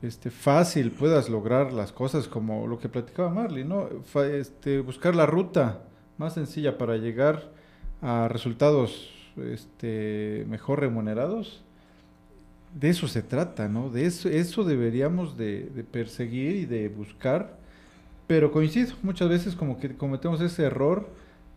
este, 0.01 0.29
fácil 0.29 0.91
puedas 0.91 1.29
lograr 1.29 1.73
las 1.73 1.91
cosas, 1.91 2.27
como 2.27 2.67
lo 2.67 2.79
que 2.79 2.87
platicaba 2.87 3.29
Marley, 3.29 3.65
¿no? 3.65 3.89
este, 4.23 4.79
buscar 4.79 5.15
la 5.15 5.25
ruta 5.25 5.81
más 6.17 6.35
sencilla 6.35 6.77
para 6.77 6.97
llegar 6.97 7.51
a 8.01 8.27
resultados 8.27 9.11
este, 9.37 10.45
mejor 10.47 10.79
remunerados, 10.79 11.63
de 12.73 12.89
eso 12.89 13.07
se 13.07 13.21
trata, 13.21 13.67
¿no? 13.67 13.89
De 13.89 14.05
eso, 14.05 14.29
eso 14.29 14.63
deberíamos 14.63 15.35
de, 15.35 15.69
de 15.75 15.83
perseguir 15.83 16.55
y 16.55 16.65
de 16.65 16.87
buscar 16.87 17.59
pero 18.31 18.49
coincido, 18.49 18.93
muchas 19.03 19.27
veces 19.27 19.55
como 19.57 19.77
que 19.77 19.93
cometemos 19.97 20.39
ese 20.39 20.63
error 20.63 21.09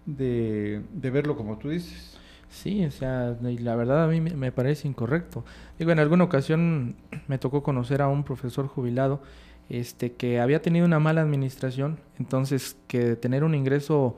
de, 0.07 0.83
verlo 0.93 1.37
como 1.37 1.57
tú 1.57 1.68
dices. 1.68 2.18
Sí, 2.51 2.85
o 2.85 2.91
sea, 2.91 3.37
la 3.41 3.77
verdad 3.77 4.03
a 4.03 4.09
mí 4.09 4.20
me 4.20 4.51
parece 4.51 4.89
incorrecto. 4.89 5.45
Digo, 5.79 5.93
en 5.93 6.01
alguna 6.01 6.25
ocasión 6.25 6.97
me 7.29 7.39
tocó 7.39 7.62
conocer 7.62 8.03
a 8.03 8.09
un 8.09 8.25
profesor 8.25 8.66
jubilado 8.66 9.22
este, 9.68 10.14
que 10.14 10.41
había 10.41 10.62
tenido 10.62 10.85
una 10.85 10.99
mala 10.99 11.20
administración, 11.20 12.01
entonces 12.18 12.77
que 12.89 13.14
tener 13.14 13.45
un 13.45 13.55
ingreso 13.55 14.16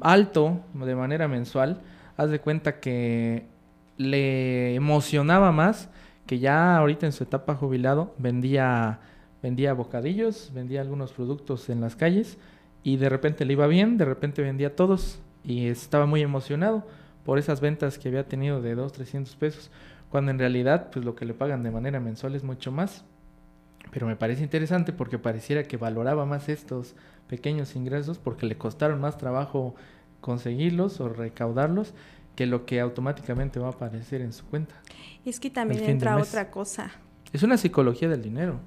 alto 0.00 0.62
de 0.72 0.96
manera 0.96 1.28
mensual, 1.28 1.82
haz 2.16 2.30
de 2.30 2.40
cuenta 2.40 2.80
que 2.80 3.44
le 3.98 4.74
emocionaba 4.76 5.52
más 5.52 5.90
que 6.24 6.38
ya 6.38 6.78
ahorita 6.78 7.04
en 7.04 7.12
su 7.12 7.24
etapa 7.24 7.54
jubilado 7.54 8.14
vendía 8.16 9.00
vendía 9.42 9.72
bocadillos, 9.72 10.50
vendía 10.54 10.80
algunos 10.80 11.12
productos 11.12 11.68
en 11.68 11.80
las 11.80 11.96
calles 11.96 12.38
y 12.82 12.96
de 12.96 13.08
repente 13.08 13.44
le 13.44 13.52
iba 13.52 13.66
bien, 13.66 13.98
de 13.98 14.04
repente 14.04 14.42
vendía 14.42 14.76
todos 14.76 15.18
y 15.44 15.66
estaba 15.66 16.06
muy 16.06 16.22
emocionado 16.22 16.86
por 17.24 17.38
esas 17.38 17.60
ventas 17.60 17.98
que 17.98 18.08
había 18.08 18.28
tenido 18.28 18.60
de 18.62 18.74
2, 18.74 18.92
300 18.92 19.36
pesos, 19.36 19.70
cuando 20.10 20.30
en 20.30 20.38
realidad 20.38 20.90
pues 20.92 21.04
lo 21.04 21.14
que 21.14 21.24
le 21.24 21.34
pagan 21.34 21.62
de 21.62 21.70
manera 21.70 22.00
mensual 22.00 22.34
es 22.34 22.44
mucho 22.44 22.70
más. 22.70 23.04
Pero 23.92 24.06
me 24.06 24.16
parece 24.16 24.42
interesante 24.42 24.92
porque 24.92 25.18
pareciera 25.18 25.62
que 25.64 25.76
valoraba 25.76 26.26
más 26.26 26.48
estos 26.48 26.94
pequeños 27.28 27.76
ingresos 27.76 28.18
porque 28.18 28.46
le 28.46 28.56
costaron 28.56 29.00
más 29.00 29.16
trabajo 29.16 29.74
conseguirlos 30.20 31.00
o 31.00 31.08
recaudarlos 31.08 31.94
que 32.34 32.46
lo 32.46 32.66
que 32.66 32.80
automáticamente 32.80 33.58
va 33.58 33.68
a 33.68 33.70
aparecer 33.70 34.20
en 34.20 34.32
su 34.32 34.44
cuenta. 34.46 34.74
Es 35.24 35.40
que 35.40 35.50
también 35.50 35.84
entra 35.84 36.16
otra 36.16 36.50
cosa. 36.50 36.90
Es 37.32 37.42
una 37.42 37.56
psicología 37.56 38.08
del 38.08 38.22
dinero 38.22 38.60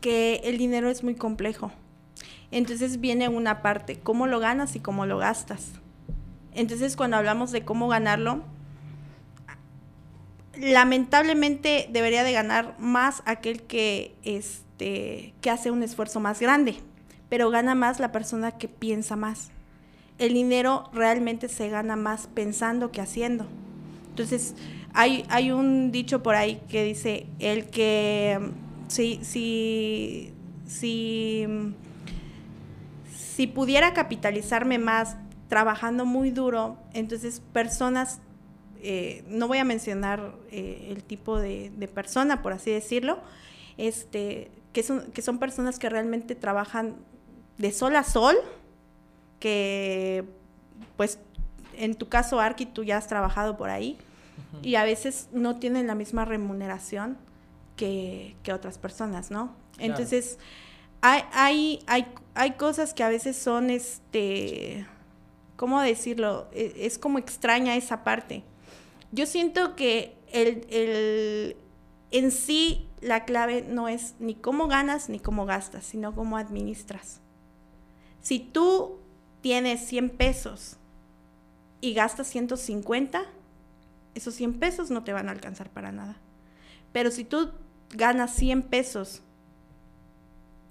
que 0.00 0.40
el 0.44 0.58
dinero 0.58 0.88
es 0.88 1.04
muy 1.04 1.14
complejo. 1.14 1.72
Entonces 2.50 3.00
viene 3.00 3.28
una 3.28 3.62
parte, 3.62 3.98
cómo 3.98 4.26
lo 4.26 4.38
ganas 4.38 4.76
y 4.76 4.80
cómo 4.80 5.06
lo 5.06 5.18
gastas. 5.18 5.72
Entonces 6.54 6.96
cuando 6.96 7.16
hablamos 7.16 7.50
de 7.50 7.64
cómo 7.64 7.88
ganarlo, 7.88 8.42
lamentablemente 10.58 11.88
debería 11.90 12.24
de 12.24 12.32
ganar 12.32 12.76
más 12.78 13.22
aquel 13.24 13.62
que, 13.62 14.14
este, 14.22 15.34
que 15.40 15.50
hace 15.50 15.70
un 15.70 15.82
esfuerzo 15.82 16.20
más 16.20 16.40
grande, 16.40 16.76
pero 17.28 17.50
gana 17.50 17.74
más 17.74 18.00
la 18.00 18.12
persona 18.12 18.52
que 18.52 18.68
piensa 18.68 19.16
más. 19.16 19.50
el 20.18 20.34
dinero 20.34 20.88
realmente 20.92 21.48
se 21.48 21.68
gana 21.68 21.96
más 21.96 22.28
pensando 22.28 22.92
que 22.92 23.00
haciendo. 23.00 23.46
Entonces, 24.10 24.54
hay, 24.94 25.24
hay 25.30 25.50
un 25.50 25.90
dicho 25.90 26.22
por 26.22 26.36
ahí 26.36 26.60
que 26.68 26.84
dice, 26.84 27.26
el 27.38 27.66
que 27.70 28.38
si, 28.92 29.24
si, 29.24 30.34
si, 30.66 31.46
si 33.10 33.46
pudiera 33.46 33.94
capitalizarme 33.94 34.78
más 34.78 35.16
trabajando 35.48 36.04
muy 36.04 36.30
duro, 36.30 36.76
entonces 36.92 37.40
personas, 37.54 38.20
eh, 38.82 39.24
no 39.28 39.48
voy 39.48 39.58
a 39.58 39.64
mencionar 39.64 40.34
eh, 40.50 40.88
el 40.90 41.04
tipo 41.04 41.38
de, 41.38 41.72
de, 41.74 41.88
persona, 41.88 42.42
por 42.42 42.52
así 42.52 42.70
decirlo, 42.70 43.18
este, 43.78 44.50
que, 44.74 44.82
son, 44.82 45.10
que 45.12 45.22
son 45.22 45.38
personas 45.38 45.78
que 45.78 45.88
realmente 45.88 46.34
trabajan 46.34 46.96
de 47.56 47.72
sol 47.72 47.96
a 47.96 48.04
sol, 48.04 48.36
que 49.40 50.24
pues 50.98 51.18
en 51.78 51.94
tu 51.94 52.10
caso, 52.10 52.40
Arki, 52.40 52.66
tú 52.66 52.84
ya 52.84 52.98
has 52.98 53.06
trabajado 53.06 53.56
por 53.56 53.70
ahí 53.70 53.96
y 54.62 54.74
a 54.74 54.84
veces 54.84 55.28
no 55.32 55.56
tienen 55.56 55.86
la 55.86 55.94
misma 55.94 56.26
remuneración 56.26 57.16
que, 57.82 58.52
otras 58.52 58.78
personas, 58.78 59.30
¿no? 59.30 59.56
Entonces, 59.78 60.38
hay, 61.00 61.22
hay, 61.32 61.80
hay, 61.86 62.06
hay 62.34 62.52
cosas 62.52 62.94
que 62.94 63.02
a 63.02 63.08
veces 63.08 63.36
son, 63.36 63.70
este, 63.70 64.86
¿cómo 65.56 65.80
decirlo? 65.80 66.48
E, 66.52 66.74
es, 66.76 66.98
como 66.98 67.18
extraña 67.18 67.74
esa 67.76 68.04
parte. 68.04 68.44
Yo 69.10 69.26
siento 69.26 69.74
que 69.74 70.14
el, 70.32 70.66
el, 70.70 71.56
en 72.12 72.30
sí 72.30 72.86
la 73.00 73.24
clave 73.24 73.62
no 73.62 73.88
es 73.88 74.14
ni 74.20 74.36
cómo 74.36 74.68
ganas 74.68 75.08
ni 75.08 75.18
cómo 75.18 75.44
gastas, 75.44 75.84
sino 75.84 76.14
cómo 76.14 76.36
administras. 76.36 77.20
Si 78.20 78.38
tú 78.38 79.00
tienes 79.40 79.84
100 79.86 80.10
pesos 80.10 80.76
y 81.80 81.94
gastas 81.94 82.28
150, 82.28 83.24
esos 84.14 84.34
100 84.34 84.60
pesos 84.60 84.90
no 84.92 85.02
te 85.02 85.12
van 85.12 85.28
a 85.28 85.32
alcanzar 85.32 85.68
para 85.68 85.90
nada. 85.90 86.16
Pero 86.92 87.10
si 87.10 87.24
tú 87.24 87.50
ganas 87.92 88.34
100 88.34 88.62
pesos 88.64 89.22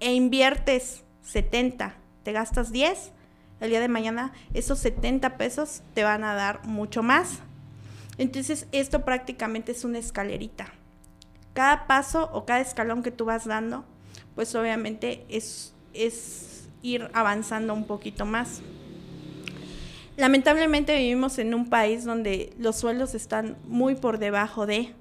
e 0.00 0.12
inviertes 0.12 1.04
70, 1.22 1.94
te 2.22 2.32
gastas 2.32 2.72
10, 2.72 3.12
el 3.60 3.70
día 3.70 3.80
de 3.80 3.88
mañana 3.88 4.32
esos 4.54 4.78
70 4.80 5.36
pesos 5.36 5.82
te 5.94 6.04
van 6.04 6.24
a 6.24 6.34
dar 6.34 6.66
mucho 6.66 7.02
más. 7.02 7.38
Entonces 8.18 8.66
esto 8.72 9.04
prácticamente 9.04 9.72
es 9.72 9.84
una 9.84 9.98
escalerita. 9.98 10.66
Cada 11.54 11.86
paso 11.86 12.30
o 12.32 12.44
cada 12.44 12.60
escalón 12.60 13.02
que 13.02 13.10
tú 13.10 13.24
vas 13.24 13.46
dando, 13.46 13.84
pues 14.34 14.54
obviamente 14.54 15.24
es, 15.28 15.74
es 15.94 16.68
ir 16.82 17.10
avanzando 17.14 17.72
un 17.74 17.86
poquito 17.86 18.26
más 18.26 18.62
lamentablemente 20.16 20.96
vivimos 20.96 21.38
en 21.38 21.54
un 21.54 21.68
país 21.68 22.04
donde 22.04 22.52
los 22.58 22.76
sueldos 22.76 23.14
están 23.14 23.56
muy 23.66 23.94
por 23.94 24.18
debajo 24.18 24.66
de. 24.66 24.94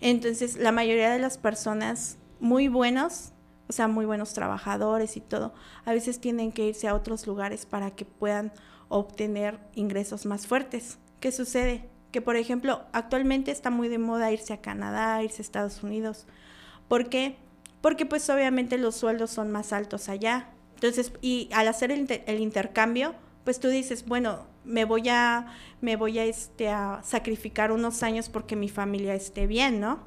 Entonces, 0.00 0.56
la 0.56 0.72
mayoría 0.72 1.10
de 1.10 1.18
las 1.18 1.38
personas 1.38 2.18
muy 2.40 2.68
buenos, 2.68 3.32
o 3.68 3.72
sea, 3.72 3.88
muy 3.88 4.04
buenos 4.04 4.34
trabajadores 4.34 5.16
y 5.16 5.20
todo, 5.20 5.54
a 5.84 5.92
veces 5.92 6.20
tienen 6.20 6.52
que 6.52 6.66
irse 6.66 6.88
a 6.88 6.94
otros 6.94 7.26
lugares 7.26 7.66
para 7.66 7.90
que 7.90 8.04
puedan 8.04 8.52
obtener 8.88 9.58
ingresos 9.74 10.26
más 10.26 10.46
fuertes. 10.46 10.98
¿Qué 11.20 11.32
sucede? 11.32 11.88
Que, 12.12 12.20
por 12.20 12.36
ejemplo, 12.36 12.82
actualmente 12.92 13.50
está 13.50 13.70
muy 13.70 13.88
de 13.88 13.98
moda 13.98 14.30
irse 14.30 14.52
a 14.52 14.60
Canadá, 14.60 15.22
irse 15.22 15.40
a 15.40 15.44
Estados 15.44 15.82
Unidos. 15.82 16.26
¿Por 16.88 17.08
qué? 17.08 17.36
Porque 17.80 18.06
pues 18.06 18.28
obviamente 18.30 18.78
los 18.78 18.94
sueldos 18.94 19.30
son 19.30 19.50
más 19.50 19.72
altos 19.72 20.08
allá. 20.08 20.50
Entonces, 20.74 21.12
y 21.22 21.48
al 21.52 21.68
hacer 21.68 21.90
el, 21.90 22.06
el 22.26 22.40
intercambio, 22.40 23.14
pues 23.44 23.60
tú 23.60 23.68
dices, 23.68 24.06
bueno, 24.06 24.46
me 24.64 24.84
voy 24.84 25.08
a, 25.08 25.46
me 25.80 25.96
voy 25.96 26.18
a, 26.18 26.24
este, 26.24 26.68
a 26.68 27.02
sacrificar 27.04 27.70
unos 27.70 28.02
años 28.02 28.28
porque 28.28 28.56
mi 28.56 28.68
familia 28.68 29.14
esté 29.14 29.46
bien, 29.46 29.80
¿no? 29.80 30.00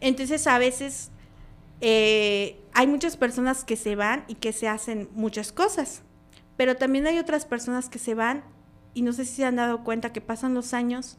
Entonces 0.00 0.46
a 0.46 0.58
veces 0.58 1.10
eh, 1.80 2.60
hay 2.72 2.86
muchas 2.86 3.16
personas 3.16 3.64
que 3.64 3.76
se 3.76 3.94
van 3.94 4.24
y 4.28 4.34
que 4.34 4.52
se 4.52 4.68
hacen 4.68 5.08
muchas 5.14 5.52
cosas, 5.52 6.02
pero 6.56 6.76
también 6.76 7.06
hay 7.06 7.18
otras 7.18 7.46
personas 7.46 7.88
que 7.88 7.98
se 7.98 8.14
van 8.14 8.44
y 8.94 9.02
no 9.02 9.12
sé 9.12 9.24
si 9.24 9.36
se 9.36 9.44
han 9.44 9.56
dado 9.56 9.84
cuenta 9.84 10.12
que 10.12 10.20
pasan 10.20 10.54
los 10.54 10.74
años 10.74 11.18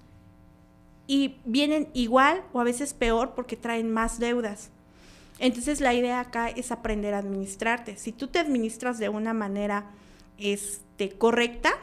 y 1.07 1.37
vienen 1.45 1.89
igual 1.93 2.43
o 2.51 2.59
a 2.59 2.65
veces 2.65 2.93
peor 2.93 3.33
porque 3.33 3.55
traen 3.55 3.91
más 3.91 4.19
deudas. 4.19 4.71
Entonces 5.39 5.79
la 5.79 5.93
idea 5.93 6.19
acá 6.19 6.49
es 6.49 6.71
aprender 6.71 7.13
a 7.13 7.19
administrarte. 7.19 7.95
Si 7.97 8.11
tú 8.11 8.27
te 8.27 8.39
administras 8.39 8.97
de 8.97 9.09
una 9.09 9.33
manera 9.33 9.91
este, 10.97 11.15
correcta, 11.15 11.75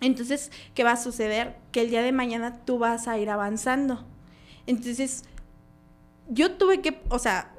entonces, 0.00 0.52
¿qué 0.74 0.84
va 0.84 0.92
a 0.92 0.96
suceder? 0.96 1.56
Que 1.72 1.80
el 1.80 1.90
día 1.90 2.02
de 2.02 2.12
mañana 2.12 2.64
tú 2.64 2.78
vas 2.78 3.08
a 3.08 3.18
ir 3.18 3.30
avanzando. 3.30 4.04
Entonces, 4.66 5.24
yo 6.28 6.52
tuve 6.52 6.80
que, 6.80 7.00
o 7.08 7.18
sea, 7.18 7.52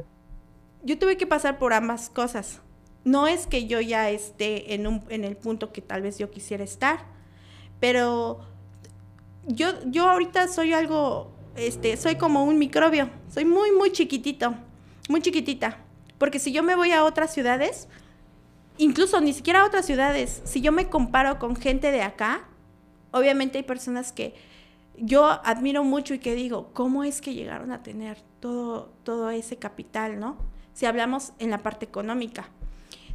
yo 0.82 0.98
tuve 0.98 1.18
que 1.18 1.28
pasar 1.28 1.60
por 1.60 1.74
ambas 1.74 2.10
cosas. 2.10 2.62
No 3.04 3.28
es 3.28 3.46
que 3.46 3.68
yo 3.68 3.82
ya 3.82 4.10
esté 4.10 4.74
en, 4.74 4.88
un, 4.88 5.04
en 5.10 5.26
el 5.26 5.36
punto 5.36 5.74
que 5.74 5.82
tal 5.82 6.02
vez 6.02 6.18
yo 6.18 6.32
quisiera 6.32 6.64
estar, 6.64 7.06
pero 7.82 8.40
yo, 9.48 9.74
yo 9.88 10.08
ahorita 10.08 10.48
soy 10.48 10.72
algo, 10.72 11.34
este, 11.58 11.98
soy 11.98 12.16
como 12.16 12.46
un 12.46 12.58
microbio, 12.58 13.10
soy 13.30 13.44
muy, 13.44 13.74
muy 13.74 13.92
chiquitito, 13.92 14.56
muy 15.10 15.22
chiquitita. 15.22 15.80
Porque 16.18 16.40
si 16.40 16.54
yo 16.54 16.64
me 16.64 16.76
voy 16.76 16.94
a 16.94 17.04
otras 17.04 17.34
ciudades, 17.34 17.90
incluso 18.80 19.22
ni 19.22 19.34
siquiera 19.34 19.66
otras 19.66 19.86
ciudades, 19.86 20.42
si 20.46 20.62
yo 20.62 20.72
me 20.72 20.90
comparo 20.90 21.38
con 21.38 21.56
gente 21.56 21.92
de 21.92 22.02
acá, 22.02 22.48
obviamente 23.12 23.60
hay 23.60 23.64
personas 23.64 24.12
que 24.12 24.34
yo 24.98 25.26
admiro 25.26 25.84
mucho 25.84 26.14
y 26.14 26.20
que 26.20 26.34
digo, 26.34 26.72
¿cómo 26.74 27.04
es 27.04 27.22
que 27.22 27.34
llegaron 27.34 27.72
a 27.72 27.84
tener 27.84 28.18
todo, 28.40 28.92
todo 29.04 29.30
ese 29.30 29.58
capital, 29.58 30.20
no? 30.20 30.38
Si 30.74 30.86
hablamos 30.86 31.34
en 31.40 31.52
la 31.52 31.60
parte 31.60 31.86
económica. 31.86 32.50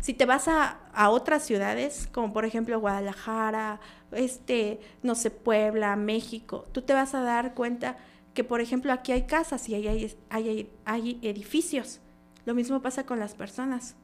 Si 0.01 0.13
te 0.13 0.27
vas 0.27 0.49
a, 0.49 0.81
a, 0.93 1.09
otras 1.09 1.45
ciudades, 1.45 2.09
como 2.13 2.33
por 2.33 2.45
ejemplo 2.45 2.79
Guadalajara, 2.79 3.81
este, 4.13 4.81
no 5.03 5.15
sé, 5.15 5.31
Puebla, 5.31 5.97
México, 5.97 6.67
tú 6.73 6.83
te 6.83 6.93
vas 6.93 7.15
a 7.15 7.23
dar 7.23 7.55
cuenta 7.55 7.97
que, 8.35 8.45
por 8.45 8.61
ejemplo, 8.61 8.93
aquí 8.93 9.13
hay 9.13 9.23
casas 9.23 9.67
y 9.69 9.75
hay, 9.75 9.89
hay, 9.89 10.17
hay, 10.29 10.71
hay 10.85 11.19
edificios. 11.23 12.01
Lo 12.45 12.55
mismo 12.55 12.83
pasa 12.83 13.07
con 13.07 13.19
las 13.19 13.35
personas. 13.35 13.97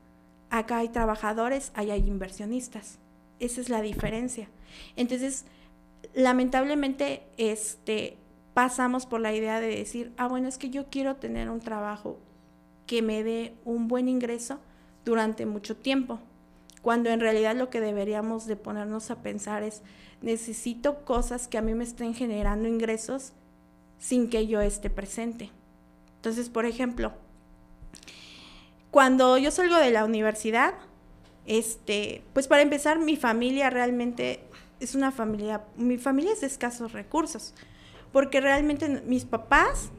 Acá 0.50 0.78
hay 0.78 0.88
trabajadores, 0.88 1.70
allá 1.74 1.94
hay 1.94 2.06
inversionistas. 2.06 2.98
Esa 3.38 3.60
es 3.60 3.68
la 3.68 3.80
diferencia. 3.80 4.48
Entonces, 4.96 5.46
lamentablemente, 6.14 7.22
este, 7.36 8.16
pasamos 8.54 9.06
por 9.06 9.20
la 9.20 9.32
idea 9.32 9.60
de 9.60 9.68
decir, 9.68 10.12
ah, 10.16 10.28
bueno, 10.28 10.48
es 10.48 10.58
que 10.58 10.70
yo 10.70 10.86
quiero 10.90 11.16
tener 11.16 11.48
un 11.50 11.60
trabajo 11.60 12.18
que 12.86 13.02
me 13.02 13.22
dé 13.22 13.54
un 13.64 13.88
buen 13.88 14.08
ingreso 14.08 14.58
durante 15.04 15.46
mucho 15.46 15.76
tiempo, 15.76 16.18
cuando 16.82 17.10
en 17.10 17.20
realidad 17.20 17.56
lo 17.56 17.70
que 17.70 17.80
deberíamos 17.80 18.46
de 18.46 18.56
ponernos 18.56 19.10
a 19.10 19.22
pensar 19.22 19.62
es, 19.62 19.82
necesito 20.20 21.04
cosas 21.04 21.48
que 21.48 21.58
a 21.58 21.62
mí 21.62 21.74
me 21.74 21.84
estén 21.84 22.14
generando 22.14 22.68
ingresos 22.68 23.32
sin 23.98 24.28
que 24.28 24.46
yo 24.46 24.60
esté 24.60 24.90
presente. 24.90 25.50
Entonces, 26.16 26.48
por 26.48 26.66
ejemplo, 26.66 27.12
cuando 28.90 29.38
yo 29.38 29.50
salgo 29.50 29.76
de 29.76 29.90
la 29.90 30.04
universidad, 30.04 30.74
este, 31.46 32.22
pues 32.32 32.48
para 32.48 32.62
empezar, 32.62 32.98
mi 32.98 33.16
familia 33.16 33.70
realmente 33.70 34.40
es 34.80 34.94
una 34.94 35.12
familia, 35.12 35.62
mi 35.76 35.98
familia 35.98 36.32
es 36.32 36.40
de 36.40 36.46
escasos 36.46 36.92
recursos, 36.92 37.54
porque 38.12 38.40
realmente 38.40 39.02
mis 39.06 39.24
papás, 39.24 39.90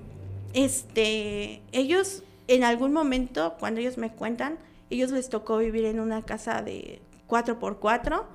este, 0.54 1.62
ellos 1.72 2.24
en 2.48 2.64
algún 2.64 2.92
momento, 2.92 3.56
cuando 3.60 3.80
ellos 3.80 3.98
me 3.98 4.12
cuentan, 4.12 4.58
ellos 4.90 5.12
les 5.12 5.30
tocó 5.30 5.58
vivir 5.58 5.86
en 5.86 6.00
una 6.00 6.24
casa 6.24 6.62
de 6.62 7.02
4x4 7.28 8.26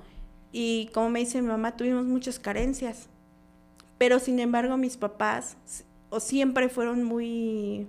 y 0.51 0.89
como 0.93 1.09
me 1.09 1.19
dice 1.19 1.41
mi 1.41 1.49
mamá, 1.49 1.77
tuvimos 1.77 2.05
muchas 2.05 2.39
carencias. 2.39 3.09
Pero 3.97 4.19
sin 4.19 4.39
embargo, 4.39 4.77
mis 4.77 4.97
papás 4.97 5.57
o 6.09 6.19
siempre 6.19 6.69
fueron 6.69 7.03
muy 7.03 7.87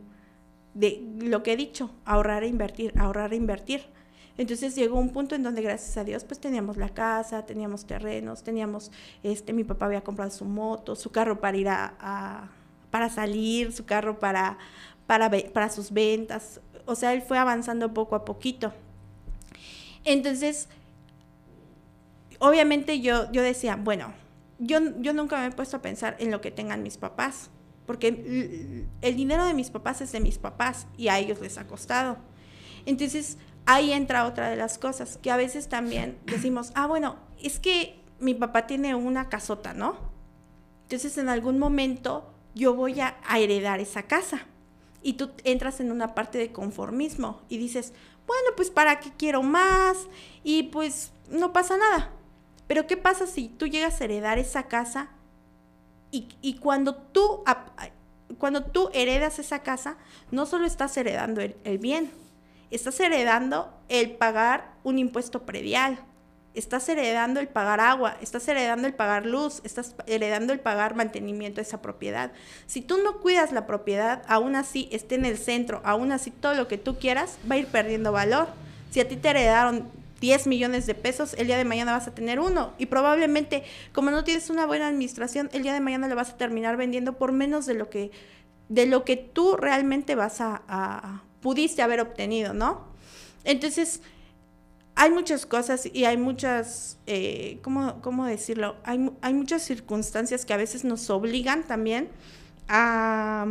de 0.78 1.02
lo 1.18 1.42
que 1.42 1.54
he 1.54 1.56
dicho, 1.56 1.90
ahorrar 2.04 2.44
e 2.44 2.46
invertir, 2.46 2.92
ahorrar 2.96 3.32
e 3.32 3.36
invertir. 3.36 3.82
Entonces 4.36 4.76
llegó 4.76 4.96
un 4.96 5.10
punto 5.10 5.34
en 5.34 5.42
donde 5.42 5.60
gracias 5.60 5.96
a 5.96 6.04
Dios 6.04 6.22
pues 6.22 6.38
teníamos 6.38 6.76
la 6.76 6.90
casa, 6.90 7.44
teníamos 7.44 7.84
terrenos, 7.84 8.44
teníamos, 8.44 8.92
este, 9.24 9.52
mi 9.52 9.64
papá 9.64 9.86
había 9.86 10.02
comprado 10.02 10.30
su 10.30 10.44
moto, 10.44 10.94
su 10.94 11.10
carro 11.10 11.40
para 11.40 11.56
ir 11.56 11.68
a, 11.68 12.48
para 12.92 13.10
salir, 13.10 13.72
su 13.72 13.86
carro 13.86 14.20
para, 14.20 14.56
para, 15.08 15.28
para 15.52 15.68
sus 15.68 15.90
ventas. 15.90 16.60
O 16.86 16.94
sea, 16.94 17.12
él 17.12 17.22
fue 17.22 17.38
avanzando 17.38 17.92
poco 17.92 18.14
a 18.14 18.24
poquito. 18.24 18.72
Entonces, 20.04 20.68
obviamente 22.38 23.00
yo, 23.00 23.32
yo 23.32 23.42
decía, 23.42 23.74
bueno, 23.74 24.12
yo, 24.60 24.78
yo 25.00 25.12
nunca 25.12 25.40
me 25.40 25.46
he 25.46 25.50
puesto 25.50 25.78
a 25.78 25.82
pensar 25.82 26.14
en 26.20 26.30
lo 26.30 26.40
que 26.40 26.52
tengan 26.52 26.84
mis 26.84 26.98
papás 26.98 27.50
porque 27.88 28.84
el 29.00 29.16
dinero 29.16 29.46
de 29.46 29.54
mis 29.54 29.70
papás 29.70 30.02
es 30.02 30.12
de 30.12 30.20
mis 30.20 30.36
papás 30.36 30.86
y 30.98 31.08
a 31.08 31.18
ellos 31.18 31.40
les 31.40 31.56
ha 31.56 31.66
costado. 31.66 32.18
Entonces, 32.84 33.38
ahí 33.64 33.94
entra 33.94 34.26
otra 34.26 34.50
de 34.50 34.56
las 34.56 34.76
cosas, 34.76 35.16
que 35.16 35.30
a 35.30 35.38
veces 35.38 35.70
también 35.70 36.18
decimos, 36.26 36.70
ah, 36.74 36.86
bueno, 36.86 37.16
es 37.42 37.58
que 37.58 37.98
mi 38.20 38.34
papá 38.34 38.66
tiene 38.66 38.94
una 38.94 39.30
casota, 39.30 39.72
¿no? 39.72 39.96
Entonces 40.82 41.16
en 41.16 41.30
algún 41.30 41.58
momento 41.58 42.30
yo 42.54 42.74
voy 42.74 43.00
a, 43.00 43.16
heredar 43.34 43.80
esa 43.80 44.02
casa. 44.02 44.46
Y 45.02 45.14
tú 45.14 45.30
entras 45.44 45.80
en 45.80 45.90
una 45.90 46.14
parte 46.14 46.36
de 46.36 46.52
conformismo 46.52 47.40
y 47.48 47.56
dices, 47.56 47.94
bueno, 48.26 48.50
pues 48.54 48.68
para 48.68 49.00
qué 49.00 49.12
quiero 49.16 49.42
más 49.42 49.96
y 50.44 50.64
pues 50.64 51.12
no 51.30 51.54
pasa 51.54 51.78
nada. 51.78 52.10
Pero 52.66 52.86
¿qué 52.86 52.98
pasa 52.98 53.26
si 53.26 53.48
tú 53.48 53.66
llegas 53.66 53.98
a 53.98 54.04
heredar 54.04 54.38
esa 54.38 54.64
casa 54.64 55.08
y, 56.10 56.54
cuando, 56.54 56.94
tú, 56.94 57.44
cuando 58.38 58.64
tú 58.64 58.90
heredas 58.92 59.38
esa 59.38 59.60
casa, 59.60 59.96
no 60.30 60.46
solo 60.46 60.66
estás 60.66 60.96
heredando 60.96 61.40
el 61.40 61.78
bien, 61.78 62.10
estás 62.70 62.98
heredando 63.00 63.72
el 63.88 64.12
pagar 64.12 64.72
un 64.84 64.98
impuesto 64.98 65.42
predial, 65.42 65.98
estás 66.54 66.88
heredando 66.88 67.40
el 67.40 67.48
pagar 67.48 67.80
agua, 67.80 68.16
estás 68.20 68.46
heredando 68.48 68.86
el 68.86 68.94
pagar 68.94 69.26
luz, 69.26 69.60
estás 69.64 69.94
heredando 70.06 70.52
el 70.52 70.60
pagar 70.60 70.94
mantenimiento 70.94 71.56
de 71.56 71.62
esa 71.62 71.80
propiedad. 71.80 72.32
Si 72.66 72.80
tú 72.80 72.98
no 72.98 73.20
cuidas 73.20 73.52
la 73.52 73.66
propiedad, 73.66 74.22
aún 74.26 74.56
así 74.56 74.88
esté 74.90 75.14
en 75.14 75.24
el 75.24 75.38
centro, 75.38 75.80
aún 75.84 76.12
así 76.12 76.30
todo 76.30 76.54
lo 76.54 76.68
que 76.68 76.78
tú 76.78 76.98
quieras 76.98 77.38
va 77.50 77.54
a 77.54 77.58
ir 77.58 77.68
perdiendo 77.68 78.12
valor. 78.12 78.48
Si 78.90 79.00
a 79.00 79.08
ti 79.08 79.16
te 79.16 79.30
heredaron 79.30 79.90
10 80.20 80.46
millones 80.46 80.86
de 80.86 80.94
pesos, 80.94 81.34
el 81.34 81.46
día 81.46 81.56
de 81.56 81.64
mañana 81.64 81.92
vas 81.92 82.08
a 82.08 82.14
tener 82.14 82.40
uno. 82.40 82.72
Y 82.78 82.86
probablemente, 82.86 83.64
como 83.92 84.10
no 84.10 84.24
tienes 84.24 84.50
una 84.50 84.66
buena 84.66 84.88
administración, 84.88 85.48
el 85.52 85.62
día 85.62 85.74
de 85.74 85.80
mañana 85.80 86.08
lo 86.08 86.16
vas 86.16 86.30
a 86.30 86.36
terminar 86.36 86.76
vendiendo 86.76 87.18
por 87.18 87.32
menos 87.32 87.66
de 87.66 87.74
lo 87.74 87.88
que, 87.90 88.10
de 88.68 88.86
lo 88.86 89.04
que 89.04 89.16
tú 89.16 89.56
realmente 89.56 90.14
vas 90.14 90.40
a 90.40 91.22
pudiste 91.40 91.82
haber 91.82 92.00
obtenido, 92.00 92.52
¿no? 92.52 92.84
Entonces, 93.44 94.02
hay 94.94 95.10
muchas 95.10 95.46
cosas 95.46 95.88
y 95.92 96.04
hay 96.04 96.16
muchas, 96.16 96.98
eh, 97.06 97.60
¿cómo, 97.62 98.26
decirlo? 98.26 98.76
Hay, 98.84 99.10
hay, 99.20 99.34
muchas 99.34 99.62
circunstancias 99.62 100.44
que 100.44 100.52
a 100.52 100.56
veces 100.56 100.84
nos 100.84 101.08
obligan 101.10 101.62
también 101.64 102.08
a, 102.66 103.46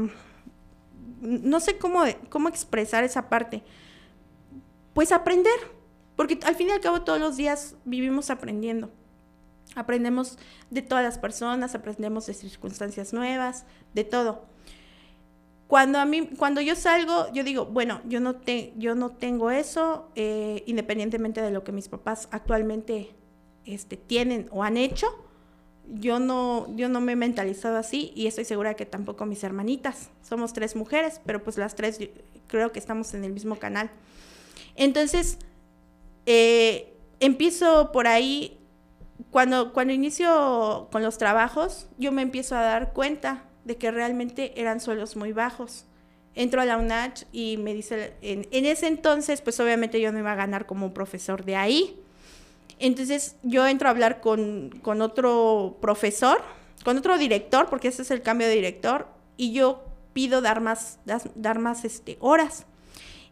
no 1.22 1.60
sé 1.60 1.78
cómo, 1.78 2.04
cómo 2.30 2.50
expresar 2.50 3.04
esa 3.04 3.30
parte, 3.30 3.64
pues 4.94 5.12
aprender, 5.12 5.58
porque 6.18 6.40
al 6.44 6.56
fin 6.56 6.68
y 6.68 6.72
al 6.72 6.82
cabo 6.82 7.04
todos 7.04 7.20
los 7.20 7.38
días 7.38 7.76
vivimos 7.86 8.30
aprendiendo. 8.30 8.90
Aprendemos 9.76 10.38
de 10.72 10.82
todas 10.82 11.04
las 11.04 11.20
personas, 11.20 11.76
aprendemos 11.76 12.26
de 12.26 12.34
circunstancias 12.34 13.14
nuevas, 13.14 13.66
de 13.94 14.04
todo. 14.04 14.44
Cuando 15.68 16.00
a 16.00 16.06
mí, 16.06 16.30
cuando 16.38 16.60
yo 16.60 16.76
salgo, 16.76 17.32
yo 17.34 17.44
digo, 17.44 17.66
bueno, 17.66 18.02
yo 18.08 18.20
no, 18.20 18.36
te, 18.36 18.74
yo 18.78 18.96
no 18.96 19.12
tengo 19.12 19.52
eso, 19.52 20.10
eh, 20.16 20.64
independientemente 20.66 21.42
de 21.42 21.52
lo 21.52 21.64
que 21.64 21.72
mis 21.72 21.88
papás 21.88 22.28
actualmente 22.32 23.12
este, 23.66 23.96
tienen 23.96 24.48
o 24.52 24.64
han 24.64 24.78
hecho. 24.78 25.08
Yo 25.90 26.20
no, 26.20 26.74
yo 26.76 26.90
no 26.90 27.00
me 27.00 27.12
he 27.14 27.16
mentalizado 27.16 27.78
así 27.78 28.12
y 28.16 28.28
estoy 28.28 28.46
segura 28.46 28.74
que 28.74 28.86
tampoco 28.88 29.26
mis 29.26 29.44
hermanitas. 29.44 30.10
Somos 30.22 30.52
tres 30.54 30.76
mujeres, 30.76 31.22
pero 31.26 31.44
pues 31.44 31.58
las 31.58 31.76
tres 31.76 32.00
creo 32.48 32.72
que 32.72 32.80
estamos 32.80 33.14
en 33.14 33.24
el 33.24 33.34
mismo 33.34 33.58
canal. 33.58 33.92
Entonces, 34.76 35.38
eh, 36.28 36.94
empiezo 37.22 37.92
por 37.94 38.06
ahí, 38.06 38.60
cuando, 39.32 39.74
cuando 39.74 39.94
inicio 39.94 40.90
con 40.92 41.02
los 41.02 41.18
trabajos, 41.18 41.88
yo 41.98 42.12
me 42.12 42.22
empiezo 42.22 42.56
a 42.56 42.62
dar 42.62 42.94
cuenta 42.94 43.46
de 43.64 43.78
que 43.78 43.92
realmente 43.92 44.60
eran 44.60 44.80
suelos 44.82 45.16
muy 45.16 45.32
bajos. 45.32 45.86
Entro 46.36 46.62
a 46.62 46.66
la 46.66 46.78
UNACH 46.78 47.24
y 47.32 47.58
me 47.58 47.74
dice, 47.74 48.14
en, 48.22 48.46
ese 48.52 48.88
entonces, 48.88 49.42
pues 49.42 49.60
obviamente 49.62 50.00
yo 50.02 50.12
no 50.12 50.20
iba 50.20 50.34
a 50.34 50.36
ganar 50.36 50.66
como 50.66 50.86
un 50.86 50.94
profesor 50.94 51.46
de 51.46 51.56
ahí. 51.56 52.00
Entonces 52.78 53.38
yo 53.42 53.66
entro 53.66 53.88
a 53.88 53.92
hablar 53.92 54.20
con, 54.20 54.82
otro 55.02 55.78
profesor, 55.82 56.42
con 56.84 56.98
otro 56.98 57.18
director, 57.18 57.70
porque 57.70 57.88
ese 57.88 58.02
es 58.02 58.12
el 58.12 58.22
cambio 58.22 58.48
de 58.48 58.54
director, 58.54 59.08
y 59.38 59.54
yo 59.54 59.86
pido 60.12 60.42
dar 60.42 60.60
más, 60.60 61.00
dar, 61.06 61.60
más 61.60 61.86
este, 61.86 62.18
horas. 62.20 62.66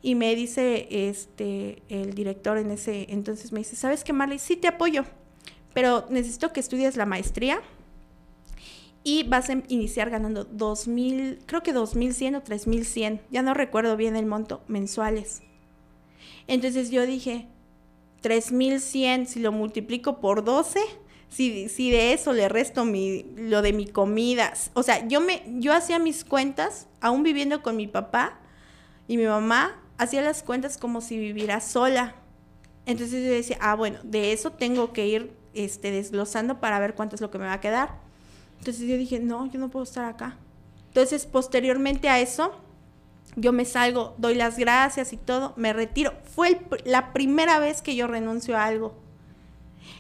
Y 0.06 0.14
me 0.14 0.36
dice 0.36 0.88
este, 0.92 1.82
el 1.90 2.14
director 2.14 2.60
en 2.60 2.70
ese 2.70 3.08
entonces, 3.10 3.52
me 3.52 3.62
dice, 3.62 3.76
¿sabes 3.76 4.04
qué, 4.04 4.14
Marley? 4.14 4.38
Sí 4.38 4.56
te 4.56 4.68
apoyo, 4.68 5.04
pero 5.74 6.06
necesito 6.12 6.54
que 6.54 6.60
estudies 6.60 6.96
la 6.96 7.08
maestría 7.08 7.60
y 9.04 9.24
vas 9.24 9.50
a 9.50 9.54
iniciar 9.68 10.12
ganando 10.12 10.48
2.000, 10.48 11.40
creo 11.48 11.64
que 11.64 11.74
2.100 11.74 12.38
o 12.38 12.44
3.100, 12.44 13.22
ya 13.32 13.42
no 13.42 13.56
recuerdo 13.56 13.98
bien 13.98 14.16
el 14.16 14.28
monto, 14.28 14.62
mensuales. 14.68 15.42
Entonces 16.46 16.92
yo 16.92 17.08
dije, 17.08 17.48
3.100, 18.22 19.26
si 19.26 19.40
lo 19.40 19.52
multiplico 19.52 20.20
por 20.20 20.44
12, 20.44 20.82
si, 21.30 21.68
si 21.68 21.90
de 21.90 22.14
eso 22.14 22.32
le 22.32 22.48
resto 22.48 22.86
mi, 22.86 23.26
lo 23.36 23.64
de 23.64 23.74
mi 23.74 23.88
comida, 23.88 24.54
o 24.76 24.84
sea, 24.84 25.08
yo, 25.08 25.20
me, 25.20 25.42
yo 25.48 25.74
hacía 25.74 25.98
mis 25.98 26.24
cuentas, 26.24 26.88
aún 27.02 27.24
viviendo 27.24 27.64
con 27.64 27.76
mi 27.76 27.88
papá 27.88 28.40
y 29.08 29.18
mi 29.18 29.26
mamá, 29.26 29.82
hacía 29.98 30.22
las 30.22 30.44
cuentas 30.44 30.78
como 30.78 31.02
si 31.02 31.18
viviera 31.18 31.62
sola. 31.62 32.16
Entonces 32.86 33.24
yo 33.24 33.32
decía, 33.32 33.58
ah, 33.62 33.76
bueno, 33.76 34.00
de 34.04 34.32
eso 34.32 34.52
tengo 34.52 34.94
que 34.94 35.08
ir 35.08 35.36
este, 35.54 35.92
desglosando 35.92 36.60
para 36.60 36.80
ver 36.80 36.96
cuánto 36.96 37.16
es 37.16 37.22
lo 37.22 37.32
que 37.32 37.40
me 37.40 37.46
va 37.46 37.54
a 37.54 37.62
quedar. 37.62 38.00
Entonces 38.60 38.88
yo 38.88 38.98
dije, 38.98 39.20
no, 39.20 39.46
yo 39.48 39.60
no 39.60 39.70
puedo 39.70 39.84
estar 39.84 40.06
acá. 40.06 40.38
Entonces, 40.88 41.26
posteriormente 41.26 42.08
a 42.10 42.20
eso, 42.20 42.54
yo 43.36 43.52
me 43.52 43.66
salgo, 43.66 44.16
doy 44.18 44.36
las 44.36 44.58
gracias 44.58 45.12
y 45.14 45.18
todo, 45.18 45.54
me 45.58 45.74
retiro. 45.74 46.14
Fue 46.24 46.62
la 46.86 47.12
primera 47.12 47.60
vez 47.60 47.82
que 47.82 47.96
yo 47.96 48.08
renuncio 48.08 48.58
a 48.58 48.66
algo. 48.66 48.96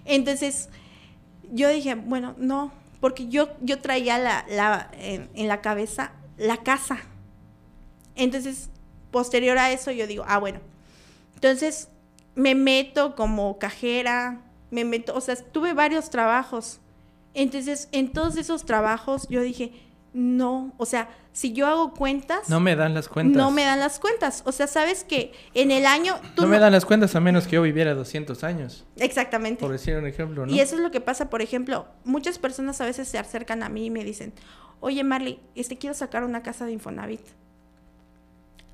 Entonces, 0.05 0.69
yo 1.51 1.69
dije, 1.69 1.95
bueno, 1.95 2.35
no, 2.37 2.71
porque 3.01 3.27
yo, 3.27 3.49
yo 3.61 3.81
traía 3.81 4.17
la, 4.17 4.89
en, 4.93 5.29
en, 5.33 5.47
la 5.47 5.61
cabeza 5.61 6.13
la 6.37 6.57
casa. 6.57 6.99
Entonces, 8.15 8.69
posterior 9.16 9.57
a 9.57 9.72
eso, 9.72 9.91
yo 9.91 10.07
digo, 10.07 10.26
ah, 10.28 10.39
bueno. 10.39 10.59
Entonces, 11.36 11.88
me 12.36 12.53
meto 12.53 13.16
como 13.16 13.57
cajera, 13.59 14.41
me 14.72 14.84
meto, 14.84 15.16
o 15.16 15.22
sea, 15.22 15.38
tuve 15.38 15.74
varios 15.74 16.09
trabajos. 16.09 16.82
Entonces, 17.34 17.88
en 17.93 18.11
todos 18.11 18.36
esos 18.36 18.66
trabajos 18.66 19.30
yo 19.30 19.41
dije, 19.41 19.72
no, 20.11 20.74
o 20.76 20.86
sea, 20.86 21.07
si 21.32 21.53
yo 21.53 21.66
hago 21.66 21.93
cuentas... 21.93 22.49
No 22.49 22.59
me 22.59 22.76
dan 22.76 22.93
las 22.93 23.07
cuentas. 23.07 23.38
No 23.38 23.51
me 23.51 23.63
dan 23.63 23.80
las 23.80 23.99
cuentas. 23.99 24.43
O 24.45 24.51
sea, 24.51 24.68
sabes 24.68 25.05
que 25.05 25.32
en 25.53 25.72
el 25.72 25.86
año... 25.86 26.20
no, 26.36 26.47
me 26.47 26.59
dan 26.59 26.74
las 26.74 26.84
cuentas 26.84 27.16
a 27.16 27.22
menos 27.22 27.45
que 27.47 27.55
yo 27.55 27.61
viviera 27.61 27.93
200 27.93 28.43
años. 28.43 28.84
Exactamente. 28.97 29.61
Por 29.61 29.72
decir 29.72 29.95
un 29.95 30.07
ejemplo, 30.07 30.45
¿no? 30.45 30.51
Y 30.51 30.59
eso 30.59 30.76
es 30.76 30.82
lo 30.82 30.91
que 30.91 30.99
pasa, 30.99 31.30
por 31.30 31.41
ejemplo, 31.41 31.88
muchas 32.03 32.38
personas 32.38 32.82
a 32.82 32.86
veces 32.86 33.07
se 33.07 33.18
acercan 33.18 33.63
a 33.63 33.70
mí 33.70 33.86
y 33.86 33.89
me 33.91 34.03
dicen, 34.03 34.34
oye 34.82 35.05
Marley, 35.05 35.39
este 35.55 35.78
quiero 35.78 35.93
sacar 35.93 36.26
una 36.26 36.43
casa 36.43 36.66
de 36.66 36.74
Infonavit. 36.74 37.22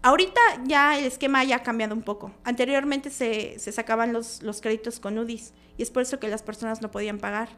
Ahorita 0.03 0.41
ya 0.65 0.97
el 0.97 1.05
esquema 1.05 1.43
ya 1.43 1.57
ha 1.57 1.63
cambiado 1.63 1.93
un 1.93 2.01
poco. 2.01 2.31
Anteriormente 2.43 3.09
se, 3.09 3.59
sacaban 3.59 4.13
los, 4.13 4.41
créditos 4.61 4.99
con 4.99 5.17
UDIs 5.17 5.53
y 5.77 5.83
es 5.83 5.91
por 5.91 6.01
eso 6.01 6.19
que 6.19 6.27
las 6.27 6.41
personas 6.41 6.81
no 6.81 6.89
podían 6.89 7.19
pagar. 7.19 7.49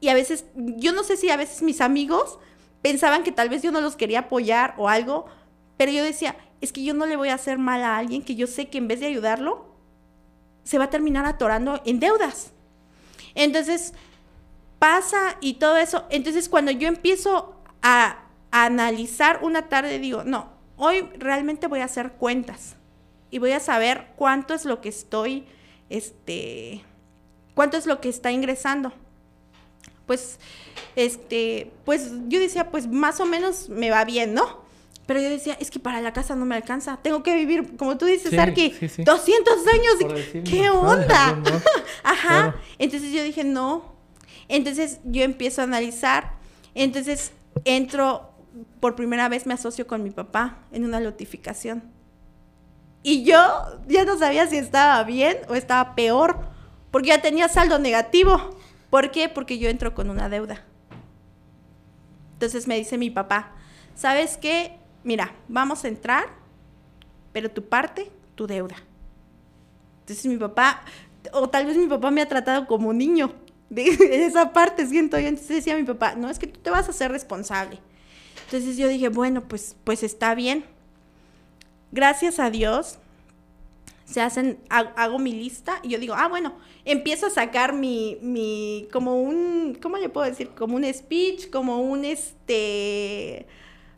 Y 0.00 0.08
a 0.08 0.14
veces, 0.14 0.44
yo 0.54 0.92
no 0.92 1.04
sé 1.04 1.16
si 1.16 1.30
a 1.30 1.36
veces 1.36 1.62
mis 1.62 1.80
amigos 1.80 2.38
pensaban 2.82 3.22
que 3.22 3.32
tal 3.32 3.48
vez 3.48 3.62
yo 3.62 3.72
no 3.72 3.80
los 3.80 3.96
quería 3.96 4.20
apoyar 4.20 4.74
o 4.76 4.88
algo, 4.90 5.24
pero 5.78 5.90
yo 5.90 6.04
decía, 6.04 6.36
es 6.60 6.72
que 6.72 6.84
yo 6.84 6.92
no 6.92 7.06
le 7.06 7.16
voy 7.16 7.30
a 7.30 7.34
hacer 7.34 7.58
mal 7.58 7.82
a 7.82 7.96
alguien 7.96 8.22
que 8.22 8.34
yo 8.34 8.46
sé 8.46 8.68
que 8.68 8.78
en 8.78 8.88
vez 8.88 9.00
de 9.00 9.06
ayudarlo, 9.06 9.74
se 10.64 10.78
va 10.78 10.84
a 10.84 10.90
terminar 10.90 11.24
atorando 11.24 11.80
en 11.84 12.00
deudas. 12.00 12.52
Entonces, 13.34 13.94
pasa 14.78 15.36
y 15.40 15.54
todo 15.54 15.76
eso. 15.76 16.04
Entonces, 16.10 16.48
cuando 16.48 16.70
yo 16.70 16.88
empiezo 16.88 17.56
a, 17.82 18.20
analizar 18.50 19.40
una 19.42 19.68
tarde, 19.68 19.98
digo, 19.98 20.22
no, 20.22 20.52
hoy 20.84 21.08
realmente 21.18 21.66
voy 21.66 21.80
a 21.80 21.84
hacer 21.84 22.12
cuentas 22.12 22.76
y 23.30 23.38
voy 23.38 23.52
a 23.52 23.60
saber 23.60 24.08
cuánto 24.16 24.54
es 24.54 24.64
lo 24.64 24.80
que 24.80 24.88
estoy, 24.88 25.46
este, 25.90 26.82
cuánto 27.54 27.76
es 27.76 27.86
lo 27.86 28.00
que 28.00 28.08
está 28.08 28.30
ingresando 28.30 28.92
pues, 30.06 30.38
este, 30.96 31.70
pues 31.84 32.10
yo 32.28 32.38
decía, 32.38 32.70
pues 32.70 32.86
más 32.86 33.20
o 33.20 33.26
menos 33.26 33.68
me 33.68 33.90
va 33.90 34.04
bien, 34.04 34.34
¿no? 34.34 34.64
Pero 35.06 35.20
yo 35.20 35.28
decía, 35.28 35.56
es 35.60 35.70
que 35.70 35.78
para 35.78 36.00
la 36.00 36.12
casa 36.12 36.34
no 36.34 36.46
me 36.46 36.54
alcanza. 36.54 36.98
Tengo 37.02 37.22
que 37.22 37.34
vivir, 37.34 37.76
como 37.76 37.98
tú 37.98 38.06
dices, 38.06 38.38
Arki, 38.38 38.70
200 38.70 39.06
años. 39.66 40.22
¿Qué 40.48 40.70
onda? 40.70 41.42
Ajá. 42.02 42.56
Entonces 42.78 43.12
yo 43.12 43.22
dije, 43.22 43.44
no. 43.44 43.94
Entonces 44.48 45.00
yo 45.04 45.22
empiezo 45.22 45.60
a 45.60 45.64
analizar. 45.64 46.32
Entonces 46.74 47.32
entro, 47.66 48.30
por 48.80 48.94
primera 48.94 49.28
vez 49.28 49.46
me 49.46 49.54
asocio 49.54 49.86
con 49.86 50.02
mi 50.02 50.10
papá 50.10 50.58
en 50.72 50.84
una 50.84 51.00
notificación. 51.00 51.82
Y 53.02 53.24
yo 53.24 53.36
ya 53.86 54.04
no 54.04 54.18
sabía 54.18 54.46
si 54.46 54.56
estaba 54.56 55.02
bien 55.04 55.36
o 55.48 55.54
estaba 55.54 55.94
peor, 55.94 56.38
porque 56.90 57.08
ya 57.08 57.20
tenía 57.20 57.48
saldo 57.48 57.78
negativo. 57.78 58.56
¿Por 58.90 59.10
qué? 59.10 59.28
Porque 59.28 59.58
yo 59.58 59.68
entro 59.68 59.94
con 59.94 60.08
una 60.08 60.28
deuda. 60.28 60.64
Entonces 62.34 62.66
me 62.66 62.76
dice 62.76 62.96
mi 62.96 63.10
papá, 63.10 63.52
¿sabes 63.94 64.36
qué? 64.36 64.78
Mira, 65.02 65.34
vamos 65.48 65.84
a 65.84 65.88
entrar, 65.88 66.24
pero 67.32 67.50
tu 67.50 67.68
parte, 67.68 68.10
tu 68.34 68.46
deuda. 68.46 68.76
Entonces 70.00 70.26
mi 70.26 70.36
papá, 70.36 70.82
o 71.32 71.48
tal 71.48 71.66
vez 71.66 71.76
mi 71.76 71.86
papá 71.86 72.10
me 72.10 72.22
ha 72.22 72.28
tratado 72.28 72.66
como 72.66 72.88
un 72.88 72.98
niño. 72.98 73.34
de 73.70 73.84
esa 74.26 74.52
parte, 74.52 74.86
siento 74.86 75.18
yo. 75.18 75.28
Entonces 75.28 75.56
decía 75.56 75.76
mi 75.76 75.84
papá, 75.84 76.14
no, 76.14 76.30
es 76.30 76.38
que 76.38 76.46
tú 76.46 76.60
te 76.60 76.70
vas 76.70 76.88
a 76.88 76.92
ser 76.92 77.10
responsable. 77.10 77.80
Entonces 78.44 78.76
yo 78.76 78.88
dije, 78.88 79.08
bueno, 79.08 79.42
pues, 79.42 79.76
pues 79.84 80.02
está 80.02 80.34
bien. 80.34 80.64
Gracias 81.92 82.38
a 82.40 82.50
Dios, 82.50 82.98
se 84.04 84.20
hacen, 84.20 84.58
hago 84.68 85.18
mi 85.18 85.32
lista 85.32 85.80
y 85.82 85.88
yo 85.90 85.98
digo, 85.98 86.14
ah, 86.14 86.28
bueno, 86.28 86.54
empiezo 86.84 87.26
a 87.26 87.30
sacar 87.30 87.72
mi, 87.72 88.18
mi, 88.20 88.88
como 88.92 89.20
un, 89.20 89.78
¿cómo 89.80 89.96
le 89.96 90.08
puedo 90.08 90.26
decir? 90.26 90.50
Como 90.50 90.76
un 90.76 90.84
speech, 90.92 91.50
como 91.50 91.80
un, 91.80 92.04
este, 92.04 93.46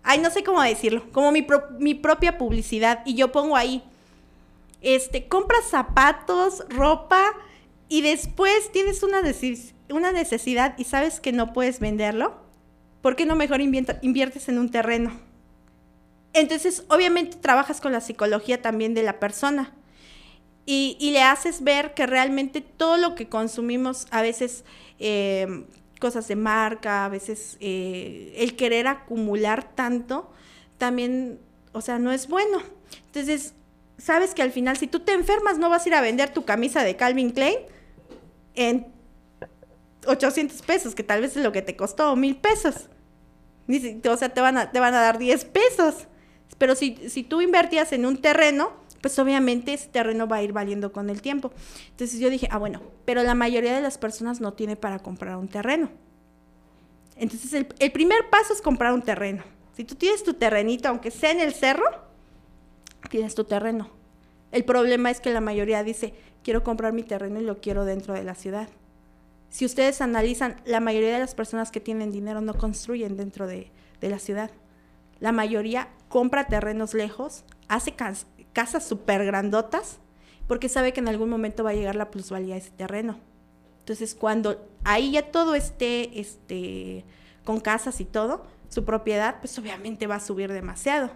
ay, 0.03 0.19
no 0.19 0.31
sé 0.31 0.45
cómo 0.45 0.63
decirlo, 0.63 1.11
como 1.13 1.33
mi, 1.33 1.47
mi 1.79 1.95
propia 1.95 2.39
publicidad 2.39 3.03
y 3.05 3.15
yo 3.15 3.33
pongo 3.33 3.57
ahí, 3.57 3.83
este, 4.81 5.27
compras 5.27 5.65
zapatos, 5.69 6.65
ropa 6.69 7.33
y 7.89 8.03
después 8.03 8.71
tienes 8.73 9.03
una, 9.03 9.23
una 9.91 10.13
necesidad 10.13 10.79
y 10.79 10.85
sabes 10.85 11.19
que 11.19 11.33
no 11.33 11.53
puedes 11.53 11.81
venderlo, 11.81 12.46
¿por 13.07 13.15
qué 13.15 13.25
no 13.25 13.37
mejor 13.37 13.61
inviertes 13.61 14.49
en 14.49 14.59
un 14.59 14.69
terreno? 14.69 15.13
Entonces, 16.33 16.83
obviamente 16.89 17.37
trabajas 17.37 17.81
con 17.81 17.93
la 17.93 18.01
psicología 18.01 18.61
también 18.61 18.95
de 18.95 19.05
la 19.05 19.21
persona 19.21 19.73
y, 20.65 20.97
le 21.13 21.23
haces 21.23 21.63
ver 21.63 21.95
que 21.95 22.05
realmente 22.05 22.63
todo 22.63 22.97
lo 22.97 23.15
que 23.15 23.29
consumimos, 23.29 24.09
a 24.11 24.23
veces 24.23 24.65
eh, 24.99 25.67
cosas 26.01 26.27
de 26.27 26.35
marca, 26.35 27.05
a 27.05 27.09
veces 27.09 27.59
eh, 27.61 28.35
el 28.39 28.57
querer 28.57 28.89
acumular 28.89 29.77
tanto, 29.77 30.29
también, 30.77 31.39
o 31.71 31.83
sea, 31.83 32.01
no 32.01 32.11
es 32.11 32.27
bueno. 32.27 32.59
Entonces, 33.05 33.55
sabes 33.99 34.35
que 34.35 34.43
al 34.43 34.51
final, 34.51 34.79
si 34.79 34.89
tú 34.89 34.99
te 34.99 35.13
enfermas, 35.13 35.59
no 35.59 35.71
vas 35.71 35.87
a 35.87 35.89
ir 35.91 35.95
a 35.95 36.01
vender 36.01 36.31
tu 36.31 36.45
camisa 36.45 36.83
de 36.83 36.97
Calvin 36.97 37.31
Klein 37.31 37.59
en 38.57 38.89
800 40.09 40.61
pesos, 40.63 40.97
que 40.97 41.05
tal 41.05 41.21
vez 41.21 41.37
es 41.37 41.45
lo 41.45 41.53
que 41.53 41.63
te 41.63 41.77
costó, 41.77 42.17
mil 42.17 42.35
pesos. 42.35 42.89
O 43.69 44.17
sea, 44.17 44.29
te 44.29 44.41
van 44.41 44.59
a, 44.59 44.71
te 44.71 44.81
van 44.81 44.95
a 44.95 45.01
dar 45.01 45.19
10 45.19 45.45
pesos. 45.47 46.07
Pero 46.59 46.75
si, 46.75 46.97
si 47.09 47.23
tú 47.23 47.41
invertías 47.41 47.93
en 47.93 48.07
un 48.07 48.19
terreno, 48.19 48.73
pues 49.01 49.19
obviamente 49.19 49.75
ese 49.75 49.89
terreno 49.89 50.27
va 50.27 50.37
a 50.37 50.43
ir 50.43 50.53
valiendo 50.53 50.93
con 50.93 51.11
el 51.11 51.21
tiempo. 51.21 51.53
Entonces 51.91 52.19
yo 52.19 52.31
dije, 52.31 52.49
ah, 52.51 52.59
bueno, 52.59 52.83
pero 53.05 53.23
la 53.23 53.35
mayoría 53.35 53.75
de 53.75 53.81
las 53.81 53.99
personas 53.99 54.41
no 54.41 54.53
tiene 54.55 54.77
para 54.77 54.99
comprar 54.99 55.37
un 55.37 55.49
terreno. 55.49 55.91
Entonces 57.17 57.53
el, 57.53 57.69
el 57.79 57.93
primer 57.93 58.31
paso 58.31 58.53
es 58.53 58.63
comprar 58.63 58.93
un 58.93 59.03
terreno. 59.03 59.43
Si 59.77 59.85
tú 59.85 59.95
tienes 59.95 60.25
tu 60.25 60.35
terrenito, 60.35 60.89
aunque 60.89 61.11
sea 61.11 61.31
en 61.31 61.41
el 61.41 61.53
cerro, 61.53 61.85
tienes 63.11 63.35
tu 63.35 63.45
terreno. 63.45 63.91
El 64.53 64.65
problema 64.65 65.11
es 65.11 65.21
que 65.21 65.31
la 65.33 65.41
mayoría 65.41 65.83
dice, 65.83 66.15
quiero 66.43 66.63
comprar 66.63 66.93
mi 66.93 67.03
terreno 67.03 67.41
y 67.41 67.45
lo 67.45 67.61
quiero 67.61 67.85
dentro 67.85 68.15
de 68.15 68.25
la 68.25 68.35
ciudad. 68.35 68.69
Si 69.49 69.65
ustedes 69.65 70.01
analizan, 70.01 70.57
la 70.65 70.81
mayoría 70.81 71.13
de 71.13 71.19
las 71.19 71.35
personas 71.35 71.71
que 71.71 71.81
tienen 71.81 72.13
dinero 72.13 72.41
no 72.41 72.55
construyen 72.55 73.17
dentro 73.17 73.47
de, 73.47 73.71
la 74.01 74.19
ciudad. 74.19 74.51
La 75.19 75.33
mayoría 75.33 75.89
compra 76.09 76.47
terrenos 76.47 76.95
lejos, 76.95 77.45
hace 77.67 77.95
casas 77.95 78.87
súper 78.87 79.25
grandotas, 79.25 79.99
porque 80.47 80.69
sabe 80.69 80.93
que 80.93 81.01
en 81.01 81.09
algún 81.09 81.29
momento 81.29 81.65
va 81.65 81.71
a 81.71 81.75
llegar 81.75 81.97
la 81.97 82.11
plusvalía 82.11 82.55
de 82.55 82.61
ese 82.61 82.71
terreno. 82.71 83.19
Entonces, 83.81 84.15
cuando 84.15 84.69
ahí 84.85 85.13
ya 85.13 85.31
todo 85.31 85.55
esté 85.55 86.21
este, 86.21 87.05
con 87.45 87.61
casas 87.61 88.01
y 88.01 88.05
todo, 88.05 88.45
su 88.69 88.85
propiedad, 88.85 89.41
pues 89.41 89.59
obviamente 89.59 90.07
va 90.07 90.17
a 90.17 90.21
subir 90.21 90.53
demasiado. 90.53 91.11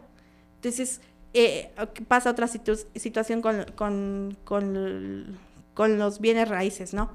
Entonces, 0.57 1.01
eh, 1.33 1.73
pasa 2.09 2.31
otra 2.31 2.49
situación 2.49 3.43
con, 3.43 4.37
con, 4.45 5.99
los 5.99 6.21
bienes 6.21 6.49
raíces, 6.49 6.93
¿no? 6.93 7.11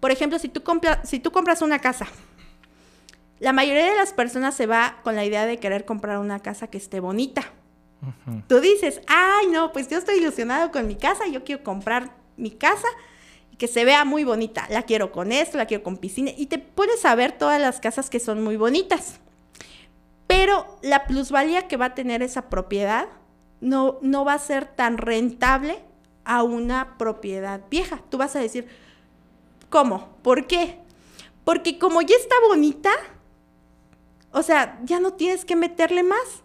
Por 0.00 0.10
ejemplo, 0.10 0.38
si 0.38 0.48
tú, 0.48 0.62
si 1.04 1.20
tú 1.20 1.30
compras 1.30 1.62
una 1.62 1.78
casa, 1.78 2.06
la 3.38 3.52
mayoría 3.52 3.86
de 3.86 3.96
las 3.96 4.12
personas 4.12 4.54
se 4.54 4.66
va 4.66 4.98
con 5.02 5.16
la 5.16 5.24
idea 5.24 5.46
de 5.46 5.58
querer 5.58 5.84
comprar 5.84 6.18
una 6.18 6.40
casa 6.40 6.66
que 6.66 6.78
esté 6.78 7.00
bonita. 7.00 7.42
Tú 8.48 8.60
dices, 8.60 9.00
ay, 9.08 9.48
no, 9.48 9.72
pues 9.72 9.88
yo 9.88 9.98
estoy 9.98 10.18
ilusionado 10.18 10.70
con 10.70 10.86
mi 10.86 10.96
casa, 10.96 11.26
yo 11.26 11.44
quiero 11.44 11.62
comprar 11.62 12.14
mi 12.36 12.50
casa 12.50 12.88
y 13.50 13.56
que 13.56 13.68
se 13.68 13.84
vea 13.84 14.04
muy 14.04 14.24
bonita. 14.24 14.66
La 14.70 14.82
quiero 14.82 15.12
con 15.12 15.32
esto, 15.32 15.58
la 15.58 15.66
quiero 15.66 15.82
con 15.82 15.98
piscina. 15.98 16.30
Y 16.36 16.46
te 16.46 16.58
pones 16.58 17.04
a 17.04 17.14
ver 17.14 17.32
todas 17.32 17.60
las 17.60 17.80
casas 17.80 18.08
que 18.08 18.20
son 18.20 18.42
muy 18.42 18.56
bonitas. 18.56 19.20
Pero 20.26 20.78
la 20.82 21.06
plusvalía 21.06 21.68
que 21.68 21.76
va 21.76 21.86
a 21.86 21.94
tener 21.94 22.22
esa 22.22 22.48
propiedad 22.48 23.08
no, 23.60 23.98
no 24.00 24.24
va 24.24 24.34
a 24.34 24.38
ser 24.38 24.64
tan 24.64 24.96
rentable 24.96 25.82
a 26.24 26.42
una 26.42 26.96
propiedad 26.96 27.62
vieja. 27.70 28.02
Tú 28.10 28.16
vas 28.16 28.36
a 28.36 28.40
decir, 28.40 28.68
¿cómo? 29.70 30.08
¿Por 30.22 30.46
qué? 30.46 30.78
Porque 31.44 31.78
como 31.78 32.02
ya 32.02 32.16
está 32.16 32.34
bonita, 32.48 32.90
o 34.32 34.42
sea, 34.42 34.78
ya 34.84 35.00
no 35.00 35.14
tienes 35.14 35.44
que 35.44 35.56
meterle 35.56 36.02
más. 36.02 36.42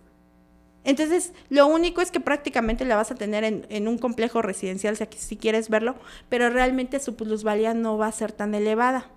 Entonces, 0.83 1.33
lo 1.49 1.65
único 1.65 2.01
es 2.01 2.11
que 2.11 2.19
prácticamente 2.19 2.85
la 2.85 2.95
vas 2.95 3.09
a 3.09 3.15
tener 3.15 3.43
en, 3.43 3.87
un 3.87 3.97
complejo 3.97 4.43
residencial, 4.43 4.95
si 5.17 5.35
quieres 5.35 5.69
verlo, 5.69 5.95
pero 6.29 6.49
realmente 6.51 6.99
su 6.99 7.15
plusvalía 7.15 7.73
no 7.73 7.97
va 7.97 8.07
a 8.07 8.11
ser 8.11 8.31
tan 8.31 8.53
elevada. 8.53 9.07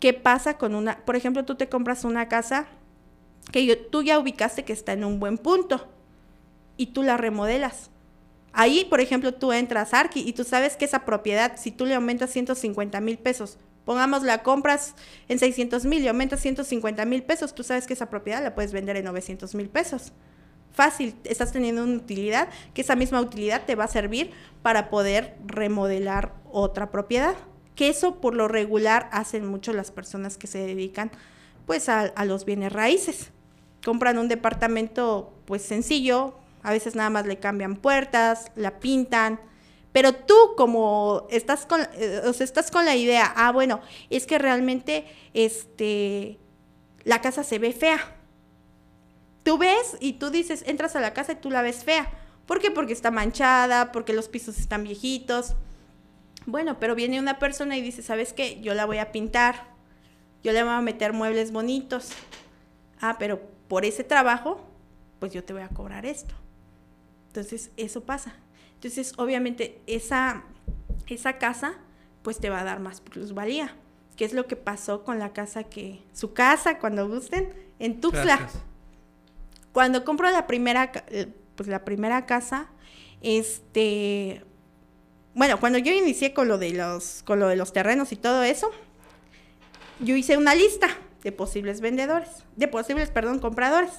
¿Qué 0.00 0.14
pasa 0.14 0.56
con 0.56 0.74
una, 0.74 1.04
por 1.04 1.16
ejemplo, 1.16 1.44
tú 1.44 1.54
te 1.56 1.68
compras 1.68 2.04
una 2.04 2.28
casa 2.28 2.66
que 3.52 3.76
tú 3.76 4.02
ya 4.02 4.18
ubicaste 4.18 4.64
que 4.64 4.72
está 4.72 4.94
en 4.94 5.04
un 5.04 5.20
buen 5.20 5.36
punto 5.36 5.86
y 6.78 6.86
tú 6.86 7.02
la 7.02 7.18
remodelas? 7.18 7.89
Ahí, 8.52 8.84
por 8.84 9.00
ejemplo, 9.00 9.32
tú 9.32 9.52
entras 9.52 9.94
a 9.94 10.00
Arki 10.00 10.20
y 10.20 10.32
tú 10.32 10.44
sabes 10.44 10.76
que 10.76 10.84
esa 10.84 11.04
propiedad, 11.04 11.52
si 11.56 11.70
tú 11.70 11.86
le 11.86 11.94
aumentas 11.94 12.30
150 12.30 13.00
mil 13.00 13.18
pesos, 13.18 13.58
pongamos 13.84 14.22
la 14.22 14.42
compras 14.42 14.94
en 15.28 15.38
600 15.38 15.84
mil 15.84 16.02
y 16.02 16.08
aumentas 16.08 16.40
150 16.40 17.04
mil 17.04 17.22
pesos, 17.22 17.54
tú 17.54 17.62
sabes 17.62 17.86
que 17.86 17.94
esa 17.94 18.10
propiedad 18.10 18.42
la 18.42 18.54
puedes 18.54 18.72
vender 18.72 18.96
en 18.96 19.04
900 19.04 19.54
mil 19.54 19.68
pesos 19.68 20.12
fácil, 20.72 21.14
estás 21.24 21.52
teniendo 21.52 21.84
una 21.84 21.96
utilidad, 21.96 22.48
que 22.74 22.82
esa 22.82 22.96
misma 22.96 23.20
utilidad 23.20 23.64
te 23.66 23.74
va 23.74 23.84
a 23.84 23.88
servir 23.88 24.30
para 24.62 24.90
poder 24.90 25.36
remodelar 25.44 26.34
otra 26.50 26.90
propiedad. 26.90 27.34
Que 27.74 27.88
eso 27.88 28.20
por 28.20 28.34
lo 28.34 28.48
regular 28.48 29.08
hacen 29.12 29.46
mucho 29.46 29.72
las 29.72 29.90
personas 29.90 30.36
que 30.36 30.46
se 30.46 30.58
dedican 30.58 31.10
pues 31.66 31.88
a, 31.88 32.12
los 32.24 32.44
bienes 32.44 32.72
raíces. 32.72 33.30
Compran 33.84 34.18
un 34.18 34.28
departamento 34.28 35.32
pues 35.46 35.62
sencillo, 35.62 36.34
a 36.62 36.72
veces 36.72 36.94
nada 36.94 37.10
más 37.10 37.26
le 37.26 37.38
cambian 37.38 37.76
puertas, 37.76 38.52
la 38.56 38.80
pintan, 38.80 39.40
pero 39.92 40.14
tú 40.14 40.34
como 40.56 41.26
estás 41.30 41.66
con, 41.66 41.80
eh, 41.94 42.22
estás 42.38 42.70
con 42.70 42.84
la 42.84 42.96
idea, 42.96 43.32
ah, 43.36 43.52
bueno, 43.52 43.80
es 44.08 44.26
que 44.26 44.38
realmente 44.38 45.06
este, 45.34 46.38
la 47.04 47.20
casa 47.20 47.42
se 47.42 47.58
ve 47.58 47.72
fea 47.72 48.16
Tú 49.42 49.58
ves 49.58 49.96
y 50.00 50.14
tú 50.14 50.30
dices, 50.30 50.64
entras 50.66 50.96
a 50.96 51.00
la 51.00 51.14
casa 51.14 51.32
y 51.32 51.36
tú 51.36 51.50
la 51.50 51.62
ves 51.62 51.84
fea. 51.84 52.10
¿Por 52.46 52.60
qué? 52.60 52.70
Porque 52.70 52.92
está 52.92 53.10
manchada, 53.10 53.92
porque 53.92 54.12
los 54.12 54.28
pisos 54.28 54.58
están 54.58 54.84
viejitos. 54.84 55.54
Bueno, 56.46 56.78
pero 56.78 56.94
viene 56.94 57.18
una 57.18 57.38
persona 57.38 57.76
y 57.76 57.80
dice, 57.80 58.02
¿sabes 58.02 58.32
qué? 58.32 58.60
Yo 58.60 58.74
la 58.74 58.84
voy 58.84 58.98
a 58.98 59.12
pintar. 59.12 59.68
Yo 60.42 60.52
le 60.52 60.62
voy 60.62 60.72
a 60.72 60.80
meter 60.80 61.12
muebles 61.12 61.52
bonitos. 61.52 62.10
Ah, 63.00 63.16
pero 63.18 63.40
por 63.68 63.84
ese 63.84 64.04
trabajo, 64.04 64.60
pues 65.18 65.32
yo 65.32 65.42
te 65.44 65.52
voy 65.52 65.62
a 65.62 65.68
cobrar 65.68 66.04
esto. 66.04 66.34
Entonces, 67.30 67.70
eso 67.76 68.02
pasa. 68.02 68.34
Entonces, 68.74 69.14
obviamente, 69.18 69.80
esa, 69.86 70.42
esa 71.06 71.38
casa, 71.38 71.74
pues 72.22 72.40
te 72.40 72.50
va 72.50 72.60
a 72.60 72.64
dar 72.64 72.80
más 72.80 73.00
plusvalía. 73.00 73.76
¿Qué 74.16 74.24
es 74.24 74.32
lo 74.32 74.48
que 74.48 74.56
pasó 74.56 75.04
con 75.04 75.20
la 75.20 75.32
casa 75.32 75.62
que, 75.62 76.02
su 76.12 76.32
casa, 76.32 76.78
cuando 76.80 77.08
gusten, 77.08 77.52
en 77.78 78.00
Tuxtla? 78.00 78.48
Cuando 79.72 80.04
compro 80.04 80.28
la 80.30 80.48
primera, 80.48 80.90
eh, 81.08 81.28
pues 81.54 81.68
la 81.68 81.84
primera 81.84 82.26
casa, 82.26 82.68
este, 83.22 84.42
bueno, 85.34 85.60
cuando 85.60 85.78
yo 85.78 85.92
inicié 85.92 86.34
con 86.34 86.48
lo 86.48 86.58
de 86.58 86.72
los, 86.72 87.22
con 87.22 87.38
lo 87.38 87.46
de 87.46 87.54
los 87.54 87.72
terrenos 87.72 88.10
y 88.10 88.16
todo 88.16 88.42
eso, 88.42 88.72
yo 90.00 90.16
hice 90.16 90.36
una 90.36 90.56
lista 90.56 90.88
de 91.22 91.30
posibles 91.30 91.80
vendedores, 91.80 92.28
de 92.56 92.66
posibles, 92.66 93.10
perdón, 93.10 93.38
compradores. 93.38 93.92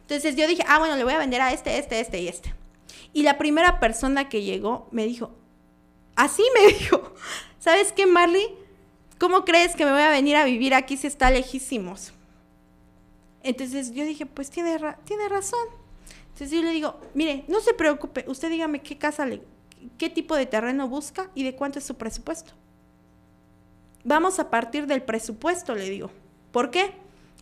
Entonces 0.00 0.36
yo 0.36 0.46
dije, 0.46 0.64
ah, 0.66 0.78
bueno, 0.78 0.96
le 0.96 1.04
voy 1.04 1.12
a 1.12 1.18
vender 1.18 1.42
a 1.42 1.52
este, 1.52 1.76
este, 1.76 2.00
este 2.00 2.20
y 2.20 2.28
este. 2.28 2.54
Y 3.12 3.22
la 3.22 3.38
primera 3.38 3.80
persona 3.80 4.28
que 4.28 4.42
llegó 4.42 4.88
me 4.90 5.06
dijo, 5.06 5.30
así 6.16 6.42
me 6.54 6.72
dijo, 6.78 7.14
¿sabes 7.58 7.92
qué, 7.92 8.06
Marley? 8.06 8.46
¿Cómo 9.18 9.44
crees 9.44 9.74
que 9.74 9.84
me 9.84 9.92
voy 9.92 10.02
a 10.02 10.10
venir 10.10 10.36
a 10.36 10.44
vivir 10.44 10.74
aquí 10.74 10.96
si 10.96 11.06
está 11.06 11.30
lejísimos? 11.30 12.12
Entonces 13.42 13.92
yo 13.92 14.04
dije, 14.04 14.26
pues 14.26 14.50
tiene, 14.50 14.78
tiene 15.04 15.28
razón. 15.28 15.66
Entonces 16.28 16.50
yo 16.50 16.62
le 16.62 16.70
digo, 16.70 17.00
mire, 17.14 17.44
no 17.48 17.60
se 17.60 17.74
preocupe, 17.74 18.24
usted 18.28 18.50
dígame 18.50 18.80
qué 18.80 18.96
casa 18.96 19.26
qué 19.96 20.10
tipo 20.10 20.36
de 20.36 20.46
terreno 20.46 20.88
busca 20.88 21.30
y 21.34 21.44
de 21.44 21.54
cuánto 21.54 21.78
es 21.78 21.84
su 21.84 21.96
presupuesto. 21.96 22.52
Vamos 24.04 24.38
a 24.38 24.50
partir 24.50 24.86
del 24.86 25.02
presupuesto, 25.02 25.74
le 25.74 25.88
digo. 25.88 26.10
¿Por 26.52 26.70
qué? 26.70 26.92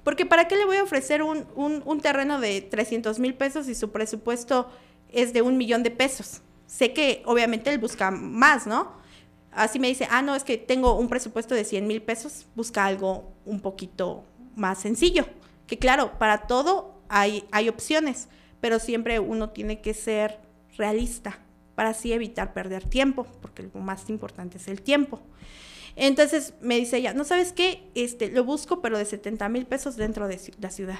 Porque 0.02 0.24
¿para 0.24 0.48
qué 0.48 0.56
le 0.56 0.64
voy 0.64 0.76
a 0.76 0.82
ofrecer 0.82 1.22
un, 1.22 1.46
un 1.56 2.00
terreno 2.00 2.40
de 2.40 2.60
300 2.60 3.18
mil 3.18 3.34
pesos 3.34 3.66
si 3.66 3.74
su 3.74 3.90
presupuesto 3.90 4.70
es 5.16 5.32
de 5.32 5.42
un 5.42 5.56
millón 5.56 5.82
de 5.82 5.90
pesos? 5.90 6.42
Sé 6.66 6.92
que 6.92 7.22
obviamente 7.26 7.70
él 7.70 7.78
busca 7.78 8.10
más, 8.10 8.66
¿no? 8.66 8.96
así 9.56 9.78
me 9.78 9.88
dice, 9.88 10.06
ah, 10.10 10.22
no, 10.22 10.36
es 10.36 10.44
que 10.44 10.58
tengo 10.58 10.96
un 10.96 11.08
presupuesto 11.08 11.54
de 11.54 11.64
100 11.64 11.86
mil 11.86 12.02
pesos, 12.02 12.46
busca 12.54 12.84
algo 12.84 13.32
un 13.44 13.60
poquito 13.60 14.22
más 14.54 14.78
sencillo. 14.78 15.26
Que 15.66 15.78
claro, 15.78 16.18
para 16.18 16.46
todo 16.46 16.94
hay, 17.08 17.44
hay 17.50 17.68
opciones, 17.68 18.28
pero 18.60 18.78
siempre 18.78 19.18
uno 19.18 19.50
tiene 19.50 19.80
que 19.80 19.94
ser 19.94 20.38
realista 20.76 21.40
para 21.74 21.90
así 21.90 22.12
evitar 22.12 22.52
perder 22.52 22.84
tiempo, 22.84 23.26
porque 23.40 23.62
lo 23.62 23.80
más 23.80 24.08
importante 24.08 24.58
es 24.58 24.68
el 24.68 24.82
tiempo. 24.82 25.20
Entonces 25.96 26.52
me 26.60 26.76
dice 26.76 26.98
ella, 26.98 27.14
no 27.14 27.24
sabes 27.24 27.52
qué, 27.52 27.90
este, 27.94 28.30
lo 28.30 28.44
busco, 28.44 28.82
pero 28.82 28.98
de 28.98 29.06
70 29.06 29.48
mil 29.48 29.66
pesos 29.66 29.96
dentro 29.96 30.28
de 30.28 30.38
la 30.60 30.70
ciudad. 30.70 30.98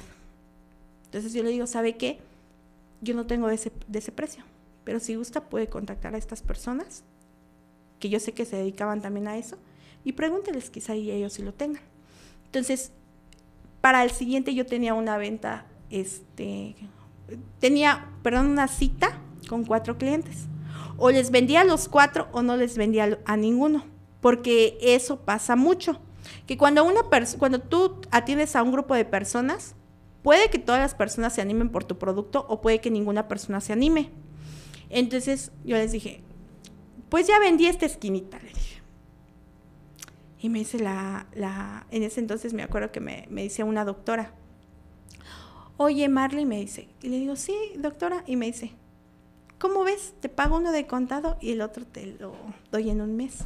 Entonces 1.05 1.35
yo 1.35 1.43
le 1.43 1.51
digo, 1.51 1.67
¿sabe 1.67 1.97
qué? 1.97 2.19
Yo 3.01 3.15
no 3.15 3.27
tengo 3.27 3.49
de 3.49 3.55
ese, 3.55 3.73
ese 3.93 4.13
precio, 4.13 4.45
pero 4.85 5.01
si 5.01 5.15
gusta 5.15 5.49
puede 5.49 5.69
contactar 5.69 6.15
a 6.15 6.19
estas 6.19 6.43
personas, 6.43 7.05
que 7.99 8.09
yo 8.09 8.21
sé 8.21 8.33
que 8.33 8.45
se 8.45 8.57
dedicaban 8.57 9.01
también 9.01 9.29
a 9.29 9.37
eso, 9.37 9.59
y 10.05 10.13
pregúnteles 10.13 10.71
quizá 10.71 10.95
ellos 10.95 11.33
si 11.33 11.43
lo 11.43 11.53
tengan. 11.53 11.83
Entonces, 12.47 12.93
para 13.81 14.05
el 14.05 14.11
siguiente 14.11 14.55
yo 14.55 14.67
tenía 14.67 14.95
una 14.95 15.17
venta, 15.17 15.67
este, 15.91 16.77
tenía, 17.59 18.11
perdón, 18.23 18.47
una 18.47 18.69
cita 18.69 19.21
con 19.49 19.65
cuatro 19.65 19.99
clientes 19.99 20.47
o 20.97 21.11
les 21.11 21.31
vendía 21.31 21.63
a 21.63 21.65
los 21.65 21.89
cuatro 21.89 22.29
o 22.33 22.43
no 22.43 22.57
les 22.57 22.77
vendía 22.77 23.19
a 23.25 23.37
ninguno, 23.37 23.85
porque 24.21 24.79
eso 24.81 25.21
pasa 25.21 25.57
mucho. 25.57 26.01
Que 26.47 26.57
cuando, 26.57 26.85
una 26.85 27.03
cuando 27.39 27.61
tú 27.61 28.01
atiendes 28.11 28.57
a 28.57 28.63
un 28.63 28.73
grupo 28.73 28.95
de 28.95 29.05
personas, 29.05 29.75
puede 30.27 30.51
que 30.51 30.59
todas 30.59 30.81
las 30.81 30.97
personas 30.97 31.35
se 31.35 31.41
animen 31.41 31.69
por 31.69 31.85
tu 31.85 31.99
producto 31.99 32.47
o 32.49 32.61
puede 32.61 32.81
que 32.81 32.91
ninguna 32.91 33.29
persona 33.29 33.61
se 33.61 33.73
anime. 33.73 34.11
Entonces 34.91 35.53
yo 35.65 35.77
les 35.77 35.93
dije, 35.93 36.21
pues 37.09 37.29
ya 37.29 37.39
vendí 37.39 37.69
esta 37.69 37.87
esquinita, 37.87 38.41
le 38.41 38.49
dije. 38.49 38.83
Y 40.41 40.49
me 40.49 40.59
dice 40.59 40.81
la, 40.81 41.29
la 41.33 41.87
en 41.93 42.03
ese 42.03 42.19
entonces 42.19 42.55
me 42.55 42.65
acuerdo 42.65 42.91
que 42.91 42.99
me, 42.99 43.29
me 43.31 43.45
decía 43.45 43.65
una 43.65 43.85
doctora, 43.85 44.33
oye 45.77 46.09
Marley, 46.09 46.45
me 46.45 46.59
dice, 46.59 46.89
y 47.03 47.09
le 47.09 47.21
digo, 47.21 47.37
sí, 47.37 47.55
doctora, 47.77 48.25
y 48.27 48.35
me 48.35 48.47
dice, 48.47 48.73
¿cómo 49.61 49.85
ves? 49.85 50.13
Te 50.19 50.29
pago 50.29 50.57
uno 50.57 50.73
de 50.73 50.89
contado 50.89 51.37
y 51.41 51.53
el 51.53 51.61
otro 51.61 51.87
te 51.87 52.05
lo 52.05 52.35
doy 52.73 52.91
en 52.91 53.01
un 53.01 53.15
mes. 53.15 53.45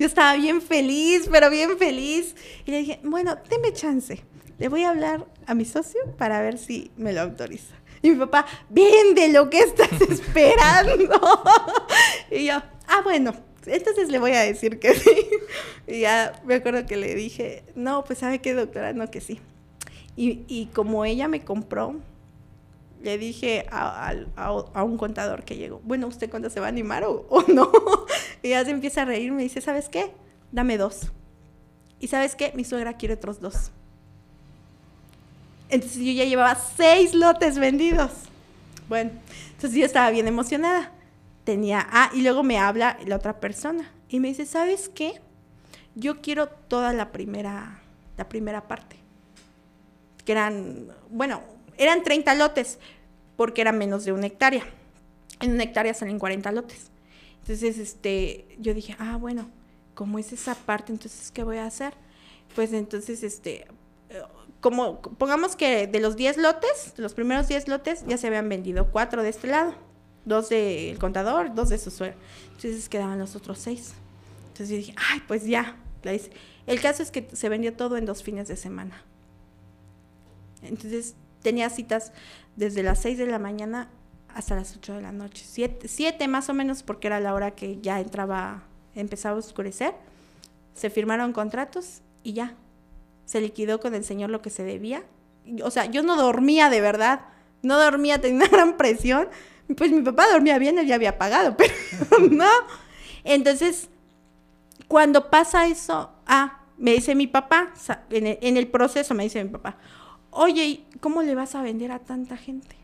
Yo 0.00 0.08
estaba 0.08 0.34
bien 0.34 0.60
feliz, 0.60 1.28
pero 1.30 1.50
bien 1.50 1.78
feliz. 1.78 2.34
Y 2.64 2.72
le 2.72 2.78
dije, 2.78 3.00
bueno, 3.04 3.36
deme 3.48 3.72
chance. 3.72 4.24
Le 4.58 4.68
voy 4.68 4.84
a 4.84 4.90
hablar 4.90 5.26
a 5.46 5.54
mi 5.54 5.64
socio 5.64 6.00
para 6.16 6.40
ver 6.40 6.58
si 6.58 6.90
me 6.96 7.12
lo 7.12 7.20
autoriza. 7.20 7.74
Y 8.02 8.10
mi 8.10 8.16
papá, 8.16 8.46
vende 8.68 9.28
lo 9.32 9.50
que 9.50 9.60
estás 9.60 10.00
esperando. 10.10 11.20
y 12.30 12.46
yo, 12.46 12.54
ah, 12.88 13.00
bueno, 13.04 13.34
entonces 13.66 14.08
le 14.08 14.18
voy 14.18 14.32
a 14.32 14.40
decir 14.40 14.78
que 14.78 14.94
sí. 14.94 15.28
y 15.86 16.00
ya 16.00 16.40
me 16.44 16.54
acuerdo 16.54 16.86
que 16.86 16.96
le 16.96 17.14
dije, 17.14 17.64
no, 17.74 18.04
pues 18.04 18.20
sabe 18.20 18.40
qué, 18.40 18.54
doctora, 18.54 18.92
no, 18.92 19.10
que 19.10 19.20
sí. 19.20 19.40
Y, 20.16 20.44
y 20.48 20.66
como 20.66 21.04
ella 21.04 21.28
me 21.28 21.44
compró, 21.44 21.96
le 23.02 23.18
dije 23.18 23.66
a, 23.70 24.14
un 24.84 24.96
contador 24.96 25.44
que 25.44 25.56
llegó, 25.56 25.80
bueno, 25.84 26.06
¿usted 26.06 26.30
cuándo 26.30 26.50
se 26.50 26.60
va 26.60 26.66
a 26.66 26.68
animar 26.70 27.04
o, 27.04 27.26
no? 27.48 27.70
y 28.42 28.50
ya 28.50 28.64
se 28.64 28.70
empieza 28.70 29.02
a 29.02 29.04
reír, 29.04 29.32
me 29.32 29.42
dice, 29.42 29.60
¿sabes 29.60 29.88
qué? 29.88 30.12
Dame 30.52 30.78
dos. 30.78 31.12
¿Y 32.00 32.08
sabes 32.08 32.34
qué? 32.34 32.52
Mi 32.54 32.64
suegra 32.64 32.96
quiere 32.96 33.14
otros 33.14 33.40
dos. 33.40 33.70
Entonces 35.68 35.98
yo 35.98 36.12
ya 36.12 36.24
llevaba 36.24 36.54
seis 36.54 37.14
lotes 37.14 37.58
vendidos. 37.58 38.10
Bueno, 38.88 39.10
entonces 39.52 39.78
yo 39.78 39.84
estaba 39.84 40.10
bien 40.10 40.28
emocionada. 40.28 40.92
Tenía, 41.44 41.86
ah, 41.90 42.10
y 42.12 42.22
luego 42.22 42.42
me 42.42 42.58
habla 42.58 42.98
la 43.06 43.16
otra 43.16 43.40
persona 43.40 43.90
y 44.08 44.20
me 44.20 44.28
dice, 44.28 44.46
¿sabes 44.46 44.88
qué? 44.88 45.20
Yo 45.94 46.20
quiero 46.20 46.48
toda 46.48 46.92
la 46.92 47.12
primera, 47.12 47.80
la 48.16 48.28
primera 48.28 48.68
parte. 48.68 48.96
Que 50.24 50.32
eran, 50.32 50.88
bueno, 51.10 51.42
eran 51.78 52.02
30 52.02 52.34
lotes, 52.34 52.78
porque 53.36 53.60
era 53.60 53.72
menos 53.72 54.04
de 54.04 54.12
una 54.12 54.26
hectárea. 54.26 54.64
En 55.40 55.52
una 55.52 55.64
hectárea 55.64 55.94
salen 55.94 56.18
40 56.18 56.50
lotes. 56.52 56.90
Entonces, 57.42 57.78
este, 57.78 58.56
yo 58.58 58.74
dije, 58.74 58.96
ah, 58.98 59.16
bueno, 59.16 59.48
como 59.94 60.18
es 60.18 60.32
esa 60.32 60.54
parte, 60.54 60.92
entonces, 60.92 61.30
¿qué 61.30 61.44
voy 61.44 61.58
a 61.58 61.66
hacer? 61.66 61.94
Pues 62.54 62.72
entonces, 62.72 63.22
este, 63.22 63.66
como, 64.66 65.00
pongamos 65.00 65.54
que 65.54 65.86
de 65.86 66.00
los 66.00 66.16
10 66.16 66.38
lotes, 66.38 66.94
de 66.96 67.00
los 67.04 67.14
primeros 67.14 67.46
10 67.46 67.68
lotes, 67.68 68.04
ya 68.04 68.18
se 68.18 68.26
habían 68.26 68.48
vendido 68.48 68.90
4 68.90 69.22
de 69.22 69.28
este 69.28 69.46
lado, 69.46 69.74
dos 70.24 70.48
del 70.48 70.98
contador, 70.98 71.54
dos 71.54 71.68
de 71.68 71.78
su 71.78 71.92
suegro. 71.92 72.18
Entonces 72.46 72.88
quedaban 72.88 73.16
los 73.16 73.36
otros 73.36 73.58
6. 73.60 73.94
Entonces 74.48 74.68
yo 74.70 74.76
dije, 74.76 74.94
ay, 75.12 75.22
pues 75.28 75.44
ya. 75.44 75.76
El 76.66 76.80
caso 76.80 77.04
es 77.04 77.12
que 77.12 77.28
se 77.32 77.48
vendió 77.48 77.74
todo 77.74 77.96
en 77.96 78.06
dos 78.06 78.24
fines 78.24 78.48
de 78.48 78.56
semana. 78.56 79.04
Entonces 80.62 81.14
tenía 81.42 81.70
citas 81.70 82.10
desde 82.56 82.82
las 82.82 83.00
6 83.02 83.18
de 83.18 83.26
la 83.26 83.38
mañana 83.38 83.88
hasta 84.34 84.56
las 84.56 84.76
8 84.76 84.94
de 84.94 85.00
la 85.00 85.12
noche. 85.12 85.44
7 85.44 86.26
más 86.26 86.48
o 86.48 86.54
menos 86.54 86.82
porque 86.82 87.06
era 87.06 87.20
la 87.20 87.34
hora 87.34 87.52
que 87.52 87.80
ya 87.80 88.00
entraba, 88.00 88.64
empezaba 88.96 89.36
a 89.36 89.38
oscurecer. 89.38 89.94
Se 90.74 90.90
firmaron 90.90 91.32
contratos 91.32 92.02
y 92.24 92.32
ya. 92.32 92.56
Se 93.26 93.40
liquidó 93.40 93.80
con 93.80 93.94
el 93.94 94.04
señor 94.04 94.30
lo 94.30 94.40
que 94.40 94.48
se 94.48 94.64
debía. 94.64 95.02
O 95.62 95.70
sea, 95.70 95.84
yo 95.84 96.02
no 96.02 96.16
dormía 96.16 96.70
de 96.70 96.80
verdad. 96.80 97.20
No 97.62 97.78
dormía, 97.78 98.20
tenía 98.20 98.36
una 98.46 98.48
gran 98.48 98.76
presión. 98.78 99.28
Pues 99.76 99.90
mi 99.90 100.00
papá 100.02 100.26
dormía 100.30 100.58
bien, 100.58 100.78
él 100.78 100.86
ya 100.86 100.94
había 100.94 101.18
pagado, 101.18 101.56
pero 101.58 101.74
no. 102.30 102.50
Entonces, 103.24 103.88
cuando 104.88 105.28
pasa 105.28 105.66
eso, 105.66 106.10
ah, 106.26 106.60
me 106.78 106.92
dice 106.92 107.14
mi 107.14 107.26
papá, 107.26 107.72
en 108.10 108.56
el 108.56 108.68
proceso 108.68 109.14
me 109.14 109.24
dice 109.24 109.42
mi 109.42 109.50
papá, 109.50 109.76
oye, 110.30 110.84
¿cómo 111.00 111.22
le 111.22 111.34
vas 111.34 111.54
a 111.54 111.62
vender 111.62 111.90
a 111.90 111.98
tanta 111.98 112.36
gente? 112.36 112.76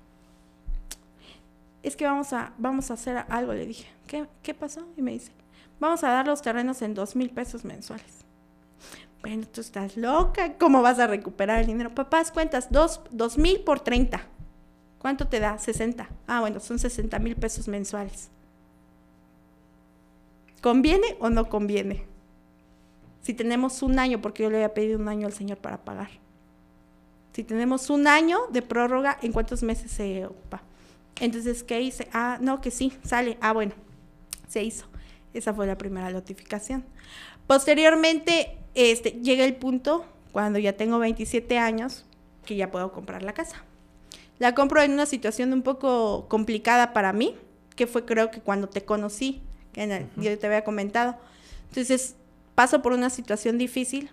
Es 1.82 1.96
que 1.96 2.04
vamos 2.04 2.32
a, 2.32 2.52
vamos 2.58 2.90
a 2.90 2.94
hacer 2.94 3.24
algo, 3.28 3.52
le 3.54 3.66
dije. 3.66 3.86
¿Qué, 4.06 4.26
¿Qué 4.42 4.54
pasó? 4.54 4.86
Y 4.96 5.02
me 5.02 5.12
dice, 5.12 5.32
vamos 5.80 6.02
a 6.04 6.08
dar 6.08 6.26
los 6.26 6.42
terrenos 6.42 6.82
en 6.82 6.94
dos 6.94 7.16
mil 7.16 7.30
pesos 7.30 7.64
mensuales. 7.64 8.21
Bueno, 9.22 9.46
tú 9.46 9.60
estás 9.60 9.96
loca, 9.96 10.54
¿cómo 10.58 10.82
vas 10.82 10.98
a 10.98 11.06
recuperar 11.06 11.60
el 11.60 11.66
dinero? 11.66 11.94
Papás, 11.94 12.32
cuentas, 12.32 12.68
dos, 12.70 13.00
dos 13.12 13.38
mil 13.38 13.60
por 13.60 13.78
treinta. 13.80 14.26
¿Cuánto 14.98 15.28
te 15.28 15.38
da? 15.38 15.58
60. 15.58 16.08
Ah, 16.26 16.40
bueno, 16.40 16.60
son 16.60 16.78
60 16.78 17.18
mil 17.20 17.36
pesos 17.36 17.68
mensuales. 17.68 18.30
¿Conviene 20.60 21.16
o 21.20 21.30
no 21.30 21.48
conviene? 21.48 22.04
Si 23.22 23.34
tenemos 23.34 23.82
un 23.82 23.98
año, 23.98 24.20
porque 24.20 24.42
yo 24.42 24.50
le 24.50 24.56
había 24.56 24.74
pedido 24.74 24.98
un 24.98 25.08
año 25.08 25.26
al 25.26 25.32
Señor 25.32 25.58
para 25.58 25.78
pagar. 25.78 26.10
Si 27.32 27.44
tenemos 27.44 27.90
un 27.90 28.08
año 28.08 28.40
de 28.50 28.62
prórroga, 28.62 29.18
¿en 29.22 29.32
cuántos 29.32 29.62
meses 29.62 29.90
se 29.90 30.26
ocupa? 30.26 30.62
Entonces, 31.20 31.62
¿qué 31.62 31.80
hice? 31.80 32.08
Ah, 32.12 32.38
no, 32.40 32.60
que 32.60 32.70
sí, 32.70 32.92
sale. 33.04 33.38
Ah, 33.40 33.52
bueno, 33.52 33.72
se 34.48 34.62
hizo. 34.62 34.86
Esa 35.32 35.54
fue 35.54 35.66
la 35.66 35.78
primera 35.78 36.10
notificación. 36.10 36.84
Posteriormente, 37.46 38.58
este, 38.74 39.12
llega 39.22 39.44
el 39.44 39.56
punto, 39.56 40.04
cuando 40.32 40.58
ya 40.58 40.72
tengo 40.74 40.98
27 40.98 41.58
años, 41.58 42.04
que 42.44 42.56
ya 42.56 42.70
puedo 42.70 42.92
comprar 42.92 43.22
la 43.22 43.32
casa. 43.32 43.62
La 44.38 44.54
compro 44.54 44.82
en 44.82 44.92
una 44.92 45.06
situación 45.06 45.52
un 45.52 45.62
poco 45.62 46.26
complicada 46.28 46.92
para 46.92 47.12
mí, 47.12 47.36
que 47.76 47.86
fue 47.86 48.04
creo 48.04 48.30
que 48.30 48.40
cuando 48.40 48.68
te 48.68 48.84
conocí, 48.84 49.42
que 49.72 50.06
yo 50.16 50.38
te 50.38 50.46
había 50.46 50.64
comentado. 50.64 51.16
Entonces, 51.68 52.16
paso 52.54 52.82
por 52.82 52.92
una 52.92 53.10
situación 53.10 53.58
difícil 53.58 54.10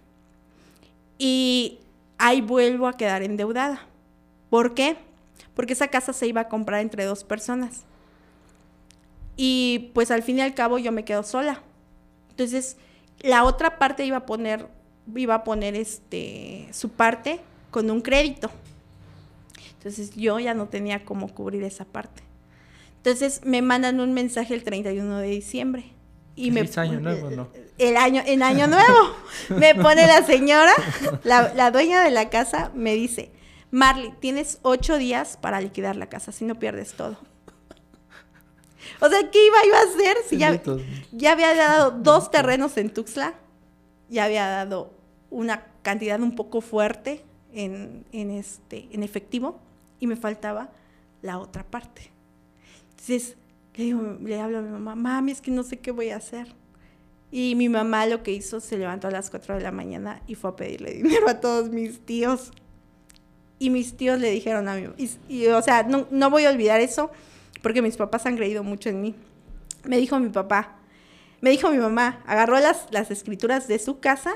y 1.17 1.79
ahí 2.17 2.41
vuelvo 2.41 2.87
a 2.87 2.95
quedar 2.95 3.23
endeudada. 3.23 3.81
¿Por 4.49 4.73
qué? 4.73 4.97
Porque 5.55 5.73
esa 5.73 5.87
casa 5.87 6.13
se 6.13 6.27
iba 6.27 6.41
a 6.41 6.47
comprar 6.47 6.81
entre 6.81 7.05
dos 7.05 7.23
personas. 7.23 7.83
Y 9.35 9.91
pues 9.93 10.11
al 10.11 10.23
fin 10.23 10.37
y 10.37 10.41
al 10.41 10.53
cabo 10.53 10.79
yo 10.79 10.91
me 10.91 11.05
quedo 11.05 11.23
sola. 11.23 11.61
Entonces, 12.29 12.77
la 13.21 13.43
otra 13.43 13.77
parte 13.77 14.05
iba 14.05 14.17
a 14.17 14.25
poner, 14.25 14.67
iba 15.15 15.35
a 15.35 15.43
poner 15.43 15.75
este, 15.75 16.67
su 16.71 16.89
parte 16.89 17.39
con 17.71 17.89
un 17.89 18.01
crédito. 18.01 18.49
Entonces 19.77 20.15
yo 20.15 20.39
ya 20.39 20.53
no 20.53 20.67
tenía 20.67 21.05
cómo 21.05 21.33
cubrir 21.33 21.63
esa 21.63 21.85
parte. 21.85 22.23
Entonces 22.97 23.41
me 23.45 23.61
mandan 23.61 23.99
un 23.99 24.13
mensaje 24.13 24.53
el 24.53 24.63
31 24.63 25.19
de 25.19 25.27
diciembre 25.27 25.93
y 26.35 26.51
me 26.51 26.69
año 26.75 26.99
nuevo, 26.99 27.29
¿no? 27.29 27.49
El 27.77 27.97
año, 27.97 28.21
en 28.25 28.43
año 28.43 28.67
nuevo. 28.67 29.15
me 29.49 29.75
pone 29.75 30.07
la 30.07 30.23
señora, 30.23 30.71
la, 31.23 31.71
dueña 31.71 32.01
de 32.03 32.11
la 32.11 32.29
casa, 32.29 32.71
me 32.73 32.95
dice, 32.95 33.31
Marley, 33.71 34.13
tienes 34.19 34.59
ocho 34.61 34.97
días 34.97 35.37
para 35.37 35.59
liquidar 35.61 35.95
la 35.95 36.07
casa, 36.07 36.31
si 36.31 36.45
no 36.45 36.55
pierdes 36.55 36.93
todo. 36.93 37.17
O 39.01 39.09
sea, 39.09 39.29
¿qué 39.31 39.45
iba, 39.45 39.57
a 39.77 39.81
hacer 39.83 40.17
si 40.27 40.37
ya, 40.37 40.61
ya 41.11 41.31
había 41.31 41.53
dado 41.53 41.91
dos 41.91 42.31
terrenos 42.31 42.77
en 42.77 42.89
Tuxtla? 42.89 43.33
Ya 44.09 44.25
había 44.25 44.47
dado 44.47 44.91
una 45.29 45.65
cantidad 45.81 46.19
un 46.21 46.35
poco 46.35 46.61
fuerte 46.61 47.23
en, 47.53 48.05
en, 48.11 48.31
este, 48.31 48.87
en 48.91 49.03
efectivo 49.03 49.59
y 49.99 50.07
me 50.07 50.15
faltaba 50.15 50.69
la 51.21 51.39
otra 51.39 51.63
parte. 51.63 52.11
Entonces, 52.91 53.35
le, 53.75 53.83
digo, 53.83 54.17
le 54.21 54.39
hablo 54.39 54.59
a 54.59 54.61
mi 54.61 54.69
mamá, 54.69 54.95
mami, 54.95 55.31
es 55.31 55.41
que 55.41 55.51
no 55.51 55.63
sé 55.63 55.77
qué 55.79 55.91
voy 55.91 56.09
a 56.09 56.17
hacer. 56.17 56.47
Y 57.31 57.55
mi 57.55 57.69
mamá 57.69 58.05
lo 58.07 58.23
que 58.23 58.31
hizo, 58.31 58.59
se 58.59 58.77
levantó 58.77 59.07
a 59.07 59.11
las 59.11 59.29
4 59.29 59.55
de 59.55 59.61
la 59.61 59.71
mañana 59.71 60.21
y 60.27 60.35
fue 60.35 60.49
a 60.49 60.55
pedirle 60.55 60.93
dinero 60.93 61.29
a 61.29 61.39
todos 61.39 61.69
mis 61.69 61.99
tíos. 61.99 62.51
Y 63.59 63.69
mis 63.69 63.97
tíos 63.97 64.19
le 64.19 64.31
dijeron 64.31 64.67
a 64.69 64.75
mí, 64.75 64.87
y, 65.27 65.47
o 65.47 65.61
sea, 65.61 65.83
no, 65.83 66.07
no 66.11 66.29
voy 66.29 66.45
a 66.45 66.49
olvidar 66.49 66.79
eso, 66.79 67.11
porque 67.61 67.81
mis 67.81 67.97
papás 67.97 68.25
han 68.25 68.35
creído 68.35 68.63
mucho 68.63 68.89
en 68.89 69.01
mí. 69.01 69.15
Me 69.83 69.97
dijo 69.97 70.19
mi 70.19 70.29
papá, 70.29 70.77
me 71.41 71.49
dijo 71.49 71.71
mi 71.71 71.77
mamá, 71.77 72.21
agarró 72.25 72.59
las, 72.59 72.87
las 72.91 73.11
escrituras 73.11 73.67
de 73.67 73.79
su 73.79 73.99
casa 73.99 74.35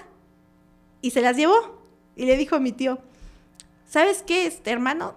y 1.02 1.12
se 1.12 1.22
las 1.22 1.36
llevó. 1.36 1.82
Y 2.16 2.26
le 2.26 2.38
dijo 2.38 2.56
a 2.56 2.60
mi 2.60 2.72
tío, 2.72 3.00
¿sabes 3.86 4.24
qué, 4.24 4.46
este 4.46 4.72
hermano? 4.72 5.16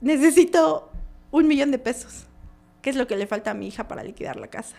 Necesito 0.00 0.90
un 1.30 1.46
millón 1.46 1.70
de 1.70 1.78
pesos. 1.78 2.26
¿Qué 2.82 2.90
es 2.90 2.96
lo 2.96 3.06
que 3.06 3.16
le 3.16 3.26
falta 3.26 3.52
a 3.52 3.54
mi 3.54 3.68
hija 3.68 3.88
para 3.88 4.04
liquidar 4.04 4.36
la 4.36 4.48
casa? 4.48 4.76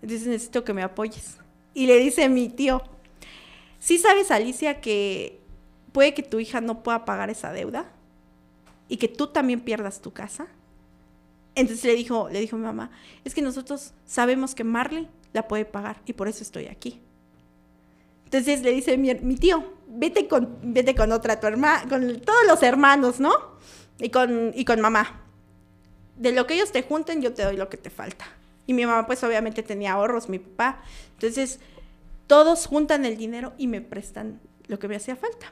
Entonces 0.00 0.26
necesito 0.26 0.64
que 0.64 0.72
me 0.72 0.82
apoyes. 0.82 1.38
Y 1.74 1.86
le 1.86 1.96
dice 1.98 2.28
mi 2.28 2.48
tío, 2.48 2.82
¿sí 3.78 3.98
sabes, 3.98 4.30
Alicia, 4.30 4.80
que 4.80 5.40
puede 5.92 6.14
que 6.14 6.22
tu 6.22 6.40
hija 6.40 6.60
no 6.60 6.82
pueda 6.82 7.04
pagar 7.04 7.30
esa 7.30 7.52
deuda? 7.52 7.90
Y 8.88 8.96
que 8.96 9.08
tú 9.08 9.28
también 9.28 9.60
pierdas 9.60 10.00
tu 10.00 10.12
casa. 10.12 10.46
Entonces 11.54 11.84
le 11.84 11.94
dijo, 11.94 12.28
le 12.28 12.40
dijo 12.40 12.56
mi 12.56 12.64
mamá, 12.64 12.90
es 13.24 13.34
que 13.34 13.42
nosotros 13.42 13.92
sabemos 14.06 14.54
que 14.54 14.64
Marley 14.64 15.08
la 15.32 15.48
puede 15.48 15.64
pagar 15.64 16.00
y 16.06 16.12
por 16.12 16.28
eso 16.28 16.42
estoy 16.42 16.66
aquí. 16.66 17.00
Entonces 18.24 18.62
le 18.62 18.72
dice 18.72 18.96
mi, 18.98 19.36
tío, 19.36 19.72
vete 19.88 20.28
con, 20.28 20.58
vete 20.62 20.94
con 20.94 21.12
otra, 21.12 21.40
tu 21.40 21.46
hermana, 21.46 21.88
con 21.88 22.20
todos 22.20 22.46
los 22.46 22.62
hermanos, 22.62 23.20
¿no? 23.20 23.32
Y 23.98 24.10
con, 24.10 24.52
y 24.54 24.64
con 24.64 24.80
mamá. 24.80 25.22
De 26.16 26.32
lo 26.32 26.46
que 26.46 26.54
ellos 26.54 26.70
te 26.70 26.82
junten, 26.82 27.22
yo 27.22 27.32
te 27.32 27.42
doy 27.42 27.56
lo 27.56 27.68
que 27.68 27.76
te 27.76 27.90
falta. 27.90 28.26
Y 28.66 28.74
mi 28.74 28.84
mamá 28.84 29.06
pues 29.06 29.24
obviamente 29.24 29.62
tenía 29.62 29.92
ahorros, 29.92 30.28
mi 30.28 30.38
papá. 30.38 30.82
Entonces 31.14 31.58
todos 32.26 32.66
juntan 32.66 33.04
el 33.06 33.16
dinero 33.16 33.54
y 33.56 33.66
me 33.66 33.80
prestan 33.80 34.40
lo 34.66 34.78
que 34.78 34.88
me 34.88 34.96
hacía 34.96 35.16
falta. 35.16 35.50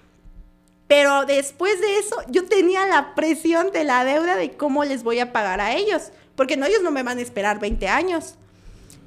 Pero 0.88 1.26
después 1.26 1.80
de 1.80 1.98
eso, 1.98 2.16
yo 2.28 2.44
tenía 2.46 2.86
la 2.86 3.14
presión 3.14 3.72
de 3.72 3.84
la 3.84 4.04
deuda 4.04 4.36
de 4.36 4.52
cómo 4.52 4.84
les 4.84 5.02
voy 5.02 5.18
a 5.18 5.32
pagar 5.32 5.60
a 5.60 5.74
ellos, 5.74 6.12
porque 6.36 6.56
no, 6.56 6.66
ellos 6.66 6.82
no 6.82 6.92
me 6.92 7.02
van 7.02 7.18
a 7.18 7.22
esperar 7.22 7.58
20 7.58 7.88
años. 7.88 8.34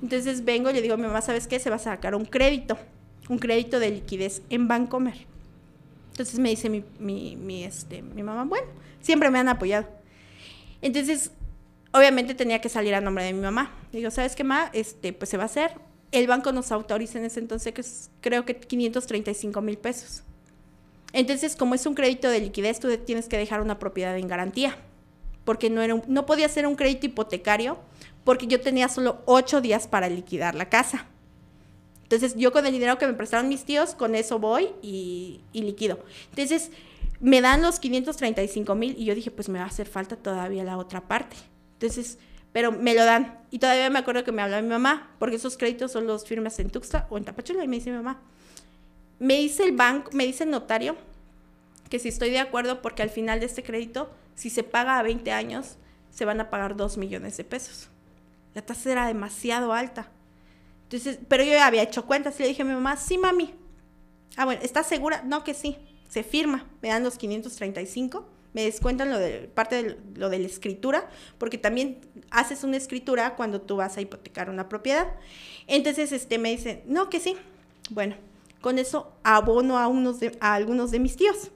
Entonces 0.01 0.43
vengo 0.43 0.69
y 0.69 0.73
le 0.73 0.81
digo 0.81 0.95
a 0.95 0.97
mi 0.97 1.03
mamá, 1.03 1.21
¿sabes 1.21 1.47
qué? 1.47 1.59
Se 1.59 1.69
va 1.69 1.77
a 1.77 1.79
sacar 1.79 2.15
un 2.15 2.25
crédito, 2.25 2.77
un 3.29 3.37
crédito 3.37 3.79
de 3.79 3.91
liquidez 3.91 4.41
en 4.49 4.67
Bancomer. 4.67 5.25
Entonces 6.11 6.39
me 6.39 6.49
dice 6.49 6.69
mi, 6.69 6.83
mi, 6.99 7.63
este, 7.63 8.01
mi 8.01 8.23
mamá, 8.23 8.43
bueno, 8.43 8.67
siempre 9.01 9.29
me 9.31 9.39
han 9.39 9.47
apoyado. 9.47 9.87
Entonces, 10.81 11.31
obviamente 11.93 12.35
tenía 12.35 12.59
que 12.59 12.67
salir 12.67 12.93
a 12.93 13.01
nombre 13.01 13.23
de 13.23 13.33
mi 13.33 13.41
mamá. 13.41 13.73
Digo, 13.93 14.11
¿sabes 14.11 14.35
qué, 14.35 14.43
ma? 14.43 14.69
Este, 14.73 15.13
pues 15.13 15.29
se 15.29 15.37
va 15.37 15.43
a 15.43 15.45
hacer. 15.45 15.71
El 16.11 16.27
banco 16.27 16.51
nos 16.51 16.73
autoriza 16.73 17.19
en 17.19 17.25
ese 17.25 17.39
entonces, 17.39 17.73
que 17.73 17.83
creo 18.21 18.45
que 18.45 18.55
535 18.55 19.61
mil 19.61 19.77
pesos. 19.77 20.23
Entonces, 21.13 21.55
como 21.55 21.75
es 21.75 21.85
un 21.85 21.95
crédito 21.95 22.29
de 22.29 22.39
liquidez, 22.39 22.79
tú 22.79 22.95
tienes 22.97 23.27
que 23.27 23.37
dejar 23.37 23.61
una 23.61 23.79
propiedad 23.79 24.17
en 24.17 24.27
garantía, 24.27 24.77
porque 25.43 25.69
no, 25.69 25.81
era 25.81 26.01
no 26.07 26.25
podía 26.25 26.47
ser 26.49 26.67
un 26.67 26.75
crédito 26.75 27.07
hipotecario, 27.07 27.79
porque 28.23 28.47
yo 28.47 28.61
tenía 28.61 28.89
solo 28.89 29.21
ocho 29.25 29.61
días 29.61 29.87
para 29.87 30.09
liquidar 30.09 30.55
la 30.55 30.69
casa. 30.69 31.07
Entonces, 32.03 32.35
yo 32.35 32.51
con 32.51 32.65
el 32.65 32.71
dinero 32.71 32.97
que 32.97 33.05
me 33.05 33.13
prestaron 33.13 33.49
mis 33.49 33.65
tíos, 33.65 33.93
con 33.93 34.15
eso 34.15 34.39
voy 34.39 34.69
y, 34.81 35.41
liquido. 35.53 35.99
Entonces, 36.31 36.71
me 37.19 37.41
dan 37.41 37.61
los 37.61 37.79
535 37.79 38.73
mil 38.75 38.95
y 38.97 39.05
yo 39.05 39.13
dije, 39.13 39.29
pues 39.29 39.47
me 39.49 39.59
va 39.59 39.65
a 39.65 39.67
hacer 39.67 39.87
falta 39.87 40.15
todavía 40.15 40.63
la 40.63 40.77
otra 40.77 41.07
parte. 41.07 41.35
Entonces, 41.73 42.17
pero 42.51 42.71
me 42.71 42.95
lo 42.95 43.05
dan. 43.05 43.39
Y 43.51 43.59
todavía 43.59 43.89
me 43.91 43.99
acuerdo 43.99 44.23
que 44.23 44.31
me 44.31 44.41
hablaba 44.41 44.61
mi 44.61 44.69
mamá, 44.69 45.11
porque 45.19 45.35
esos 45.35 45.55
créditos 45.55 45.91
son 45.91 46.07
los 46.07 46.25
firmas 46.25 46.57
en 46.59 46.71
Tuxtla 46.71 47.05
o 47.11 47.17
en 47.17 47.25
Tapachula, 47.25 47.63
y 47.63 47.67
me 47.67 47.75
dice 47.75 47.91
mi 47.91 47.97
mamá, 47.97 48.21
me 49.19 49.35
dice 49.35 49.63
el 49.63 49.75
banco, 49.75 50.11
me 50.13 50.25
dice 50.25 50.45
el 50.45 50.51
notario 50.51 50.95
que 51.89 51.99
si 51.99 52.07
estoy 52.07 52.29
de 52.29 52.39
acuerdo 52.39 52.81
porque 52.81 53.03
al 53.03 53.09
final 53.09 53.39
de 53.39 53.47
este 53.47 53.63
crédito, 53.63 54.11
si 54.35 54.49
se 54.49 54.63
paga 54.63 54.99
a 54.99 55.03
20 55.03 55.31
años, 55.31 55.75
se 56.11 56.25
van 56.25 56.39
a 56.39 56.49
pagar 56.49 56.75
2 56.75 56.97
millones 56.97 57.35
de 57.37 57.43
pesos. 57.43 57.89
La 58.53 58.61
tasa 58.61 58.91
era 58.91 59.07
demasiado 59.07 59.73
alta. 59.73 60.09
Entonces, 60.83 61.19
pero 61.27 61.43
yo 61.43 61.51
ya 61.51 61.67
había 61.67 61.83
hecho 61.83 62.05
cuentas 62.05 62.39
y 62.39 62.43
le 62.43 62.49
dije 62.49 62.61
a 62.61 62.65
mi 62.65 62.73
mamá, 62.73 62.97
sí, 62.97 63.17
mami. 63.17 63.53
Ah, 64.37 64.45
bueno, 64.45 64.61
¿estás 64.63 64.87
segura? 64.87 65.23
No, 65.23 65.43
que 65.43 65.53
sí. 65.53 65.77
Se 66.07 66.23
firma, 66.23 66.67
me 66.81 66.89
dan 66.89 67.03
los 67.03 67.17
535, 67.17 68.27
me 68.53 68.63
descuentan 68.63 69.11
lo 69.11 69.19
de 69.19 69.47
parte 69.53 69.83
de 69.83 69.97
lo 70.15 70.29
de 70.29 70.39
la 70.39 70.47
escritura, 70.47 71.07
porque 71.37 71.59
también 71.59 72.01
haces 72.31 72.63
una 72.63 72.77
escritura 72.77 73.35
cuando 73.35 73.61
tú 73.61 73.75
vas 73.75 73.97
a 73.97 74.01
hipotecar 74.01 74.49
una 74.49 74.67
propiedad. 74.69 75.07
Entonces, 75.67 76.11
este 76.11 76.39
me 76.39 76.49
dice, 76.49 76.83
"No, 76.87 77.11
que 77.11 77.19
sí." 77.19 77.37
Bueno, 77.91 78.15
con 78.61 78.79
eso 78.79 79.13
abono 79.23 79.77
a, 79.77 79.87
unos 79.87 80.17
a 80.39 80.53
algunos 80.53 80.91
de 80.91 80.99
mis 80.99 81.15
tíos. 81.15 81.51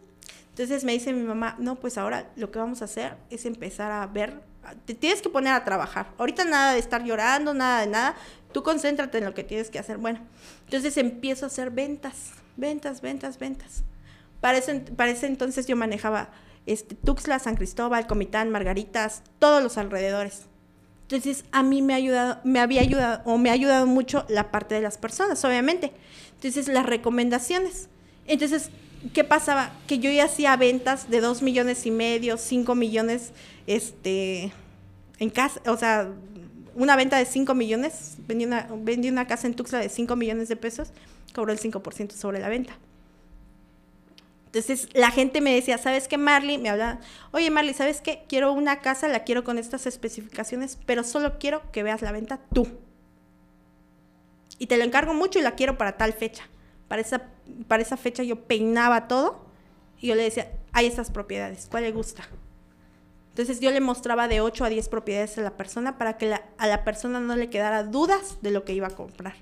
Entonces 0.50 0.84
me 0.84 0.92
dice 0.92 1.14
mi 1.14 1.24
mamá, 1.24 1.56
no, 1.58 1.76
pues 1.76 1.98
ahora 1.98 2.30
lo 2.36 2.52
que 2.52 2.60
vamos 2.60 2.82
a 2.82 2.86
hacer 2.86 3.18
es 3.30 3.46
empezar 3.46 3.92
a 3.92 4.06
ver, 4.06 4.42
te 4.86 4.94
tienes 4.94 5.22
que 5.22 5.30
poner 5.30 5.54
a 5.54 5.64
trabajar. 5.64 6.12
Ahorita 6.18 6.46
nada 6.46 6.74
de 6.74 6.80
estar 6.80 7.04
llorando, 7.04 7.54
nada 7.54 7.82
de 7.82 7.88
nada, 7.88 8.16
tú 8.52 8.62
concéntrate 8.62 9.18
en 9.18 9.26
lo 9.26 9.34
que 9.34 9.44
tienes 9.44 9.70
que 9.70 9.80
hacer. 9.80 9.98
Bueno, 9.98 10.20
entonces 10.66 10.96
empiezo 10.98 11.46
a 11.46 11.48
hacer 11.48 11.72
ventas, 11.72 12.34
ventas, 12.56 13.02
ventas, 13.02 13.40
ventas. 13.40 13.84
Para 14.40 14.58
ese, 14.58 15.26
entonces 15.26 15.68
yo 15.68 15.76
manejaba 15.76 16.30
este, 16.66 16.96
Tuxtla, 16.96 17.40
San 17.40 17.56
Cristóbal, 17.56 18.08
Comitán, 18.08 18.52
Margaritas, 18.52 19.24
todos 19.40 19.64
los 19.64 19.78
alrededores. 19.78 20.46
Entonces, 21.04 21.46
a 21.52 21.64
mí 21.64 21.82
me 21.82 21.94
ha 21.94 21.98
ayudado, 21.98 22.40
me 22.44 22.60
había 22.60 22.82
ayudado, 22.82 23.22
o 23.26 23.38
me 23.38 23.50
ha 23.50 23.54
ayudado 23.54 23.86
mucho 23.86 24.26
la 24.30 24.52
parte 24.52 24.76
de 24.76 24.82
las 24.82 24.98
personas, 24.98 25.44
obviamente. 25.46 25.94
Entonces, 26.44 26.68
las 26.68 26.86
recomendaciones. 26.86 27.88
Entonces, 28.28 28.70
¿qué 29.14 29.24
pasaba? 29.24 29.72
Que 29.88 30.00
yo 30.00 30.12
ya 30.12 30.26
hacía 30.26 30.58
ventas 30.58 31.10
de 31.10 31.22
dos 31.22 31.42
millones 31.42 31.86
y 31.86 31.92
medio, 31.92 32.38
cinco 32.38 32.76
millones, 32.76 33.32
este, 33.66 34.52
en 35.20 35.30
casa, 35.30 35.62
o 35.68 35.78
sea, 35.78 36.10
una 36.76 36.98
venta 36.98 37.18
de 37.18 37.26
cinco 37.26 37.56
millones, 37.56 38.18
vendí 38.28 38.44
una, 38.44 38.68
vendí 38.76 39.08
una 39.08 39.26
casa 39.26 39.48
en 39.48 39.54
Tuxtla 39.54 39.80
de 39.80 39.88
cinco 39.88 40.18
millones 40.18 40.50
de 40.50 40.58
pesos, 40.58 40.90
cobró 41.34 41.54
el 41.54 41.60
5% 41.60 42.12
sobre 42.12 42.40
la 42.40 42.50
venta. 42.50 42.74
Entonces 44.48 44.90
la 44.94 45.12
gente 45.12 45.40
me 45.40 45.56
decía, 45.56 45.78
¿sabes 45.78 46.10
qué, 46.10 46.18
Marley? 46.18 46.58
Me 46.58 46.70
hablaba, 46.70 47.00
oye, 47.32 47.50
Marley, 47.52 47.74
¿sabes 47.74 48.02
qué? 48.02 48.26
Quiero 48.28 48.52
una 48.52 48.82
casa, 48.82 49.08
la 49.08 49.24
quiero 49.24 49.46
con 49.46 49.58
estas 49.58 49.88
especificaciones, 49.88 50.78
pero 50.86 51.06
solo 51.06 51.40
quiero 51.40 51.72
que 51.72 51.84
veas 51.84 52.02
la 52.02 52.12
venta 52.12 52.42
tú. 52.54 52.68
Y 54.60 54.68
te 54.68 54.78
lo 54.78 54.84
encargo 54.84 55.14
mucho 55.14 55.40
y 55.40 55.42
la 55.42 55.56
quiero 55.56 55.78
para 55.78 55.98
tal 55.98 56.14
fecha. 56.14 56.48
Para 56.88 57.02
esa, 57.02 57.30
para 57.68 57.82
esa 57.82 57.98
fecha 57.98 58.24
yo 58.24 58.46
peinaba 58.46 59.08
todo 59.08 59.46
y 60.00 60.08
yo 60.08 60.16
le 60.16 60.24
decía, 60.24 60.52
hay 60.72 60.86
estas 60.86 61.12
propiedades, 61.12 61.68
¿cuál 61.70 61.84
le 61.84 61.92
gusta? 61.92 62.24
Entonces 63.30 63.60
yo 63.60 63.72
le 63.72 63.82
mostraba 63.82 64.28
de 64.28 64.42
8 64.42 64.66
a 64.66 64.70
10 64.70 64.90
propiedades 64.90 65.38
a 65.40 65.42
la 65.42 65.58
persona 65.58 65.98
para 65.98 66.18
que 66.18 66.34
a 66.34 66.68
la 66.68 66.84
persona 66.84 67.20
no 67.20 67.36
le 67.36 67.50
quedara 67.50 67.84
dudas 67.84 68.38
de 68.42 68.52
lo 68.52 68.64
que 68.64 68.74
iba 68.74 68.88
a 68.88 68.96
comprar. 68.96 69.34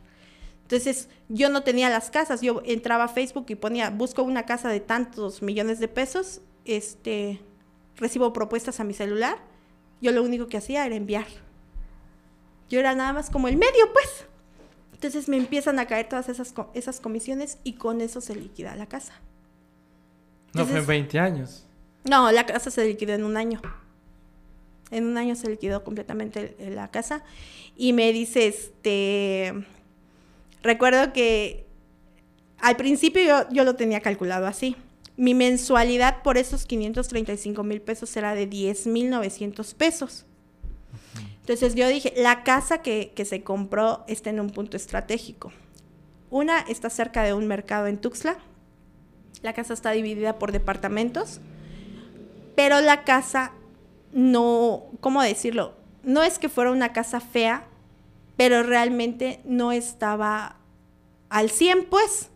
Entonces, 0.72 1.10
yo 1.28 1.50
no 1.50 1.64
tenía 1.64 1.90
las 1.90 2.10
casas, 2.10 2.40
yo 2.40 2.62
entraba 2.64 3.04
a 3.04 3.08
Facebook 3.10 3.48
y 3.50 3.56
ponía, 3.56 3.90
busco 3.90 4.24
una 4.24 4.46
casa 4.46 4.70
de 4.70 4.80
tantos 4.80 5.42
millones 5.42 5.80
de 5.80 5.90
pesos, 5.90 6.40
este, 6.64 7.42
recibo 7.98 8.32
propuestas 8.32 8.80
a 8.80 8.86
mi 8.86 8.94
celular, 8.94 9.38
yo 10.00 10.14
lo 10.14 10.24
único 10.24 10.48
que 10.48 10.56
hacía 10.56 10.86
era 10.86 10.96
enviar. 10.96 11.28
Yo 12.70 12.80
era 12.80 12.96
nada 12.96 13.12
más 13.12 13.30
como 13.30 13.50
el 13.50 13.58
medio, 13.58 13.92
pues. 13.92 14.26
Entonces 15.02 15.28
me 15.28 15.38
empiezan 15.38 15.80
a 15.80 15.88
caer 15.88 16.08
todas 16.08 16.30
esas, 16.30 16.54
esas 16.76 17.00
comisiones 17.00 17.58
y 17.64 17.74
con 17.74 18.02
eso 18.02 18.22
se 18.22 18.36
liquida 18.36 18.76
la 18.76 18.86
casa. 18.86 19.14
no 20.54 20.66
fue 20.66 20.80
en 20.80 20.86
20 20.86 21.20
años. 21.20 21.66
No, 22.04 22.32
la 22.32 22.46
casa 22.46 22.70
se 22.70 22.86
liquidó 22.86 23.14
en 23.14 23.24
un 23.24 23.36
año. 23.36 23.62
En 24.92 25.06
un 25.06 25.18
año 25.18 25.36
se 25.36 25.50
liquidó 25.50 25.84
completamente 25.84 26.56
la 26.60 26.92
casa. 26.92 27.24
Y 27.76 27.94
me 27.94 28.14
dice, 28.14 28.48
este, 28.48 29.66
Recuerdo 30.64 31.12
que 31.14 31.66
al 32.60 32.76
principio 32.76 33.48
yo, 33.52 33.64
lo 33.64 33.76
tenía 33.76 34.02
calculado 34.02 34.46
así. 34.46 34.76
Mi 35.18 35.34
mensualidad 35.34 36.22
por 36.24 36.38
esos 36.38 36.66
535 36.66 37.64
mil 37.64 37.82
pesos 37.82 38.16
era 38.16 38.36
de 38.36 38.46
10 38.46 38.88
mil 38.88 39.10
900 39.10 39.74
pesos. 39.74 40.26
Entonces 41.52 41.76
yo 41.76 41.88
dije, 41.90 42.14
la 42.16 42.44
casa 42.44 42.82
que, 42.82 43.12
que, 43.14 43.26
se 43.26 43.44
compró 43.44 44.06
está 44.08 44.30
en 44.30 44.40
un 44.40 44.52
punto 44.52 44.78
estratégico. 44.78 45.52
Una 46.30 46.60
está 46.62 46.90
cerca 46.90 47.24
de 47.24 47.34
un 47.34 47.46
mercado 47.46 47.88
en 47.88 47.98
Tuxtla. 47.98 48.38
La 49.42 49.52
casa 49.52 49.74
está 49.74 49.92
dividida 49.92 50.40
por 50.40 50.54
departamentos. 50.54 51.42
Pero 52.56 52.80
la 52.80 53.04
casa 53.04 53.52
no, 54.14 54.86
¿cómo 55.02 55.22
decirlo? 55.22 55.74
No 56.04 56.24
es 56.24 56.40
que 56.40 56.48
fuera 56.48 56.72
una 56.72 56.94
casa 56.94 57.20
fea, 57.20 57.66
pero 58.38 58.64
realmente 58.64 59.42
no 59.44 59.74
estaba 59.74 60.56
al 61.30 61.50
100, 61.50 61.88
pues. 61.90 62.30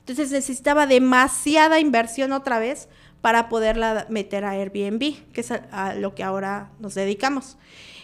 Entonces 0.00 0.30
necesitaba 0.30 0.86
demasiada 0.86 1.80
inversión 1.80 2.32
otra 2.32 2.58
vez 2.58 2.88
para 3.22 3.48
poderla 3.48 4.06
meter 4.10 4.44
a 4.44 4.50
Airbnb, 4.50 5.32
que 5.32 5.40
es 5.40 5.50
a, 5.50 5.94
lo 5.94 6.14
que 6.14 6.22
ahora 6.22 6.70
nos 6.78 6.94
dedicamos. 6.94 7.56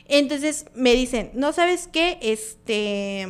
Entonces 0.06 0.66
me 0.74 0.92
dicen, 0.94 1.30
¿no 1.34 1.52
sabes 1.52 1.88
qué? 1.88 2.18
Este, 2.20 3.26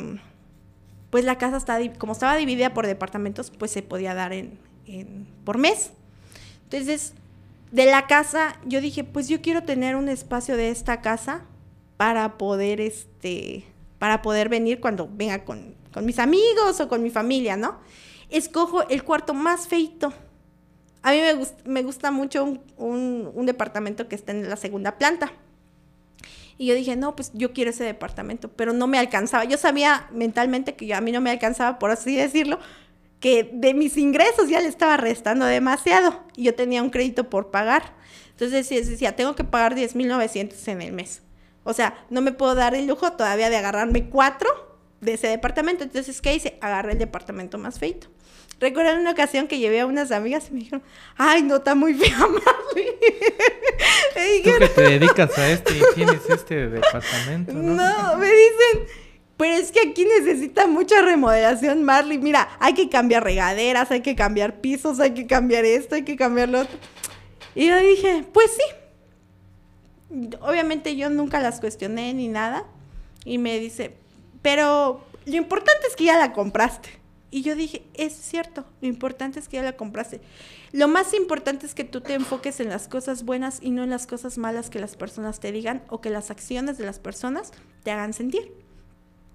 pues 1.09 1.23
la 1.23 1.37
casa 1.37 1.57
está, 1.57 1.79
como 1.97 2.13
estaba 2.13 2.35
dividida 2.35 2.73
por 2.73 2.85
departamentos, 2.85 3.51
pues 3.51 3.71
se 3.71 3.81
podía 3.81 4.13
dar 4.13 4.33
en, 4.33 4.59
por 5.45 5.57
mes. 5.57 5.91
Entonces, 6.63 7.13
de 7.71 7.85
la 7.85 8.07
casa, 8.07 8.59
yo 8.65 8.81
dije, 8.81 9.03
pues 9.03 9.29
yo 9.29 9.41
quiero 9.41 9.63
tener 9.63 9.95
un 9.95 10.09
espacio 10.09 10.57
de 10.57 10.69
esta 10.69 11.01
casa 11.01 11.45
para 11.95 12.37
poder, 12.37 12.81
este, 12.81 13.63
para 13.97 14.21
poder 14.21 14.49
venir 14.49 14.81
cuando 14.81 15.09
venga 15.09 15.45
con, 15.45 15.75
mis 16.01 16.19
amigos 16.19 16.81
o 16.81 16.89
con 16.89 17.01
mi 17.01 17.09
familia, 17.09 17.55
¿no? 17.55 17.79
Escojo 18.29 18.85
el 18.89 19.05
cuarto 19.05 19.33
más 19.33 19.69
feito. 19.69 20.11
A 21.01 21.11
mí 21.11 21.19
me, 21.19 21.71
me 21.71 21.83
gusta 21.83 22.11
mucho 22.11 22.43
un, 22.43 23.31
un 23.33 23.45
departamento 23.45 24.09
que 24.09 24.15
está 24.15 24.33
en 24.33 24.49
la 24.49 24.57
segunda 24.57 24.97
planta. 24.97 25.31
Y 26.57 26.67
yo 26.67 26.75
dije, 26.75 26.95
no, 26.95 27.15
pues 27.15 27.31
yo 27.33 27.53
quiero 27.53 27.71
ese 27.71 27.83
departamento, 27.83 28.49
pero 28.49 28.73
no 28.73 28.87
me 28.87 28.97
alcanzaba. 28.97 29.43
Yo 29.43 29.57
sabía 29.57 30.07
mentalmente 30.11 30.75
que 30.75 30.93
a 30.93 31.01
mí 31.01 31.11
no 31.11 31.21
me 31.21 31.31
alcanzaba, 31.31 31.79
por 31.79 31.91
así 31.91 32.15
decirlo, 32.15 32.59
que 33.19 33.49
de 33.53 33.73
mis 33.73 33.97
ingresos 33.97 34.49
ya 34.49 34.61
le 34.61 34.67
estaba 34.67 34.97
restando 34.97 35.45
demasiado 35.45 36.23
y 36.35 36.43
yo 36.43 36.55
tenía 36.55 36.81
un 36.81 36.89
crédito 36.89 37.29
por 37.29 37.51
pagar. 37.51 37.93
Entonces 38.31 38.69
decía, 38.69 39.15
tengo 39.15 39.35
que 39.35 39.43
pagar 39.43 39.75
10.900 39.75 40.67
en 40.67 40.81
el 40.81 40.93
mes. 40.93 41.21
O 41.63 41.73
sea, 41.73 42.05
no 42.09 42.21
me 42.21 42.31
puedo 42.31 42.55
dar 42.55 42.75
el 42.75 42.87
lujo 42.87 43.13
todavía 43.13 43.49
de 43.49 43.57
agarrarme 43.57 44.09
cuatro 44.09 44.49
de 45.01 45.13
ese 45.13 45.27
departamento. 45.27 45.83
Entonces, 45.83 46.21
¿qué 46.21 46.35
hice? 46.35 46.57
Agarré 46.61 46.93
el 46.93 46.99
departamento 46.99 47.57
más 47.57 47.79
feito. 47.79 48.07
Recuerdo 48.59 48.99
una 48.99 49.11
ocasión 49.11 49.47
que 49.47 49.59
llevé 49.59 49.81
a 49.81 49.85
unas 49.85 50.11
amigas 50.11 50.47
y 50.49 50.53
me 50.53 50.59
dijeron, 50.59 50.83
ay, 51.17 51.43
no, 51.43 51.57
está 51.57 51.75
muy 51.75 51.93
fea, 51.93 52.17
Marley. 52.19 52.87
Tú 54.43 54.49
que 54.59 54.67
te 54.69 54.81
dedicas 54.81 55.37
a 55.37 55.49
esto 55.49 55.73
y 55.73 55.81
tienes 55.93 56.21
este 56.29 56.69
departamento, 56.69 57.53
¿no? 57.53 57.73
No, 57.73 58.17
me 58.17 58.27
dicen, 58.27 58.87
pero 59.37 59.55
es 59.55 59.71
que 59.71 59.81
aquí 59.81 60.05
necesita 60.05 60.67
mucha 60.67 61.01
remodelación, 61.01 61.83
Marley. 61.83 62.17
Mira, 62.17 62.47
hay 62.59 62.73
que 62.73 62.87
cambiar 62.89 63.23
regaderas, 63.23 63.91
hay 63.91 64.01
que 64.01 64.15
cambiar 64.15 64.61
pisos, 64.61 65.01
hay 65.01 65.13
que 65.13 65.27
cambiar 65.27 65.65
esto, 65.65 65.95
hay 65.95 66.03
que 66.03 66.15
cambiar 66.15 66.47
lo 66.49 66.61
otro. 66.61 66.77
Y 67.53 67.67
yo 67.67 67.77
dije, 67.79 68.25
pues 68.31 68.51
sí. 68.51 70.23
Obviamente 70.39 70.95
yo 70.95 71.09
nunca 71.09 71.41
las 71.41 71.59
cuestioné 71.59 72.13
ni 72.13 72.29
nada. 72.29 72.65
Y 73.25 73.37
me 73.37 73.59
dice, 73.59 73.95
pero 74.41 75.03
lo 75.25 75.35
importante 75.35 75.87
es 75.89 75.95
que 75.95 76.05
ya 76.05 76.17
la 76.17 76.31
compraste. 76.31 77.04
Y 77.35 77.41
yo 77.41 77.53
dije, 77.53 77.83
es 77.95 78.13
cierto, 78.13 78.63
lo 78.79 78.87
importante 78.87 79.41
es 79.41 79.49
que 79.49 79.57
ya 79.57 79.61
la 79.61 79.75
compraste. 79.75 80.21
Lo 80.71 80.87
más 80.87 81.13
importante 81.13 81.65
es 81.65 81.75
que 81.75 81.83
tú 81.83 81.99
te 81.99 82.13
enfoques 82.13 82.61
en 82.61 82.69
las 82.69 82.87
cosas 82.87 83.25
buenas 83.25 83.59
y 83.61 83.71
no 83.71 83.83
en 83.83 83.89
las 83.89 84.07
cosas 84.07 84.37
malas 84.37 84.69
que 84.69 84.79
las 84.79 84.95
personas 84.95 85.41
te 85.41 85.51
digan 85.51 85.83
o 85.89 85.99
que 85.99 86.09
las 86.09 86.31
acciones 86.31 86.77
de 86.77 86.85
las 86.85 86.97
personas 86.97 87.51
te 87.83 87.91
hagan 87.91 88.13
sentir. 88.13 88.53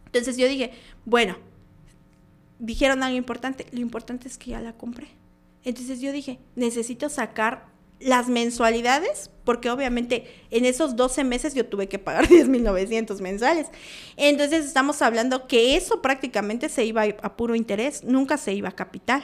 Entonces 0.07 0.39
yo 0.39 0.49
dije, 0.49 0.73
bueno, 1.05 1.37
dijeron 2.59 3.03
algo 3.03 3.19
importante, 3.19 3.67
lo 3.71 3.81
importante 3.81 4.29
es 4.29 4.39
que 4.39 4.53
ya 4.53 4.63
la 4.63 4.73
compré. 4.73 5.09
Entonces 5.63 6.01
yo 6.01 6.11
dije, 6.11 6.39
necesito 6.57 7.11
sacar 7.11 7.69
las 8.01 8.29
mensualidades, 8.29 9.31
porque 9.45 9.71
obviamente 9.71 10.27
en 10.51 10.65
esos 10.65 10.97
12 10.97 11.25
meses 11.25 11.55
yo 11.55 11.67
tuve 11.67 11.89
que 11.89 11.99
pagar 11.99 12.27
10.900 12.29 13.21
mensuales. 13.21 13.69
Entonces 14.17 14.65
estamos 14.65 15.03
hablando 15.03 15.47
que 15.47 15.77
eso 15.77 16.03
prácticamente 16.03 16.69
se 16.69 16.85
iba 16.85 17.03
a 17.03 17.37
puro 17.37 17.55
interés, 17.55 18.05
nunca 18.05 18.37
se 18.37 18.55
iba 18.55 18.71
a 18.71 18.77
capital. 18.77 19.23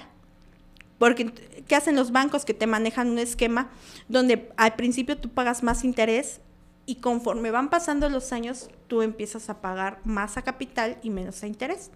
Porque, 0.98 1.30
¿qué 1.66 1.76
hacen 1.76 1.96
los 1.96 2.10
bancos 2.10 2.44
que 2.44 2.54
te 2.54 2.66
manejan 2.66 3.10
un 3.10 3.18
esquema 3.18 3.70
donde 4.08 4.50
al 4.56 4.76
principio 4.76 5.18
tú 5.18 5.28
pagas 5.28 5.62
más 5.62 5.84
interés 5.84 6.40
y 6.86 6.96
conforme 6.96 7.50
van 7.50 7.68
pasando 7.68 8.08
los 8.08 8.32
años, 8.32 8.70
tú 8.86 9.02
empiezas 9.02 9.50
a 9.50 9.60
pagar 9.60 10.00
más 10.04 10.36
a 10.36 10.42
capital 10.42 10.98
y 11.02 11.10
menos 11.10 11.42
a 11.42 11.48
interés. 11.48 11.90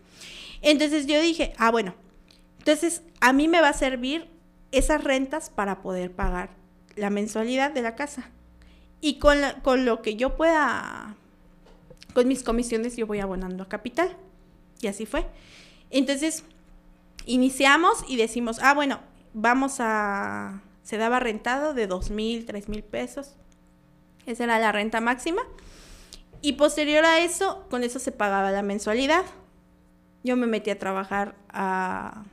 Entonces 0.61 1.07
yo 1.07 1.21
dije, 1.21 1.55
ah, 1.57 1.71
bueno, 1.71 1.95
entonces 2.59 3.03
a 3.21 3.33
mí 3.33 3.49
me 3.49 3.61
va 3.61 3.71
a 3.71 3.73
servir 3.73 4.29
esas 4.73 5.03
rentas 5.03 5.49
para 5.49 5.81
poder 5.81 6.13
pagar 6.13 6.60
la 6.97 7.11
mensualidad 7.11 7.73
de 7.73 7.83
la 7.83 7.95
casa. 7.95 8.31
Y 9.01 9.19
con, 9.19 9.39
con 9.63 9.85
lo 9.85 10.03
que 10.03 10.17
yo 10.17 10.37
pueda, 10.37 11.17
con 12.15 12.29
mis 12.29 12.43
comisiones, 12.43 12.97
yo 12.97 13.07
voy 13.07 13.21
abonando 13.21 13.63
a 13.63 13.69
capital. 13.69 14.17
Y 14.81 14.87
así 14.87 15.07
fue. 15.07 15.27
Entonces, 15.91 16.45
iniciamos 17.27 18.05
y 18.09 18.17
decimos, 18.17 18.59
ah, 18.63 18.75
bueno, 18.75 19.01
vamos 19.33 19.77
a, 19.79 20.63
se 20.83 20.97
daba 20.97 21.21
rentado 21.21 21.75
de 21.75 21.87
dos 21.87 22.11
mil, 22.11 22.47
tres 22.47 22.69
mil 22.69 22.83
pesos 22.83 23.37
esa 24.27 24.45
era 24.45 24.59
la 24.59 24.73
renta 24.73 25.01
máxima. 25.01 25.43
Y 26.43 26.55
posterior 26.55 27.05
a 27.05 27.21
eso, 27.21 27.67
con 27.69 27.85
eso 27.85 27.99
se 27.99 28.13
pagaba 28.13 28.51
la 28.51 28.63
mensualidad. 28.63 29.25
Yo 30.23 30.37
me 30.37 30.47
metí 30.47 30.71
a 30.71 30.79
trabajar 30.79 31.35
a, 31.49 32.25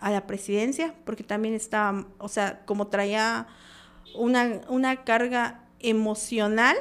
la 0.00 0.26
presidencia 0.26 0.94
porque 1.06 1.22
también 1.24 1.54
estaba, 1.54 2.06
o 2.18 2.28
sea, 2.28 2.64
como 2.66 2.88
traía 2.88 3.46
una, 4.14 4.60
una 4.68 5.04
carga 5.04 5.64
emocional, 5.80 6.76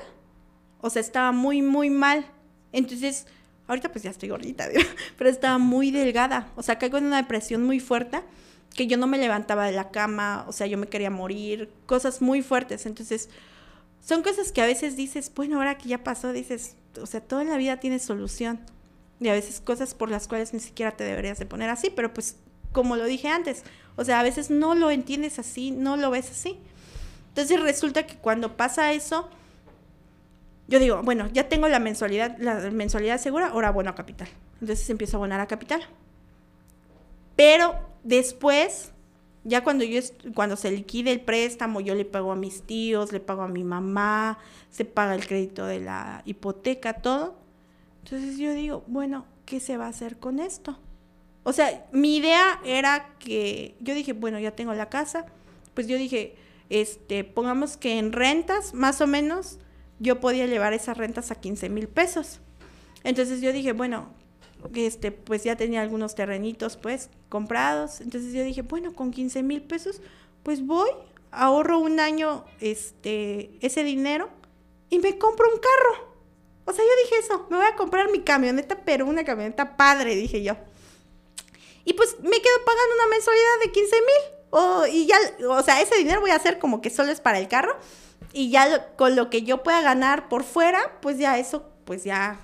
o 0.82 0.90
sea, 0.90 1.02
estaba 1.02 1.32
muy, 1.32 1.62
muy 1.62 1.90
mal. 1.90 2.26
Entonces, 2.72 3.28
ahorita 3.68 3.92
pues 3.92 4.04
ya 4.04 4.12
estoy 4.12 4.30
gordita, 4.30 4.68
pero 5.18 5.30
estaba 5.30 5.58
muy 5.58 5.92
delgada, 5.92 6.52
o 6.56 6.64
sea, 6.64 6.78
caigo 6.80 6.98
en 6.98 7.06
una 7.06 7.18
depresión 7.18 7.64
muy 7.64 7.80
fuerte 7.80 8.22
que 8.76 8.88
yo 8.88 8.98
no 8.98 9.08
me 9.08 9.18
levantaba 9.18 9.66
de 9.66 9.72
la 9.72 9.92
cama, 9.92 10.46
o 10.48 10.52
sea, 10.52 10.68
yo 10.68 10.78
me 10.78 10.88
quería 10.88 11.12
morir, 11.12 11.70
cosas 11.86 12.22
muy 12.22 12.42
fuertes. 12.42 12.86
Entonces, 12.86 13.30
son 14.02 14.24
cosas 14.24 14.52
que 14.52 14.62
a 14.62 14.66
veces 14.66 14.96
dices, 14.96 15.32
bueno, 15.34 15.58
ahora 15.58 15.78
que 15.78 15.90
ya 15.90 16.04
pasó, 16.04 16.34
dices, 16.34 16.76
o 17.02 17.06
sea, 17.06 17.22
toda 17.22 17.44
la 17.44 17.58
vida 17.58 17.78
tiene 17.78 18.00
solución. 18.00 18.60
Y 19.20 19.30
a 19.30 19.34
veces 19.34 19.62
cosas 19.62 19.94
por 19.94 20.10
las 20.10 20.28
cuales 20.28 20.54
ni 20.54 20.60
siquiera 20.60 20.92
te 20.92 21.04
deberías 21.04 21.40
de 21.40 21.46
poner 21.46 21.70
así, 21.70 21.90
pero 21.90 22.14
pues 22.14 22.38
como 22.72 22.96
lo 22.96 23.06
dije 23.06 23.28
antes, 23.28 23.64
o 23.96 24.04
sea, 24.04 24.20
a 24.20 24.24
veces 24.24 24.50
no 24.50 24.74
lo 24.74 24.90
entiendes 24.90 25.38
así, 25.40 25.72
no 25.72 25.96
lo 25.96 26.10
ves 26.10 26.32
así. 26.32 26.58
Entonces 27.34 27.60
resulta 27.60 28.06
que 28.06 28.16
cuando 28.18 28.56
pasa 28.56 28.94
eso, 28.94 29.28
yo 30.68 30.78
digo, 30.80 31.02
bueno, 31.02 31.28
ya 31.34 31.50
tengo 31.50 31.68
la 31.68 31.80
mensualidad, 31.80 32.38
la 32.38 32.70
mensualidad 32.70 33.20
segura, 33.20 33.48
ahora 33.48 33.70
abono 33.70 33.90
a 33.90 33.96
capital. 33.96 34.28
Entonces 34.62 34.88
empiezo 34.90 35.18
a 35.18 35.20
abonar 35.20 35.40
a 35.40 35.48
capital. 35.48 35.82
Pero 37.36 37.76
después 38.04 38.94
ya 39.44 39.64
cuando 39.64 39.84
yo 39.84 40.00
cuando 40.34 40.56
se 40.56 40.72
liquide 40.72 41.12
el 41.12 41.22
préstamo, 41.22 41.82
yo 41.82 41.96
le 41.96 42.06
pago 42.06 42.32
a 42.32 42.36
mis 42.36 42.62
tíos, 42.62 43.12
le 43.12 43.20
pago 43.20 43.42
a 43.42 43.48
mi 43.48 43.64
mamá, 43.64 44.38
se 44.70 44.86
paga 44.86 45.16
el 45.16 45.28
crédito 45.28 45.66
de 45.66 45.80
la 45.80 46.22
hipoteca, 46.26 46.94
todo. 46.94 47.36
Entonces 48.04 48.38
yo 48.38 48.54
digo, 48.54 48.84
bueno, 48.88 49.26
¿qué 49.46 49.60
se 49.60 49.78
va 49.78 49.88
a 49.88 49.90
hacer 49.90 50.18
con 50.18 50.40
esto? 50.40 50.80
O 51.44 51.52
sea, 51.52 51.86
mi 51.92 52.18
idea 52.18 52.62
era 52.64 53.16
que 53.20 53.76
yo 53.82 53.94
dije, 53.94 54.14
bueno, 54.14 54.40
ya 54.40 54.52
tengo 54.52 54.74
la 54.74 54.90
casa, 54.90 55.26
pues 55.74 55.88
yo 55.88 55.98
dije, 55.98 56.36
este, 56.70 57.24
pongamos 57.24 57.78
que 57.78 58.00
en 58.00 58.12
rentas, 58.12 58.74
más 58.74 59.02
o 59.02 59.08
menos, 59.08 59.60
yo 60.00 60.20
podía 60.20 60.48
llevar 60.48 60.74
esas 60.74 60.98
rentas 60.98 61.32
a 61.32 61.36
15 61.36 61.70
mil 61.70 61.88
pesos. 61.88 62.40
Entonces 63.04 63.42
yo 63.42 63.52
dije, 63.52 63.74
bueno, 63.74 64.10
este, 64.74 65.12
pues 65.12 65.44
ya 65.44 65.56
tenía 65.56 65.82
algunos 65.82 66.16
terrenitos, 66.16 66.78
pues, 66.78 67.10
comprados. 67.30 68.02
Entonces 68.02 68.34
yo 68.34 68.44
dije, 68.44 68.62
bueno, 68.62 68.94
con 68.94 69.12
15 69.12 69.44
mil 69.44 69.62
pesos, 69.62 70.02
pues 70.44 70.66
voy, 70.66 70.90
ahorro 71.32 71.80
un 71.80 72.00
año, 72.00 72.46
este, 72.60 73.52
ese 73.62 73.84
dinero 73.84 74.30
y 74.90 75.00
me 75.00 75.18
compro 75.18 75.48
un 75.52 75.60
carro. 75.60 76.14
O 76.66 76.72
sea, 76.72 76.84
yo 76.84 77.04
dije 77.04 77.26
eso, 77.26 77.48
me 77.50 77.58
voy 77.58 77.66
a 77.66 77.76
comprar 77.76 78.10
mi 78.12 78.22
camioneta, 78.22 78.84
pero 78.86 79.06
una 79.06 79.24
camioneta 79.24 79.76
padre, 79.76 80.16
dije 80.16 80.44
yo. 80.44 80.56
Y 81.86 81.94
pues 81.94 82.18
me 82.22 82.40
quedo 82.40 82.66
pagando 82.66 82.96
una 82.96 83.08
mensualidad 83.08 83.60
de 83.66 83.72
15 83.72 83.96
mil. 83.96 84.43
Y 84.92 85.08
ya, 85.08 85.18
o 85.50 85.64
sea, 85.64 85.82
ese 85.82 85.96
dinero 85.98 86.22
voy 86.22 86.32
a 86.32 86.36
hacer 86.36 86.60
como 86.60 86.82
que 86.82 86.90
solo 86.90 87.12
es 87.12 87.20
para 87.20 87.40
el 87.40 87.48
carro. 87.48 87.76
Y 88.34 88.50
ya 88.50 88.96
con 88.96 89.16
lo 89.16 89.30
que 89.30 89.44
yo 89.44 89.64
pueda 89.64 89.82
ganar 89.82 90.30
por 90.30 90.44
fuera, 90.44 91.00
pues 91.02 91.18
ya 91.18 91.38
eso, 91.38 91.70
pues 91.86 92.04
ya 92.04 92.40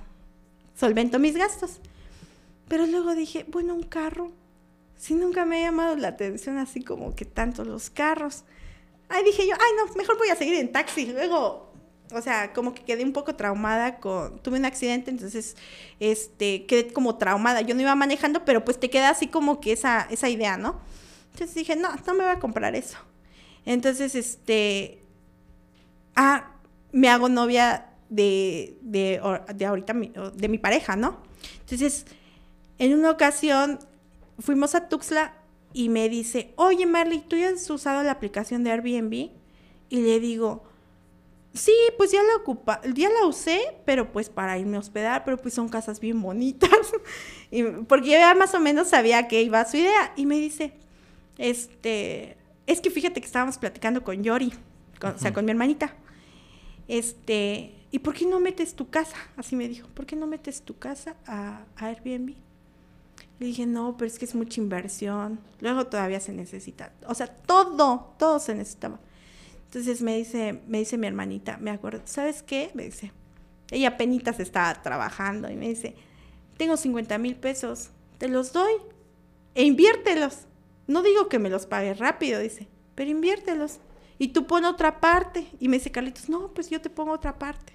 solvento 0.76 1.20
mis 1.20 1.36
gastos. 1.36 1.80
Pero 2.68 2.86
luego 2.86 3.16
dije, 3.16 3.46
bueno, 3.48 3.74
un 3.74 3.84
carro. 3.84 4.32
Si 4.98 5.16
nunca 5.16 5.46
me 5.46 5.58
ha 5.58 5.68
llamado 5.68 5.96
la 5.96 6.10
atención 6.10 6.58
así 6.58 6.84
como 6.84 7.16
que 7.16 7.26
tanto 7.26 7.64
los 7.64 7.90
carros. 7.90 8.44
Ahí 9.08 9.24
dije 9.24 9.48
yo, 9.48 9.56
ay 9.56 9.72
no, 9.78 9.94
mejor 9.96 10.18
voy 10.18 10.30
a 10.30 10.36
seguir 10.36 10.56
en 10.56 10.72
taxi. 10.72 11.08
Luego, 11.08 11.72
o 12.12 12.22
sea, 12.22 12.54
como 12.54 12.74
que 12.74 12.84
quedé 12.84 13.04
un 13.04 13.14
poco 13.14 13.36
traumada 13.36 14.00
con, 14.00 14.40
tuve 14.40 14.60
un 14.60 14.66
accidente, 14.66 15.10
entonces, 15.10 15.56
este, 16.00 16.66
quedé 16.66 16.92
como 16.92 17.18
traumada. 17.18 17.62
Yo 17.62 17.74
no 17.76 17.82
iba 17.82 17.96
manejando, 17.96 18.46
pero 18.46 18.64
pues 18.66 18.80
te 18.80 18.90
queda 18.90 19.10
así 19.10 19.28
como 19.28 19.60
que 19.62 19.72
esa, 19.72 20.08
esa 20.12 20.30
idea, 20.30 20.58
¿no? 20.58 20.80
Entonces 21.34 21.56
dije, 21.56 21.76
no, 21.76 21.90
no 22.06 22.14
me 22.14 22.24
voy 22.24 22.34
a 22.34 22.40
comprar 22.40 22.76
eso. 22.76 22.98
Entonces, 23.66 24.16
este, 24.16 25.04
ah, 26.16 26.52
me 26.92 27.10
hago 27.10 27.30
novia 27.30 27.90
de, 28.10 28.78
de, 28.82 29.22
de 29.56 29.66
ahorita, 29.66 29.94
de 30.34 30.50
mi 30.50 30.58
pareja, 30.58 30.96
¿no? 30.96 31.22
Entonces, 31.62 32.06
en 32.78 32.94
una 32.94 33.12
ocasión 33.12 33.80
fuimos 34.40 34.76
a 34.76 34.90
Tuxtla 34.90 35.36
y 35.74 35.90
me 35.90 36.10
dice, 36.10 36.54
oye 36.56 36.86
Marley, 36.86 37.20
¿tú 37.20 37.36
ya 37.36 37.50
has 37.50 37.70
usado 37.70 38.02
la 38.04 38.12
aplicación 38.12 38.64
de 38.64 38.72
Airbnb? 38.72 39.14
Y 39.90 40.02
le 40.02 40.20
digo, 40.20 40.64
sí, 41.54 41.74
pues 41.98 42.12
ya 42.12 42.24
la 42.24 42.38
ocupa, 42.38 42.82
ya 42.94 43.10
la 43.10 43.26
usé, 43.26 43.78
pero 43.86 44.12
pues 44.12 44.30
para 44.30 44.58
irme 44.58 44.78
a 44.78 44.80
hospedar, 44.80 45.24
pero 45.26 45.38
pues 45.38 45.54
son 45.54 45.70
casas 45.70 46.00
bien 46.00 46.22
bonitas. 46.22 46.70
Y, 47.52 47.64
porque 47.64 48.12
yo 48.12 48.14
ya 48.14 48.36
más 48.36 48.54
o 48.54 48.60
menos 48.60 48.90
sabía 48.90 49.28
que 49.28 49.42
iba 49.42 49.66
su 49.66 49.78
idea. 49.78 50.14
Y 50.16 50.28
me 50.28 50.38
dice, 50.38 50.74
este, 51.40 52.38
es 52.68 52.82
que 52.82 52.92
fíjate 52.92 53.20
que 53.20 53.26
estábamos 53.26 53.58
platicando 53.58 54.04
con 54.04 54.24
Yori, 54.24 54.54
o 55.02 55.18
sea, 55.18 55.34
con 55.34 55.46
mi 55.46 55.52
hermanita. 55.52 55.96
Este, 56.88 57.74
¿y 57.90 58.00
por 58.00 58.14
qué 58.14 58.26
no 58.26 58.40
metes 58.40 58.76
tu 58.76 58.90
casa? 58.90 59.16
Así 59.38 59.56
me 59.56 59.68
dijo, 59.68 59.88
¿por 59.88 60.06
qué 60.06 60.16
no 60.16 60.28
metes 60.28 60.62
tu 60.62 60.78
casa 60.78 61.16
a, 61.26 61.64
a 61.78 61.86
Airbnb? 61.88 62.36
Le 63.40 63.46
dije, 63.48 63.66
no, 63.66 63.96
pero 63.98 64.08
es 64.08 64.20
que 64.20 64.26
es 64.26 64.36
mucha 64.36 64.60
inversión. 64.60 65.40
Luego 65.62 65.88
todavía 65.88 66.20
se 66.20 66.34
necesita. 66.34 66.92
O 67.08 67.16
sea, 67.16 67.28
todo, 67.28 68.14
todo 68.20 68.40
se 68.40 68.54
necesitaba. 68.54 69.00
Entonces 69.66 70.02
me 70.02 70.18
dice, 70.18 70.62
me 70.68 70.80
dice 70.80 70.98
mi 70.98 71.08
hermanita, 71.08 71.58
me 71.58 71.72
acuerdo, 71.72 72.02
¿sabes 72.04 72.44
qué? 72.44 72.72
Me 72.74 72.84
dice, 72.84 73.14
ella 73.72 73.96
penitas 73.98 74.40
estaba 74.42 74.82
trabajando 74.82 75.50
y 75.50 75.56
me 75.56 75.70
dice, 75.70 75.96
tengo 76.58 76.76
50 76.76 77.18
mil 77.18 77.36
pesos, 77.36 77.92
te 78.18 78.28
los 78.28 78.52
doy 78.52 78.74
e 79.56 79.64
inviértelos. 79.64 80.49
No 80.90 81.04
digo 81.04 81.30
que 81.30 81.38
me 81.38 81.52
los 81.52 81.68
pagues 81.68 82.00
rápido, 82.00 82.40
dice, 82.40 82.68
pero 82.96 83.12
inviértelos. 83.12 83.80
Y 84.18 84.30
tú 84.30 84.48
pon 84.48 84.66
otra 84.66 85.00
parte. 85.00 85.46
Y 85.60 85.70
me 85.70 85.78
dice 85.78 85.92
Carlitos, 85.92 86.30
no, 86.30 86.52
pues 86.52 86.72
yo 86.72 86.82
te 86.82 86.90
pongo 86.90 87.12
otra 87.12 87.38
parte. 87.38 87.74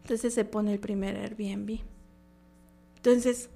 Entonces 0.00 0.32
se 0.32 0.46
pone 0.46 0.72
el 0.72 0.80
primer 0.80 1.14
Airbnb. 1.14 1.80
Entonces, 2.96 3.50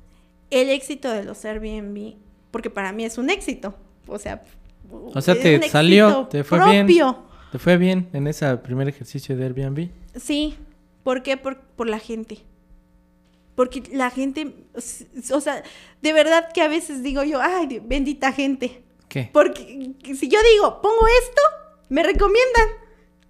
el 0.51 0.68
éxito 0.68 1.10
de 1.10 1.24
los 1.24 1.43
Airbnb, 1.47 2.16
porque 2.51 2.68
para 2.68 2.93
mí 2.93 3.06
es 3.06 3.16
un 3.16 3.31
éxito, 3.31 3.74
o 4.06 4.18
sea, 4.18 4.44
o 4.90 5.20
sea, 5.23 5.35
te 5.35 5.66
salió, 5.70 6.27
te 6.27 6.44
fue 6.44 6.62
bien. 6.70 6.86
¿Te 7.51 7.59
fue 7.59 7.78
bien 7.78 8.10
en 8.12 8.27
ese 8.27 8.55
primer 8.59 8.89
ejercicio 8.89 9.36
de 9.39 9.44
Airbnb? 9.44 9.89
Sí, 10.16 10.56
¿por 11.02 11.23
qué? 11.23 11.39
Por, 11.39 11.60
por 11.60 11.89
la 11.89 11.98
gente. 11.98 12.40
Porque 13.56 13.82
la 13.90 14.10
gente, 14.10 14.54
o 14.74 15.40
sea, 15.40 15.64
de 16.02 16.12
verdad 16.12 16.52
que 16.52 16.60
a 16.62 16.68
veces 16.68 17.02
digo 17.02 17.24
yo, 17.24 17.40
ay, 17.40 17.80
bendita 17.82 18.30
gente. 18.30 18.84
¿Qué? 19.08 19.30
Porque 19.32 19.94
si 20.04 20.28
yo 20.28 20.38
digo, 20.52 20.80
pongo 20.82 21.06
esto, 21.22 21.42
me 21.88 22.02
recomiendan. 22.02 22.68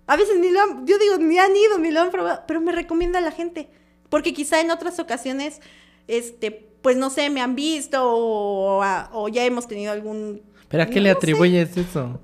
A 0.08 0.16
veces 0.16 0.38
ni 0.38 0.50
lo 0.50 0.60
han, 0.60 0.86
yo 0.86 0.98
digo, 0.98 1.16
ni 1.18 1.38
han 1.38 1.56
ido, 1.56 1.78
ni 1.78 1.90
lo 1.92 2.00
han 2.00 2.10
probado, 2.10 2.42
pero 2.46 2.60
me 2.60 2.72
recomienda 2.72 3.20
la 3.20 3.30
gente. 3.30 3.70
Porque 4.08 4.34
quizá 4.34 4.60
en 4.60 4.70
otras 4.72 4.98
ocasiones, 4.98 5.60
este, 6.08 6.50
pues 6.82 6.96
no 6.96 7.08
sé, 7.08 7.30
me 7.30 7.40
han 7.40 7.54
visto 7.54 8.00
o, 8.02 9.28
ya 9.28 9.44
hemos 9.44 9.68
tenido 9.68 9.92
algún... 9.92 10.42
¿Pero 10.68 10.82
a 10.82 10.86
qué 10.86 11.00
le 11.00 11.10
atribuyes 11.10 11.76
eso? 11.76 12.20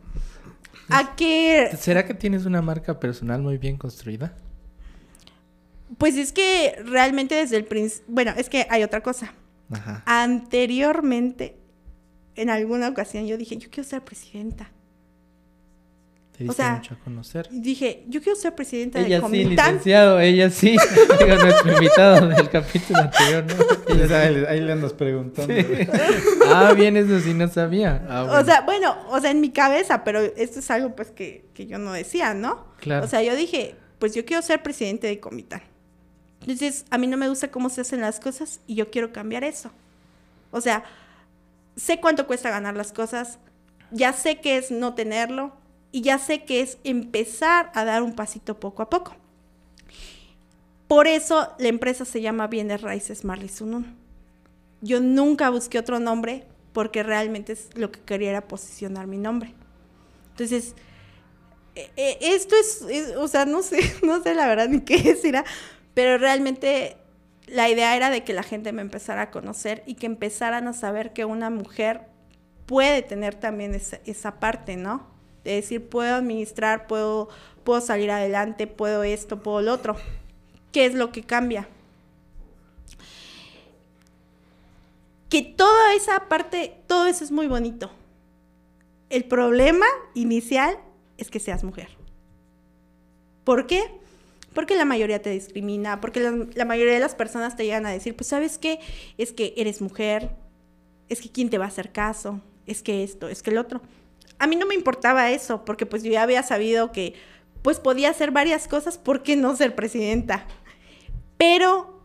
¿A 0.88 1.14
qué? 1.14 1.70
¿Será 1.78 2.04
que 2.04 2.14
tienes 2.14 2.46
una 2.46 2.62
marca 2.62 2.98
personal 2.98 3.42
muy 3.42 3.58
bien 3.58 3.76
construida? 3.76 4.34
Pues 5.98 6.16
es 6.16 6.32
que 6.32 6.76
realmente 6.84 7.34
desde 7.34 7.56
el 7.56 7.64
principio, 7.64 8.06
bueno, 8.08 8.32
es 8.36 8.48
que 8.48 8.66
hay 8.70 8.82
otra 8.82 9.02
cosa. 9.02 9.34
Ajá. 9.70 10.02
Anteriormente, 10.06 11.56
en 12.36 12.50
alguna 12.50 12.88
ocasión 12.88 13.26
yo 13.26 13.36
dije, 13.36 13.56
yo 13.56 13.68
quiero 13.70 13.88
ser 13.88 14.02
presidenta. 14.02 14.70
Te 16.36 16.44
diste 16.44 16.62
mucho 16.62 16.94
a 16.94 17.04
conocer. 17.04 17.46
Dije, 17.50 18.04
yo 18.08 18.22
quiero 18.22 18.38
ser 18.38 18.54
presidenta 18.54 19.00
ella 19.00 19.16
de 19.16 19.20
Comitán. 19.20 19.48
sí, 19.48 19.50
licenciado, 19.50 20.18
ella 20.18 20.48
sí. 20.48 20.76
Digo, 21.18 21.36
nuestro 21.36 21.72
invitado 21.74 22.28
del 22.28 22.48
capítulo 22.48 23.00
anterior, 23.00 23.44
¿no? 23.44 24.16
ahí, 24.48 24.60
le 24.60 24.72
andas 24.72 24.94
preguntando. 24.94 25.52
ah, 26.46 26.72
bien, 26.74 26.96
eso 26.96 27.20
sí 27.20 27.34
no 27.34 27.48
sabía. 27.48 28.02
Ah, 28.08 28.40
o 28.40 28.44
sea, 28.46 28.62
bueno, 28.62 28.96
o 29.10 29.20
sea, 29.20 29.30
en 29.30 29.42
mi 29.42 29.50
cabeza, 29.50 30.04
pero 30.04 30.20
esto 30.20 30.60
es 30.60 30.70
algo 30.70 30.96
pues 30.96 31.10
que, 31.10 31.44
que 31.52 31.66
yo 31.66 31.78
no 31.78 31.92
decía, 31.92 32.32
¿no? 32.32 32.66
Claro. 32.80 33.04
O 33.04 33.08
sea, 33.08 33.22
yo 33.22 33.36
dije, 33.36 33.74
pues 33.98 34.14
yo 34.14 34.24
quiero 34.24 34.40
ser 34.40 34.62
presidente 34.62 35.08
de 35.08 35.20
Comitán. 35.20 35.60
Entonces, 36.42 36.84
a 36.90 36.98
mí 36.98 37.06
no 37.06 37.16
me 37.16 37.28
gusta 37.28 37.50
cómo 37.50 37.70
se 37.70 37.80
hacen 37.80 38.00
las 38.00 38.20
cosas 38.20 38.60
y 38.66 38.74
yo 38.74 38.90
quiero 38.90 39.12
cambiar 39.12 39.44
eso. 39.44 39.70
O 40.50 40.60
sea, 40.60 40.84
sé 41.76 42.00
cuánto 42.00 42.26
cuesta 42.26 42.50
ganar 42.50 42.76
las 42.76 42.92
cosas, 42.92 43.38
ya 43.90 44.12
sé 44.12 44.40
que 44.40 44.56
es 44.56 44.70
no 44.70 44.94
tenerlo 44.94 45.52
y 45.92 46.02
ya 46.02 46.18
sé 46.18 46.44
que 46.44 46.60
es 46.60 46.78
empezar 46.84 47.70
a 47.74 47.84
dar 47.84 48.02
un 48.02 48.14
pasito 48.14 48.58
poco 48.58 48.82
a 48.82 48.90
poco. 48.90 49.14
Por 50.88 51.06
eso 51.06 51.54
la 51.58 51.68
empresa 51.68 52.04
se 52.04 52.20
llama 52.20 52.48
Bienes 52.48 52.82
Raíces 52.82 53.24
Marley 53.24 53.48
Sunun. 53.48 53.96
Yo 54.80 55.00
nunca 55.00 55.48
busqué 55.48 55.78
otro 55.78 56.00
nombre 56.00 56.44
porque 56.72 57.02
realmente 57.02 57.52
es 57.52 57.68
lo 57.76 57.92
que 57.92 58.00
quería 58.00 58.30
era 58.30 58.48
posicionar 58.48 59.06
mi 59.06 59.16
nombre. 59.16 59.54
Entonces, 60.30 60.74
e, 61.74 61.90
e, 61.96 62.18
esto 62.20 62.54
es, 62.56 63.16
o 63.16 63.28
sea, 63.28 63.44
no 63.46 63.62
sé, 63.62 63.78
no 64.02 64.22
sé 64.22 64.34
la 64.34 64.46
verdad 64.46 64.68
ni 64.68 64.80
qué 64.80 65.00
decir, 65.02 65.36
pero 65.94 66.18
realmente 66.18 66.96
la 67.46 67.68
idea 67.68 67.96
era 67.96 68.10
de 68.10 68.24
que 68.24 68.32
la 68.32 68.42
gente 68.42 68.72
me 68.72 68.82
empezara 68.82 69.22
a 69.22 69.30
conocer 69.30 69.82
y 69.86 69.94
que 69.94 70.06
empezaran 70.06 70.68
a 70.68 70.72
saber 70.72 71.12
que 71.12 71.24
una 71.24 71.50
mujer 71.50 72.02
puede 72.66 73.02
tener 73.02 73.34
también 73.34 73.74
esa, 73.74 74.40
parte, 74.40 74.76
¿no? 74.76 75.06
De 75.44 75.54
decir, 75.54 75.88
puedo 75.88 76.14
administrar, 76.14 76.86
puedo, 76.86 77.28
puedo 77.64 77.80
salir 77.80 78.10
adelante, 78.10 78.66
puedo 78.66 79.02
esto, 79.02 79.42
puedo 79.42 79.60
lo 79.60 79.72
otro. 79.72 79.96
¿Qué 80.70 80.86
es 80.86 80.94
lo 80.94 81.12
que 81.12 81.22
cambia? 81.22 81.68
Que 85.28 85.42
toda 85.42 85.94
esa 85.94 86.28
parte, 86.28 86.76
todo 86.86 87.06
eso 87.06 87.24
es 87.24 87.30
muy 87.30 87.48
bonito. 87.48 87.90
El 89.10 89.24
problema 89.24 89.86
inicial 90.14 90.78
es 91.18 91.30
que 91.30 91.40
seas 91.40 91.64
mujer. 91.64 91.88
¿Por 93.44 93.66
qué? 93.66 94.01
Porque 94.54 94.76
la 94.76 94.84
mayoría 94.84 95.22
te 95.22 95.30
discrimina, 95.30 96.00
porque 96.00 96.20
la, 96.54 96.64
mayoría 96.64 96.94
de 96.94 97.00
las 97.00 97.14
personas 97.14 97.56
te 97.56 97.64
llegan 97.64 97.86
a 97.86 97.90
decir, 97.90 98.14
pues 98.14 98.28
sabes 98.28 98.58
qué, 98.58 98.80
es 99.18 99.32
que 99.32 99.54
eres 99.56 99.80
mujer, 99.80 100.30
es 101.08 101.20
que 101.20 101.30
quién 101.30 101.50
te 101.50 101.58
va 101.58 101.66
a 101.66 101.68
hacer 101.68 101.92
caso, 101.92 102.40
es 102.66 102.82
que 102.82 103.02
esto, 103.02 103.28
es 103.28 103.42
que 103.42 103.50
el 103.50 103.58
otro. 103.58 103.82
A 104.38 104.46
mí 104.46 104.56
no 104.56 104.66
me 104.66 104.74
importaba 104.74 105.30
eso, 105.30 105.64
porque 105.64 105.86
pues 105.86 106.02
yo 106.02 106.12
ya 106.12 106.22
había 106.22 106.42
sabido 106.42 106.92
que 106.92 107.14
pues 107.62 107.78
podía 107.78 108.10
hacer 108.10 108.30
varias 108.30 108.68
cosas, 108.68 108.98
¿por 108.98 109.22
qué 109.22 109.36
no 109.36 109.54
ser 109.56 109.74
presidenta? 109.74 110.46
Pero 111.38 112.02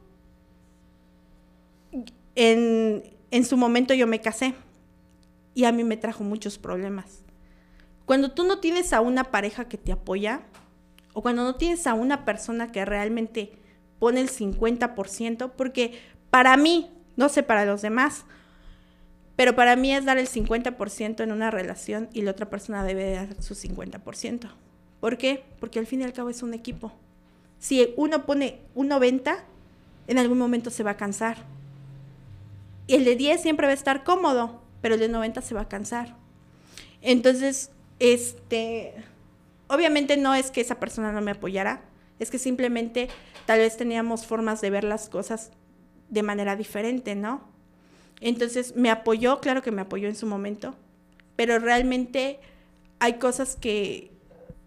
en, 2.35 3.03
en 3.31 3.45
su 3.45 3.57
momento 3.57 3.93
yo 3.93 4.07
me 4.07 4.21
casé 4.21 4.53
y 5.53 5.65
a 5.65 5.71
mí 5.71 5.83
me 5.83 5.97
trajo 5.97 6.23
muchos 6.23 6.57
problemas. 6.57 7.23
Cuando 8.05 8.31
tú 8.31 8.45
no 8.45 8.59
tienes 8.59 8.93
a 8.93 9.01
una 9.01 9.25
pareja 9.25 9.67
que 9.67 9.77
te 9.77 9.91
apoya, 9.91 10.41
o 11.17 11.23
cuando 11.23 11.43
no 11.43 11.55
tienes 11.55 11.87
a 11.87 11.95
una 11.95 12.25
persona 12.25 12.71
que 12.71 12.85
realmente 12.85 13.51
pone 13.97 14.21
el 14.21 14.29
50%, 14.29 15.49
porque 15.57 15.99
para 16.29 16.55
mí, 16.57 16.91
no 17.15 17.27
sé 17.27 17.41
para 17.41 17.65
los 17.65 17.81
demás, 17.81 18.23
pero 19.35 19.55
para 19.55 19.75
mí 19.75 19.91
es 19.95 20.05
dar 20.05 20.19
el 20.19 20.27
50% 20.27 21.23
en 21.23 21.31
una 21.31 21.49
relación 21.49 22.07
y 22.13 22.21
la 22.21 22.29
otra 22.29 22.51
persona 22.51 22.83
debe 22.83 23.13
dar 23.13 23.41
su 23.41 23.55
50%. 23.55 24.47
¿Por 24.99 25.17
qué? 25.17 25.43
Porque 25.59 25.79
al 25.79 25.87
fin 25.87 26.01
y 26.01 26.03
al 26.03 26.13
cabo 26.13 26.29
es 26.29 26.43
un 26.43 26.53
equipo. 26.53 26.93
Si 27.57 27.95
uno 27.97 28.27
pone 28.27 28.59
un 28.75 28.87
90, 28.87 29.43
en 30.05 30.19
algún 30.19 30.37
momento 30.37 30.69
se 30.69 30.83
va 30.83 30.91
a 30.91 30.97
cansar. 30.97 31.37
Y 32.85 32.93
el 32.93 33.05
de 33.05 33.15
10 33.15 33.41
siempre 33.41 33.65
va 33.65 33.71
a 33.71 33.73
estar 33.73 34.03
cómodo, 34.03 34.61
pero 34.81 34.93
el 34.93 34.99
de 34.99 35.09
90 35.09 35.41
se 35.41 35.55
va 35.55 35.61
a 35.61 35.67
cansar. 35.67 36.15
Entonces, 37.01 37.71
este, 37.97 38.93
obviamente 39.67 40.17
no 40.17 40.35
es 40.35 40.51
que 40.51 40.61
esa 40.61 40.79
persona 40.79 41.11
no 41.11 41.21
me 41.21 41.31
apoyara, 41.31 41.81
es 42.19 42.31
que 42.31 42.39
simplemente 42.39 43.09
tal 43.45 43.59
vez 43.59 43.77
teníamos 43.77 44.25
formas 44.25 44.61
de 44.61 44.69
ver 44.69 44.83
las 44.83 45.09
cosas 45.09 45.51
de 46.09 46.23
manera 46.23 46.55
diferente, 46.55 47.15
¿no? 47.15 47.41
Entonces 48.19 48.75
me 48.75 48.89
apoyó, 48.89 49.39
claro 49.39 49.61
que 49.61 49.71
me 49.71 49.81
apoyó 49.81 50.07
en 50.07 50.15
su 50.15 50.25
momento, 50.25 50.75
pero 51.35 51.59
realmente 51.59 52.39
hay 52.99 53.13
cosas 53.13 53.55
que, 53.55 54.11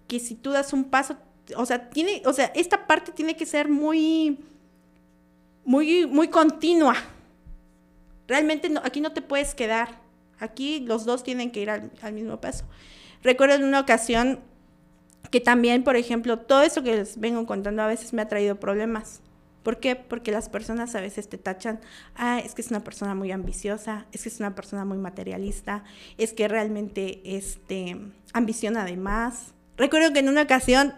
que 0.07 0.21
si 0.21 0.35
tú 0.35 0.51
das 0.51 0.73
un 0.73 0.85
paso, 0.85 1.17
o 1.57 1.67
sea, 1.67 1.91
tiene, 1.91 2.23
o 2.27 2.33
sea, 2.33 2.47
esta 2.55 2.87
parte 2.87 3.11
tiene 3.13 3.37
que 3.37 3.47
ser 3.47 3.69
muy, 3.69 4.39
muy, 5.65 6.07
muy 6.07 6.29
continua. 6.29 6.95
Realmente 8.29 8.69
no, 8.69 8.81
aquí 8.85 9.01
no 9.01 9.13
te 9.13 9.23
puedes 9.23 9.55
quedar. 9.55 10.01
Aquí 10.39 10.81
los 10.81 11.05
dos 11.05 11.25
tienen 11.25 11.51
que 11.51 11.61
ir 11.61 11.71
al, 11.71 11.91
al 12.03 12.13
mismo 12.13 12.41
paso. 12.41 12.65
Recuerdo 13.23 13.57
en 13.57 13.65
una 13.65 13.81
ocasión 13.81 14.41
que 15.31 15.41
también, 15.41 15.85
por 15.85 15.97
ejemplo, 15.97 16.39
todo 16.39 16.63
eso 16.63 16.83
que 16.83 16.97
les 16.97 17.21
vengo 17.21 17.47
contando 17.47 17.83
a 17.83 17.87
veces 17.87 18.13
me 18.13 18.23
ha 18.23 18.29
traído 18.29 18.57
problemas. 18.57 19.21
¿Por 19.63 19.79
qué? 19.79 19.95
Porque 19.95 20.33
las 20.33 20.49
personas 20.49 20.95
a 20.95 21.01
veces 21.01 21.29
te 21.29 21.37
tachan, 21.37 21.81
ah, 22.17 22.41
es 22.43 22.55
que 22.55 22.63
es 22.63 22.71
una 22.71 22.83
persona 22.83 23.15
muy 23.15 23.31
ambiciosa, 23.31 24.07
es 24.11 24.23
que 24.23 24.31
es 24.31 24.41
una 24.41 24.55
persona 24.55 24.85
muy 24.87 24.97
materialista, 24.97 25.85
es 26.17 26.33
que 26.33 26.49
realmente 26.49 27.21
este, 27.25 27.99
ambiciona 28.33 28.85
de 28.85 28.97
más. 28.97 29.53
Recuerdo 29.77 30.13
que 30.13 30.21
en 30.21 30.31
una 30.31 30.43
ocasión 30.43 30.95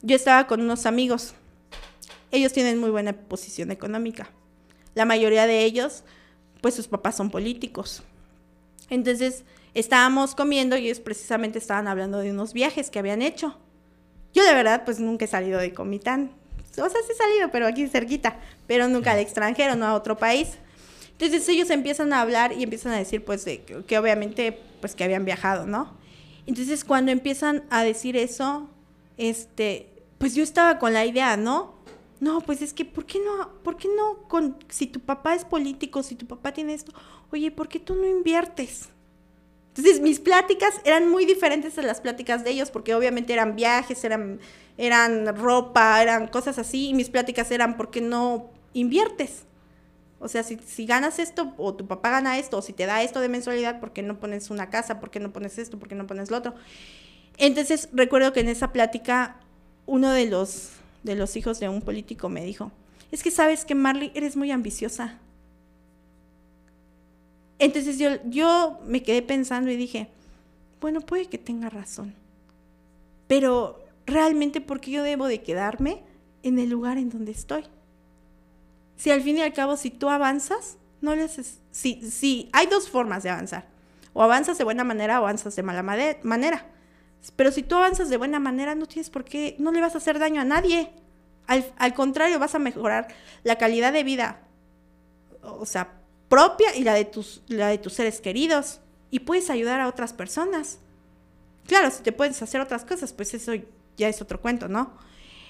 yo 0.00 0.16
estaba 0.16 0.46
con 0.46 0.62
unos 0.62 0.86
amigos, 0.86 1.34
ellos 2.30 2.52
tienen 2.54 2.78
muy 2.78 2.90
buena 2.90 3.12
posición 3.12 3.70
económica. 3.70 4.30
La 4.94 5.04
mayoría 5.04 5.46
de 5.46 5.64
ellos, 5.64 6.02
pues 6.62 6.74
sus 6.74 6.88
papás 6.88 7.16
son 7.16 7.30
políticos. 7.30 8.02
Entonces, 8.88 9.44
estábamos 9.74 10.34
comiendo 10.34 10.76
y 10.76 10.86
ellos 10.86 11.00
precisamente 11.00 11.58
estaban 11.58 11.88
hablando 11.88 12.18
de 12.18 12.30
unos 12.30 12.52
viajes 12.52 12.90
que 12.90 12.98
habían 12.98 13.22
hecho. 13.22 13.58
Yo 14.34 14.44
de 14.44 14.54
verdad 14.54 14.84
pues 14.84 14.98
nunca 15.00 15.24
he 15.24 15.28
salido 15.28 15.58
de 15.60 15.72
Comitán. 15.72 16.32
O 16.72 16.88
sea, 16.88 16.88
sí 16.88 17.12
he 17.12 17.14
salido, 17.14 17.50
pero 17.50 17.66
aquí 17.66 17.86
cerquita, 17.86 18.40
pero 18.66 18.88
nunca 18.88 19.12
al 19.12 19.18
extranjero, 19.18 19.76
no 19.76 19.86
a 19.86 19.94
otro 19.94 20.16
país. 20.16 20.48
Entonces 21.12 21.46
ellos 21.48 21.68
empiezan 21.70 22.12
a 22.12 22.22
hablar 22.22 22.52
y 22.52 22.62
empiezan 22.62 22.92
a 22.92 22.96
decir, 22.96 23.24
pues, 23.24 23.44
que 23.44 23.98
obviamente, 23.98 24.58
pues, 24.80 24.94
que 24.94 25.04
habían 25.04 25.26
viajado, 25.26 25.66
¿no? 25.66 25.96
Entonces 26.46 26.84
cuando 26.84 27.12
empiezan 27.12 27.64
a 27.70 27.84
decir 27.84 28.16
eso, 28.16 28.68
este, 29.16 29.88
pues 30.18 30.34
yo 30.34 30.42
estaba 30.42 30.78
con 30.78 30.92
la 30.92 31.04
idea, 31.04 31.36
¿no? 31.36 31.74
No, 32.20 32.40
pues 32.40 32.62
es 32.62 32.72
que, 32.72 32.84
¿por 32.84 33.04
qué 33.04 33.18
no? 33.18 33.48
¿Por 33.62 33.76
qué 33.76 33.88
no? 33.88 34.28
Con, 34.28 34.56
si 34.68 34.86
tu 34.86 35.00
papá 35.00 35.34
es 35.34 35.44
político, 35.44 36.02
si 36.02 36.14
tu 36.14 36.26
papá 36.26 36.52
tiene 36.52 36.74
esto, 36.74 36.92
oye, 37.30 37.50
¿por 37.50 37.68
qué 37.68 37.80
tú 37.80 37.94
no 37.94 38.06
inviertes? 38.06 38.88
Entonces 39.74 40.00
mis 40.00 40.20
pláticas 40.20 40.80
eran 40.84 41.08
muy 41.08 41.24
diferentes 41.24 41.78
a 41.78 41.82
las 41.82 42.00
pláticas 42.00 42.44
de 42.44 42.50
ellos, 42.50 42.70
porque 42.70 42.94
obviamente 42.94 43.32
eran 43.32 43.56
viajes, 43.56 44.04
eran, 44.04 44.38
eran 44.76 45.34
ropa, 45.34 46.02
eran 46.02 46.28
cosas 46.28 46.58
así, 46.58 46.90
y 46.90 46.94
mis 46.94 47.08
pláticas 47.08 47.50
eran, 47.50 47.78
¿por 47.78 47.90
qué 47.90 48.02
no 48.02 48.50
inviertes? 48.74 49.44
O 50.20 50.28
sea, 50.28 50.42
si, 50.42 50.58
si 50.66 50.84
ganas 50.84 51.18
esto, 51.18 51.54
o 51.56 51.74
tu 51.74 51.86
papá 51.86 52.10
gana 52.10 52.38
esto, 52.38 52.58
o 52.58 52.62
si 52.62 52.74
te 52.74 52.84
da 52.84 53.02
esto 53.02 53.20
de 53.20 53.30
mensualidad, 53.30 53.80
¿por 53.80 53.92
qué 53.92 54.02
no 54.02 54.20
pones 54.20 54.50
una 54.50 54.68
casa? 54.68 55.00
¿Por 55.00 55.10
qué 55.10 55.20
no 55.20 55.32
pones 55.32 55.56
esto? 55.58 55.78
¿Por 55.78 55.88
qué 55.88 55.94
no 55.94 56.06
pones 56.06 56.30
lo 56.30 56.36
otro? 56.36 56.54
Entonces 57.38 57.88
recuerdo 57.92 58.32
que 58.34 58.40
en 58.40 58.48
esa 58.48 58.72
plática 58.72 59.36
uno 59.86 60.12
de 60.12 60.26
los, 60.26 60.70
de 61.02 61.16
los 61.16 61.34
hijos 61.36 61.60
de 61.60 61.68
un 61.68 61.80
político 61.80 62.28
me 62.28 62.44
dijo, 62.44 62.70
es 63.10 63.22
que 63.22 63.30
sabes 63.30 63.64
que 63.64 63.74
Marley, 63.74 64.12
eres 64.14 64.36
muy 64.36 64.50
ambiciosa. 64.50 65.18
Entonces 67.62 67.96
yo, 67.96 68.08
yo 68.24 68.80
me 68.84 69.04
quedé 69.04 69.22
pensando 69.22 69.70
y 69.70 69.76
dije, 69.76 70.08
bueno, 70.80 71.00
puede 71.00 71.26
que 71.26 71.38
tenga 71.38 71.70
razón, 71.70 72.12
pero 73.28 73.78
realmente 74.04 74.60
¿por 74.60 74.80
qué 74.80 74.90
yo 74.90 75.04
debo 75.04 75.28
de 75.28 75.42
quedarme 75.42 76.02
en 76.42 76.58
el 76.58 76.70
lugar 76.70 76.98
en 76.98 77.08
donde 77.08 77.30
estoy? 77.30 77.62
Si 78.96 79.12
al 79.12 79.22
fin 79.22 79.38
y 79.38 79.42
al 79.42 79.52
cabo, 79.52 79.76
si 79.76 79.90
tú 79.90 80.10
avanzas, 80.10 80.76
no 81.00 81.14
le 81.14 81.22
haces... 81.22 81.60
Si, 81.70 82.10
si 82.10 82.50
hay 82.52 82.66
dos 82.66 82.90
formas 82.90 83.22
de 83.22 83.30
avanzar. 83.30 83.68
O 84.12 84.24
avanzas 84.24 84.58
de 84.58 84.64
buena 84.64 84.82
manera 84.82 85.20
o 85.20 85.22
avanzas 85.22 85.54
de 85.54 85.62
mala 85.62 85.84
manera. 85.84 86.66
Pero 87.36 87.52
si 87.52 87.62
tú 87.62 87.76
avanzas 87.76 88.10
de 88.10 88.16
buena 88.16 88.40
manera, 88.40 88.74
no 88.74 88.86
tienes 88.86 89.08
por 89.08 89.22
qué, 89.24 89.54
no 89.60 89.70
le 89.70 89.80
vas 89.80 89.94
a 89.94 89.98
hacer 89.98 90.18
daño 90.18 90.40
a 90.40 90.44
nadie. 90.44 90.90
Al, 91.46 91.94
contrario, 91.94 92.40
vas 92.40 92.56
a 92.56 92.58
mejorar 92.58 93.06
la 93.44 93.56
calidad 93.56 93.92
de 93.92 94.02
vida, 94.02 94.40
o 95.42 95.64
sea, 95.64 96.01
propia 96.32 96.74
y 96.74 96.82
la 96.82 96.94
de, 96.94 97.04
tus, 97.04 97.42
la 97.46 97.68
de 97.68 97.76
tus 97.76 97.92
seres 97.92 98.22
queridos. 98.22 98.80
Y 99.10 99.20
puedes 99.20 99.50
ayudar 99.50 99.80
a 99.80 99.86
otras 99.86 100.14
personas. 100.14 100.78
Claro, 101.66 101.90
si 101.90 102.02
te 102.02 102.10
puedes 102.10 102.40
hacer 102.40 102.62
otras 102.62 102.86
cosas, 102.86 103.12
pues 103.12 103.34
eso 103.34 103.52
ya 103.98 104.08
es 104.08 104.22
otro 104.22 104.40
cuento, 104.40 104.66
¿no? 104.66 104.94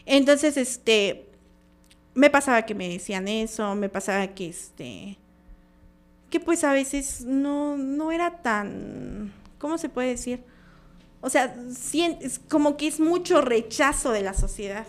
Entonces, 0.06 0.56
este, 0.56 1.28
me 2.14 2.30
pasaba 2.30 2.66
que 2.66 2.74
me 2.74 2.88
decían 2.88 3.28
eso, 3.28 3.76
me 3.76 3.88
pasaba 3.88 4.26
que, 4.34 4.48
este, 4.48 5.18
que 6.30 6.40
pues 6.40 6.64
a 6.64 6.72
veces 6.72 7.20
no, 7.20 7.76
no 7.76 8.10
era 8.10 8.42
tan, 8.42 9.32
¿cómo 9.58 9.78
se 9.78 9.88
puede 9.88 10.08
decir? 10.08 10.42
O 11.20 11.30
sea, 11.30 11.54
es 12.20 12.40
como 12.48 12.76
que 12.76 12.88
es 12.88 12.98
mucho 12.98 13.40
rechazo 13.40 14.10
de 14.10 14.22
la 14.22 14.34
sociedad. 14.34 14.88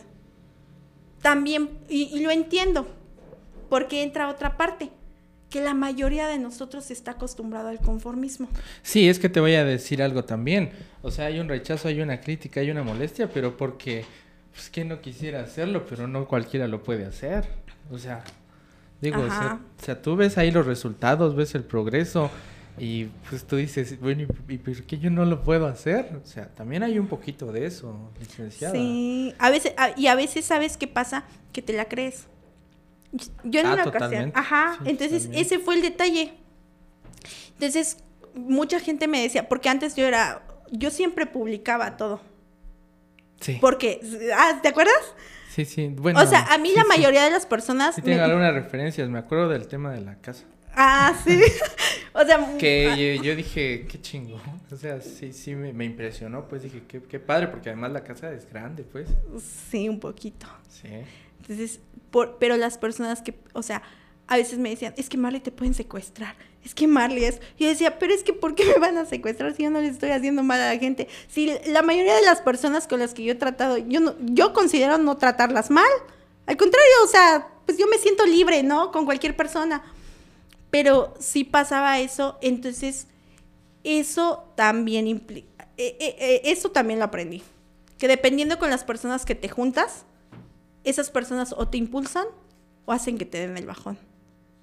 También, 1.21 1.69
y, 1.87 2.19
lo 2.21 2.31
entiendo, 2.31 2.87
porque 3.69 4.01
entra 4.01 4.27
otra 4.27 4.57
parte, 4.57 4.89
que 5.53 5.61
la 5.61 5.75
mayoría 5.75 6.27
de 6.27 6.39
nosotros 6.39 6.89
está 6.89 7.11
acostumbrado 7.11 7.67
al 7.67 7.79
conformismo. 7.79 8.49
Sí, 8.81 9.07
es 9.07 9.19
que 9.19 9.29
te 9.29 9.39
voy 9.39 9.53
a 9.53 9.63
decir 9.63 10.01
algo 10.01 10.23
también. 10.23 10.71
O 11.03 11.11
sea, 11.11 11.27
hay 11.27 11.39
un 11.39 11.47
rechazo, 11.47 11.89
hay 11.89 12.01
una 12.01 12.21
crítica, 12.21 12.59
hay 12.59 12.71
una 12.71 12.81
molestia, 12.81 13.29
pero 13.29 13.55
porque, 13.55 14.03
pues 14.51 14.71
que 14.71 14.83
no 14.83 14.99
quisiera 14.99 15.41
hacerlo, 15.41 15.85
pero 15.87 16.07
no 16.07 16.27
cualquiera 16.27 16.67
lo 16.67 16.81
puede 16.81 17.05
hacer. 17.05 17.47
O 17.91 17.99
sea, 17.99 18.23
digo, 18.99 19.21
o 19.21 19.29
sea, 19.77 20.01
tú 20.01 20.15
ves 20.15 20.39
ahí 20.39 20.49
los 20.49 20.65
resultados, 20.65 21.35
ves 21.35 21.53
el 21.53 21.63
progreso, 21.63 22.31
y 22.79 23.05
pues 23.29 23.45
tú 23.45 23.57
dices, 23.57 23.99
bueno, 23.99 24.25
¿y, 24.47 24.57
por 24.57 24.83
qué 24.85 24.97
yo 24.97 25.11
no 25.11 25.23
lo 25.23 25.43
puedo 25.43 25.67
hacer? 25.67 26.19
O 26.23 26.25
sea, 26.25 26.47
también 26.47 26.81
hay 26.81 26.97
un 26.97 27.05
poquito 27.05 27.51
de 27.51 27.67
eso, 27.67 28.09
licenciada. 28.19 28.73
Sí, 28.73 29.35
a 29.37 29.51
veces, 29.51 29.75
y 29.97 30.07
a 30.07 30.15
veces 30.15 30.45
sabes 30.45 30.77
qué 30.77 30.87
pasa, 30.87 31.25
que 31.51 31.61
te 31.61 31.73
la 31.73 31.85
crees. 31.85 32.25
Yo 33.43 33.59
en 33.59 33.67
ah, 33.67 33.73
una 33.73 33.83
ocasión, 33.85 34.31
ajá, 34.33 34.79
entonces 34.85 35.29
ese 35.33 35.59
fue 35.59 35.75
el 35.75 35.81
detalle. 35.81 36.33
Entonces, 37.53 37.97
mucha 38.33 38.79
gente 38.79 39.07
me 39.07 39.21
decía, 39.21 39.47
porque 39.47 39.69
antes 39.69 39.95
yo 39.95 40.05
era, 40.05 40.43
yo 40.71 40.89
siempre 40.89 41.25
publicaba 41.25 41.97
todo. 41.97 42.21
Sí. 43.39 43.57
Porque, 43.61 43.99
ah, 44.35 44.59
¿te 44.61 44.69
acuerdas? 44.69 44.95
Sí, 45.49 45.65
sí, 45.65 45.93
bueno. 45.95 46.19
O 46.19 46.25
sea, 46.25 46.47
a 46.51 46.57
mí 46.57 46.71
la 46.75 46.85
mayoría 46.85 47.23
de 47.23 47.29
las 47.29 47.45
personas... 47.45 47.95
Sí, 47.95 48.01
tengo 48.01 48.23
algunas 48.23 48.53
referencias, 48.53 49.07
me 49.09 49.19
acuerdo 49.19 49.49
del 49.49 49.67
tema 49.67 49.91
de 49.91 50.01
la 50.01 50.15
casa. 50.15 50.45
Ah, 50.75 51.13
sí. 51.23 51.39
o 52.13 52.23
sea, 52.23 52.57
que 52.57 53.19
yo, 53.21 53.35
dije, 53.35 53.85
qué 53.87 54.01
chingo. 54.01 54.41
O 54.71 54.75
sea, 54.75 54.99
sí, 55.01 55.31
sí 55.31 55.53
me, 55.53 55.85
impresionó. 55.85 56.47
Pues 56.47 56.63
dije, 56.63 56.83
qué, 56.87 57.03
qué, 57.03 57.19
padre, 57.19 57.47
porque 57.47 57.69
además 57.69 57.91
la 57.91 58.03
casa 58.03 58.31
es 58.31 58.49
grande, 58.49 58.83
pues. 58.83 59.09
Sí, 59.69 59.87
un 59.87 59.99
poquito. 59.99 60.47
Sí. 60.67 60.89
Entonces, 61.43 61.81
por, 62.09 62.37
pero 62.37 62.55
las 62.57 62.77
personas 62.77 63.21
que, 63.21 63.35
o 63.53 63.61
sea, 63.61 63.83
a 64.27 64.37
veces 64.37 64.57
me 64.57 64.69
decían, 64.69 64.93
es 64.95 65.09
que 65.09 65.17
Marley 65.17 65.41
te 65.41 65.51
pueden 65.51 65.73
secuestrar. 65.73 66.35
Es 66.63 66.73
que 66.73 66.87
Marley 66.87 67.25
es. 67.25 67.41
Y 67.57 67.65
yo 67.65 67.69
decía, 67.69 67.99
pero 67.99 68.13
es 68.13 68.23
que 68.23 68.31
¿por 68.31 68.55
qué 68.55 68.65
me 68.65 68.79
van 68.79 68.97
a 68.97 69.05
secuestrar 69.05 69.53
si 69.53 69.63
yo 69.63 69.69
no 69.69 69.81
les 69.81 69.91
estoy 69.91 70.11
haciendo 70.11 70.43
mal 70.43 70.61
a 70.61 70.73
la 70.73 70.79
gente? 70.79 71.09
Si 71.27 71.51
la 71.67 71.81
mayoría 71.81 72.15
de 72.15 72.21
las 72.21 72.41
personas 72.41 72.87
con 72.87 72.99
las 72.99 73.13
que 73.13 73.23
yo 73.23 73.33
he 73.33 73.35
tratado, 73.35 73.77
yo 73.77 73.99
no, 73.99 74.15
yo 74.21 74.53
considero 74.53 74.97
no 74.97 75.17
tratarlas 75.17 75.69
mal. 75.69 75.89
Al 76.45 76.55
contrario, 76.55 76.91
o 77.03 77.07
sea, 77.07 77.49
pues 77.65 77.77
yo 77.77 77.87
me 77.87 77.97
siento 77.97 78.25
libre, 78.25 78.63
¿no? 78.63 78.91
Con 78.91 79.05
cualquier 79.05 79.35
persona. 79.35 79.83
Pero 80.71 81.13
si 81.19 81.43
pasaba 81.43 81.99
eso, 81.99 82.37
entonces 82.41 83.07
eso 83.83 84.45
también 84.55 85.07
implica, 85.07 85.67
eh, 85.77 85.97
eh, 85.99 86.15
eh, 86.17 86.41
eso 86.45 86.71
también 86.71 86.99
lo 86.99 87.05
aprendí. 87.05 87.43
Que 87.97 88.07
dependiendo 88.07 88.57
con 88.57 88.69
las 88.69 88.83
personas 88.83 89.25
que 89.25 89.35
te 89.35 89.49
juntas, 89.49 90.05
esas 90.83 91.09
personas 91.09 91.53
o 91.57 91.67
te 91.67 91.77
impulsan 91.77 92.25
o 92.85 92.91
hacen 92.91 93.17
que 93.17 93.25
te 93.25 93.39
den 93.39 93.57
el 93.57 93.65
bajón. 93.65 93.97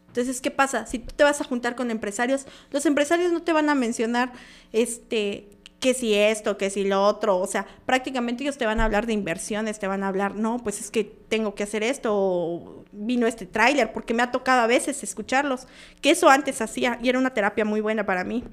Entonces, 0.08 0.40
¿qué 0.40 0.50
pasa? 0.50 0.86
Si 0.86 0.98
tú 0.98 1.14
te 1.14 1.22
vas 1.22 1.40
a 1.40 1.44
juntar 1.44 1.76
con 1.76 1.90
empresarios, 1.90 2.46
los 2.70 2.84
empresarios 2.84 3.32
no 3.32 3.42
te 3.42 3.52
van 3.52 3.68
a 3.68 3.74
mencionar 3.74 4.32
este 4.72 5.48
que 5.78 5.94
si 5.94 6.14
esto, 6.14 6.58
que 6.58 6.68
si 6.68 6.84
lo 6.84 7.02
otro, 7.02 7.38
o 7.38 7.46
sea, 7.46 7.66
prácticamente 7.86 8.44
ellos 8.44 8.58
te 8.58 8.66
van 8.66 8.80
a 8.80 8.84
hablar 8.84 9.06
de 9.06 9.14
inversiones, 9.14 9.78
te 9.78 9.86
van 9.86 10.02
a 10.02 10.08
hablar, 10.08 10.34
no, 10.34 10.58
pues 10.58 10.78
es 10.78 10.90
que 10.90 11.04
tengo 11.04 11.54
que 11.54 11.62
hacer 11.62 11.82
esto, 11.82 12.10
o 12.14 12.84
vino 12.92 13.26
este 13.26 13.46
tráiler, 13.46 13.92
porque 13.92 14.12
me 14.12 14.22
ha 14.22 14.30
tocado 14.30 14.60
a 14.60 14.66
veces 14.66 15.02
escucharlos, 15.02 15.66
que 16.02 16.10
eso 16.10 16.28
antes 16.28 16.60
hacía 16.60 16.98
y 17.02 17.08
era 17.08 17.18
una 17.18 17.32
terapia 17.32 17.64
muy 17.64 17.80
buena 17.80 18.04
para 18.04 18.24
mí. 18.24 18.44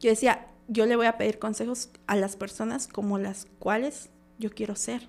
Yo 0.00 0.10
decía, 0.10 0.48
yo 0.66 0.86
le 0.86 0.96
voy 0.96 1.06
a 1.06 1.16
pedir 1.16 1.38
consejos 1.38 1.90
a 2.08 2.16
las 2.16 2.34
personas 2.34 2.88
como 2.88 3.18
las 3.18 3.46
cuales 3.60 4.10
yo 4.38 4.50
quiero 4.50 4.74
ser. 4.74 5.08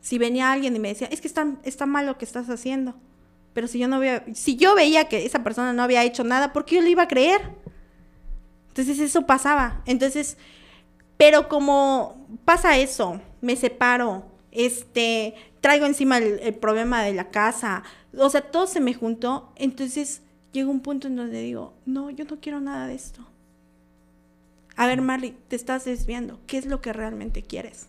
Si 0.00 0.18
venía 0.18 0.52
alguien 0.52 0.76
y 0.76 0.78
me 0.78 0.88
decía, 0.88 1.08
es 1.10 1.20
que 1.20 1.28
está, 1.28 1.46
está 1.64 1.86
mal 1.86 2.06
lo 2.06 2.18
que 2.18 2.24
estás 2.24 2.48
haciendo, 2.50 2.94
pero 3.52 3.66
si 3.66 3.78
yo 3.78 3.88
no 3.88 3.98
veía, 3.98 4.24
si 4.34 4.56
yo 4.56 4.74
veía 4.74 5.08
que 5.08 5.26
esa 5.26 5.42
persona 5.42 5.72
no 5.72 5.82
había 5.82 6.04
hecho 6.04 6.24
nada, 6.24 6.52
¿por 6.52 6.64
qué 6.64 6.76
yo 6.76 6.82
le 6.82 6.90
iba 6.90 7.02
a 7.02 7.08
creer? 7.08 7.40
Entonces 8.68 9.00
eso 9.00 9.26
pasaba. 9.26 9.82
Entonces, 9.86 10.36
pero 11.16 11.48
como 11.48 12.26
pasa 12.44 12.78
eso, 12.78 13.20
me 13.40 13.56
separo, 13.56 14.24
este, 14.52 15.34
traigo 15.60 15.86
encima 15.86 16.18
el, 16.18 16.54
problema 16.54 17.02
de 17.02 17.12
la 17.12 17.30
casa, 17.30 17.82
o 18.16 18.30
sea, 18.30 18.42
todo 18.42 18.66
se 18.66 18.80
me 18.80 18.94
juntó, 18.94 19.52
entonces 19.56 20.22
llega 20.52 20.70
un 20.70 20.80
punto 20.80 21.08
en 21.08 21.16
donde 21.16 21.42
digo, 21.42 21.74
no, 21.84 22.10
yo 22.10 22.24
no 22.24 22.38
quiero 22.40 22.60
nada 22.60 22.86
de 22.86 22.94
esto. 22.94 23.26
A 24.76 24.86
ver, 24.86 25.02
Marley, 25.02 25.36
te 25.48 25.56
estás 25.56 25.84
desviando, 25.84 26.38
¿qué 26.46 26.58
es 26.58 26.66
lo 26.66 26.80
que 26.80 26.92
realmente 26.92 27.42
quieres? 27.42 27.88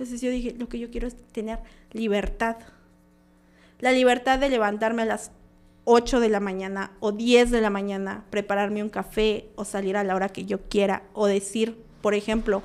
Entonces 0.00 0.22
yo 0.22 0.30
dije, 0.30 0.54
lo 0.58 0.66
que 0.66 0.78
yo 0.78 0.90
quiero 0.90 1.06
es 1.08 1.14
tener 1.30 1.58
libertad. 1.92 2.56
La 3.80 3.92
libertad 3.92 4.38
de 4.38 4.48
levantarme 4.48 5.02
a 5.02 5.04
las 5.04 5.30
8 5.84 6.20
de 6.20 6.30
la 6.30 6.40
mañana 6.40 6.92
o 7.00 7.12
10 7.12 7.50
de 7.50 7.60
la 7.60 7.68
mañana, 7.68 8.24
prepararme 8.30 8.82
un 8.82 8.88
café 8.88 9.50
o 9.56 9.66
salir 9.66 9.98
a 9.98 10.04
la 10.04 10.14
hora 10.14 10.30
que 10.30 10.46
yo 10.46 10.62
quiera 10.70 11.02
o 11.12 11.26
decir, 11.26 11.76
por 12.00 12.14
ejemplo, 12.14 12.62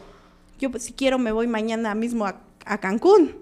yo 0.60 0.70
si 0.80 0.94
quiero 0.94 1.20
me 1.20 1.34
voy 1.34 1.46
mañana 1.46 1.94
mismo 1.94 2.26
a, 2.26 2.40
Cancún. 2.80 3.36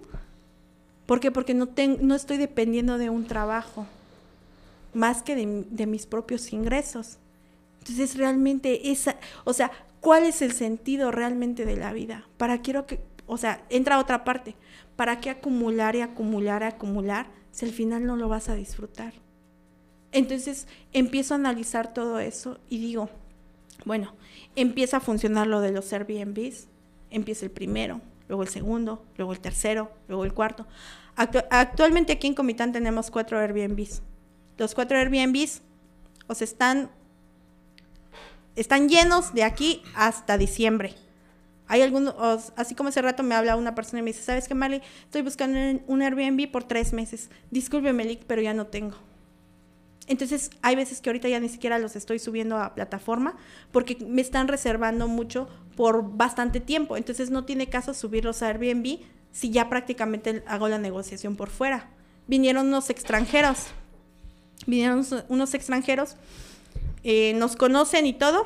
¿Por 1.06 1.20
qué? 1.20 1.30
Porque 1.30 1.54
no, 1.54 1.70
no 2.02 2.16
estoy 2.16 2.38
dependiendo 2.38 2.98
de 2.98 3.12
un 3.12 3.28
trabajo 3.28 3.86
más 4.96 5.22
que 5.22 5.36
de, 5.36 5.68
de 5.70 5.86
mis 5.86 6.08
propios 6.08 6.52
ingresos. 6.52 7.20
Entonces 7.82 8.18
realmente 8.18 8.90
esa, 8.90 9.18
o 9.44 9.54
sea, 9.54 9.70
¿cuál 10.00 10.24
es 10.24 10.42
el 10.42 10.54
sentido 10.54 11.12
realmente 11.12 11.64
de 11.64 11.78
la 11.78 11.94
vida? 11.94 12.28
¿Para 12.38 12.64
quiero 12.64 12.88
que, 12.88 13.00
o 13.28 13.38
sea, 13.38 13.66
entra 13.70 14.00
otra 14.00 14.24
parte, 14.24 14.56
¿para 14.96 15.20
qué 15.20 15.30
acumular 15.30 15.96
y 15.96 16.02
acumular 16.02 16.62
y 16.62 16.66
acumular 16.66 17.28
si 17.52 17.66
al 17.66 17.72
final 17.72 18.06
no 18.06 18.16
lo 18.16 18.30
vas 18.30 18.50
a 18.50 18.56
disfrutar? 18.56 19.14
Entonces 20.12 20.68
empiezo 20.92 21.34
a 21.34 21.38
analizar 21.38 21.94
todo 21.94 22.20
eso 22.20 22.60
y 22.70 22.80
digo, 22.80 23.10
bueno, 23.86 24.14
empieza 24.56 24.98
a 24.98 25.02
funcionar 25.02 25.48
lo 25.48 25.60
de 25.60 25.72
los 25.72 25.92
Airbnbs, 25.92 26.68
empieza 27.10 27.46
el 27.46 27.52
primero, 27.52 28.02
luego 28.28 28.44
el 28.44 28.50
segundo, 28.50 29.04
luego 29.18 29.34
el 29.34 29.40
tercero, 29.40 29.92
luego 30.08 30.24
el 30.24 30.34
cuarto, 30.34 30.68
actualmente 31.16 32.14
aquí 32.14 32.28
en 32.28 32.36
Comitán 32.36 32.72
tenemos 32.72 33.12
cuatro 33.12 33.40
Airbnbs. 33.40 34.02
Los 34.58 34.76
cuatro 34.76 34.98
Airbnbs, 34.98 35.62
o 36.28 36.36
sea, 36.36 36.46
están, 36.46 36.92
están 38.56 38.90
llenos 38.90 39.34
de 39.34 39.44
aquí 39.44 39.82
hasta 39.96 40.38
diciembre. 40.38 40.96
Hay 41.68 41.82
algunos, 41.82 42.14
así 42.56 42.76
como 42.76 42.90
hace 42.90 43.02
rato 43.02 43.24
me 43.24 43.36
habla 43.36 43.56
una 43.56 43.74
persona 43.74 44.00
y 44.00 44.04
me 44.04 44.12
dice, 44.12 44.24
¿sabes 44.24 44.48
qué, 44.48 44.56
Marley? 44.56 44.82
Estoy 45.06 45.22
buscando 45.22 45.82
un 45.88 46.02
Airbnb 46.02 46.52
por 46.52 46.64
tres 46.66 46.94
meses. 46.94 47.30
Discúlpeme, 47.52 48.04
Lick, 48.04 48.24
pero 48.28 48.42
ya 48.42 48.54
no 48.54 48.68
tengo. 48.68 48.96
Entonces, 50.08 50.50
hay 50.62 50.76
veces 50.76 51.00
que 51.00 51.10
ahorita 51.10 51.30
ya 51.30 51.40
ni 51.40 51.48
siquiera 51.48 51.80
los 51.80 51.96
estoy 51.96 52.20
subiendo 52.20 52.58
a 52.58 52.76
plataforma 52.76 53.38
porque 53.72 53.98
me 54.06 54.22
están 54.22 54.48
reservando 54.48 55.08
mucho 55.08 55.48
por 55.78 56.18
bastante 56.18 56.60
tiempo. 56.60 56.98
Entonces, 56.98 57.30
no 57.30 57.46
tiene 57.46 57.68
caso 57.68 57.94
subirlos 57.94 58.44
a 58.44 58.48
Airbnb 58.48 59.00
si 59.32 59.50
ya 59.50 59.70
prácticamente 59.70 60.44
hago 60.46 60.68
la 60.68 60.78
negociación 60.78 61.36
por 61.36 61.50
fuera. 61.50 61.90
Vinieron 62.28 62.68
unos 62.68 62.90
extranjeros. 62.90 63.68
Vinieron 64.68 65.06
unos 65.30 65.54
extranjeros. 65.54 66.18
Eh, 67.04 67.34
nos 67.36 67.56
conocen 67.56 68.06
y 68.06 68.14
todo. 68.14 68.46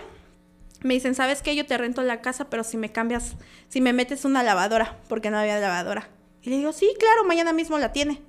Me 0.83 0.93
dicen, 0.93 1.15
¿sabes 1.15 1.41
qué? 1.41 1.55
Yo 1.55 1.65
te 1.65 1.77
rento 1.77 2.03
la 2.03 2.21
casa, 2.21 2.49
pero 2.49 2.63
si 2.63 2.77
me 2.77 2.91
cambias, 2.91 3.35
si 3.67 3.81
me 3.81 3.93
metes 3.93 4.25
una 4.25 4.43
lavadora, 4.43 4.97
porque 5.09 5.31
no 5.31 5.37
había 5.37 5.59
lavadora. 5.59 6.09
Y 6.41 6.49
le 6.49 6.57
digo, 6.57 6.71
sí, 6.71 6.93
claro, 6.99 7.23
mañana 7.25 7.51
mismo 7.51 7.77
la 7.79 7.91
tiene. 7.91 8.21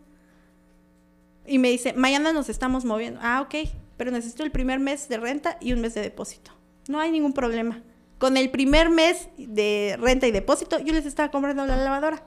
Y 1.46 1.58
me 1.58 1.70
dice, 1.70 1.92
mañana 1.92 2.32
nos 2.32 2.48
estamos 2.48 2.84
moviendo. 2.84 3.20
Ah, 3.22 3.40
ok, 3.42 3.70
pero 3.96 4.10
necesito 4.10 4.42
el 4.42 4.50
primer 4.50 4.80
mes 4.80 5.08
de 5.08 5.18
renta 5.18 5.58
y 5.60 5.72
un 5.72 5.80
mes 5.80 5.94
de 5.94 6.00
depósito. 6.00 6.52
No 6.88 7.00
hay 7.00 7.10
ningún 7.10 7.32
problema. 7.32 7.82
Con 8.18 8.36
el 8.36 8.50
primer 8.50 8.90
mes 8.90 9.28
de 9.36 9.96
renta 10.00 10.26
y 10.26 10.30
depósito, 10.30 10.78
yo 10.78 10.92
les 10.92 11.06
estaba 11.06 11.30
comprando 11.30 11.66
la 11.66 11.76
lavadora. 11.76 12.22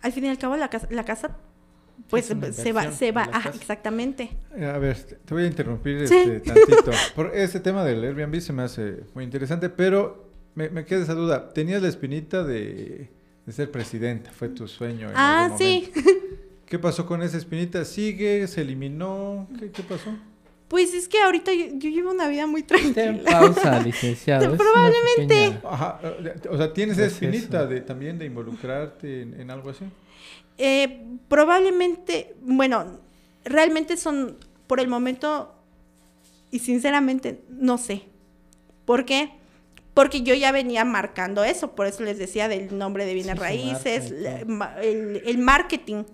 Al 0.00 0.12
fin 0.12 0.24
y 0.24 0.28
al 0.28 0.38
cabo, 0.38 0.56
la 0.56 0.68
casa, 0.68 0.88
la 0.90 1.04
casa 1.04 1.36
pues 2.08 2.26
se 2.26 2.72
va, 2.72 2.92
se 2.92 3.12
va, 3.12 3.28
ah, 3.32 3.50
exactamente. 3.54 4.30
Eh, 4.56 4.66
a 4.66 4.78
ver, 4.78 4.96
te 4.96 5.34
voy 5.34 5.44
a 5.44 5.46
interrumpir 5.46 6.02
este, 6.02 6.40
tantito. 6.40 6.90
Por 7.16 7.34
ese 7.34 7.60
tema 7.60 7.84
del 7.84 8.04
Airbnb 8.04 8.40
se 8.40 8.52
me 8.52 8.62
hace 8.62 9.00
muy 9.14 9.24
interesante, 9.24 9.68
pero 9.68 10.28
me, 10.54 10.68
me 10.68 10.84
queda 10.84 11.02
esa 11.02 11.14
duda. 11.14 11.48
¿Tenías 11.52 11.80
la 11.82 11.88
espinita 11.88 12.44
de, 12.44 13.08
de 13.46 13.52
ser 13.52 13.70
presidenta? 13.70 14.30
¿Fue 14.30 14.48
tu 14.48 14.68
sueño? 14.68 15.08
En 15.08 15.14
ah, 15.16 15.54
sí. 15.56 15.90
¿Qué 16.72 16.78
pasó 16.78 17.04
con 17.04 17.22
esa 17.22 17.36
espinita? 17.36 17.84
¿Sigue? 17.84 18.46
¿Se 18.46 18.62
eliminó? 18.62 19.46
¿Qué, 19.58 19.82
pasó? 19.82 20.10
Pues 20.68 20.94
es 20.94 21.06
que 21.06 21.20
ahorita 21.20 21.52
yo, 21.52 21.90
llevo 21.90 22.12
una 22.12 22.28
vida 22.28 22.46
muy 22.46 22.62
tranquila. 22.62 23.04
En 23.04 23.24
pausa, 23.24 23.78
licenciado. 23.80 24.56
Probablemente. 24.56 25.60
Ajá, 25.64 26.00
o 26.48 26.56
sea, 26.56 26.72
¿tienes 26.72 26.96
esa 26.96 27.08
espinita 27.08 27.66
de, 27.66 27.82
también 27.82 28.18
de 28.18 28.24
involucrarte 28.24 29.20
en, 29.20 29.50
algo 29.50 29.68
así? 29.68 29.84
Eh, 30.64 31.04
probablemente, 31.26 32.36
bueno, 32.40 33.00
realmente 33.44 33.96
son, 33.96 34.38
por 34.68 34.78
el 34.78 34.86
momento, 34.86 35.56
y 36.52 36.60
sinceramente, 36.60 37.42
no 37.48 37.78
sé. 37.78 38.02
¿Por 38.84 39.04
qué? 39.04 39.30
Porque 39.92 40.22
yo 40.22 40.34
ya 40.34 40.52
venía 40.52 40.84
marcando 40.84 41.42
eso, 41.42 41.74
por 41.74 41.88
eso 41.88 42.04
les 42.04 42.16
decía 42.16 42.46
del 42.46 42.78
nombre 42.78 43.06
de 43.06 43.14
bienes 43.14 43.40
raíces, 43.40 44.12
el 44.12 45.38
marketing 45.38 46.04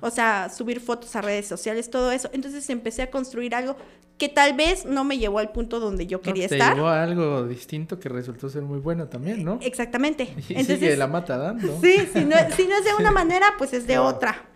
o 0.00 0.10
sea, 0.10 0.48
subir 0.48 0.80
fotos 0.80 1.14
a 1.16 1.22
redes 1.22 1.46
sociales, 1.46 1.90
todo 1.90 2.12
eso. 2.12 2.30
Entonces 2.32 2.68
empecé 2.70 3.02
a 3.02 3.10
construir 3.10 3.54
algo 3.54 3.76
que 4.18 4.28
tal 4.28 4.54
vez 4.54 4.86
no 4.86 5.04
me 5.04 5.18
llevó 5.18 5.38
al 5.38 5.52
punto 5.52 5.78
donde 5.78 6.06
yo 6.06 6.20
quería 6.20 6.46
estar. 6.46 6.70
Te 6.70 6.76
llevó 6.76 6.88
a 6.88 7.02
algo 7.02 7.46
distinto 7.46 7.98
que 7.98 8.08
resultó 8.08 8.48
ser 8.48 8.62
muy 8.62 8.78
bueno 8.78 9.08
también, 9.08 9.44
¿no? 9.44 9.58
Exactamente. 9.62 10.24
Y 10.48 10.52
Entonces, 10.52 10.78
sigue 10.78 10.96
la 10.96 11.06
mata 11.06 11.36
dando. 11.36 11.80
Sí, 11.80 12.08
si 12.12 12.24
no, 12.24 12.36
si 12.56 12.66
no 12.66 12.76
es 12.76 12.84
de 12.84 12.94
una 12.98 13.10
manera, 13.12 13.46
pues 13.58 13.72
es 13.72 13.86
de 13.86 13.98
otra. 13.98 14.46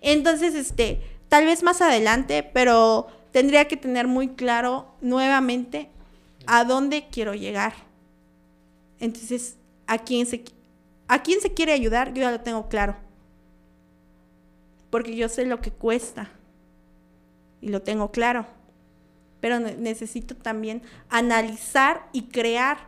Entonces, 0.00 0.54
este, 0.54 1.00
tal 1.28 1.44
vez 1.46 1.62
más 1.62 1.80
adelante, 1.80 2.48
pero 2.52 3.08
tendría 3.32 3.66
que 3.66 3.76
tener 3.76 4.06
muy 4.06 4.28
claro 4.28 4.94
nuevamente 5.00 5.88
a 6.46 6.64
dónde 6.64 7.06
quiero 7.10 7.34
llegar. 7.34 7.74
Entonces, 9.00 9.56
a 9.86 9.98
quién 9.98 10.26
se, 10.26 10.44
a 11.08 11.22
quién 11.22 11.40
se 11.40 11.52
quiere 11.54 11.72
ayudar, 11.72 12.14
yo 12.14 12.22
ya 12.22 12.30
lo 12.30 12.40
tengo 12.40 12.68
claro 12.68 13.07
porque 14.90 15.16
yo 15.16 15.28
sé 15.28 15.44
lo 15.46 15.60
que 15.60 15.70
cuesta 15.70 16.30
y 17.60 17.68
lo 17.68 17.82
tengo 17.82 18.10
claro. 18.10 18.46
Pero 19.40 19.60
necesito 19.60 20.36
también 20.36 20.82
analizar 21.08 22.08
y 22.12 22.22
crear, 22.22 22.78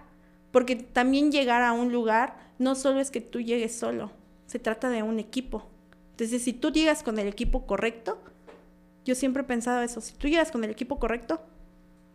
porque 0.51 0.77
también 0.77 1.31
llegar 1.31 1.63
a 1.63 1.73
un 1.73 1.93
lugar 1.93 2.37
no 2.59 2.75
solo 2.75 3.01
es 3.01 3.11
que 3.11 3.21
tú 3.21 3.41
llegues 3.41 3.75
solo, 3.75 4.11
se 4.47 4.59
trata 4.59 4.91
de 4.91 5.03
un 5.03 5.19
equipo. 5.19 5.67
Entonces, 6.11 6.43
si 6.43 6.53
tú 6.53 6.71
llegas 6.71 7.03
con 7.03 7.19
el 7.19 7.29
equipo 7.29 7.67
correcto, 7.67 8.19
yo 9.05 9.15
siempre 9.15 9.43
he 9.43 9.47
pensado 9.47 9.81
eso, 9.83 10.01
si 10.01 10.13
tú 10.15 10.29
llegas 10.29 10.51
con 10.51 10.65
el 10.65 10.71
equipo 10.71 10.99
correcto, 10.99 11.41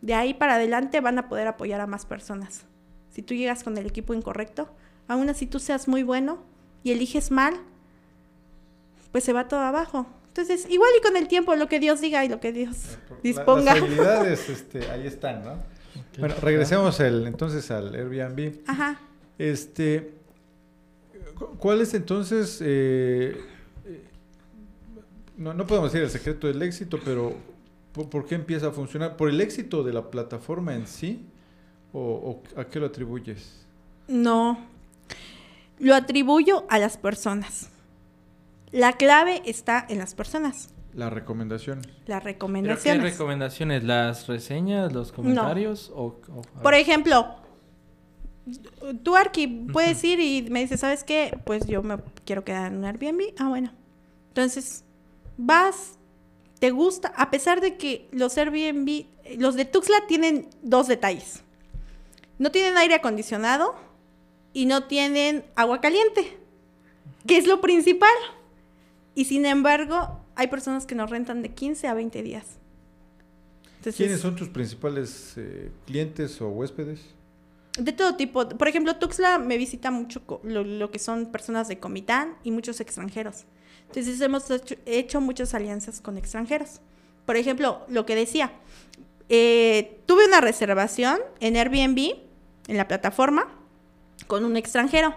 de 0.02 0.14
ahí 0.14 0.34
para 0.34 0.54
adelante 0.54 1.00
van 1.00 1.18
a 1.18 1.28
poder 1.28 1.48
apoyar 1.48 1.80
a 1.80 1.86
más 1.86 2.06
personas. 2.06 2.64
Si 3.10 3.22
tú 3.22 3.34
llegas 3.34 3.64
con 3.64 3.76
el 3.78 3.86
equipo 3.86 4.14
incorrecto, 4.14 4.68
aún 5.08 5.28
así 5.28 5.46
tú 5.46 5.58
seas 5.58 5.88
muy 5.88 6.02
bueno 6.02 6.38
y 6.84 6.92
eliges 6.92 7.30
mal, 7.30 7.54
pues 9.12 9.24
se 9.24 9.32
va 9.32 9.48
todo 9.48 9.60
abajo. 9.60 10.06
Entonces, 10.28 10.66
igual 10.68 10.90
y 10.98 11.02
con 11.02 11.16
el 11.16 11.28
tiempo, 11.28 11.54
lo 11.56 11.66
que 11.68 11.80
Dios 11.80 12.00
diga 12.00 12.24
y 12.24 12.28
lo 12.28 12.40
que 12.40 12.52
Dios 12.52 12.98
disponga. 13.22 13.74
las 13.74 13.76
habilidades 13.82 14.48
este, 14.50 14.90
ahí 14.90 15.06
están, 15.06 15.44
¿no? 15.44 15.62
Bueno, 16.18 16.34
regresemos 16.42 17.00
el, 17.00 17.26
entonces 17.26 17.70
al 17.70 17.94
Airbnb. 17.94 18.60
Ajá. 18.66 19.00
Este, 19.38 20.12
¿cuál 21.58 21.80
es 21.80 21.94
entonces, 21.94 22.58
eh, 22.62 23.36
eh, 23.86 24.04
no, 25.36 25.54
no 25.54 25.66
podemos 25.66 25.92
decir 25.92 26.04
el 26.04 26.10
secreto 26.10 26.46
del 26.46 26.60
éxito, 26.62 26.98
pero 27.04 27.34
¿por, 27.92 28.26
qué 28.26 28.34
empieza 28.34 28.68
a 28.68 28.70
funcionar? 28.72 29.16
¿Por 29.16 29.30
el 29.30 29.40
éxito 29.40 29.82
de 29.82 29.92
la 29.92 30.10
plataforma 30.10 30.74
en 30.74 30.86
sí? 30.86 31.24
¿O, 31.92 32.42
o 32.56 32.60
a 32.60 32.66
qué 32.66 32.78
lo 32.78 32.86
atribuyes? 32.86 33.64
No, 34.08 34.58
lo 35.78 35.94
atribuyo 35.94 36.64
a 36.68 36.78
las 36.78 36.96
personas. 36.96 37.70
La 38.72 38.94
clave 38.94 39.42
está 39.44 39.86
en 39.88 39.98
las 39.98 40.14
personas. 40.14 40.70
Las 40.92 41.12
recomendaciones. 41.12 41.86
Las 42.06 42.24
recomendaciones. 42.24 43.02
¿Qué 43.02 43.10
recomendaciones? 43.10 43.84
¿Las 43.84 44.26
reseñas, 44.26 44.92
los 44.92 45.12
comentarios? 45.12 45.92
O, 45.94 46.16
Por 46.62 46.74
ejemplo, 46.74 47.36
tú, 49.02 49.14
Arki, 49.14 49.46
puedes 49.46 50.02
ir 50.04 50.20
y 50.20 50.48
me 50.50 50.60
dices, 50.60 50.80
¿sabes 50.80 51.04
qué? 51.04 51.38
Pues 51.44 51.66
yo 51.66 51.82
me 51.82 51.98
quiero 52.24 52.44
quedar 52.44 52.72
en 52.72 52.78
un 52.78 52.84
Airbnb. 52.86 53.34
Ah, 53.38 53.48
bueno. 53.48 53.72
Entonces, 54.28 54.84
vas, 55.36 55.98
te 56.58 56.70
gusta, 56.70 57.12
a 57.16 57.30
pesar 57.30 57.60
de 57.60 57.76
que 57.76 58.08
los 58.10 58.38
Airbnb, 58.38 59.04
los 59.38 59.54
de 59.54 59.66
Tuxla 59.66 60.06
tienen 60.08 60.48
dos 60.62 60.88
detalles. 60.88 61.42
No 62.38 62.50
tienen 62.50 62.76
aire 62.76 62.94
acondicionado 62.94 63.74
y 64.52 64.66
no 64.66 64.84
tienen 64.84 65.44
agua 65.56 65.80
caliente, 65.80 66.38
que 67.26 67.36
es 67.36 67.46
lo 67.46 67.60
principal. 67.60 68.08
Y 69.16 69.24
sin 69.24 69.46
embargo, 69.46 70.20
hay 70.36 70.48
personas 70.48 70.84
que 70.84 70.94
nos 70.94 71.08
rentan 71.08 71.40
de 71.40 71.48
15 71.48 71.88
a 71.88 71.94
20 71.94 72.22
días. 72.22 72.44
¿Quiénes 73.96 74.20
son 74.20 74.36
tus 74.36 74.50
principales 74.50 75.32
eh, 75.38 75.72
clientes 75.86 76.38
o 76.42 76.50
huéspedes? 76.50 77.00
De 77.78 77.92
todo 77.92 78.16
tipo. 78.16 78.46
Por 78.46 78.68
ejemplo, 78.68 78.96
Tuxla 78.96 79.38
me 79.38 79.56
visita 79.56 79.90
mucho 79.90 80.22
lo, 80.42 80.90
que 80.90 80.98
son 80.98 81.32
personas 81.32 81.66
de 81.66 81.78
Comitán 81.78 82.36
y 82.44 82.50
muchos 82.50 82.78
extranjeros. 82.80 83.44
Entonces 83.86 84.20
hemos 84.20 84.44
hecho, 84.84 85.20
muchas 85.22 85.54
alianzas 85.54 86.02
con 86.02 86.18
extranjeros. 86.18 86.80
Por 87.24 87.36
ejemplo, 87.36 87.86
lo 87.88 88.04
que 88.04 88.16
decía, 88.16 88.52
eh, 89.30 89.98
tuve 90.04 90.26
una 90.26 90.42
reservación 90.42 91.20
en 91.40 91.56
Airbnb, 91.56 92.16
en 92.68 92.76
la 92.76 92.86
plataforma, 92.86 93.48
con 94.26 94.44
un 94.44 94.58
extranjero. 94.58 95.14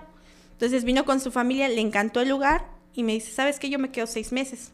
Entonces 0.53 0.85
vino 0.85 1.03
con 1.03 1.19
su 1.19 1.31
familia, 1.31 1.67
le 1.67 1.81
encantó 1.81 2.21
el 2.21 2.29
lugar 2.29 2.78
y 2.93 3.03
me 3.03 3.13
dice, 3.13 3.31
¿sabes 3.31 3.59
qué? 3.59 3.69
Yo 3.69 3.79
me 3.79 3.91
quedo 3.91 4.07
seis 4.07 4.31
meses. 4.31 4.71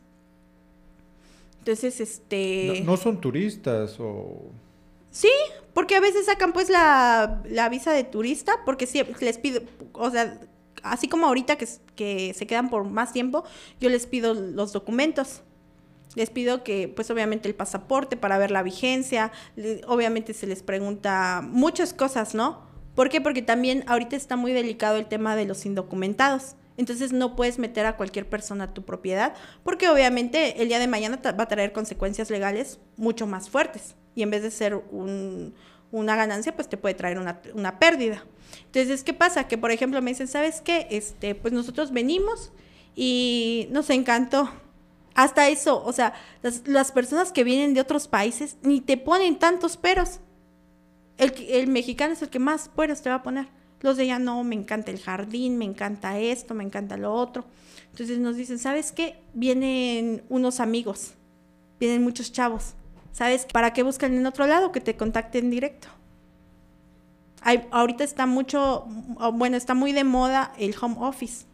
Entonces, 1.60 2.00
este... 2.00 2.82
No, 2.86 2.96
son 2.96 3.20
turistas 3.20 3.98
o... 4.00 4.52
Sí, 5.10 5.32
porque 5.74 5.96
a 5.96 6.00
veces 6.00 6.26
sacan 6.26 6.54
pues 6.54 6.70
la, 6.70 7.42
visa 7.72 7.92
de 7.92 8.04
turista, 8.04 8.60
porque 8.66 8.86
sí, 8.86 9.02
les 9.22 9.38
pido, 9.38 9.62
o 9.94 10.12
sea, 10.12 10.40
así 10.84 11.08
como 11.08 11.26
ahorita 11.28 11.58
que, 11.58 11.68
que 11.96 12.34
se 12.34 12.46
quedan 12.46 12.70
por 12.70 12.84
más 12.84 13.14
tiempo, 13.14 13.46
yo 13.80 13.90
les 13.90 14.06
pido 14.06 14.34
los 14.34 14.74
documentos. 14.74 15.42
Les 16.16 16.30
pido 16.30 16.64
que, 16.64 16.88
pues 16.88 17.10
obviamente 17.12 17.48
el 17.48 17.56
pasaporte 17.56 18.16
para 18.16 18.38
ver 18.38 18.52
la 18.52 18.64
vigencia, 18.64 19.32
obviamente 19.88 20.34
se 20.34 20.48
les 20.48 20.64
pregunta 20.64 21.42
muchas 21.44 21.94
cosas, 21.94 22.36
¿no? 22.36 22.62
¿Por 22.96 23.10
qué? 23.10 23.20
Porque 23.20 23.42
también 23.42 23.84
ahorita 23.88 24.16
está 24.16 24.38
muy 24.38 24.54
delicado 24.54 24.98
el 24.98 25.08
tema 25.08 25.36
de 25.36 25.46
los 25.46 25.66
indocumentados. 25.66 26.56
Entonces 26.78 27.14
no 27.14 27.36
puedes 27.36 27.58
meter 27.58 27.86
a 27.86 27.96
cualquier 27.96 28.28
persona 28.28 28.66
a 28.66 28.74
tu 28.74 28.84
propiedad 28.84 29.34
porque 29.64 29.88
obviamente 29.90 30.62
el 30.62 30.68
día 30.68 30.80
de 30.80 30.88
mañana 30.88 31.20
va 31.24 31.44
a 31.44 31.48
traer 31.48 31.72
consecuencias 31.72 32.30
legales 32.30 32.80
mucho 32.98 33.28
más 33.28 33.50
fuertes 33.50 33.96
y 34.14 34.24
en 34.24 34.32
vez 34.32 34.44
de 34.44 34.52
ser 34.52 34.82
una 35.92 36.16
ganancia 36.16 36.56
pues 36.56 36.68
te 36.68 36.78
puede 36.78 36.96
traer 36.96 37.18
una, 37.18 37.80
pérdida. 37.80 38.26
Entonces, 38.66 39.04
¿qué 39.04 39.14
pasa? 39.14 39.48
Que 39.48 39.58
por 39.58 39.72
ejemplo 39.72 40.02
me 40.02 40.12
dicen, 40.12 40.28
¿sabes 40.28 40.62
qué? 40.62 40.88
Este, 40.90 41.36
pues 41.36 41.54
nosotros 41.54 41.92
venimos 41.92 42.52
y 42.96 43.68
nos 43.72 43.90
encantó. 43.90 44.50
Hasta 45.14 45.48
eso, 45.48 45.82
o 45.82 45.94
sea, 45.94 46.14
las, 46.42 46.68
las 46.68 46.92
personas 46.92 47.32
que 47.32 47.46
vienen 47.46 47.74
de 47.74 47.80
otros 47.80 48.10
países 48.10 48.58
ni 48.64 48.82
te 48.82 48.98
ponen 48.98 49.40
tantos 49.40 49.78
peros. 49.78 50.20
El, 51.18 51.34
el 51.48 51.68
mexicano 51.68 52.12
es 52.12 52.22
el 52.22 52.30
que 52.30 52.40
más 52.40 52.68
peros 52.68 53.02
te 53.02 53.10
va 53.10 53.16
a 53.16 53.24
poner. 53.24 53.48
Los 53.86 53.98
de 53.98 54.04
allá 54.04 54.18
no, 54.18 54.44
me 54.44 54.56
encanta 54.56 54.90
el 54.90 55.00
jardín, 55.00 55.60
me 55.60 55.66
encanta 55.66 56.18
esto, 56.18 56.56
me 56.56 56.64
encanta 56.64 56.98
lo 56.98 57.14
otro. 57.14 57.46
Entonces 57.92 58.18
nos 58.18 58.36
dicen, 58.36 58.58
¿sabes 58.58 58.92
qué? 58.92 59.20
Vienen 59.36 60.24
unos 60.28 60.60
amigos, 60.60 61.14
vienen 61.80 62.02
muchos 62.02 62.32
chavos. 62.32 62.74
¿Sabes? 63.12 63.46
¿Para 63.46 63.74
qué 63.74 63.84
buscan 63.84 64.16
en 64.16 64.26
otro 64.26 64.48
lado? 64.48 64.72
Que 64.72 64.82
te 64.82 64.98
contacten 64.98 65.52
directo. 65.52 65.88
Hay, 67.42 67.68
ahorita 67.70 68.04
está 68.04 68.26
mucho, 68.26 68.88
bueno, 69.34 69.56
está 69.56 69.76
muy 69.76 69.94
de 69.94 70.04
moda 70.04 70.52
el 70.58 70.74
home 70.82 70.96
office. 70.98 71.46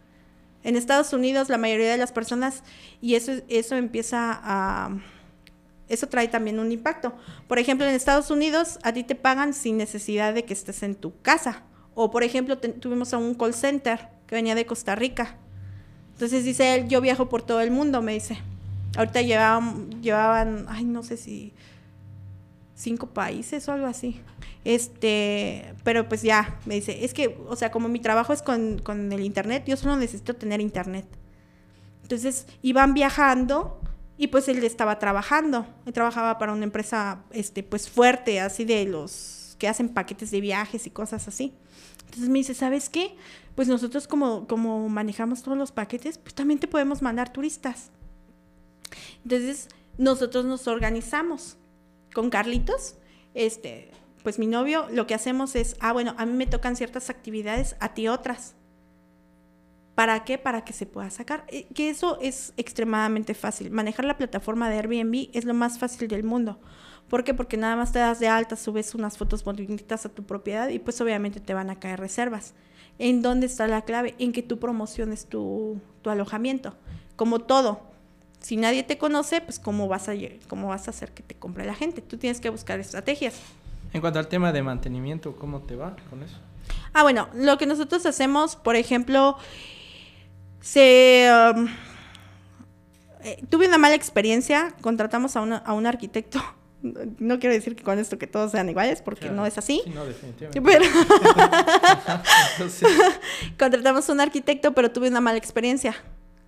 En 0.64 0.78
Estados 0.78 1.12
Unidos 1.12 1.49
la 1.49 1.58
mayoría 1.58 1.91
de 1.91 1.98
las 1.98 2.14
personas, 2.14 2.64
y 3.02 3.16
eso, 3.16 3.34
eso 3.49 3.76
empieza 3.76 4.40
a... 4.41 4.98
Eso 5.90 6.08
trae 6.08 6.30
también 6.30 6.60
un 6.60 6.72
impacto. 6.72 7.14
Por 7.49 7.60
ejemplo, 7.60 7.86
en 7.86 7.94
Estados 7.94 8.32
Unidos 8.32 8.80
a 8.84 8.94
ti 8.94 9.03
te 9.03 9.16
pagan 9.16 9.53
sin 9.53 9.76
necesidad 9.76 10.34
de 10.34 10.45
que 10.45 10.53
estés 10.53 10.82
en 10.84 10.95
tu 10.95 11.20
casa. 11.22 11.64
O 12.03 12.10
por 12.10 12.23
ejemplo, 12.23 12.57
tuvimos 12.57 13.14
a 13.14 13.19
un 13.19 13.36
call 13.36 13.53
center 13.53 14.10
que 14.26 14.34
venía 14.34 14.56
de 14.56 14.65
Costa 14.65 14.95
Rica. 14.95 15.38
Entonces 16.14 16.44
dice 16.44 16.73
él, 16.73 16.88
yo 16.88 16.99
viajo 16.99 17.30
por 17.30 17.44
todo 17.44 17.61
el 17.61 17.69
mundo, 17.69 18.02
me 18.02 18.14
dice. 18.14 18.40
Ahorita 18.98 19.22
llevaban, 19.22 20.02
llevaban, 20.02 20.65
ay, 20.68 20.84
no 20.84 21.03
sé 21.03 21.15
si 21.15 21.53
cinco 22.73 23.06
países 23.06 23.68
o 23.68 23.73
algo 23.73 23.86
así. 23.86 24.19
Este, 24.65 25.76
pero 25.84 26.10
pues 26.10 26.23
ya, 26.23 26.60
me 26.65 26.73
dice, 26.73 27.06
es 27.06 27.14
que, 27.14 27.38
o 27.48 27.56
sea, 27.56 27.69
como 27.69 27.88
mi 27.88 27.99
trabajo 27.99 28.34
es 28.34 28.41
con, 28.41 28.80
con 28.80 29.11
el 29.11 29.22
internet, 29.22 29.64
yo 29.68 29.78
solo 29.78 29.95
necesito 29.95 30.36
tener 30.36 30.60
internet. 30.60 31.06
Entonces 32.02 32.48
iban 32.64 32.95
viajando 32.95 33.80
y 34.18 34.28
pues 34.28 34.48
él 34.48 34.64
estaba 34.64 34.98
trabajando. 34.98 35.68
Él 35.86 35.94
trabajaba 35.94 36.40
para 36.40 36.52
una 36.52 36.64
empresa, 36.64 37.22
este, 37.30 37.61
pues 37.61 37.88
fuerte, 37.91 38.40
así 38.40 38.65
de 38.65 38.86
los 38.86 39.56
que 39.60 39.68
hacen 39.68 39.90
paquetes 39.90 40.32
de 40.32 40.41
viajes 40.41 40.88
y 40.88 40.90
cosas 40.90 41.28
así. 41.28 41.53
Entonces 42.12 42.30
me 42.30 42.40
dice, 42.40 42.54
¿sabes 42.54 42.90
qué? 42.90 43.16
Pues 43.56 43.70
nosotros 43.70 44.06
como, 44.06 44.46
como 44.46 44.90
manejamos 44.90 45.44
todos 45.44 45.58
los 45.58 45.72
paquetes, 45.72 46.18
pues 46.18 46.36
también 46.36 46.60
te 46.60 46.68
podemos 46.68 47.02
mandar 47.02 47.32
turistas. 47.32 47.90
Entonces, 49.24 49.70
nosotros 49.98 50.44
nos 50.44 50.68
organizamos 50.68 51.56
con 52.14 52.30
Carlitos, 52.30 52.96
este, 53.34 53.92
pues 54.24 54.40
mi 54.40 54.46
novio, 54.46 54.88
lo 54.92 55.08
que 55.08 55.14
hacemos 55.14 55.56
es, 55.56 55.78
ah, 55.80 55.94
bueno, 55.94 56.14
a 56.18 56.26
mí 56.26 56.34
me 56.34 56.48
tocan 56.48 56.76
ciertas 56.76 57.10
actividades, 57.10 57.78
a 57.80 57.94
ti 57.94 58.10
otras. 58.10 58.56
¿Para 59.96 60.26
qué? 60.26 60.38
Para 60.38 60.66
que 60.66 60.74
se 60.74 60.86
pueda 60.86 61.10
sacar. 61.12 61.46
Eh, 61.48 61.68
que 61.74 61.90
eso 61.90 62.20
es 62.20 62.52
extremadamente 62.58 63.34
fácil. 63.34 63.72
Manejar 63.72 64.04
la 64.04 64.18
plataforma 64.18 64.70
de 64.70 64.76
Airbnb 64.80 65.30
es 65.32 65.46
lo 65.46 65.54
más 65.54 65.80
fácil 65.80 66.10
del 66.10 66.26
mundo. 66.26 66.60
¿Por 67.12 67.26
qué? 67.26 67.34
Porque 67.34 67.58
nada 67.58 67.76
más 67.76 67.92
te 67.92 68.00
das 68.00 68.22
de 68.22 68.30
alta, 68.30 68.56
subes 68.56 68.96
unas 68.96 69.18
fotos 69.18 69.44
bonitas 69.44 70.06
a 70.06 70.10
tu 70.10 70.24
propiedad 70.24 70.70
y 70.70 70.80
pues 70.80 71.02
obviamente 71.02 71.42
te 71.42 71.54
van 71.54 71.70
a 71.70 71.78
caer 71.78 72.00
reservas. 72.00 72.54
¿En 73.00 73.22
dónde 73.22 73.48
está 73.48 73.68
la 73.68 73.82
clave? 73.82 74.16
En 74.18 74.32
que 74.32 74.42
tú 74.42 74.60
promociones 74.60 75.26
tu, 75.26 75.82
tu 76.04 76.10
alojamiento. 76.10 76.74
Como 77.18 77.40
todo, 77.40 77.82
si 78.40 78.56
nadie 78.56 78.84
te 78.84 78.98
conoce, 78.98 79.42
pues 79.42 79.60
cómo 79.60 79.90
vas 79.90 80.08
a 80.08 80.14
cómo 80.48 80.70
vas 80.70 80.88
a 80.88 80.92
hacer 80.92 81.12
que 81.12 81.22
te 81.22 81.36
compre 81.36 81.66
la 81.66 81.76
gente. 81.76 82.02
Tú 82.02 82.16
tienes 82.16 82.40
que 82.40 82.50
buscar 82.50 82.80
estrategias. 82.80 83.42
En 83.92 84.00
cuanto 84.00 84.18
al 84.18 84.30
tema 84.30 84.54
de 84.54 84.64
mantenimiento, 84.64 85.36
¿cómo 85.36 85.64
te 85.64 85.76
va 85.76 85.98
con 86.10 86.24
eso? 86.24 86.38
Ah, 86.94 87.04
bueno, 87.04 87.28
lo 87.34 87.58
que 87.58 87.66
nosotros 87.66 88.06
hacemos, 88.06 88.56
por 88.56 88.78
ejemplo, 88.78 89.36
se 90.62 91.30
um, 91.58 91.68
eh, 93.22 93.44
tuve 93.50 93.68
una 93.68 93.78
mala 93.78 93.96
experiencia, 93.96 94.74
contratamos 94.80 95.36
a, 95.36 95.42
a 95.42 95.74
un 95.74 95.86
arquitecto. 95.88 96.42
No 96.82 97.40
quiero 97.40 97.53
decir 97.53 97.76
que 97.76 97.84
con 97.84 97.99
esto 97.99 98.18
que 98.18 98.28
todos 98.28 98.52
sean 98.52 98.70
iguales, 98.70 99.02
porque 99.02 99.30
no 99.30 99.45
es 99.45 99.58
así. 99.58 99.82
Sí, 99.84 99.91
no, 99.91 100.06
definitivamente. 100.06 100.62
Pero 100.62 100.86
contratamos 103.60 104.10
a 104.10 104.14
un 104.14 104.22
arquitecto, 104.22 104.74
pero 104.74 104.91
tuve 104.91 105.10
una 105.10 105.22
mala 105.22 105.38
experiencia. 105.38 105.95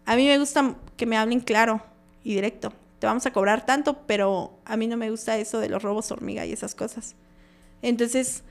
A 0.05 0.15
mí 0.15 0.25
me 0.25 0.37
gusta 0.39 0.75
que 0.97 1.05
me 1.05 1.17
hablen 1.17 1.39
claro 1.39 1.83
y 2.23 2.35
directo. 2.35 2.73
Te 2.99 3.07
vamos 3.07 3.25
a 3.25 3.33
cobrar 3.33 3.65
tanto, 3.65 3.97
pero 4.07 4.57
a 4.65 4.77
mí 4.77 4.87
no 4.87 4.97
me 4.97 5.11
gusta 5.11 5.37
eso 5.37 5.59
de 5.59 5.69
los 5.69 5.83
robos 5.83 6.11
hormiga 6.11 6.45
y 6.45 6.53
esas 6.53 6.73
cosas. 6.73 7.15
Entonces, 7.81 8.43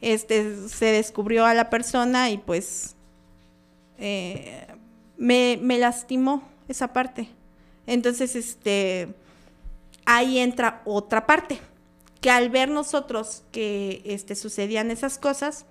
este, 0.00 0.68
se 0.68 0.86
descubrió 0.86 1.46
a 1.46 1.54
la 1.54 1.70
persona 1.70 2.30
y 2.30 2.38
pues 2.38 2.96
eh, 3.98 4.66
me, 5.16 5.58
me 5.62 5.78
lastimó 5.78 6.48
esa 6.68 6.92
parte. 6.92 7.28
Entonces, 7.86 8.36
este, 8.36 9.14
ahí 10.16 10.38
entra 10.38 10.82
otra 10.84 11.26
parte, 11.26 11.60
que 12.20 12.30
al 12.30 12.50
ver 12.50 12.68
nosotros 12.68 13.44
que 13.52 14.02
este, 14.04 14.34
sucedían 14.34 14.90
esas 14.90 15.18
cosas, 15.18 15.66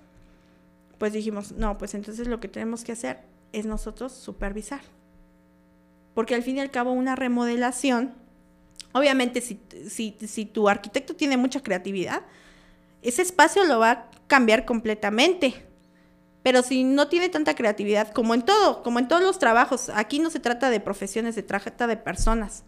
pues 0.98 1.14
dijimos, 1.14 1.52
no, 1.53 1.78
pues 1.78 1.94
entonces 1.94 2.28
lo 2.28 2.40
que 2.40 2.48
tenemos 2.48 2.84
que 2.84 2.91
hacer 2.91 3.22
es 3.53 3.66
nosotros 3.66 4.11
supervisar 4.11 4.82
porque 6.20 6.36
al 6.36 6.44
fin 6.44 6.57
y 6.57 6.60
al 6.60 6.70
cabo 6.70 6.91
una 6.91 7.16
remodelación, 7.16 8.14
obviamente 8.91 9.40
si, 9.40 9.57
si, 9.90 10.45
tu 10.45 10.68
arquitecto 10.68 11.16
tiene 11.16 11.38
mucha 11.38 11.61
creatividad, 11.61 12.24
ese 13.02 13.22
espacio 13.22 13.64
lo 13.64 13.80
va 13.80 13.91
a 13.91 14.11
cambiar 14.28 14.66
completamente. 14.66 15.66
Pero 16.44 16.61
si 16.61 16.84
no 16.84 17.07
tiene 17.07 17.30
tanta 17.30 17.56
creatividad, 17.56 18.11
como 18.11 18.34
en 18.34 18.41
todo, 18.41 18.84
como 18.84 18.99
en 18.99 19.07
todos 19.07 19.22
los 19.22 19.40
trabajos, 19.40 19.90
aquí 19.95 20.20
no 20.20 20.30
se 20.30 20.41
trata 20.41 20.70
de 20.70 20.82
profesiones, 20.82 21.36
se 21.36 21.44
trata 21.44 21.88
de 21.88 21.95
personas. 21.95 22.66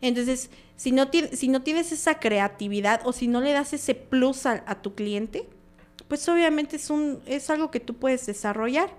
Entonces, 0.00 0.50
si 0.82 0.90
no, 0.90 1.08
si 1.32 1.46
no 1.46 1.62
tienes 1.62 1.92
esa 1.92 2.18
creatividad 2.18 3.02
o 3.04 3.12
si 3.12 3.28
no 3.28 3.40
le 3.40 3.52
das 3.52 3.72
ese 3.72 3.94
plus 3.94 4.46
a, 4.46 4.64
a 4.66 4.82
tu 4.82 4.96
cliente, 4.96 5.48
pues 6.08 6.28
obviamente 6.28 6.74
es, 6.74 6.90
un, 6.90 7.20
es 7.24 7.50
algo 7.50 7.70
que 7.70 7.78
tú 7.78 7.94
puedes 7.94 8.26
desarrollar. 8.26 8.92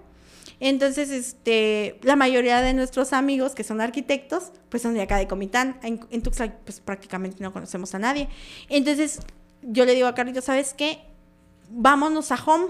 Entonces, 0.62 1.10
este, 1.10 2.00
la 2.02 2.16
mayoría 2.16 2.62
de 2.62 2.74
nuestros 2.74 3.12
amigos 3.12 3.54
que 3.54 3.66
son 3.66 3.82
arquitectos, 3.82 4.54
pues 4.70 4.82
son 4.82 4.94
de 4.94 5.02
acá 5.02 5.18
de 5.18 5.28
Comitán. 5.28 5.78
En, 5.84 6.00
en 6.10 6.22
Tuxtla, 6.22 6.56
pues 6.64 6.80
prácticamente 6.80 7.44
no 7.44 7.52
conocemos 7.52 7.94
a 7.94 8.00
nadie. 8.00 8.30
Entonces, 8.70 9.20
yo 9.62 9.84
le 9.84 9.94
digo 9.94 10.08
a 10.08 10.16
Carlito, 10.16 10.42
¿sabes 10.42 10.74
qué? 10.74 11.02
Vámonos 11.70 12.32
a 12.32 12.36
Home. 12.46 12.68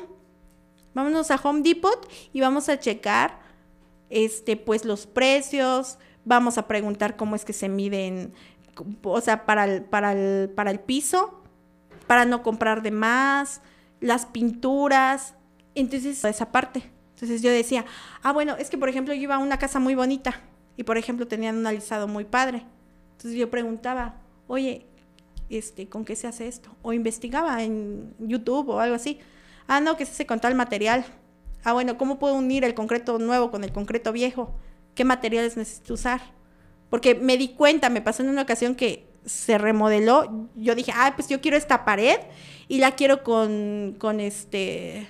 Vámonos 0.96 1.30
a 1.30 1.36
Home 1.36 1.62
Depot 1.62 2.10
y 2.34 2.42
vamos 2.42 2.68
a 2.68 2.80
checar, 2.80 3.42
este, 4.10 4.58
pues 4.58 4.86
los 4.86 5.06
precios. 5.06 6.00
Vamos 6.26 6.58
a 6.58 6.68
preguntar 6.68 7.16
cómo 7.16 7.36
es 7.36 7.44
que 7.46 7.54
se 7.54 7.70
miden, 7.70 8.34
o 9.04 9.22
sea, 9.22 9.46
para 9.46 9.66
el, 9.66 9.84
para 9.84 10.14
el, 10.14 10.50
para 10.50 10.72
el 10.72 10.80
piso, 10.80 11.42
para 12.08 12.26
no 12.26 12.44
comprar 12.44 12.82
de 12.82 12.92
más, 12.92 13.62
las 14.00 14.26
pinturas. 14.26 15.36
Entonces, 15.76 16.24
esa 16.24 16.52
parte. 16.52 16.84
Entonces 17.16 17.42
yo 17.42 17.52
decía, 17.52 17.86
ah, 18.22 18.34
bueno, 18.34 18.56
es 18.58 18.70
que 18.70 18.78
por 18.78 18.90
ejemplo 18.90 19.14
yo 19.14 19.22
iba 19.22 19.36
a 19.36 19.40
una 19.40 19.58
casa 19.58 19.80
muy 19.80 19.96
bonita 19.96 20.42
y 20.76 20.84
por 20.84 20.98
ejemplo 20.98 21.28
tenían 21.28 21.58
un 21.58 21.66
alisado 21.66 22.08
muy 22.08 22.26
padre. 22.26 22.66
Entonces 23.12 23.40
yo 23.40 23.50
preguntaba, 23.50 24.16
oye, 24.48 24.86
este, 25.50 25.88
¿con 25.88 26.04
qué 26.04 26.16
se 26.16 26.28
hace 26.28 26.48
esto? 26.48 26.76
O 26.82 26.92
investigaba 26.92 27.64
en 27.64 28.14
YouTube 28.20 28.70
o 28.70 28.80
algo 28.80 28.96
así. 28.96 29.20
Ah, 29.68 29.80
no, 29.80 29.96
que 29.96 30.06
se 30.06 30.12
hace 30.12 30.26
con 30.26 30.40
tal 30.40 30.56
material. 30.56 31.06
Ah, 31.64 31.74
bueno, 31.74 31.98
¿cómo 31.98 32.20
puedo 32.20 32.36
unir 32.36 32.66
el 32.66 32.74
concreto 32.74 33.20
nuevo 33.20 33.52
con 33.52 33.64
el 33.64 33.72
concreto 33.72 34.12
viejo? 34.12 34.54
¿Qué 34.96 35.06
materiales 35.06 35.56
necesito 35.56 35.94
usar? 35.94 36.22
Porque 36.94 37.16
me 37.16 37.38
di 37.38 37.48
cuenta, 37.48 37.90
me 37.90 38.02
pasó 38.02 38.22
en 38.22 38.30
una 38.30 38.44
ocasión 38.44 38.76
que 38.76 39.08
se 39.26 39.58
remodeló. 39.58 40.48
Yo 40.54 40.76
dije, 40.76 40.92
ah, 40.96 41.14
pues 41.16 41.28
yo 41.28 41.42
quiero 41.42 41.58
esta 41.58 41.86
pared 41.86 42.18
y 42.68 42.78
la 42.78 42.92
quiero 42.92 43.24
con, 43.24 43.96
con 43.98 44.20
este, 44.20 45.08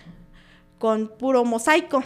con 0.80 1.10
puro 1.10 1.44
mosaico 1.44 2.02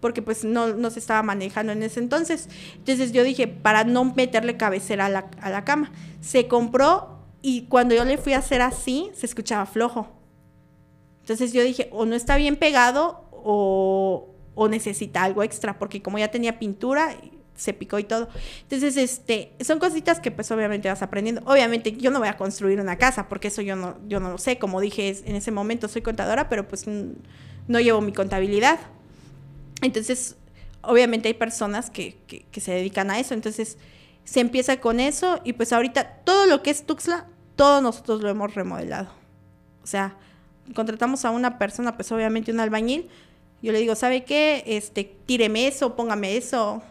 porque 0.00 0.22
pues 0.22 0.46
no, 0.46 0.68
no, 0.68 0.88
se 0.88 0.98
estaba 0.98 1.22
manejando 1.22 1.72
en 1.72 1.82
ese 1.82 2.00
entonces. 2.00 2.48
Entonces 2.76 3.12
yo 3.12 3.22
dije, 3.22 3.46
para 3.46 3.84
no 3.84 4.02
meterle 4.14 4.56
cabecera 4.56 5.04
a 5.04 5.08
la, 5.10 5.28
a 5.42 5.50
la, 5.50 5.62
cama. 5.66 5.92
Se 6.22 6.48
compró 6.48 7.18
y 7.42 7.66
cuando 7.66 7.94
yo 7.94 8.02
le 8.06 8.16
fui 8.16 8.32
a 8.32 8.38
hacer 8.38 8.62
así, 8.62 9.10
se 9.12 9.26
escuchaba 9.26 9.66
flojo. 9.66 10.08
Entonces 11.20 11.52
yo 11.52 11.62
dije, 11.62 11.90
o 11.92 12.06
no 12.06 12.14
está 12.14 12.38
bien 12.38 12.56
pegado 12.56 13.28
o, 13.30 14.30
o 14.54 14.68
necesita 14.68 15.22
algo 15.22 15.42
extra, 15.42 15.78
porque 15.78 16.00
como 16.00 16.18
ya 16.18 16.30
tenía 16.30 16.58
pintura, 16.58 17.14
se 17.56 17.72
picó 17.72 17.98
y 17.98 18.04
todo. 18.04 18.28
Entonces, 18.62 18.96
este, 18.96 19.52
son 19.60 19.78
cositas 19.78 20.20
que 20.20 20.30
pues 20.30 20.50
obviamente 20.50 20.88
vas 20.88 21.02
aprendiendo. 21.02 21.42
Obviamente 21.46 21.92
yo 21.92 22.10
no 22.10 22.18
voy 22.18 22.28
a 22.28 22.36
construir 22.36 22.80
una 22.80 22.96
casa, 22.96 23.28
porque 23.28 23.48
eso 23.48 23.62
yo 23.62 23.76
no, 23.76 23.96
yo 24.06 24.20
no 24.20 24.30
lo 24.30 24.38
sé. 24.38 24.58
Como 24.58 24.80
dije, 24.80 25.16
en 25.24 25.36
ese 25.36 25.50
momento 25.50 25.88
soy 25.88 26.02
contadora, 26.02 26.48
pero 26.48 26.68
pues 26.68 26.86
no 26.86 27.80
llevo 27.80 28.00
mi 28.00 28.12
contabilidad. 28.12 28.78
Entonces, 29.82 30.36
obviamente 30.82 31.28
hay 31.28 31.34
personas 31.34 31.90
que, 31.90 32.16
que, 32.26 32.60
se 32.60 32.72
dedican 32.72 33.10
a 33.10 33.18
eso. 33.18 33.34
Entonces, 33.34 33.78
se 34.24 34.40
empieza 34.40 34.80
con 34.80 35.00
eso 35.00 35.40
y 35.44 35.52
pues 35.52 35.72
ahorita 35.72 36.22
todo 36.24 36.46
lo 36.46 36.62
que 36.62 36.70
es 36.70 36.86
Tuxla, 36.86 37.26
todos 37.56 37.82
nosotros 37.82 38.22
lo 38.22 38.28
hemos 38.28 38.54
remodelado. 38.54 39.08
O 39.82 39.86
sea, 39.86 40.16
contratamos 40.74 41.24
a 41.24 41.30
una 41.30 41.58
persona, 41.58 41.96
pues 41.96 42.10
obviamente 42.12 42.52
un 42.52 42.60
albañil. 42.60 43.08
Yo 43.62 43.72
le 43.72 43.78
digo, 43.78 43.94
¿sabe 43.94 44.24
qué? 44.24 44.64
Este, 44.66 45.04
tíreme 45.04 45.66
eso, 45.66 45.96
póngame 45.96 46.36
eso. 46.36 46.82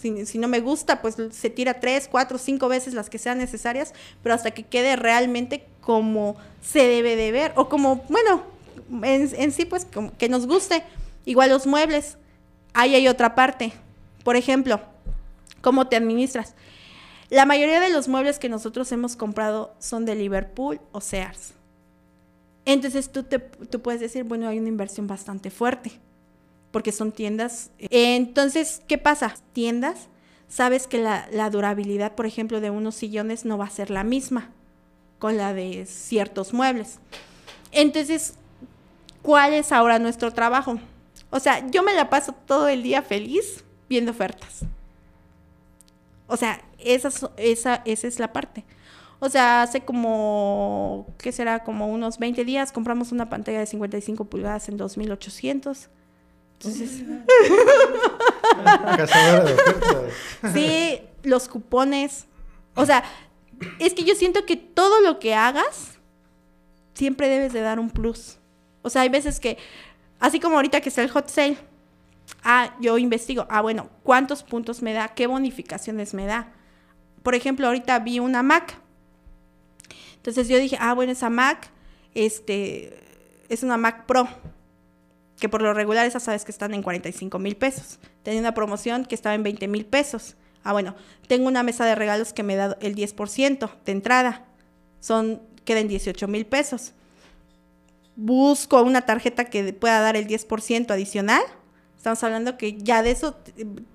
Si, 0.00 0.38
no 0.38 0.48
me 0.48 0.60
gusta, 0.60 1.02
pues 1.02 1.16
se 1.30 1.50
tira 1.50 1.80
tres, 1.80 2.08
cuatro, 2.10 2.38
cinco 2.38 2.68
veces 2.68 2.94
las 2.94 3.10
que 3.10 3.18
sean 3.18 3.38
necesarias, 3.38 3.94
pero 4.22 4.34
hasta 4.34 4.50
que 4.50 4.62
quede 4.62 4.94
realmente 4.96 5.66
como 5.80 6.36
se 6.62 6.86
debe 6.86 7.16
de 7.16 7.32
ver, 7.32 7.52
o 7.56 7.68
como, 7.68 8.04
bueno, 8.08 8.42
en, 9.02 9.52
sí, 9.52 9.64
pues 9.64 9.86
que 10.18 10.28
nos 10.28 10.46
guste. 10.46 10.82
Igual 11.24 11.50
los 11.50 11.66
muebles. 11.66 12.18
Ahí 12.72 12.94
hay 12.94 13.08
otra 13.08 13.34
parte. 13.34 13.72
Por 14.22 14.36
ejemplo, 14.36 14.80
¿cómo 15.60 15.88
te 15.88 15.96
administras? 15.96 16.54
La 17.30 17.46
mayoría 17.46 17.80
de 17.80 17.90
los 17.90 18.06
muebles 18.06 18.38
que 18.38 18.48
nosotros 18.48 18.92
hemos 18.92 19.16
comprado 19.16 19.74
son 19.80 20.04
de 20.04 20.14
Liverpool 20.14 20.80
o 20.92 21.00
Sears. 21.00 21.54
Entonces 22.64 23.10
tú, 23.10 23.24
te, 23.24 23.38
tú 23.38 23.80
puedes 23.80 24.00
decir, 24.00 24.24
bueno, 24.24 24.48
hay 24.48 24.58
una 24.58 24.68
inversión 24.68 25.06
bastante 25.06 25.50
fuerte 25.50 25.98
porque 26.76 26.92
son 26.92 27.10
tiendas. 27.10 27.70
Entonces, 27.78 28.82
¿qué 28.86 28.98
pasa? 28.98 29.34
Tiendas, 29.54 30.10
sabes 30.46 30.86
que 30.86 30.98
la, 30.98 31.48
durabilidad, 31.48 32.14
por 32.14 32.26
ejemplo, 32.26 32.60
de 32.60 32.68
unos 32.68 32.96
sillones 32.96 33.46
no 33.46 33.56
va 33.56 33.64
a 33.64 33.70
ser 33.70 33.88
la 33.88 34.04
misma 34.04 34.50
con 35.18 35.38
la 35.38 35.54
de 35.54 35.86
ciertos 35.86 36.52
muebles. 36.52 36.98
Entonces, 37.72 38.34
¿cuál 39.22 39.54
es 39.54 39.72
ahora 39.72 39.98
nuestro 39.98 40.34
trabajo? 40.34 40.78
O 41.30 41.40
sea, 41.40 41.66
yo 41.70 41.82
me 41.82 41.94
la 41.94 42.10
paso 42.10 42.34
todo 42.44 42.68
el 42.68 42.82
día 42.82 43.00
feliz 43.00 43.64
viendo 43.88 44.10
ofertas. 44.10 44.60
O 46.26 46.36
sea, 46.36 46.60
esa, 46.78 47.08
esa, 47.38 47.80
esa 47.86 48.06
es 48.06 48.18
la 48.18 48.34
parte. 48.34 48.66
O 49.18 49.30
sea, 49.30 49.62
hace 49.62 49.80
como, 49.80 51.06
¿qué 51.16 51.32
será? 51.32 51.64
Como 51.64 51.88
unos 51.88 52.18
20 52.18 52.44
días 52.44 52.70
compramos 52.70 53.12
una 53.12 53.30
pantalla 53.30 53.60
de 53.60 53.66
55 53.66 54.26
pulgadas 54.26 54.68
en 54.68 54.76
2800. 54.76 55.88
Entonces. 56.60 57.02
sí, 60.54 61.00
los 61.22 61.48
cupones. 61.48 62.26
O 62.74 62.86
sea, 62.86 63.04
es 63.78 63.94
que 63.94 64.04
yo 64.04 64.14
siento 64.14 64.46
que 64.46 64.56
todo 64.56 65.00
lo 65.00 65.18
que 65.18 65.34
hagas 65.34 65.98
siempre 66.94 67.28
debes 67.28 67.52
de 67.52 67.60
dar 67.60 67.78
un 67.78 67.90
plus. 67.90 68.38
O 68.82 68.90
sea, 68.90 69.02
hay 69.02 69.08
veces 69.08 69.40
que, 69.40 69.58
así 70.18 70.40
como 70.40 70.56
ahorita 70.56 70.80
que 70.80 70.88
está 70.88 71.02
el 71.02 71.10
hot 71.10 71.28
sale, 71.28 71.58
ah, 72.42 72.74
yo 72.80 72.98
investigo, 72.98 73.46
ah, 73.50 73.60
bueno, 73.60 73.90
¿cuántos 74.02 74.42
puntos 74.42 74.82
me 74.82 74.92
da? 74.92 75.08
¿Qué 75.08 75.26
bonificaciones 75.26 76.14
me 76.14 76.26
da? 76.26 76.52
Por 77.22 77.34
ejemplo, 77.34 77.66
ahorita 77.66 77.98
vi 77.98 78.18
una 78.18 78.42
Mac. 78.42 78.78
Entonces 80.16 80.48
yo 80.48 80.58
dije, 80.58 80.76
ah, 80.80 80.94
bueno, 80.94 81.12
esa 81.12 81.30
Mac, 81.30 81.70
este, 82.14 82.98
es 83.48 83.62
una 83.62 83.76
Mac 83.76 84.06
Pro 84.06 84.28
que 85.38 85.48
por 85.48 85.62
lo 85.62 85.74
regular 85.74 86.06
esas 86.06 86.22
sabes 86.22 86.44
que 86.44 86.52
están 86.52 86.74
en 86.74 86.82
45 86.82 87.38
mil 87.38 87.56
pesos. 87.56 87.98
Tenía 88.22 88.40
una 88.40 88.54
promoción 88.54 89.04
que 89.04 89.14
estaba 89.14 89.34
en 89.34 89.42
20 89.42 89.68
mil 89.68 89.84
pesos. 89.84 90.36
Ah, 90.62 90.72
bueno, 90.72 90.96
tengo 91.28 91.46
una 91.46 91.62
mesa 91.62 91.84
de 91.84 91.94
regalos 91.94 92.32
que 92.32 92.42
me 92.42 92.56
da 92.56 92.76
el 92.80 92.96
10% 92.96 93.70
de 93.84 93.92
entrada. 93.92 94.44
Son, 95.00 95.40
quedan 95.64 95.88
18 95.88 96.26
mil 96.26 96.46
pesos. 96.46 96.92
Busco 98.16 98.82
una 98.82 99.02
tarjeta 99.02 99.44
que 99.44 99.72
pueda 99.72 100.00
dar 100.00 100.16
el 100.16 100.26
10% 100.26 100.90
adicional. 100.90 101.42
Estamos 101.96 102.22
hablando 102.24 102.56
que 102.56 102.78
ya 102.78 103.02
de 103.02 103.10
eso 103.10 103.36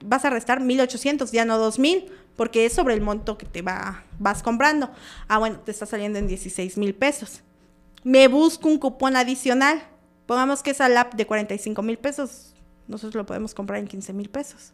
vas 0.05 0.25
a 0.25 0.29
restar 0.29 0.61
1.800, 0.61 1.31
ya 1.31 1.45
no 1.45 1.57
2.000, 1.57 2.07
porque 2.35 2.65
es 2.65 2.73
sobre 2.73 2.93
el 2.93 3.01
monto 3.01 3.37
que 3.37 3.45
te 3.45 3.61
va, 3.61 4.03
vas 4.19 4.43
comprando. 4.43 4.91
Ah, 5.27 5.39
bueno, 5.39 5.59
te 5.59 5.71
está 5.71 5.85
saliendo 5.85 6.19
en 6.19 6.27
16 6.27 6.77
mil 6.77 6.93
pesos. 6.93 7.41
Me 8.03 8.27
busco 8.27 8.67
un 8.67 8.77
cupón 8.77 9.15
adicional 9.15 9.81
Pongamos 10.31 10.63
que 10.63 10.71
esa 10.71 10.87
lap 10.87 11.13
de 11.15 11.27
45 11.27 11.81
mil 11.81 11.97
pesos, 11.97 12.53
nosotros 12.87 13.15
lo 13.15 13.25
podemos 13.25 13.53
comprar 13.53 13.79
en 13.79 13.87
15 13.89 14.13
mil 14.13 14.29
pesos. 14.29 14.71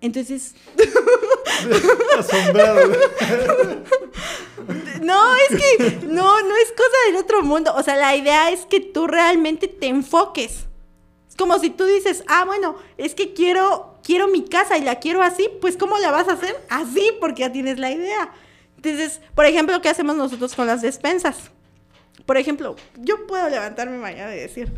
Entonces. 0.00 0.54
Asombrado. 2.18 2.80
no, 5.02 5.36
es 5.36 5.48
que 5.50 6.00
no, 6.06 6.40
no 6.40 6.56
es 6.56 6.72
cosa 6.72 6.96
del 7.08 7.16
otro 7.16 7.42
mundo. 7.42 7.74
O 7.76 7.82
sea, 7.82 7.96
la 7.96 8.16
idea 8.16 8.50
es 8.50 8.64
que 8.64 8.80
tú 8.80 9.06
realmente 9.06 9.68
te 9.68 9.88
enfoques. 9.88 10.64
Es 11.28 11.36
como 11.36 11.58
si 11.58 11.68
tú 11.68 11.84
dices, 11.84 12.24
ah, 12.26 12.46
bueno, 12.46 12.76
es 12.96 13.14
que 13.14 13.34
quiero, 13.34 13.98
quiero 14.02 14.28
mi 14.28 14.46
casa 14.46 14.78
y 14.78 14.80
la 14.80 14.98
quiero 14.98 15.22
así, 15.22 15.50
pues 15.60 15.76
¿cómo 15.76 15.98
la 15.98 16.10
vas 16.10 16.28
a 16.28 16.32
hacer? 16.32 16.56
Así, 16.70 17.10
porque 17.20 17.42
ya 17.42 17.52
tienes 17.52 17.78
la 17.78 17.90
idea. 17.90 18.32
Entonces, 18.76 19.20
por 19.34 19.44
ejemplo, 19.44 19.82
¿qué 19.82 19.90
hacemos 19.90 20.16
nosotros 20.16 20.54
con 20.54 20.66
las 20.66 20.80
despensas? 20.80 21.50
Por 22.26 22.36
ejemplo, 22.36 22.76
yo 22.96 23.26
puedo 23.26 23.48
levantarme 23.48 23.98
mañana 23.98 24.34
y 24.34 24.38
decir, 24.38 24.72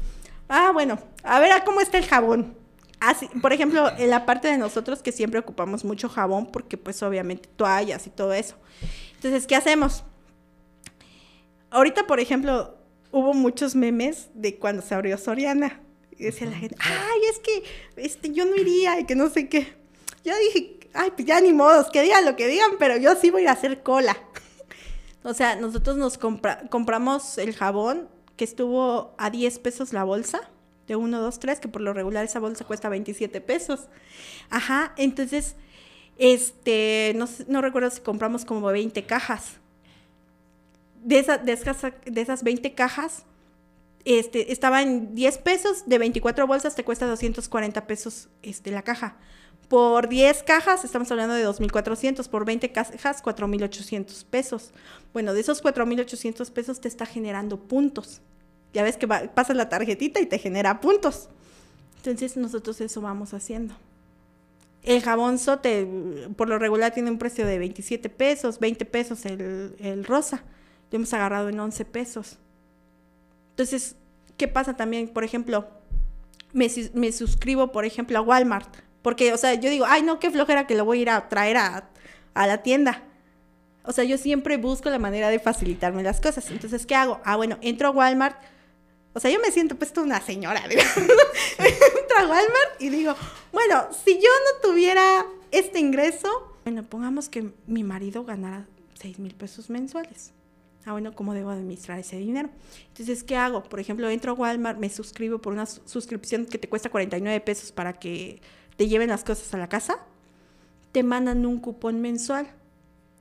ah, 0.48 0.70
bueno, 0.72 0.98
a 1.22 1.40
ver 1.40 1.52
cómo 1.64 1.80
está 1.80 1.98
el 1.98 2.06
jabón. 2.06 2.56
Así, 3.00 3.28
por 3.40 3.52
ejemplo, 3.52 3.90
en 3.98 4.10
la 4.10 4.26
parte 4.26 4.48
de 4.48 4.58
nosotros 4.58 5.02
que 5.02 5.12
siempre 5.12 5.40
ocupamos 5.40 5.84
mucho 5.84 6.08
jabón, 6.08 6.46
porque 6.46 6.76
pues 6.76 7.02
obviamente 7.02 7.48
toallas 7.56 8.06
y 8.06 8.10
todo 8.10 8.32
eso. 8.32 8.56
Entonces, 9.14 9.46
¿qué 9.46 9.56
hacemos? 9.56 10.04
Ahorita, 11.70 12.06
por 12.06 12.20
ejemplo, 12.20 12.76
hubo 13.10 13.34
muchos 13.34 13.74
memes 13.74 14.28
de 14.34 14.58
cuando 14.58 14.82
se 14.82 14.94
abrió 14.94 15.18
Soriana. 15.18 15.80
Y 16.18 16.24
decía 16.24 16.48
la 16.48 16.56
gente, 16.56 16.76
ay, 16.80 17.20
es 17.30 17.38
que 17.40 17.62
este, 17.96 18.32
yo 18.32 18.46
no 18.46 18.56
iría 18.56 18.98
y 19.00 19.04
que 19.04 19.14
no 19.14 19.28
sé 19.28 19.48
qué. 19.48 19.74
Yo 20.24 20.32
dije, 20.38 20.80
ay, 20.94 21.12
pues 21.14 21.26
ya 21.26 21.40
ni 21.40 21.52
modos, 21.52 21.88
que 21.90 22.02
digan 22.02 22.24
lo 22.24 22.36
que 22.36 22.46
digan, 22.46 22.72
pero 22.78 22.96
yo 22.96 23.14
sí 23.16 23.30
voy 23.30 23.46
a 23.46 23.52
hacer 23.52 23.82
cola. 23.82 24.16
O 25.26 25.34
sea, 25.34 25.56
nosotros 25.56 25.96
nos 25.96 26.18
compramos 26.18 27.36
el 27.38 27.52
jabón 27.52 28.08
que 28.36 28.44
estuvo 28.44 29.12
a 29.18 29.28
10 29.28 29.58
pesos 29.58 29.92
la 29.92 30.04
bolsa, 30.04 30.40
de 30.86 30.94
1, 30.94 31.20
2, 31.20 31.38
3, 31.40 31.58
que 31.58 31.66
por 31.66 31.82
lo 31.82 31.92
regular 31.92 32.24
esa 32.24 32.38
bolsa 32.38 32.64
cuesta 32.64 32.88
27 32.88 33.40
pesos. 33.40 33.88
Ajá, 34.50 34.92
entonces, 34.96 35.56
este, 36.16 37.12
no, 37.16 37.26
no 37.48 37.60
recuerdo 37.60 37.90
si 37.90 38.02
compramos 38.02 38.44
como 38.44 38.68
20 38.68 39.02
cajas. 39.02 39.54
De, 41.02 41.18
esa, 41.18 41.38
de, 41.38 41.52
esas, 41.54 41.82
de 42.04 42.20
esas 42.20 42.44
20 42.44 42.74
cajas, 42.74 43.24
este, 44.04 44.52
estaba 44.52 44.80
en 44.80 45.16
10 45.16 45.38
pesos, 45.38 45.88
de 45.88 45.98
24 45.98 46.46
bolsas 46.46 46.76
te 46.76 46.84
cuesta 46.84 47.04
240 47.06 47.84
pesos 47.88 48.28
este, 48.42 48.70
la 48.70 48.82
caja. 48.82 49.16
Por 49.68 50.08
10 50.08 50.44
cajas 50.44 50.84
estamos 50.84 51.10
hablando 51.10 51.34
de 51.34 51.44
2.400, 51.44 52.28
por 52.28 52.44
20 52.44 52.70
cajas 52.70 53.22
4.800 53.22 54.24
pesos. 54.24 54.70
Bueno, 55.12 55.34
de 55.34 55.40
esos 55.40 55.62
4.800 55.62 56.50
pesos 56.52 56.80
te 56.80 56.86
está 56.86 57.04
generando 57.04 57.58
puntos. 57.58 58.20
Ya 58.72 58.84
ves 58.84 58.96
que 58.96 59.08
pasas 59.08 59.56
la 59.56 59.68
tarjetita 59.68 60.20
y 60.20 60.26
te 60.26 60.38
genera 60.38 60.80
puntos. 60.80 61.28
Entonces 61.96 62.36
nosotros 62.36 62.80
eso 62.80 63.00
vamos 63.00 63.34
haciendo. 63.34 63.74
El 64.84 65.02
jabón 65.02 65.38
sote, 65.40 65.88
por 66.36 66.48
lo 66.48 66.60
regular, 66.60 66.94
tiene 66.94 67.10
un 67.10 67.18
precio 67.18 67.44
de 67.44 67.58
27 67.58 68.08
pesos, 68.08 68.60
20 68.60 68.84
pesos 68.84 69.26
el, 69.26 70.04
rosa. 70.04 70.44
Lo 70.92 70.96
hemos 70.96 71.12
agarrado 71.12 71.48
en 71.48 71.58
11 71.58 71.84
pesos. 71.86 72.38
Entonces, 73.50 73.96
¿qué 74.36 74.46
pasa 74.46 74.76
también? 74.76 75.08
Por 75.08 75.24
ejemplo, 75.24 75.66
me, 76.52 76.70
me 76.94 77.10
suscribo, 77.10 77.72
por 77.72 77.84
ejemplo, 77.84 78.16
a 78.16 78.20
Walmart 78.20 78.85
porque, 79.06 79.32
o 79.32 79.36
sea, 79.36 79.54
yo 79.54 79.70
digo, 79.70 79.86
ay, 79.88 80.02
no, 80.02 80.18
qué 80.18 80.32
flojera 80.32 80.66
que 80.66 80.74
lo 80.74 80.84
voy 80.84 80.98
a 80.98 81.02
ir 81.02 81.10
a 81.10 81.28
traer 81.28 81.58
a, 81.58 81.88
la 82.34 82.64
tienda. 82.64 83.04
O 83.84 83.92
sea, 83.92 84.02
yo 84.02 84.18
siempre 84.18 84.56
busco 84.56 84.90
la 84.90 84.98
manera 84.98 85.28
de 85.28 85.38
facilitarme 85.38 86.02
las 86.02 86.20
cosas. 86.20 86.50
Entonces, 86.50 86.86
¿qué 86.86 86.96
hago? 86.96 87.20
Ah, 87.24 87.36
bueno, 87.36 87.56
entro 87.60 87.86
a 87.86 87.90
Walmart. 87.92 88.36
O 89.12 89.20
sea, 89.20 89.30
yo 89.30 89.38
me 89.38 89.52
siento 89.52 89.76
pues 89.76 89.92
una 89.96 90.20
señora. 90.20 90.60
entro 90.68 92.18
a 92.18 92.22
Walmart 92.22 92.80
y 92.80 92.88
digo, 92.88 93.14
bueno, 93.52 93.86
si 94.04 94.14
yo 94.14 94.22
no 94.28 94.68
tuviera 94.68 95.24
este 95.52 95.78
ingreso, 95.78 96.58
bueno, 96.64 96.82
pongamos 96.82 97.28
que 97.28 97.52
mi 97.68 97.84
marido 97.84 98.24
ganara 98.24 98.66
6 98.94 99.20
mil 99.20 99.36
pesos 99.36 99.70
mensuales. 99.70 100.32
Ah, 100.84 100.90
bueno, 100.90 101.14
¿cómo 101.14 101.32
debo 101.32 101.50
administrar 101.50 102.00
ese 102.00 102.16
dinero? 102.16 102.50
Entonces, 102.88 103.22
¿qué 103.22 103.36
hago? 103.36 103.62
Por 103.62 103.78
ejemplo, 103.78 104.10
entro 104.10 104.32
a 104.32 104.34
Walmart, 104.34 104.80
me 104.80 104.90
suscribo 104.90 105.38
por 105.38 105.52
una 105.52 105.66
suscripción 105.66 106.44
que 106.44 106.58
te 106.58 106.68
cuesta 106.68 106.90
49 106.90 107.40
pesos 107.42 107.70
para 107.70 107.92
que 107.92 108.42
te 108.76 108.88
lleven 108.88 109.08
las 109.08 109.24
cosas 109.24 109.52
a 109.54 109.58
la 109.58 109.68
casa, 109.68 109.98
te 110.92 111.02
mandan 111.02 111.44
un 111.46 111.60
cupón 111.60 112.00
mensual. 112.00 112.46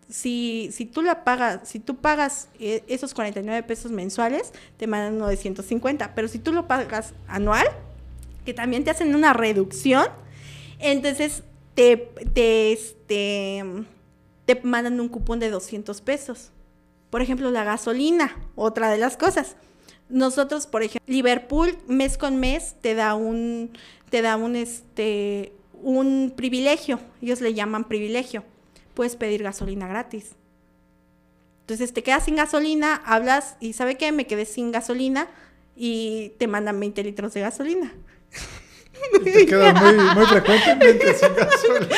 Si, 0.10 0.70
si 0.72 0.86
tú 0.86 1.02
la 1.02 1.24
pagas, 1.24 1.68
si 1.68 1.80
tú 1.80 1.96
pagas 1.96 2.50
eh, 2.60 2.84
esos 2.88 3.14
49 3.14 3.64
pesos 3.64 3.92
mensuales, 3.92 4.54
te 4.78 4.86
mandan 4.88 5.16
uno 5.16 5.28
de 5.28 5.38
150, 5.38 6.14
pero 6.14 6.28
si 6.28 6.38
tú 6.40 6.54
lo 6.54 6.68
pagas 6.68 7.14
anual, 7.28 7.66
que 8.46 8.54
también 8.54 8.84
te 8.84 8.92
hacen 8.92 9.16
una 9.16 9.34
reducción, 9.34 10.06
entonces 10.80 11.44
te, 11.74 11.98
te, 12.34 12.72
este, 12.72 13.64
te 14.46 14.62
mandan 14.64 15.00
un 15.00 15.10
cupón 15.10 15.40
de 15.40 15.50
200 15.50 16.02
pesos. 16.02 16.52
Por 17.10 17.22
ejemplo, 17.22 17.50
la 17.52 17.64
gasolina, 17.64 18.38
otra 18.56 18.90
de 18.90 18.98
las 18.98 19.18
cosas. 19.18 19.56
Nosotros, 20.10 20.68
por 20.68 20.84
ejemplo, 20.84 21.02
Liverpool 21.08 21.78
mes 21.88 22.18
con 22.18 22.38
mes 22.38 22.76
te 22.82 22.94
da 22.96 23.16
un 23.16 23.72
te 24.10 24.22
da 24.22 24.38
un 24.38 24.56
este 24.56 25.54
un 25.82 26.34
privilegio, 26.36 27.00
ellos 27.22 27.42
le 27.42 27.54
llaman 27.54 27.84
privilegio. 27.84 28.44
Puedes 28.94 29.16
pedir 29.16 29.44
gasolina 29.44 29.88
gratis. 29.88 30.36
Entonces 31.62 31.94
te 31.94 32.04
quedas 32.04 32.26
sin 32.26 32.36
gasolina, 32.36 33.02
hablas 33.06 33.58
y 33.60 33.74
¿sabe 33.74 33.98
qué? 33.98 34.12
Me 34.12 34.28
quedé 34.28 34.46
sin 34.46 34.72
gasolina 34.72 35.28
y 35.76 36.34
te 36.38 36.48
mandan 36.48 36.80
20 36.80 37.04
litros 37.04 37.34
de 37.34 37.42
gasolina. 37.42 37.94
Te 39.24 39.46
quedas 39.46 39.82
muy, 39.82 39.94
muy 40.16 40.26
frecuentemente 40.26 41.14
sin 41.16 41.36
gasolina. 41.36 41.96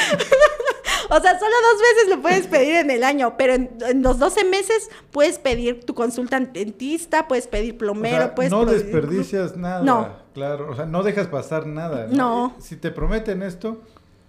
O 1.18 1.20
sea, 1.22 1.40
solo 1.40 1.52
dos 1.72 1.82
veces 1.82 2.10
lo 2.16 2.22
puedes 2.22 2.48
pedir 2.48 2.76
en 2.76 2.92
el 2.92 3.04
año, 3.04 3.36
pero 3.38 3.54
en, 3.54 3.70
en 3.88 4.02
los 4.02 4.20
12 4.20 4.44
meses 4.46 4.90
puedes 5.12 5.40
pedir 5.40 5.86
tu 5.86 5.94
consulta 5.96 6.38
en 6.38 6.52
dentista, 6.54 7.28
puedes 7.28 7.48
pedir 7.48 7.78
plomero, 7.78 8.18
O 8.18 8.20
sea, 8.20 8.36
puedes 8.36 8.52
no 8.52 8.66
pedir- 8.66 8.84
desperdicias 8.84 9.56
nada. 9.58 9.84
No. 9.84 10.10
Claro, 10.34 10.70
o 10.72 10.76
sea, 10.76 10.86
no 10.86 11.04
dejas 11.04 11.28
pasar 11.28 11.66
nada. 11.66 12.08
No. 12.10 12.56
Si 12.60 12.76
te 12.76 12.92
prometen 12.92 13.42
esto, 13.42 13.82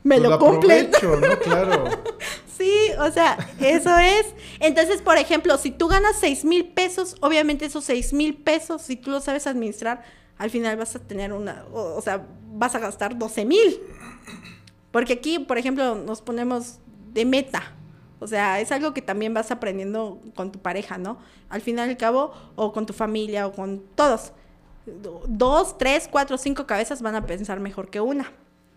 Me 0.05 0.17
pues 0.19 0.31
lo 0.31 0.39
cumplen. 0.39 0.91
¿no? 1.03 1.39
Claro. 1.43 1.85
Sí, 2.57 2.73
o 2.99 3.11
sea, 3.13 3.37
eso 3.61 3.97
es. 3.99 4.27
Entonces, 4.61 5.01
por 5.03 5.17
ejemplo, 5.17 5.57
si 5.59 5.71
tú 5.71 5.87
ganas 5.89 6.17
6 6.21 6.45
mil 6.45 6.69
pesos, 6.71 7.17
obviamente 7.21 7.67
esos 7.67 7.85
6 7.85 8.13
mil 8.15 8.35
pesos, 8.37 8.83
si 8.83 8.97
tú 8.97 9.11
lo 9.11 9.21
sabes 9.21 9.47
administrar, 9.47 10.03
al 10.39 10.51
final 10.51 10.77
vas 10.77 10.97
a 10.97 10.99
tener 11.01 11.33
una, 11.33 11.65
o, 11.73 11.97
o 11.97 12.01
sea, 12.03 12.27
vas 12.53 12.75
a 12.75 12.79
gastar 12.79 13.17
12 13.19 13.45
mil. 13.45 13.81
Porque 14.91 15.15
aquí, 15.15 15.39
por 15.39 15.59
ejemplo, 15.59 15.95
nos 15.95 16.23
ponemos 16.23 16.79
de 17.13 17.25
meta. 17.25 17.75
O 18.21 18.27
sea, 18.27 18.61
es 18.61 18.73
algo 18.73 18.93
que 18.95 19.03
también 19.03 19.33
vas 19.35 19.51
aprendiendo 19.51 20.21
con 20.35 20.51
tu 20.51 20.59
pareja, 20.59 20.99
¿no? 20.99 21.19
Al 21.49 21.61
final 21.61 21.89
y 21.89 21.93
al 21.93 21.97
cabo, 21.97 22.33
o 22.57 22.73
con 22.73 22.85
tu 22.87 22.93
familia, 22.93 23.47
o 23.47 23.53
con 23.53 23.83
todos. 23.95 24.33
Do- 24.87 25.23
Dos, 25.29 25.79
tres, 25.79 26.09
cuatro, 26.11 26.37
cinco 26.39 26.67
cabezas 26.67 27.01
van 27.03 27.15
a 27.15 27.25
pensar 27.27 27.61
mejor 27.61 27.91
que 27.91 28.01
una. 28.01 28.33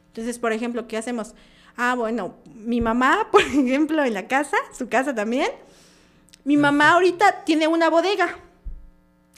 Entonces, 0.07 0.37
por 0.37 0.51
ejemplo, 0.51 0.87
¿qué 0.87 0.97
hacemos? 0.97 1.33
Ah, 1.77 1.95
bueno, 1.95 2.35
mi 2.53 2.81
mamá, 2.81 3.27
por 3.31 3.41
ejemplo, 3.41 4.03
en 4.03 4.13
la 4.13 4.27
casa, 4.27 4.57
su 4.77 4.89
casa 4.89 5.15
también. 5.15 5.47
Mi 6.43 6.57
mamá 6.57 6.91
ahorita 6.91 7.43
tiene 7.45 7.67
una 7.67 7.89
bodega. 7.89 8.37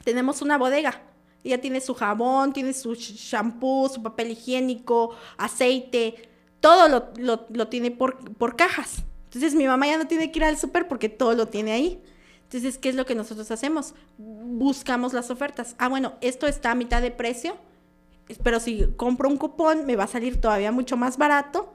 Tenemos 0.04 0.42
una 0.42 0.58
bodega. 0.58 1.00
Ella 1.44 1.60
tiene 1.60 1.80
su 1.80 1.94
jabón, 1.94 2.52
tiene 2.52 2.72
su 2.72 2.92
sh- 2.92 3.14
shampoo, 3.16 3.88
su 3.88 4.02
papel 4.02 4.30
higiénico, 4.32 5.14
aceite, 5.36 6.28
todo 6.64 6.88
lo, 7.18 7.44
lo- 7.50 7.68
tiene 7.68 7.90
por, 7.90 8.16
por 8.36 8.56
cajas. 8.56 9.02
Entonces 9.24 9.54
mi 9.54 9.66
mamá 9.66 9.86
ya 9.86 9.98
no 9.98 10.06
tiene 10.06 10.32
que 10.32 10.38
ir 10.38 10.44
al 10.46 10.56
súper 10.56 10.88
porque 10.88 11.10
todo 11.10 11.34
lo 11.34 11.48
tiene 11.48 11.72
ahí. 11.72 12.02
Entonces, 12.44 12.78
¿qué 12.78 12.88
es 12.88 12.94
lo 12.94 13.04
que 13.04 13.14
nosotros 13.14 13.50
hacemos? 13.50 13.92
Buscamos 14.16 15.12
las 15.12 15.28
ofertas. 15.28 15.74
Ah, 15.76 15.88
bueno, 15.88 16.14
esto 16.22 16.46
está 16.46 16.70
a 16.70 16.74
mitad 16.74 17.02
de 17.02 17.10
precio, 17.10 17.58
pero 18.42 18.60
si 18.60 18.86
compro 18.96 19.28
un 19.28 19.36
cupón 19.36 19.84
me 19.84 19.94
va 19.94 20.04
a 20.04 20.06
salir 20.06 20.40
todavía 20.40 20.72
mucho 20.72 20.96
más 20.96 21.18
barato. 21.18 21.70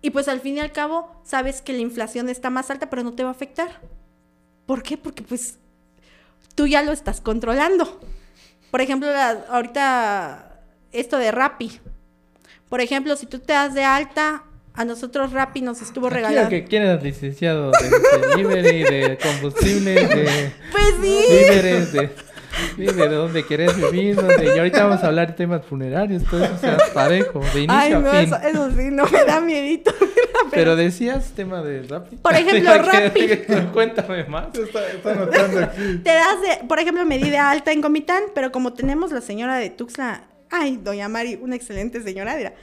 Y 0.00 0.08
pues 0.08 0.28
al 0.28 0.40
fin 0.40 0.56
y 0.56 0.60
al 0.60 0.72
cabo, 0.72 1.10
sabes 1.22 1.60
que 1.60 1.74
la 1.74 1.80
inflación 1.80 2.30
está 2.30 2.48
más 2.48 2.70
alta, 2.70 2.88
pero 2.88 3.02
no 3.02 3.12
te 3.12 3.22
va 3.22 3.28
a 3.28 3.32
afectar. 3.32 3.82
¿Por 4.64 4.82
qué? 4.82 4.96
Porque 4.96 5.24
pues 5.24 5.58
tú 6.54 6.66
ya 6.66 6.80
lo 6.82 6.92
estás 6.92 7.20
controlando. 7.20 8.00
Por 8.70 8.80
ejemplo, 8.80 9.10
la- 9.10 9.44
ahorita 9.50 10.62
esto 10.92 11.18
de 11.18 11.32
Rappi. 11.32 11.80
Por 12.68 12.80
ejemplo, 12.80 13.16
si 13.16 13.26
tú 13.26 13.38
te 13.38 13.52
das 13.52 13.74
de 13.74 13.84
alta, 13.84 14.42
a 14.74 14.84
nosotros 14.84 15.32
Rappi 15.32 15.62
nos 15.62 15.80
estuvo 15.82 16.10
regalando. 16.10 16.42
lo 16.42 16.48
que 16.50 16.64
quieras, 16.64 17.02
licenciado, 17.02 17.70
de 17.70 18.28
delivery, 18.36 18.82
de 18.82 19.18
combustible, 19.18 19.94
de 19.94 20.52
Pues 20.72 20.94
sí. 21.00 21.18
víveres, 21.30 21.92
de, 21.92 22.10
sí, 22.76 22.84
de 22.84 23.08
dónde 23.08 23.46
querés 23.46 23.74
vivir, 23.76 24.16
donde, 24.16 24.44
y 24.54 24.58
ahorita 24.58 24.84
vamos 24.84 25.02
a 25.02 25.06
hablar 25.06 25.28
de 25.28 25.32
temas 25.34 25.64
funerarios, 25.64 26.24
todo 26.24 26.44
eso, 26.44 26.54
o 26.54 26.58
sea, 26.58 26.76
parejo, 26.92 27.40
de 27.54 27.60
inicio 27.62 27.74
Ay, 27.74 27.92
a 27.92 27.98
no, 28.00 28.10
fin. 28.10 28.20
eso, 28.20 28.36
eso 28.36 28.70
sí, 28.76 28.88
no 28.90 29.06
me 29.06 29.24
da 29.24 29.40
miedito. 29.40 29.94
Pero 30.50 30.76
decías 30.76 31.32
tema 31.34 31.62
de 31.62 31.82
Rappi. 31.84 32.16
Por 32.16 32.34
ejemplo, 32.36 32.70
Rappi. 32.76 33.28
Cuéntame 33.72 34.24
más. 34.24 34.48
Está, 34.58 34.86
está 34.88 35.12
anotando 35.12 35.60
aquí. 35.60 36.00
Te 36.04 36.10
das 36.10 36.40
de, 36.42 36.66
por 36.66 36.78
ejemplo, 36.78 37.04
me 37.06 37.16
di 37.18 37.30
de 37.30 37.38
alta 37.38 37.72
en 37.72 37.80
Comitán, 37.80 38.24
pero 38.34 38.52
como 38.52 38.74
tenemos 38.74 39.10
la 39.12 39.22
señora 39.22 39.56
de 39.56 39.70
Tuxtla, 39.70 40.24
ay, 40.58 40.78
doña 40.82 41.08
Mari, 41.08 41.38
una 41.40 41.56
excelente 41.56 42.02
señora, 42.02 42.36
dirá. 42.36 42.54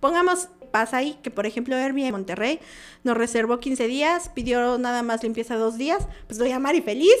Pongamos, 0.00 0.48
pasa 0.70 0.98
ahí 0.98 1.18
que, 1.22 1.30
por 1.30 1.46
ejemplo, 1.46 1.76
Airbnb 1.76 2.06
en 2.06 2.12
Monterrey 2.12 2.60
nos 3.04 3.16
reservó 3.16 3.60
15 3.60 3.86
días, 3.86 4.30
pidió 4.30 4.78
nada 4.78 5.02
más 5.02 5.22
limpieza 5.22 5.56
dos 5.56 5.76
días, 5.76 6.06
pues 6.26 6.38
doña 6.38 6.58
Mari 6.58 6.80
feliz. 6.80 7.16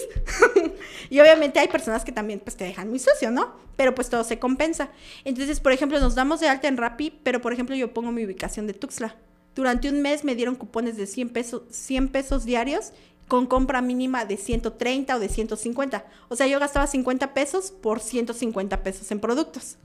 y 1.10 1.20
obviamente 1.20 1.58
hay 1.58 1.68
personas 1.68 2.04
que 2.04 2.12
también 2.12 2.40
pues 2.40 2.56
te 2.56 2.64
dejan 2.64 2.88
muy 2.88 2.98
sucio, 2.98 3.30
¿no? 3.30 3.54
Pero 3.76 3.94
pues 3.94 4.08
todo 4.08 4.24
se 4.24 4.38
compensa. 4.38 4.90
Entonces, 5.24 5.60
por 5.60 5.72
ejemplo, 5.72 6.00
nos 6.00 6.14
damos 6.14 6.40
de 6.40 6.48
alta 6.48 6.68
en 6.68 6.76
Rappi, 6.76 7.18
pero 7.22 7.40
por 7.40 7.52
ejemplo 7.52 7.76
yo 7.76 7.92
pongo 7.92 8.12
mi 8.12 8.24
ubicación 8.24 8.66
de 8.66 8.74
Tuxtla. 8.74 9.16
Durante 9.54 9.88
un 9.88 10.00
mes 10.00 10.24
me 10.24 10.34
dieron 10.34 10.54
cupones 10.54 10.96
de 10.96 11.06
100 11.06 11.28
pesos, 11.30 11.62
100 11.70 12.08
pesos 12.08 12.44
diarios 12.44 12.92
con 13.30 13.46
compra 13.46 13.80
mínima 13.80 14.24
de 14.24 14.36
130 14.36 15.14
o 15.14 15.20
de 15.20 15.28
150. 15.28 16.04
O 16.28 16.34
sea, 16.34 16.48
yo 16.48 16.58
gastaba 16.58 16.88
50 16.88 17.32
pesos 17.32 17.70
por 17.70 18.00
150 18.00 18.82
pesos 18.82 19.08
en 19.12 19.20
productos. 19.20 19.78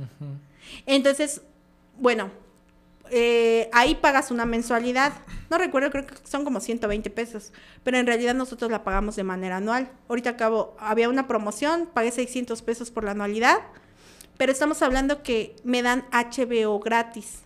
Entonces, 0.87 1.41
bueno, 1.99 2.31
eh, 3.11 3.69
ahí 3.71 3.93
pagas 3.93 4.31
una 4.31 4.47
mensualidad. 4.47 5.13
No 5.51 5.59
recuerdo, 5.59 5.91
creo 5.91 6.07
que 6.07 6.15
son 6.23 6.43
como 6.43 6.59
120 6.59 7.07
pesos. 7.11 7.53
Pero 7.83 7.99
en 7.99 8.07
realidad 8.07 8.33
nosotros 8.33 8.71
la 8.71 8.83
pagamos 8.83 9.15
de 9.15 9.23
manera 9.23 9.57
anual. 9.57 9.91
Ahorita 10.09 10.31
acabo, 10.31 10.75
había 10.79 11.07
una 11.07 11.27
promoción, 11.27 11.87
pagué 11.93 12.11
600 12.11 12.63
pesos 12.63 12.89
por 12.89 13.03
la 13.03 13.11
anualidad. 13.11 13.59
Pero 14.39 14.51
estamos 14.51 14.81
hablando 14.81 15.21
que 15.21 15.55
me 15.63 15.83
dan 15.83 16.03
HBO 16.11 16.79
gratis 16.79 17.41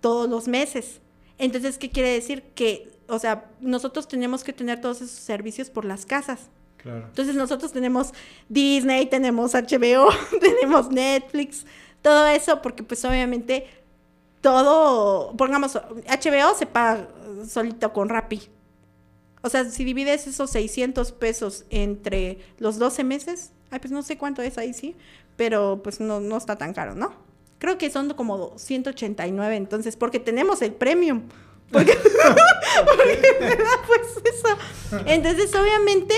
todos 0.00 0.30
los 0.30 0.46
meses. 0.46 1.00
Entonces, 1.38 1.76
¿qué 1.76 1.90
quiere 1.90 2.10
decir? 2.10 2.44
Que, 2.54 2.96
o 3.08 3.18
sea, 3.18 3.50
nosotros 3.60 4.06
tenemos 4.06 4.44
que 4.44 4.52
tener 4.52 4.80
todos 4.80 4.98
esos 5.00 5.18
servicios 5.18 5.70
por 5.70 5.84
las 5.84 6.06
casas. 6.06 6.50
Claro. 6.76 7.06
Entonces 7.08 7.34
nosotros 7.34 7.72
tenemos 7.72 8.12
Disney, 8.48 9.06
tenemos 9.06 9.54
HBO, 9.54 10.08
tenemos 10.40 10.90
Netflix, 10.90 11.66
todo 12.02 12.26
eso, 12.26 12.62
porque 12.62 12.82
pues 12.82 13.04
obviamente 13.04 13.66
todo, 14.40 15.34
pongamos, 15.36 15.74
HBO 15.74 16.54
se 16.56 16.66
paga 16.66 17.08
solito 17.48 17.92
con 17.92 18.08
Rappi. 18.08 18.48
O 19.42 19.48
sea, 19.48 19.64
si 19.64 19.84
divides 19.84 20.26
esos 20.26 20.50
600 20.50 21.12
pesos 21.12 21.64
entre 21.70 22.38
los 22.58 22.78
12 22.78 23.04
meses, 23.04 23.52
ay, 23.70 23.78
pues 23.78 23.92
no 23.92 24.02
sé 24.02 24.18
cuánto 24.18 24.42
es 24.42 24.58
ahí, 24.58 24.72
sí, 24.72 24.96
pero 25.36 25.80
pues 25.82 26.00
no, 26.00 26.20
no 26.20 26.36
está 26.36 26.56
tan 26.56 26.72
caro, 26.72 26.94
¿no? 26.94 27.12
Creo 27.58 27.78
que 27.78 27.90
son 27.90 28.12
como 28.14 28.56
189, 28.56 29.56
entonces, 29.56 29.96
porque 29.96 30.20
tenemos 30.20 30.62
el 30.62 30.72
premium. 30.72 31.22
Porque, 31.70 31.92
porque 32.86 33.36
me 33.40 33.56
da 33.56 33.70
pues 33.86 34.00
eso. 34.34 35.02
Entonces, 35.06 35.54
obviamente, 35.54 36.14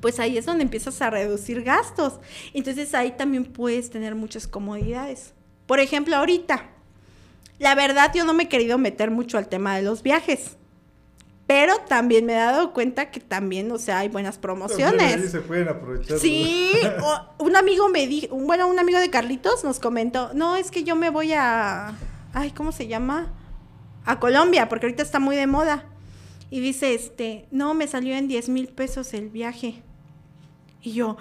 pues 0.00 0.18
ahí 0.20 0.38
es 0.38 0.46
donde 0.46 0.62
empiezas 0.64 1.00
a 1.02 1.10
reducir 1.10 1.62
gastos. 1.62 2.14
Entonces 2.54 2.94
ahí 2.94 3.12
también 3.12 3.44
puedes 3.44 3.90
tener 3.90 4.14
muchas 4.14 4.46
comodidades. 4.46 5.34
Por 5.66 5.80
ejemplo, 5.80 6.16
ahorita, 6.16 6.70
la 7.58 7.74
verdad 7.74 8.12
yo 8.14 8.24
no 8.24 8.32
me 8.34 8.44
he 8.44 8.48
querido 8.48 8.78
meter 8.78 9.10
mucho 9.10 9.36
al 9.38 9.48
tema 9.48 9.76
de 9.76 9.82
los 9.82 10.02
viajes. 10.02 10.56
Pero 11.46 11.76
también 11.88 12.26
me 12.26 12.32
he 12.32 12.36
dado 12.36 12.72
cuenta 12.72 13.10
que 13.12 13.20
también, 13.20 13.70
o 13.70 13.78
sea, 13.78 14.00
hay 14.00 14.08
buenas 14.08 14.36
promociones. 14.36 15.30
se 15.30 15.40
pueden 15.40 15.68
aprovechar. 15.68 16.18
Sí, 16.18 16.72
o- 17.02 17.44
un 17.44 17.54
amigo 17.54 17.88
me 17.88 18.08
dijo, 18.08 18.34
bueno, 18.34 18.66
un 18.66 18.78
amigo 18.80 18.98
de 18.98 19.10
Carlitos 19.10 19.62
nos 19.62 19.78
comentó, 19.78 20.30
no, 20.34 20.56
es 20.56 20.72
que 20.72 20.82
yo 20.82 20.96
me 20.96 21.08
voy 21.08 21.34
a, 21.34 21.92
ay, 22.32 22.50
¿cómo 22.50 22.72
se 22.72 22.88
llama? 22.88 23.32
A 24.06 24.18
Colombia, 24.20 24.68
porque 24.68 24.86
ahorita 24.86 25.02
está 25.02 25.18
muy 25.18 25.36
de 25.36 25.46
moda. 25.46 25.84
Y 26.48 26.60
dice, 26.60 26.94
este, 26.94 27.46
no, 27.50 27.74
me 27.74 27.88
salió 27.88 28.14
en 28.16 28.28
10 28.28 28.48
mil 28.48 28.68
pesos 28.68 29.12
el 29.14 29.28
viaje. 29.28 29.82
Y 30.80 30.92
yo, 30.92 31.16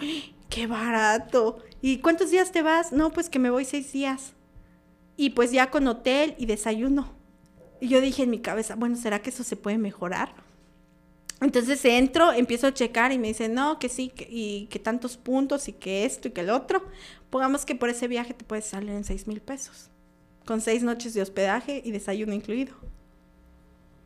qué 0.50 0.68
barato. 0.68 1.58
¿Y 1.82 1.98
cuántos 2.00 2.32
días 2.32 2.52
te 2.52 2.62
vas? 2.62 2.92
No, 2.92 3.12
pues 3.12 3.30
que 3.30 3.40
me 3.40 3.50
voy 3.50 3.66
seis 3.66 3.92
días. 3.92 4.34
Y 5.18 5.32
pues 5.32 5.52
ya 5.52 5.72
con 5.72 5.88
hotel 5.88 6.36
y 6.38 6.46
desayuno. 6.46 7.12
Y 7.82 7.88
yo 7.90 8.02
dije 8.02 8.24
en 8.24 8.30
mi 8.30 8.40
cabeza, 8.40 8.76
bueno, 8.76 8.96
¿será 8.96 9.20
que 9.22 9.30
eso 9.32 9.44
se 9.44 9.56
puede 9.56 9.78
mejorar? 9.78 10.34
Entonces 11.42 11.84
entro, 11.86 12.32
empiezo 12.32 12.68
a 12.68 12.74
checar 12.74 13.12
y 13.12 13.20
me 13.20 13.28
dicen, 13.28 13.54
no, 13.54 13.78
que 13.80 13.90
sí, 13.90 14.10
que- 14.10 14.28
y 14.30 14.68
que 14.68 14.80
tantos 14.80 15.18
puntos 15.18 15.68
y 15.68 15.74
que 15.74 16.06
esto 16.06 16.28
y 16.28 16.32
que 16.32 16.42
el 16.42 16.50
otro. 16.50 16.86
Pongamos 17.30 17.66
que 17.66 17.76
por 17.76 17.90
ese 17.90 18.08
viaje 18.08 18.34
te 18.34 18.46
puedes 18.46 18.66
salir 18.66 18.92
en 18.92 19.04
seis 19.04 19.28
mil 19.28 19.42
pesos, 19.42 19.90
con 20.46 20.62
seis 20.62 20.84
noches 20.84 21.14
de 21.14 21.22
hospedaje 21.22 21.82
y 21.84 21.92
desayuno 21.92 22.34
incluido. 22.34 22.74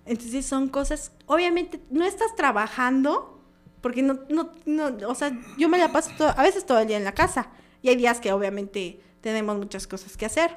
Entonces 0.06 0.46
son 0.46 0.70
cosas, 0.70 1.12
obviamente 1.28 1.80
no 1.92 2.06
estás 2.06 2.36
trabajando, 2.36 3.40
porque 3.82 4.02
no, 4.02 4.20
no, 4.30 4.52
no, 4.66 5.08
o 5.08 5.16
sea, 5.16 5.38
yo 5.58 5.70
me 5.70 5.78
la 5.78 5.92
paso 5.92 6.12
todo- 6.18 6.34
a 6.36 6.42
veces 6.44 6.66
todo 6.66 6.80
el 6.80 6.88
día 6.88 6.98
en 6.98 7.04
la 7.04 7.14
casa 7.14 7.50
y 7.82 7.90
hay 7.90 7.96
días 7.96 8.20
que 8.20 8.32
obviamente 8.32 9.00
tenemos 9.22 9.58
muchas 9.58 9.86
cosas 9.88 10.18
que 10.18 10.26
hacer, 10.26 10.56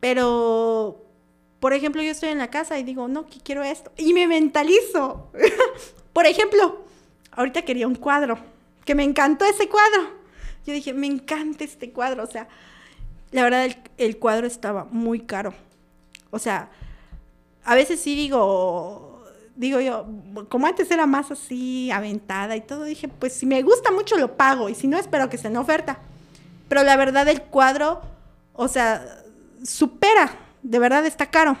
pero, 0.00 1.04
por 1.60 1.74
ejemplo, 1.74 2.02
yo 2.02 2.10
estoy 2.10 2.30
en 2.30 2.38
la 2.38 2.48
casa 2.48 2.78
y 2.78 2.82
digo, 2.84 3.06
no, 3.06 3.26
quiero 3.44 3.62
esto, 3.62 3.92
y 3.96 4.14
me 4.14 4.26
mentalizo. 4.26 5.30
por 6.14 6.24
ejemplo, 6.26 6.84
ahorita 7.32 7.62
quería 7.62 7.86
un 7.86 7.96
cuadro, 7.96 8.38
que 8.84 8.94
me 8.94 9.04
encantó 9.04 9.44
ese 9.44 9.68
cuadro. 9.68 10.18
Yo 10.66 10.72
dije, 10.72 10.92
me 10.94 11.06
encanta 11.06 11.64
este 11.64 11.90
cuadro, 11.92 12.22
o 12.24 12.26
sea, 12.26 12.48
la 13.30 13.42
verdad 13.42 13.64
el, 13.64 13.76
el 13.98 14.18
cuadro 14.18 14.46
estaba 14.46 14.84
muy 14.84 15.20
caro. 15.20 15.54
O 16.30 16.38
sea, 16.38 16.70
a 17.64 17.74
veces 17.74 18.00
sí 18.00 18.14
digo, 18.14 19.24
digo 19.56 19.80
yo, 19.80 20.06
como 20.48 20.66
antes 20.66 20.90
era 20.90 21.06
más 21.06 21.30
así, 21.30 21.90
aventada 21.90 22.56
y 22.56 22.60
todo, 22.60 22.84
dije, 22.84 23.08
pues 23.08 23.32
si 23.32 23.46
me 23.46 23.62
gusta 23.62 23.90
mucho 23.90 24.16
lo 24.16 24.36
pago 24.36 24.68
y 24.68 24.74
si 24.74 24.86
no, 24.86 24.98
espero 24.98 25.28
que 25.28 25.36
esté 25.36 25.48
en 25.48 25.56
oferta. 25.56 25.98
Pero 26.68 26.84
la 26.84 26.96
verdad 26.96 27.26
el 27.28 27.42
cuadro 27.42 28.00
o 28.62 28.68
sea, 28.68 29.24
supera, 29.64 30.38
de 30.62 30.78
verdad 30.78 31.06
está 31.06 31.30
caro. 31.30 31.56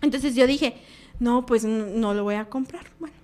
Entonces 0.00 0.34
yo 0.34 0.46
dije, 0.46 0.76
no, 1.20 1.44
pues 1.44 1.62
no, 1.62 2.14
lo 2.14 2.24
voy 2.24 2.36
a 2.36 2.46
comprar. 2.46 2.86
Bueno. 2.98 3.14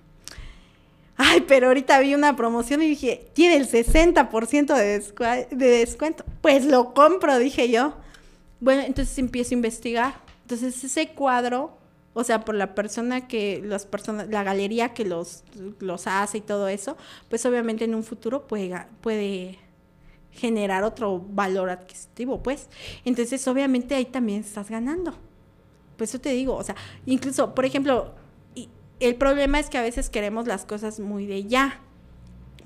Ay, 1.21 1.41
pero 1.41 1.67
ahorita 1.67 1.99
vi 1.99 2.15
una 2.15 2.37
promoción 2.37 2.81
y 2.81 2.87
dije, 2.87 3.29
tiene 3.33 3.57
el 3.57 3.67
60% 3.67 4.73
de, 4.73 5.47
de 5.53 5.69
descuento. 5.69 6.23
Pues 6.39 6.63
lo 6.63 6.93
compro, 6.93 7.37
dije 7.37 7.69
yo. 7.69 7.93
Bueno, 8.61 8.83
entonces 8.83 9.17
empiezo 9.19 9.53
a 9.53 9.55
investigar. 9.55 10.13
Entonces 10.43 10.81
ese 10.81 11.09
cuadro, 11.09 11.77
o 12.13 12.23
sea, 12.23 12.45
por 12.45 12.55
la 12.55 12.73
persona 12.73 13.27
que, 13.27 13.61
las 13.61 13.85
personas, 13.85 14.29
la 14.29 14.43
galería 14.43 14.93
que 14.93 15.03
los, 15.03 15.43
los 15.79 16.07
hace 16.07 16.37
y 16.37 16.41
todo 16.41 16.69
eso, 16.69 16.95
pues 17.27 17.45
obviamente 17.45 17.83
en 17.83 17.95
un 17.95 18.05
futuro 18.05 18.47
puede, 18.47 18.85
puede 19.01 19.59
generar 20.31 20.85
otro 20.85 21.19
valor 21.19 21.69
adquisitivo, 21.69 22.41
pues. 22.41 22.69
Entonces, 23.03 23.45
obviamente 23.45 23.93
ahí 23.93 24.05
también 24.05 24.39
estás 24.39 24.69
ganando. 24.69 25.15
Pues 25.97 26.11
eso 26.11 26.21
te 26.21 26.29
digo, 26.29 26.55
o 26.55 26.63
sea, 26.63 26.77
incluso, 27.05 27.53
por 27.53 27.65
ejemplo, 27.65 28.13
el 28.99 29.15
problema 29.15 29.59
es 29.59 29.69
que 29.69 29.77
a 29.77 29.81
veces 29.81 30.09
queremos 30.09 30.47
las 30.47 30.65
cosas 30.65 30.99
muy 30.99 31.25
de 31.25 31.45
ya. 31.45 31.79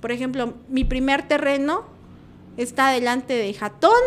Por 0.01 0.11
ejemplo, 0.11 0.55
mi 0.67 0.83
primer 0.83 1.27
terreno 1.27 1.85
está 2.57 2.89
delante 2.89 3.33
de 3.33 3.53
Jatón. 3.53 4.01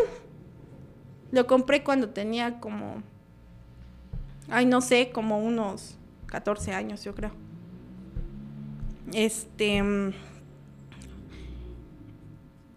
Lo 1.30 1.46
compré 1.46 1.84
cuando 1.84 2.10
tenía 2.10 2.60
como, 2.60 3.02
ay, 4.48 4.66
no 4.66 4.80
sé, 4.80 5.10
como 5.12 5.38
unos 5.38 5.96
14 6.26 6.72
años, 6.72 7.04
yo 7.04 7.14
creo. 7.14 7.32
Este, 9.12 9.82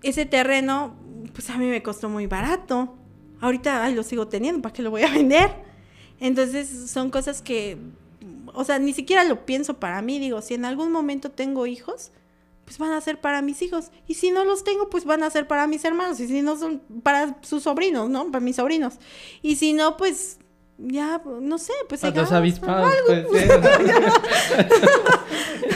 ese 0.04 0.26
terreno, 0.26 0.96
pues 1.34 1.50
a 1.50 1.58
mí 1.58 1.66
me 1.66 1.82
costó 1.84 2.10
muy 2.10 2.28
barato. 2.28 2.96
Ahorita 3.42 3.90
lo 3.90 4.04
sigo 4.04 4.28
teniendo, 4.28 4.62
¿para 4.62 4.74
qué 4.74 4.82
lo 4.82 4.92
voy 4.92 5.04
a 5.04 5.12
vender? 5.14 5.50
Entonces 6.20 6.92
son 6.92 7.10
cosas 7.10 7.42
que, 7.42 7.78
o 8.54 8.64
sea, 8.64 8.80
ni 8.80 8.94
siquiera 8.94 9.24
lo 9.24 9.46
pienso 9.46 9.80
para 9.80 10.02
mí. 10.02 10.20
Digo, 10.20 10.42
si 10.42 10.54
en 10.54 10.66
algún 10.66 10.92
momento 10.92 11.32
tengo 11.32 11.66
hijos, 11.66 12.12
pues 12.66 12.78
van 12.78 12.92
a 12.92 13.02
ser 13.02 13.20
para 13.20 13.42
mis 13.42 13.62
hijos. 13.62 13.92
Y 14.08 14.16
si 14.16 14.32
no 14.32 14.46
los 14.46 14.64
tengo, 14.64 14.90
pues 14.90 15.06
van 15.06 15.24
a 15.24 15.30
ser 15.30 15.48
para 15.48 15.68
mis 15.68 15.84
hermanos. 15.86 16.20
Y 16.20 16.28
si 16.28 16.42
no 16.42 16.58
son 16.58 16.82
para 17.04 17.38
sus 17.42 17.64
sobrinos, 17.64 18.10
¿no? 18.10 18.32
Para 18.32 18.44
mis 18.44 18.58
sobrinos. 18.58 18.96
Y 19.42 19.56
si 19.56 19.74
no, 19.74 19.98
pues 19.98 20.40
ya, 20.78 21.22
no 21.26 21.58
sé, 21.58 21.74
pues... 21.88 22.02
Para 22.02 22.16
los 22.16 22.32
avispados, 22.32 22.94
pues, 23.28 23.50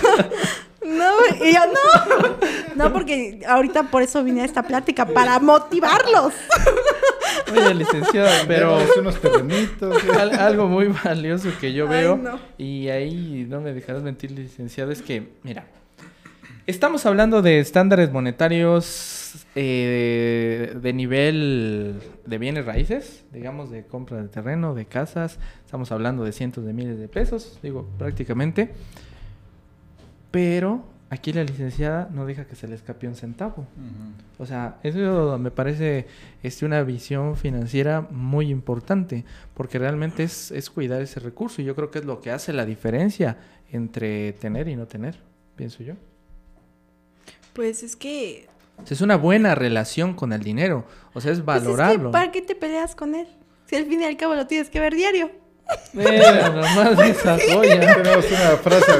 No, 0.86 1.46
y 1.46 1.54
yo 1.54 1.62
no. 1.68 2.36
No, 2.76 2.92
porque 2.92 3.42
ahorita 3.48 3.84
por 3.84 4.02
eso 4.02 4.24
vine 4.24 4.42
a 4.42 4.46
esta 4.46 4.64
plática, 4.64 5.06
para 5.06 5.40
motivarlos. 5.40 6.34
Oye, 7.52 7.74
licenciada, 7.74 8.32
pero 8.48 8.80
unos 8.98 9.20
terrenitos. 9.20 9.96
algo 10.40 10.68
muy 10.68 10.88
valioso 10.88 11.50
que 11.60 11.74
yo 11.74 11.88
veo, 11.88 12.20
y 12.58 12.90
ahí 12.90 13.46
no 13.50 13.62
me 13.62 13.74
dejarás 13.74 14.04
mentir, 14.04 14.32
licenciado, 14.32 14.92
es 14.92 15.02
que, 15.02 15.30
mira, 15.44 15.66
estamos 16.66 17.06
hablando 17.06 17.42
de 17.42 17.60
estándares 17.60 18.12
monetarios 18.12 19.46
eh, 19.56 20.76
de 20.76 20.94
nivel 20.94 22.02
de 22.26 22.38
bienes 22.38 22.66
raíces, 22.66 23.24
digamos, 23.32 23.70
de 23.70 23.86
compra 23.86 24.22
de 24.22 24.30
terreno, 24.30 24.74
de 24.74 24.86
casas, 24.86 25.40
estamos 25.66 25.92
hablando 25.92 26.24
de 26.24 26.32
cientos 26.32 26.66
de 26.66 26.74
miles 26.74 27.00
de 27.00 27.08
pesos, 27.08 27.60
digo, 27.62 27.88
prácticamente. 27.98 28.72
Pero 30.34 30.84
aquí 31.12 31.32
la 31.32 31.44
licenciada 31.44 32.10
no 32.12 32.26
deja 32.26 32.46
que 32.46 32.56
se 32.56 32.68
le 32.68 32.74
escape 32.74 33.08
un 33.08 33.14
centavo. 33.14 33.68
O 34.40 34.48
sea, 34.48 34.80
eso 34.82 35.38
me 35.38 35.52
parece 35.52 36.08
este, 36.42 36.66
una 36.66 36.82
visión 36.82 37.38
financiera 37.38 38.02
muy 38.02 38.50
importante, 38.50 39.26
porque 39.54 39.78
realmente 39.78 40.24
es, 40.24 40.50
es 40.50 40.72
cuidar 40.72 41.04
ese 41.04 41.20
recurso 41.20 41.62
y 41.62 41.66
yo 41.66 41.76
creo 41.76 41.92
que 41.92 42.00
es 42.00 42.06
lo 42.06 42.20
que 42.20 42.32
hace 42.32 42.52
la 42.52 42.66
diferencia 42.66 43.38
entre 43.72 44.34
tener 44.34 44.68
y 44.68 44.76
no 44.76 44.88
tener, 44.88 45.20
pienso 45.56 45.84
yo. 45.84 45.94
Pues 47.54 47.84
es 47.84 47.96
que... 47.96 48.48
Es 48.90 49.02
una 49.02 49.18
buena 49.18 49.54
relación 49.54 50.16
con 50.16 50.34
el 50.34 50.42
dinero, 50.42 50.88
o 51.14 51.22
sea, 51.22 51.32
es 51.32 51.46
valorarlo. 51.46 52.10
Pues 52.10 52.22
es 52.22 52.22
¿Para 52.24 52.32
qué 52.32 52.42
te 52.42 52.56
peleas 52.56 52.96
con 52.96 53.14
él? 53.14 53.28
Si 53.68 53.76
al 53.76 53.86
fin 53.86 54.02
y 54.02 54.06
al 54.06 54.18
cabo 54.18 54.34
lo 54.34 54.48
tienes 54.48 54.72
que 54.72 54.80
ver 54.80 54.96
diario. 54.96 55.30
Mira, 55.94 56.50
nomás 56.50 57.00
esa 57.08 57.38
joya. 57.38 57.96
Tenemos 58.02 58.26
una 58.32 58.58
frase 58.58 58.92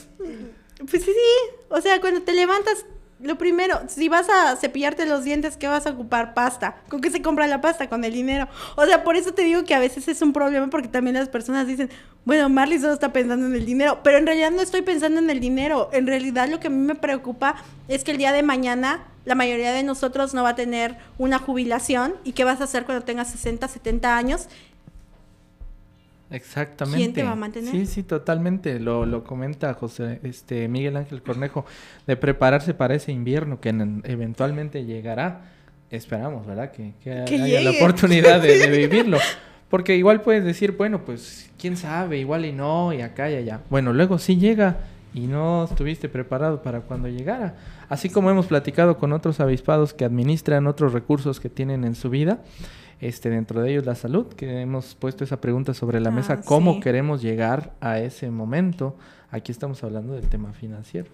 Pues 0.78 1.02
sí, 1.04 1.10
sí. 1.10 1.56
O 1.68 1.80
sea, 1.80 2.00
cuando 2.00 2.22
te 2.22 2.32
levantas, 2.32 2.84
lo 3.18 3.38
primero, 3.38 3.80
si 3.88 4.10
vas 4.10 4.28
a 4.28 4.56
cepillarte 4.56 5.06
los 5.06 5.24
dientes, 5.24 5.56
¿qué 5.56 5.68
vas 5.68 5.86
a 5.86 5.90
ocupar? 5.90 6.34
Pasta. 6.34 6.82
¿Con 6.88 7.00
qué 7.00 7.10
se 7.10 7.22
compra 7.22 7.46
la 7.46 7.62
pasta? 7.62 7.88
Con 7.88 8.04
el 8.04 8.12
dinero. 8.12 8.46
O 8.76 8.84
sea, 8.84 9.04
por 9.04 9.16
eso 9.16 9.32
te 9.32 9.42
digo 9.42 9.64
que 9.64 9.74
a 9.74 9.78
veces 9.78 10.06
es 10.08 10.20
un 10.20 10.34
problema 10.34 10.68
porque 10.68 10.88
también 10.88 11.14
las 11.14 11.30
personas 11.30 11.66
dicen, 11.66 11.88
bueno, 12.26 12.48
Marley 12.50 12.78
solo 12.78 12.92
está 12.92 13.12
pensando 13.12 13.46
en 13.46 13.54
el 13.54 13.64
dinero, 13.64 14.00
pero 14.02 14.18
en 14.18 14.26
realidad 14.26 14.50
no 14.50 14.60
estoy 14.60 14.82
pensando 14.82 15.18
en 15.18 15.30
el 15.30 15.40
dinero. 15.40 15.88
En 15.92 16.06
realidad 16.06 16.48
lo 16.48 16.60
que 16.60 16.66
a 16.66 16.70
mí 16.70 16.76
me 16.76 16.94
preocupa 16.94 17.56
es 17.88 18.04
que 18.04 18.10
el 18.10 18.18
día 18.18 18.32
de 18.32 18.42
mañana 18.42 19.06
la 19.24 19.34
mayoría 19.34 19.72
de 19.72 19.82
nosotros 19.82 20.34
no 20.34 20.44
va 20.44 20.50
a 20.50 20.54
tener 20.54 20.96
una 21.18 21.38
jubilación 21.38 22.14
y 22.22 22.32
qué 22.32 22.44
vas 22.44 22.60
a 22.60 22.64
hacer 22.64 22.84
cuando 22.84 23.04
tengas 23.04 23.30
60, 23.30 23.66
70 23.66 24.16
años 24.16 24.48
Exactamente. 26.36 26.98
¿Quién 26.98 27.14
te 27.14 27.22
va 27.22 27.32
a 27.32 27.36
mantener? 27.36 27.72
Sí, 27.72 27.86
sí, 27.86 28.02
totalmente. 28.02 28.78
Lo, 28.78 29.06
lo 29.06 29.24
comenta 29.24 29.72
José, 29.72 30.20
este, 30.22 30.68
Miguel 30.68 30.96
Ángel 30.98 31.22
Cornejo, 31.22 31.64
de 32.06 32.16
prepararse 32.16 32.74
para 32.74 32.94
ese 32.94 33.10
invierno 33.10 33.58
que 33.60 33.70
eventualmente 34.04 34.84
llegará. 34.84 35.52
Esperamos, 35.90 36.46
¿verdad? 36.46 36.72
Que, 36.72 36.92
haya 37.06 37.60
la 37.62 37.70
oportunidad 37.70 38.40
de, 38.40 38.68
vivirlo. 38.76 39.18
Porque 39.70 39.96
igual 39.96 40.20
puedes 40.20 40.44
decir, 40.44 40.72
bueno, 40.72 41.04
pues 41.04 41.50
quién 41.58 41.76
sabe, 41.76 42.18
igual 42.18 42.44
y 42.44 42.52
no, 42.52 42.92
y 42.92 43.00
acá 43.00 43.30
y 43.30 43.36
allá. 43.36 43.60
Bueno, 43.70 43.92
luego 43.92 44.18
sí 44.18 44.36
llega 44.36 44.76
y 45.14 45.26
no 45.26 45.64
estuviste 45.64 46.10
preparado 46.10 46.62
para 46.62 46.80
cuando 46.82 47.08
llegara. 47.08 47.54
Así 47.88 48.10
como 48.10 48.30
hemos 48.30 48.46
platicado 48.46 48.98
con 48.98 49.12
otros 49.12 49.40
avispados 49.40 49.94
que 49.94 50.04
administran 50.04 50.66
otros 50.66 50.92
recursos 50.92 51.40
que 51.40 51.48
tienen 51.48 51.84
en 51.84 51.94
su 51.94 52.10
vida, 52.10 52.40
este, 53.00 53.28
dentro 53.28 53.60
de 53.60 53.70
ellos 53.70 53.84
la 53.84 53.94
salud, 53.94 54.26
que 54.26 54.60
hemos 54.60 54.94
puesto 54.94 55.24
esa 55.24 55.40
pregunta 55.40 55.74
sobre 55.74 56.00
la 56.00 56.10
mesa, 56.10 56.34
ah, 56.34 56.40
cómo 56.42 56.80
queremos 56.80 57.22
llegar 57.22 57.74
a 57.80 58.00
ese 58.00 58.30
momento. 58.30 58.96
Aquí 59.30 59.52
estamos 59.52 59.82
hablando 59.84 60.14
del 60.14 60.28
tema 60.28 60.52
financiero, 60.52 61.10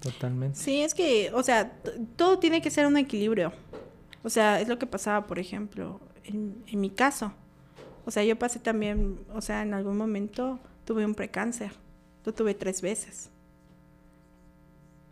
totalmente. 0.00 0.58
Sí, 0.58 0.82
es 0.82 0.94
que, 0.94 1.32
o 1.34 1.42
sea, 1.42 1.72
todo 2.16 2.38
tiene 2.38 2.62
que 2.62 2.70
ser 2.70 2.86
un 2.86 2.96
equilibrio. 2.96 3.52
O 4.22 4.28
sea, 4.28 4.60
es 4.60 4.68
lo 4.68 4.78
que 4.78 4.86
pasaba, 4.86 5.26
por 5.26 5.38
ejemplo, 5.38 6.00
en, 6.24 6.62
mi 6.72 6.90
caso. 6.90 7.32
O 8.04 8.10
sea, 8.10 8.24
yo 8.24 8.38
pasé 8.38 8.58
también, 8.58 9.20
o 9.32 9.40
sea, 9.40 9.62
en 9.62 9.74
algún 9.74 9.96
momento 9.96 10.60
tuve 10.84 11.04
un 11.04 11.14
precáncer. 11.14 11.72
Lo 12.24 12.34
tuve 12.34 12.54
tres 12.54 12.82
veces. 12.82 13.30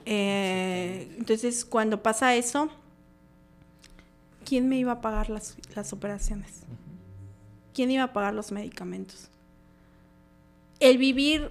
Eh, 0.05 1.15
entonces, 1.19 1.65
cuando 1.65 2.03
pasa 2.03 2.35
eso, 2.35 2.71
¿quién 4.45 4.69
me 4.69 4.79
iba 4.79 4.93
a 4.93 5.01
pagar 5.01 5.31
las, 5.31 5.57
operaciones? 5.93 6.63
¿Quién 7.73 7.91
iba 7.91 8.05
a 8.05 8.13
pagar 8.13 8.35
los 8.35 8.53
medicamentos? 8.53 9.29
El 10.81 10.99
vivir 10.99 11.51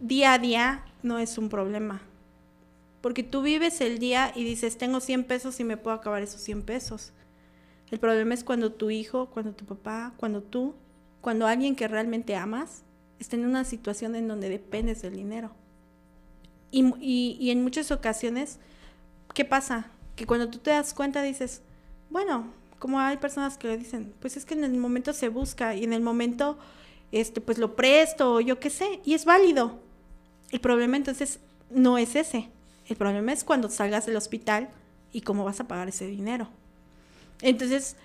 día 0.00 0.34
a 0.34 0.38
día 0.38 0.84
no 1.02 1.18
es 1.18 1.38
un 1.38 1.48
problema. 1.48 2.02
Porque 3.00 3.22
tú 3.22 3.42
vives 3.42 3.80
el 3.80 3.98
día 3.98 4.32
y 4.34 4.44
dices, 4.44 4.78
tengo 4.78 5.00
100 5.00 5.24
pesos 5.24 5.58
y 5.60 5.64
me 5.64 5.76
puedo 5.76 5.96
acabar 5.96 6.22
esos 6.22 6.40
100 6.40 6.62
pesos. 6.62 7.12
El 7.90 7.98
problema 7.98 8.34
es 8.34 8.44
cuando 8.44 8.72
tu 8.72 8.90
hijo, 8.90 9.26
cuando 9.26 9.52
tu 9.52 9.64
papá, 9.64 10.14
cuando 10.16 10.42
tú, 10.42 10.74
cuando 11.20 11.46
alguien 11.46 11.76
que 11.76 11.88
realmente 11.88 12.36
amas, 12.36 12.82
está 13.18 13.36
en 13.36 13.44
una 13.44 13.64
situación 13.64 14.14
en 14.14 14.28
donde 14.28 14.48
dependes 14.48 15.02
del 15.02 15.16
dinero. 15.16 15.50
Y, 16.70 17.36
y 17.38 17.50
en 17.50 17.62
muchas 17.62 17.90
ocasiones, 17.90 18.58
¿qué 19.34 19.44
pasa? 19.44 19.90
Que 20.16 20.26
cuando 20.26 20.48
tú 20.48 20.58
te 20.58 20.70
das 20.70 20.94
cuenta 20.94 21.22
dices, 21.22 21.60
bueno, 22.12 22.44
como 22.78 23.00
hay 23.00 23.16
personas 23.16 23.56
que 23.56 23.68
le 23.68 23.78
dicen, 23.78 24.12
pues 24.20 24.36
es 24.36 24.44
que 24.44 24.54
en 24.54 24.64
el 24.64 24.76
momento 24.76 25.14
se 25.14 25.28
busca 25.28 25.74
y 25.74 25.84
en 25.84 25.94
el 25.94 26.02
momento, 26.02 26.58
este, 27.10 27.40
pues 27.40 27.56
lo 27.56 27.74
presto 27.74 28.34
o 28.34 28.40
yo 28.40 28.60
qué 28.60 28.68
sé, 28.68 29.00
y 29.04 29.14
es 29.14 29.24
válido. 29.24 29.80
El 30.50 30.60
problema 30.60 30.98
entonces 30.98 31.40
no 31.70 31.96
es 31.96 32.14
ese. 32.14 32.50
El 32.86 32.96
problema 32.96 33.32
es 33.32 33.44
cuando 33.44 33.70
salgas 33.70 34.04
del 34.04 34.16
hospital 34.16 34.68
y 35.10 35.22
cómo 35.22 35.44
vas 35.44 35.60
a 35.60 35.68
pagar 35.68 35.88
ese 35.88 36.06
dinero. 36.06 36.48
Entonces, 37.40 37.96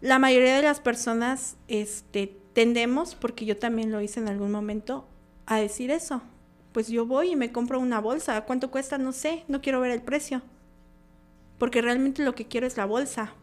la 0.00 0.20
mayoría 0.20 0.56
de 0.56 0.62
las 0.62 0.78
personas 0.78 1.56
este, 1.66 2.32
tendemos, 2.52 3.16
porque 3.16 3.44
yo 3.44 3.56
también 3.56 3.90
lo 3.90 4.00
hice 4.00 4.20
en 4.20 4.28
algún 4.28 4.52
momento, 4.52 5.04
a 5.46 5.56
decir 5.56 5.90
eso. 5.90 6.22
Pues 6.72 6.88
yo 6.88 7.06
voy 7.06 7.32
y 7.32 7.36
me 7.36 7.50
compro 7.50 7.80
una 7.80 8.00
bolsa. 8.00 8.42
¿Cuánto 8.42 8.70
cuesta? 8.70 8.98
No 8.98 9.12
sé, 9.12 9.42
no 9.48 9.60
quiero 9.60 9.80
ver 9.80 9.90
el 9.90 10.00
precio 10.00 10.42
porque 11.58 11.82
realmente 11.82 12.24
lo 12.24 12.34
que 12.34 12.46
quiero 12.46 12.66
es 12.66 12.76
la 12.76 12.86
bolsa. 12.86 13.34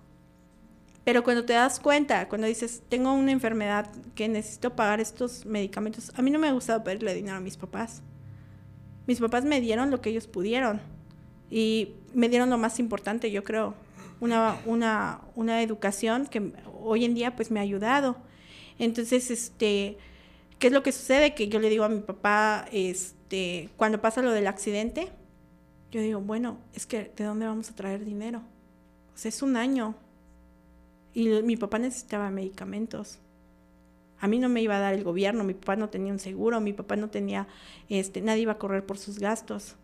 Pero 1.03 1.23
cuando 1.23 1.45
te 1.45 1.53
das 1.53 1.79
cuenta, 1.79 2.27
cuando 2.29 2.47
dices, 2.47 2.83
tengo 2.87 3.13
una 3.13 3.31
enfermedad 3.31 3.89
que 4.15 4.27
necesito 4.27 4.75
pagar 4.75 4.99
estos 4.99 5.45
medicamentos, 5.45 6.11
a 6.15 6.21
mí 6.21 6.29
no 6.29 6.39
me 6.39 6.47
ha 6.47 6.51
gustado 6.51 6.83
pedirle 6.83 7.15
dinero 7.15 7.37
a 7.37 7.39
mis 7.39 7.57
papás. 7.57 8.01
Mis 9.07 9.19
papás 9.19 9.43
me 9.43 9.59
dieron 9.59 9.89
lo 9.89 10.01
que 10.01 10.11
ellos 10.11 10.27
pudieron 10.27 10.81
y 11.49 11.93
me 12.13 12.29
dieron 12.29 12.49
lo 12.49 12.57
más 12.57 12.79
importante, 12.79 13.31
yo 13.31 13.43
creo, 13.43 13.73
una, 14.19 14.57
una, 14.65 15.21
una 15.35 15.63
educación 15.63 16.27
que 16.27 16.51
hoy 16.81 17.05
en 17.05 17.15
día 17.15 17.35
pues 17.35 17.49
me 17.49 17.59
ha 17.59 17.63
ayudado. 17.63 18.17
Entonces, 18.77 19.31
este, 19.31 19.97
¿qué 20.59 20.67
es 20.67 20.73
lo 20.73 20.83
que 20.83 20.91
sucede? 20.91 21.33
Que 21.33 21.47
yo 21.47 21.59
le 21.59 21.69
digo 21.69 21.85
a 21.85 21.89
mi 21.89 22.01
papá, 22.01 22.67
este, 22.71 23.69
cuando 23.77 24.01
pasa 24.01 24.21
lo 24.21 24.31
del 24.31 24.47
accidente, 24.47 25.09
yo 25.91 26.01
digo, 26.01 26.21
bueno, 26.21 26.57
es 26.73 26.85
que 26.85 27.11
¿de 27.15 27.23
dónde 27.23 27.45
vamos 27.45 27.69
a 27.69 27.75
traer 27.75 28.05
dinero? 28.05 28.41
O 29.13 29.17
sea, 29.17 29.29
es 29.29 29.41
un 29.41 29.57
año. 29.57 29.95
Y 31.13 31.27
mi 31.41 31.57
papá 31.57 31.79
necesitaba 31.79 32.29
medicamentos. 32.29 33.19
A 34.19 34.27
mí 34.27 34.37
no 34.37 34.49
me 34.49 34.61
iba 34.61 34.75
a 34.75 34.79
dar 34.79 34.93
el 34.93 35.03
gobierno, 35.03 35.43
mi 35.43 35.53
papá 35.53 35.75
no 35.75 35.89
tenía 35.89 36.11
un 36.11 36.19
seguro, 36.19 36.59
mi 36.59 36.73
papá 36.73 36.95
no 36.95 37.09
tenía, 37.09 37.47
este, 37.87 38.21
nadie 38.21 38.41
iba 38.41 38.53
a 38.53 38.57
correr 38.57 38.85
por 38.85 38.97
sus 38.97 39.17
gastos. 39.17 39.75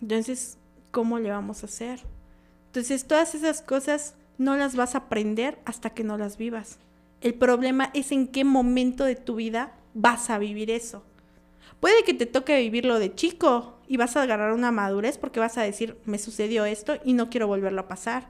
Entonces, 0.00 0.58
¿cómo 0.92 1.18
le 1.18 1.30
vamos 1.30 1.62
a 1.62 1.66
hacer? 1.66 2.00
Entonces, 2.66 3.06
todas 3.06 3.34
esas 3.34 3.62
cosas 3.62 4.14
no 4.38 4.56
las 4.56 4.76
vas 4.76 4.94
a 4.94 4.98
aprender 4.98 5.58
hasta 5.64 5.90
que 5.90 6.04
no 6.04 6.16
las 6.16 6.36
vivas. 6.36 6.78
El 7.20 7.34
problema 7.34 7.90
es 7.92 8.12
en 8.12 8.28
qué 8.28 8.44
momento 8.44 9.04
de 9.04 9.16
tu 9.16 9.36
vida 9.36 9.74
vas 9.94 10.30
a 10.30 10.38
vivir 10.38 10.70
eso. 10.70 11.02
Puede 11.80 12.04
que 12.04 12.14
te 12.14 12.26
toque 12.26 12.58
vivirlo 12.58 12.98
de 12.98 13.14
chico 13.14 13.78
y 13.86 13.96
vas 13.96 14.16
a 14.16 14.22
agarrar 14.22 14.52
una 14.52 14.72
madurez 14.72 15.18
porque 15.18 15.40
vas 15.40 15.58
a 15.58 15.62
decir, 15.62 15.98
me 16.04 16.18
sucedió 16.18 16.64
esto 16.64 16.98
y 17.04 17.12
no 17.12 17.30
quiero 17.30 17.46
volverlo 17.46 17.82
a 17.82 17.88
pasar. 17.88 18.28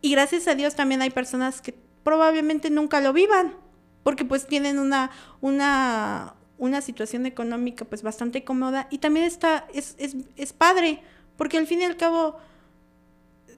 Y 0.00 0.10
gracias 0.10 0.46
a 0.48 0.54
Dios 0.54 0.74
también 0.74 1.02
hay 1.02 1.10
personas 1.10 1.60
que 1.60 1.74
probablemente 2.02 2.70
nunca 2.70 3.00
lo 3.00 3.12
vivan 3.12 3.54
porque 4.02 4.24
pues 4.24 4.46
tienen 4.46 4.78
una, 4.78 5.10
una, 5.40 6.34
una 6.58 6.80
situación 6.80 7.26
económica 7.26 7.84
pues 7.84 8.02
bastante 8.02 8.44
cómoda 8.44 8.86
y 8.90 8.98
también 8.98 9.26
está, 9.26 9.66
es, 9.74 9.96
es, 9.98 10.16
es 10.36 10.52
padre, 10.52 11.02
porque 11.36 11.58
al 11.58 11.66
fin 11.66 11.80
y 11.80 11.84
al 11.84 11.96
cabo 11.96 12.38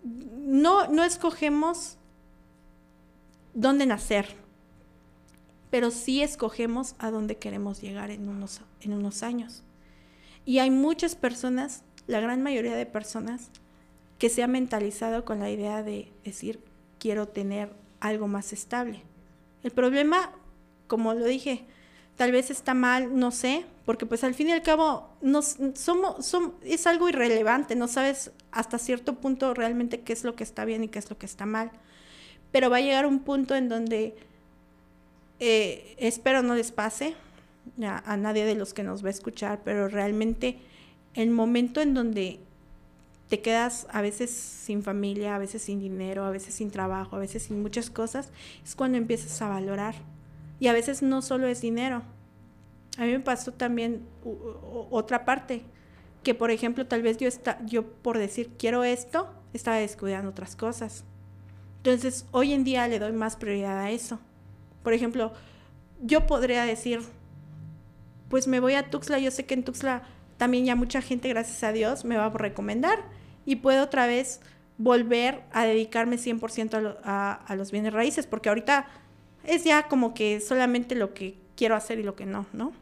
no, 0.03 0.89
no 0.89 1.05
escogemos 1.05 1.99
dónde 3.53 3.85
nacer, 3.85 4.37
pero 5.71 5.91
sí 5.91 6.23
escogemos 6.23 6.95
a 6.99 7.11
dónde 7.11 7.37
queremos 7.37 7.81
llegar 7.81 8.11
en 8.11 8.29
unos, 8.29 8.61
en 8.81 8.93
unos 8.93 9.23
años. 9.23 9.63
Y 10.45 10.61
hay 10.61 10.71
muchas 10.71 11.15
personas, 11.15 11.83
la 12.07 12.21
gran 12.21 12.43
mayoría 12.43 12.75
de 12.75 12.87
personas, 12.87 13.51
que 14.19 14.31
se 14.31 14.43
ha 14.43 14.47
mentalizado 14.47 15.25
con 15.25 15.39
la 15.39 15.51
idea 15.51 15.83
de 15.83 16.11
decir, 16.25 16.61
quiero 16.99 17.29
tener 17.29 17.73
algo 18.01 18.29
más 18.29 18.53
estable. 18.53 19.03
El 19.63 19.71
problema, 19.71 20.33
como 20.87 21.15
lo 21.15 21.25
dije, 21.25 21.67
tal 22.17 22.33
vez 22.33 22.51
está 22.51 22.75
mal, 22.75 23.17
no 23.17 23.31
sé, 23.31 23.65
porque 23.85 24.07
pues 24.07 24.25
al 24.25 24.35
fin 24.35 24.49
y 24.49 24.53
al 24.53 24.63
cabo 24.63 25.09
somos, 25.75 26.35
es 26.63 26.87
algo 26.87 27.09
irrelevante, 27.09 27.77
no 27.77 27.89
sabes 27.89 28.33
hasta 28.51 28.79
cierto 28.79 29.15
punto 29.15 29.55
realmente 29.55 30.01
qué 30.01 30.13
es 30.13 30.25
lo 30.25 30.35
que 30.35 30.45
está 30.45 30.65
bien 30.65 30.85
y 30.85 30.89
qué 30.89 30.99
es 30.99 31.11
lo 31.11 31.19
que 31.19 31.27
está 31.27 31.47
mal. 31.47 31.71
Pero 32.51 32.71
va 32.71 32.79
a 32.79 32.81
llegar 32.81 33.07
un 33.07 33.21
punto 33.21 33.55
en 33.55 33.69
donde 33.69 34.17
eh, 35.41 35.95
espero 35.99 36.43
no 36.43 36.55
les 36.55 36.73
pase 36.73 37.15
a 37.83 38.17
nadie 38.17 38.45
de 38.45 38.55
los 38.55 38.75
que 38.75 38.83
nos 38.83 39.05
va 39.05 39.09
a 39.09 39.11
escuchar, 39.11 39.61
pero 39.65 39.89
realmente 39.89 40.59
el 41.15 41.31
momento 41.31 41.81
en 41.81 41.95
donde 41.95 42.41
te 43.29 43.41
quedas 43.41 43.87
a 43.91 44.01
veces 44.01 44.31
sin 44.31 44.83
familia, 44.83 45.37
a 45.37 45.39
veces 45.39 45.63
sin 45.63 45.81
dinero, 45.81 46.25
a 46.25 46.31
veces 46.31 46.55
sin 46.55 46.71
trabajo, 46.71 47.17
a 47.17 47.19
veces 47.19 47.43
sin 47.43 47.63
muchas 47.63 47.91
cosas, 47.91 48.31
es 48.65 48.75
cuando 48.75 48.97
empiezas 48.99 49.41
a 49.43 49.49
valorar. 49.49 49.95
Y 50.61 50.69
a 50.69 50.73
veces 50.73 51.03
no 51.03 51.23
solo 51.23 51.47
es 51.47 51.61
dinero. 51.61 52.03
A 52.97 53.03
mí 53.03 53.13
me 53.13 53.21
pasó 53.21 53.53
también 53.53 54.03
otra 54.91 55.25
parte, 55.25 55.63
que 56.25 56.35
por 56.35 56.51
ejemplo 56.51 56.87
tal 56.87 57.03
vez 57.03 57.19
yo, 57.19 57.29
está, 57.29 57.65
yo 57.65 57.87
por 57.87 58.19
decir 58.19 58.51
quiero 58.59 58.83
esto, 58.83 59.29
estaba 59.53 59.77
descuidando 59.77 60.31
otras 60.31 60.57
cosas. 60.57 61.05
Entonces 61.77 62.27
hoy 62.33 62.55
en 62.55 62.65
día 62.65 62.89
le 62.89 62.99
doy 62.99 63.13
más 63.13 63.37
prioridad 63.37 63.79
a 63.79 63.91
eso. 63.91 64.19
Por 64.83 64.93
ejemplo, 64.93 65.33
yo 66.03 66.27
podría 66.27 66.65
decir, 66.65 67.01
pues 68.29 68.47
me 68.47 68.61
voy 68.61 68.75
a 68.75 68.91
Tuxtla, 68.91 69.19
yo 69.19 69.31
sé 69.31 69.47
que 69.47 69.55
en 69.55 69.65
Tuxtla 69.65 70.03
también 70.37 70.65
ya 70.65 70.77
mucha 70.77 71.03
gente, 71.03 71.29
gracias 71.29 71.63
a 71.65 71.73
Dios, 71.73 72.05
me 72.05 72.17
va 72.17 72.27
a 72.27 72.31
recomendar 72.31 72.99
y 73.45 73.57
puedo 73.57 73.85
otra 73.85 74.07
vez 74.07 74.41
volver 74.77 75.43
a 75.53 75.65
dedicarme 75.65 76.17
100% 76.17 76.99
a, 77.03 77.33
a, 77.33 77.57
los 77.57 77.73
bienes 77.73 77.93
raíces, 77.93 78.27
porque 78.27 78.49
ahorita 78.49 78.87
es 79.45 79.65
ya 79.65 79.89
como 79.89 80.15
que 80.15 80.41
solamente 80.41 80.95
lo 80.95 81.15
que 81.15 81.37
quiero 81.57 81.75
hacer 81.75 81.99
y 81.99 82.05
lo 82.05 82.15
que 82.15 82.27
no, 82.27 82.47
¿no? 82.53 82.73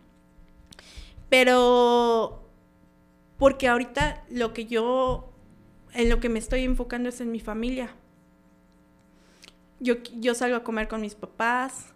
Pero 1.31 2.47
porque 3.39 3.69
ahorita 3.69 4.25
lo 4.31 4.53
que 4.53 4.67
yo, 4.67 5.33
en 5.95 6.09
lo 6.09 6.21
que 6.21 6.29
me 6.29 6.39
estoy 6.39 6.65
enfocando 6.65 7.09
es 7.09 7.21
en 7.21 7.31
mi 7.31 7.41
familia. 7.41 7.95
Yo, 9.81 9.97
yo 10.19 10.35
salgo 10.35 10.57
a 10.57 10.65
comer 10.65 10.89
con 10.89 11.01
mis 11.01 11.15
papás, 11.15 11.87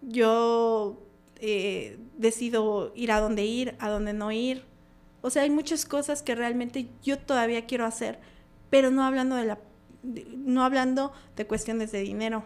yo 0.00 1.02
eh, 1.36 1.98
decido 2.16 2.92
ir 2.94 3.10
a 3.10 3.20
dónde 3.20 3.44
ir, 3.44 3.74
a 3.80 3.88
dónde 3.88 4.12
no 4.12 4.30
ir, 4.30 4.64
o 5.22 5.30
sea, 5.30 5.42
hay 5.42 5.50
muchas 5.50 5.84
cosas 5.86 6.22
que 6.22 6.36
realmente 6.36 6.88
yo 7.02 7.18
todavía 7.18 7.66
quiero 7.66 7.84
hacer, 7.84 8.20
pero 8.70 8.92
no 8.92 9.04
hablando 9.04 9.34
de 9.34 9.44
la 9.44 9.58
no 10.36 10.62
hablando 10.62 11.12
de 11.34 11.48
cuestiones 11.48 11.90
de 11.90 12.00
dinero. 12.00 12.44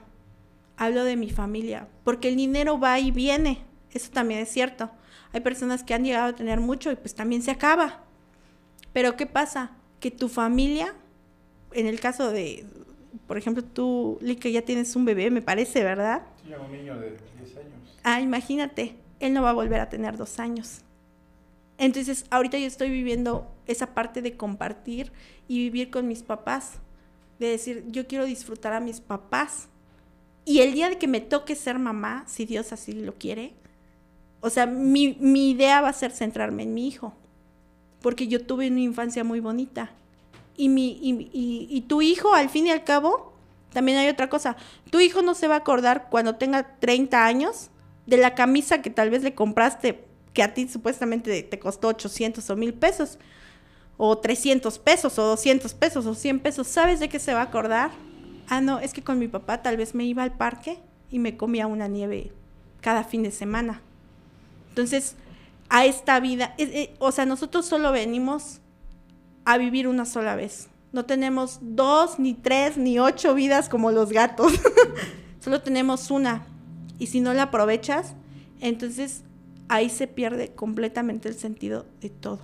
Hablo 0.76 1.04
de 1.04 1.16
mi 1.16 1.28
familia, 1.28 1.88
porque 2.04 2.28
el 2.28 2.36
dinero 2.36 2.80
va 2.80 2.98
y 2.98 3.10
viene. 3.10 3.62
Eso 3.92 4.10
también 4.10 4.40
es 4.40 4.48
cierto. 4.48 4.90
Hay 5.32 5.40
personas 5.42 5.82
que 5.82 5.92
han 5.92 6.04
llegado 6.04 6.28
a 6.28 6.34
tener 6.34 6.58
mucho 6.60 6.90
y 6.90 6.96
pues 6.96 7.14
también 7.14 7.42
se 7.42 7.50
acaba. 7.50 8.04
Pero 8.94 9.14
¿qué 9.14 9.26
pasa? 9.26 9.72
Que 10.00 10.10
tu 10.10 10.28
familia, 10.28 10.94
en 11.72 11.86
el 11.86 12.00
caso 12.00 12.32
de, 12.32 12.64
por 13.30 13.38
ejemplo, 13.38 13.62
tú, 13.62 14.18
que 14.40 14.50
ya 14.50 14.62
tienes 14.62 14.96
un 14.96 15.04
bebé, 15.04 15.30
me 15.30 15.40
parece, 15.40 15.84
¿verdad? 15.84 16.22
Sí, 16.44 16.52
un 16.52 16.72
niño 16.72 16.98
de 16.98 17.10
10 17.10 17.56
años. 17.58 17.98
Ah, 18.02 18.20
imagínate, 18.20 18.96
él 19.20 19.32
no 19.34 19.42
va 19.42 19.50
a 19.50 19.52
volver 19.52 19.78
a 19.78 19.88
tener 19.88 20.16
dos 20.16 20.40
años. 20.40 20.80
Entonces, 21.78 22.24
ahorita 22.30 22.58
yo 22.58 22.66
estoy 22.66 22.90
viviendo 22.90 23.48
esa 23.68 23.94
parte 23.94 24.20
de 24.20 24.36
compartir 24.36 25.12
y 25.46 25.58
vivir 25.58 25.92
con 25.92 26.08
mis 26.08 26.24
papás, 26.24 26.80
de 27.38 27.50
decir, 27.50 27.84
yo 27.86 28.08
quiero 28.08 28.24
disfrutar 28.24 28.72
a 28.72 28.80
mis 28.80 29.00
papás. 29.00 29.68
Y 30.44 30.58
el 30.62 30.72
día 30.72 30.88
de 30.88 30.98
que 30.98 31.06
me 31.06 31.20
toque 31.20 31.54
ser 31.54 31.78
mamá, 31.78 32.24
si 32.26 32.46
Dios 32.46 32.72
así 32.72 32.94
lo 32.94 33.14
quiere, 33.14 33.54
o 34.40 34.50
sea, 34.50 34.66
mi, 34.66 35.14
idea 35.50 35.80
va 35.80 35.90
a 35.90 35.92
ser 35.92 36.10
centrarme 36.10 36.64
en 36.64 36.74
mi 36.74 36.88
hijo, 36.88 37.14
porque 38.02 38.26
yo 38.26 38.44
tuve 38.44 38.66
una 38.66 38.80
infancia 38.80 39.22
muy 39.22 39.38
bonita. 39.38 39.92
Y, 40.56 40.68
mi, 40.68 40.98
y, 41.00 41.66
y 41.70 41.80
tu 41.82 42.02
hijo, 42.02 42.34
al 42.34 42.50
fin 42.50 42.66
y 42.66 42.70
al 42.70 42.84
cabo, 42.84 43.32
también 43.72 43.98
hay 43.98 44.08
otra 44.08 44.28
cosa, 44.28 44.56
tu 44.90 45.00
hijo 45.00 45.22
no 45.22 45.34
se 45.34 45.48
va 45.48 45.54
a 45.54 45.58
acordar 45.58 46.08
cuando 46.10 46.34
tenga 46.36 46.76
30 46.80 47.24
años 47.24 47.70
de 48.06 48.16
la 48.16 48.34
camisa 48.34 48.82
que 48.82 48.90
tal 48.90 49.10
vez 49.10 49.22
le 49.22 49.34
compraste 49.34 50.04
que 50.32 50.42
a 50.42 50.54
ti 50.54 50.68
supuestamente 50.68 51.42
te 51.42 51.58
costó 51.58 51.88
800 51.88 52.48
o 52.50 52.56
1000 52.56 52.74
pesos, 52.74 53.18
o 53.96 54.18
300 54.18 54.78
pesos, 54.78 55.18
o 55.18 55.22
200 55.22 55.74
pesos, 55.74 56.06
o 56.06 56.14
100 56.14 56.40
pesos, 56.40 56.66
¿sabes 56.66 57.00
de 57.00 57.08
qué 57.08 57.18
se 57.18 57.34
va 57.34 57.40
a 57.40 57.44
acordar? 57.44 57.90
Ah, 58.48 58.60
no, 58.60 58.80
es 58.80 58.92
que 58.92 59.02
con 59.02 59.18
mi 59.18 59.28
papá 59.28 59.62
tal 59.62 59.76
vez 59.76 59.94
me 59.94 60.04
iba 60.04 60.22
al 60.22 60.36
parque 60.36 60.78
y 61.10 61.18
me 61.18 61.36
comía 61.36 61.66
una 61.66 61.88
nieve 61.88 62.32
cada 62.80 63.04
fin 63.04 63.22
de 63.22 63.30
semana. 63.30 63.82
Entonces, 64.70 65.16
a 65.68 65.84
esta 65.84 66.18
vida, 66.20 66.54
eh, 66.58 66.94
o 66.98 67.12
sea, 67.12 67.26
nosotros 67.26 67.66
solo 67.66 67.92
venimos 67.92 68.60
a 69.44 69.58
vivir 69.58 69.88
una 69.88 70.04
sola 70.04 70.36
vez. 70.36 70.68
No 70.92 71.04
tenemos 71.04 71.58
dos, 71.60 72.18
ni 72.18 72.34
tres, 72.34 72.76
ni 72.76 72.98
ocho 72.98 73.34
vidas 73.34 73.68
como 73.68 73.92
los 73.92 74.10
gatos. 74.10 74.52
solo 75.40 75.62
tenemos 75.62 76.10
una. 76.10 76.46
Y 76.98 77.06
si 77.06 77.20
no 77.20 77.32
la 77.32 77.44
aprovechas, 77.44 78.14
entonces 78.60 79.22
ahí 79.68 79.88
se 79.88 80.06
pierde 80.06 80.48
completamente 80.48 81.28
el 81.28 81.34
sentido 81.34 81.86
de 82.00 82.10
todo. 82.10 82.40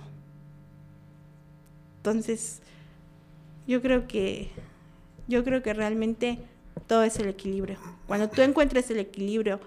Entonces, 1.97 2.61
yo 3.67 3.81
creo 3.81 4.07
que 4.07 4.49
yo 5.27 5.43
creo 5.43 5.61
que 5.61 5.73
realmente 5.73 6.39
todo 6.87 7.03
es 7.03 7.19
el 7.19 7.27
equilibrio. 7.27 7.77
Cuando 8.07 8.29
tú 8.29 8.41
encuentres 8.41 8.89
el 8.91 8.99
equilibrio 8.99 9.59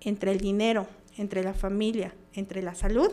entre 0.00 0.32
el 0.32 0.38
dinero, 0.38 0.86
entre 1.16 1.42
la 1.42 1.54
familia, 1.54 2.14
entre 2.34 2.62
la 2.62 2.74
salud, 2.74 3.10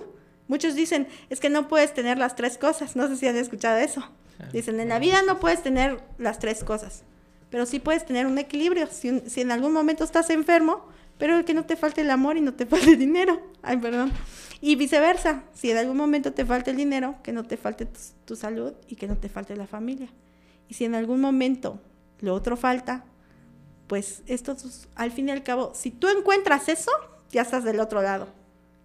muchos 0.54 0.76
dicen, 0.76 1.08
es 1.32 1.40
que 1.40 1.50
no 1.50 1.68
puedes 1.68 1.96
tener 1.96 2.20
las 2.20 2.36
tres 2.36 2.60
cosas. 2.60 2.96
No 2.96 3.08
sé 3.08 3.18
si 3.18 3.28
han 3.28 3.36
escuchado 3.36 3.80
eso. 3.80 4.08
Dicen, 4.52 4.80
en 4.80 4.90
la 4.90 5.00
vida 5.00 5.24
no 5.26 5.40
puedes 5.40 5.64
tener 5.64 6.00
las 6.20 6.38
tres 6.38 6.64
cosas, 6.64 7.04
pero 7.50 7.66
sí 7.66 7.80
puedes 7.80 8.06
tener 8.06 8.28
un 8.28 8.38
equilibrio. 8.38 8.88
Si, 8.92 9.22
si 9.22 9.42
en 9.42 9.52
algún 9.52 9.74
momento 9.74 10.04
estás 10.04 10.30
enfermo, 10.30 10.86
pero 11.18 11.44
que 11.44 11.56
no 11.56 11.66
te 11.66 11.76
falte 11.76 12.02
el 12.02 12.12
amor 12.12 12.38
y 12.38 12.42
no 12.42 12.54
te 12.54 12.66
falte 12.72 12.92
el 12.92 13.00
dinero. 13.00 13.42
Ay, 13.64 13.78
perdón. 13.78 14.12
Y 14.62 14.76
viceversa, 14.76 15.44
si 15.56 15.72
en 15.72 15.78
algún 15.78 15.98
momento 15.98 16.34
te 16.34 16.46
falta 16.46 16.70
el 16.70 16.78
dinero, 16.78 17.16
que 17.24 17.32
no 17.32 17.44
te 17.46 17.58
falte 17.58 17.88
tu, 18.26 18.36
salud 18.36 18.74
y 18.88 18.96
que 18.96 19.08
no 19.08 19.18
te 19.18 19.28
falte 19.28 19.56
la 19.56 19.66
familia. 19.66 20.10
Y 20.70 20.76
si 20.76 20.86
en 20.86 20.94
algún 20.94 21.20
momento 21.20 21.82
lo 22.20 22.36
otro 22.36 22.58
falta, 22.58 23.06
pues 23.88 24.22
esto 24.28 24.56
al 24.94 25.12
fin 25.12 25.30
y 25.30 25.32
al 25.32 25.42
cabo, 25.42 25.72
si 25.74 25.90
tú 25.90 26.10
encuentras 26.10 26.70
eso, 26.70 26.92
ya 27.32 27.42
estás 27.42 27.64
del 27.64 27.80
otro 27.80 28.04
lado. 28.04 28.43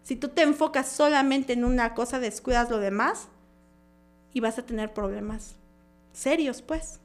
Si 0.08 0.16
tú 0.16 0.28
te 0.28 0.40
enfocas 0.40 0.88
solamente 0.88 1.52
en 1.52 1.66
una 1.66 1.92
cosa, 1.92 2.18
descuidas 2.18 2.70
lo 2.70 2.78
demás 2.78 3.28
y 4.32 4.40
vas 4.40 4.58
a 4.58 4.64
tener 4.64 4.94
problemas 4.94 5.56
serios, 6.14 6.62
pues. 6.62 6.98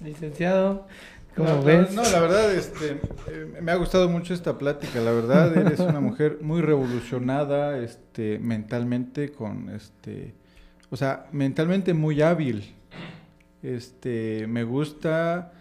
Licenciado, 0.00 0.88
¿cómo 1.36 1.48
no, 1.48 1.62
ves? 1.62 1.92
No, 1.92 2.02
la 2.02 2.18
verdad, 2.18 2.52
este, 2.52 3.00
eh, 3.28 3.60
me 3.62 3.70
ha 3.70 3.76
gustado 3.76 4.08
mucho 4.08 4.34
esta 4.34 4.58
plática. 4.58 5.00
La 5.00 5.12
verdad, 5.12 5.56
eres 5.56 5.78
una 5.78 6.00
mujer 6.00 6.38
muy 6.40 6.62
revolucionada, 6.62 7.78
este, 7.78 8.40
mentalmente, 8.40 9.30
con, 9.30 9.70
este, 9.70 10.34
o 10.90 10.96
sea, 10.96 11.28
mentalmente 11.30 11.94
muy 11.94 12.22
hábil. 12.22 12.74
Este, 13.62 14.48
me 14.48 14.64
gusta 14.64 15.52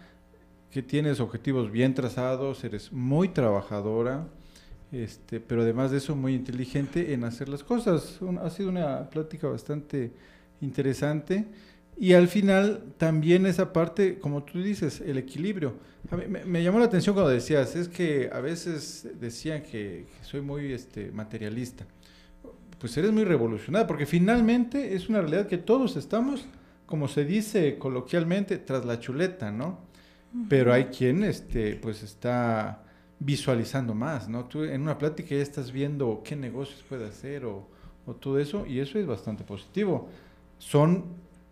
que 0.71 0.81
tienes 0.81 1.19
objetivos 1.19 1.69
bien 1.69 1.93
trazados, 1.93 2.63
eres 2.63 2.91
muy 2.91 3.29
trabajadora, 3.29 4.25
este, 4.95 5.39
pero 5.39 5.61
además 5.61 5.91
de 5.91 5.97
eso 5.97 6.15
muy 6.15 6.33
inteligente 6.33 7.13
en 7.13 7.23
hacer 7.23 7.49
las 7.49 7.63
cosas. 7.63 8.19
ha 8.41 8.49
sido 8.49 8.69
una 8.69 9.09
plática 9.09 9.47
bastante 9.47 10.11
interesante. 10.61 11.45
Y 11.97 12.13
al 12.13 12.27
final 12.27 12.83
también 12.97 13.45
esa 13.45 13.71
parte, 13.71 14.19
como 14.19 14.43
tú 14.43 14.61
dices, 14.61 15.01
el 15.01 15.17
equilibrio. 15.17 15.75
me, 16.45 16.63
llamó 16.63 16.79
la 16.79 16.85
atención 16.85 17.15
cuando 17.15 17.31
decías, 17.31 17.75
es 17.75 17.87
que 17.87 18.29
a 18.31 18.39
veces 18.39 19.07
decían 19.19 19.63
que, 19.63 20.05
soy 20.21 20.41
muy 20.41 20.73
este, 20.73 21.11
materialista. 21.11 21.85
Pues 22.79 22.95
eres 22.97 23.11
muy 23.11 23.23
revolucionada, 23.23 23.87
porque 23.87 24.05
finalmente 24.05 24.95
es 24.95 25.07
una 25.07 25.21
realidad 25.21 25.47
que 25.47 25.57
todos 25.57 25.95
estamos, 25.95 26.45
como 26.85 27.07
se 27.07 27.23
dice 27.23 27.77
coloquialmente, 27.77 28.57
tras 28.57 28.85
la 28.85 28.99
chuleta, 28.99 29.51
¿no? 29.51 29.79
Pero 30.49 30.73
hay 30.73 30.85
quien 30.85 31.23
este, 31.23 31.75
pues 31.77 32.03
está 32.03 32.84
visualizando 33.19 33.93
más, 33.93 34.27
¿no? 34.27 34.45
Tú 34.45 34.63
en 34.63 34.81
una 34.81 34.97
plática 34.97 35.29
ya 35.29 35.41
estás 35.41 35.71
viendo 35.71 36.21
qué 36.23 36.35
negocios 36.35 36.83
puede 36.87 37.05
hacer 37.07 37.45
o, 37.45 37.67
o 38.05 38.13
todo 38.13 38.39
eso, 38.39 38.65
y 38.65 38.79
eso 38.79 38.99
es 38.99 39.07
bastante 39.07 39.43
positivo. 39.43 40.09
Son 40.57 41.05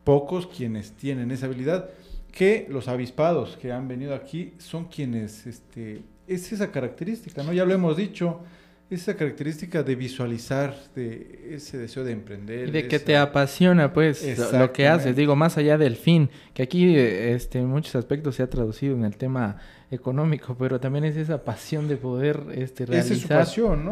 pocos 0.03 0.47
quienes 0.47 0.91
tienen 0.93 1.31
esa 1.31 1.45
habilidad, 1.45 1.89
que 2.31 2.67
los 2.69 2.87
avispados 2.87 3.57
que 3.57 3.71
han 3.71 3.87
venido 3.87 4.15
aquí 4.15 4.53
son 4.57 4.85
quienes, 4.85 5.45
este, 5.45 6.01
es 6.27 6.51
esa 6.51 6.71
característica, 6.71 7.43
¿no? 7.43 7.53
Ya 7.53 7.63
lo 7.63 7.73
hemos 7.73 7.95
dicho, 7.95 8.41
esa 8.89 9.15
característica 9.15 9.83
de 9.83 9.95
visualizar, 9.95 10.75
de 10.95 11.49
ese 11.51 11.77
deseo 11.77 12.03
de 12.03 12.11
emprender. 12.11 12.69
Y 12.69 12.71
de 12.71 12.87
que 12.87 12.99
te 12.99 13.17
apasiona, 13.17 13.93
pues, 13.93 14.37
lo 14.51 14.71
que 14.71 14.87
haces. 14.87 15.15
Digo, 15.15 15.35
más 15.35 15.57
allá 15.57 15.77
del 15.77 15.95
fin, 15.95 16.29
que 16.53 16.63
aquí 16.63 16.95
este, 16.95 17.59
en 17.59 17.67
muchos 17.67 17.95
aspectos 17.95 18.35
se 18.35 18.43
ha 18.43 18.49
traducido 18.49 18.95
en 18.95 19.05
el 19.05 19.17
tema 19.17 19.57
económico, 19.93 20.55
pero 20.57 20.79
también 20.79 21.05
es 21.05 21.15
esa 21.15 21.43
pasión 21.43 21.87
de 21.87 21.97
poder 21.97 22.43
este, 22.53 22.85
realizar, 22.85 23.45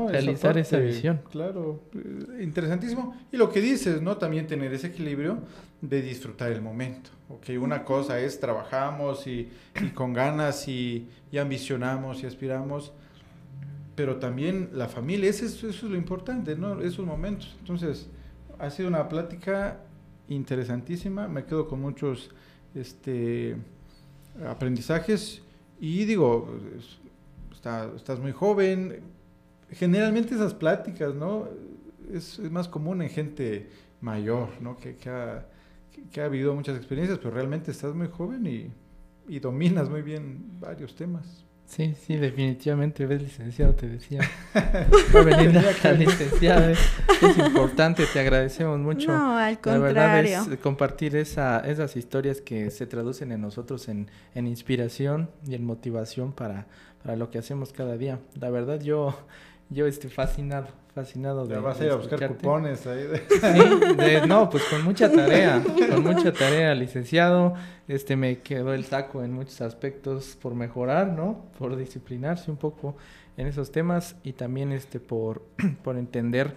realizar 0.10 0.57
esa, 0.57 0.78
visión. 0.78 1.22
Claro, 1.30 1.82
eh, 1.94 2.44
interesantísimo. 2.44 3.15
Y 3.32 3.38
lo 3.38 3.49
que 3.49 3.61
dices, 3.61 4.02
¿no? 4.02 4.18
También 4.18 4.48
tener 4.48 4.73
ese 4.73 4.88
equilibrio 4.88 5.40
de 5.82 6.02
disfrutar 6.02 6.52
el 6.52 6.61
momento. 6.61 7.10
Ok, 7.30 7.49
una 7.60 7.84
cosa 7.84 8.19
es 8.19 8.40
trabajamos 8.40 9.28
y, 9.28 9.49
y 9.82 9.90
con 9.90 10.14
ganas 10.14 10.68
y, 10.68 11.10
y 11.32 11.38
ambicionamos 11.38 12.23
y 12.23 12.26
aspiramos 12.26 12.94
pero 13.95 14.18
también 14.18 14.69
la 14.73 14.88
familia, 14.88 15.30
eso 15.30 15.45
es, 15.45 15.57
eso 15.57 15.68
es 15.68 15.84
lo 15.84 15.95
importante, 15.95 16.56
¿no? 16.56 16.82
Esos 16.82 17.06
momentos. 17.06 17.56
Entonces, 17.60 18.07
ha 18.57 18.69
sido 18.69 18.88
una 18.88 19.07
plática 19.10 19.82
interesantísima, 20.28 21.28
me 21.28 21.45
quedo 21.45 21.68
con 21.68 21.82
muchos 21.82 22.32
este, 22.73 23.57
aprendizajes 24.48 25.41
y 25.82 26.06
digo, 26.06 26.48
estás 27.95 28.20
muy 28.20 28.32
joven, 28.32 29.02
generalmente 29.72 30.36
esas 30.36 30.53
pláticas, 30.53 31.16
¿no? 31.16 31.48
Es, 32.14 32.38
más 32.52 32.68
común 32.68 33.02
en 33.02 33.10
gente 33.10 33.68
mayor, 33.99 34.49
¿no? 34.62 34.78
Que, 34.78 34.95
que, 34.95 35.10
ha, 35.10 35.48
que, 36.12 36.22
ha 36.22 36.26
habido 36.26 36.53
muchas 36.53 36.78
experiencias, 36.78 37.18
pero 37.18 37.32
realmente 37.32 37.72
estás 37.72 37.95
muy 37.95 38.08
joven 38.10 38.45
y, 38.45 38.72
y 39.28 39.40
dominas 39.40 39.90
muy 39.90 40.03
bien 40.03 40.60
varios 40.60 40.95
temas. 40.95 41.44
Sí, 41.72 41.95
sí, 42.06 42.18
definitivamente 42.18 43.06
ves 43.06 43.22
licenciado, 43.22 43.73
te 43.73 43.88
decía. 43.88 44.19
Venir 45.14 45.53
la 45.53 45.93
licenciada, 45.93 46.69
es, 46.69 46.80
importante, 47.38 48.06
te 48.11 48.19
agradecemos 48.19 48.77
mucho. 48.77 49.10
No, 49.10 49.38
al 49.38 49.56
contrario. 49.61 49.93
La 49.93 50.14
verdad 50.14 50.52
es 50.52 50.60
compartir 50.60 51.15
esa, 51.15 51.61
esas 51.61 51.95
historias 51.95 52.41
que 52.41 52.72
se 52.72 52.88
traducen 52.88 53.31
en 53.31 53.39
nosotros 53.39 53.88
en, 53.88 54.11
en 54.35 54.48
inspiración 54.48 55.30
y 55.48 55.56
en 55.56 55.64
motivación 55.64 56.34
para, 56.34 56.68
para 57.03 57.15
lo 57.15 57.31
que 57.31 57.38
hacemos 57.38 57.72
cada 57.72 57.95
día. 57.95 58.19
La 58.38 58.49
verdad 58.49 58.81
yo, 58.81 59.18
yo 59.69 59.88
estoy 59.88 60.10
fascinado 60.10 60.68
fascinado 60.93 61.45
de. 61.45 61.57
vas 61.57 61.80
a 61.80 61.85
ir 61.85 61.91
a 61.91 61.95
buscar 61.95 62.27
cupones 62.27 62.85
ahí. 62.88 63.07
no, 64.27 64.49
pues 64.49 64.63
con 64.65 64.84
mucha 64.84 65.11
tarea, 65.11 65.63
con 65.89 66.03
mucha 66.03 66.31
tarea, 66.31 66.76
licenciado. 66.76 67.53
Este 67.88 68.15
me 68.15 68.39
quedó 68.39 68.73
el 68.73 68.85
saco 68.85 69.23
en 69.23 69.34
muchos 69.34 69.61
aspectos 69.61 70.38
por 70.41 70.55
mejorar, 70.55 71.07
¿no? 71.07 71.45
Por 71.57 71.76
disciplinarse 71.76 72.51
un 72.51 72.57
poco 72.57 72.95
en 73.38 73.47
esos 73.47 73.72
temas 73.72 74.15
y 74.23 74.34
también 74.34 74.72
este 74.72 74.99
por, 74.99 75.43
por 75.84 75.97
entender 75.97 76.55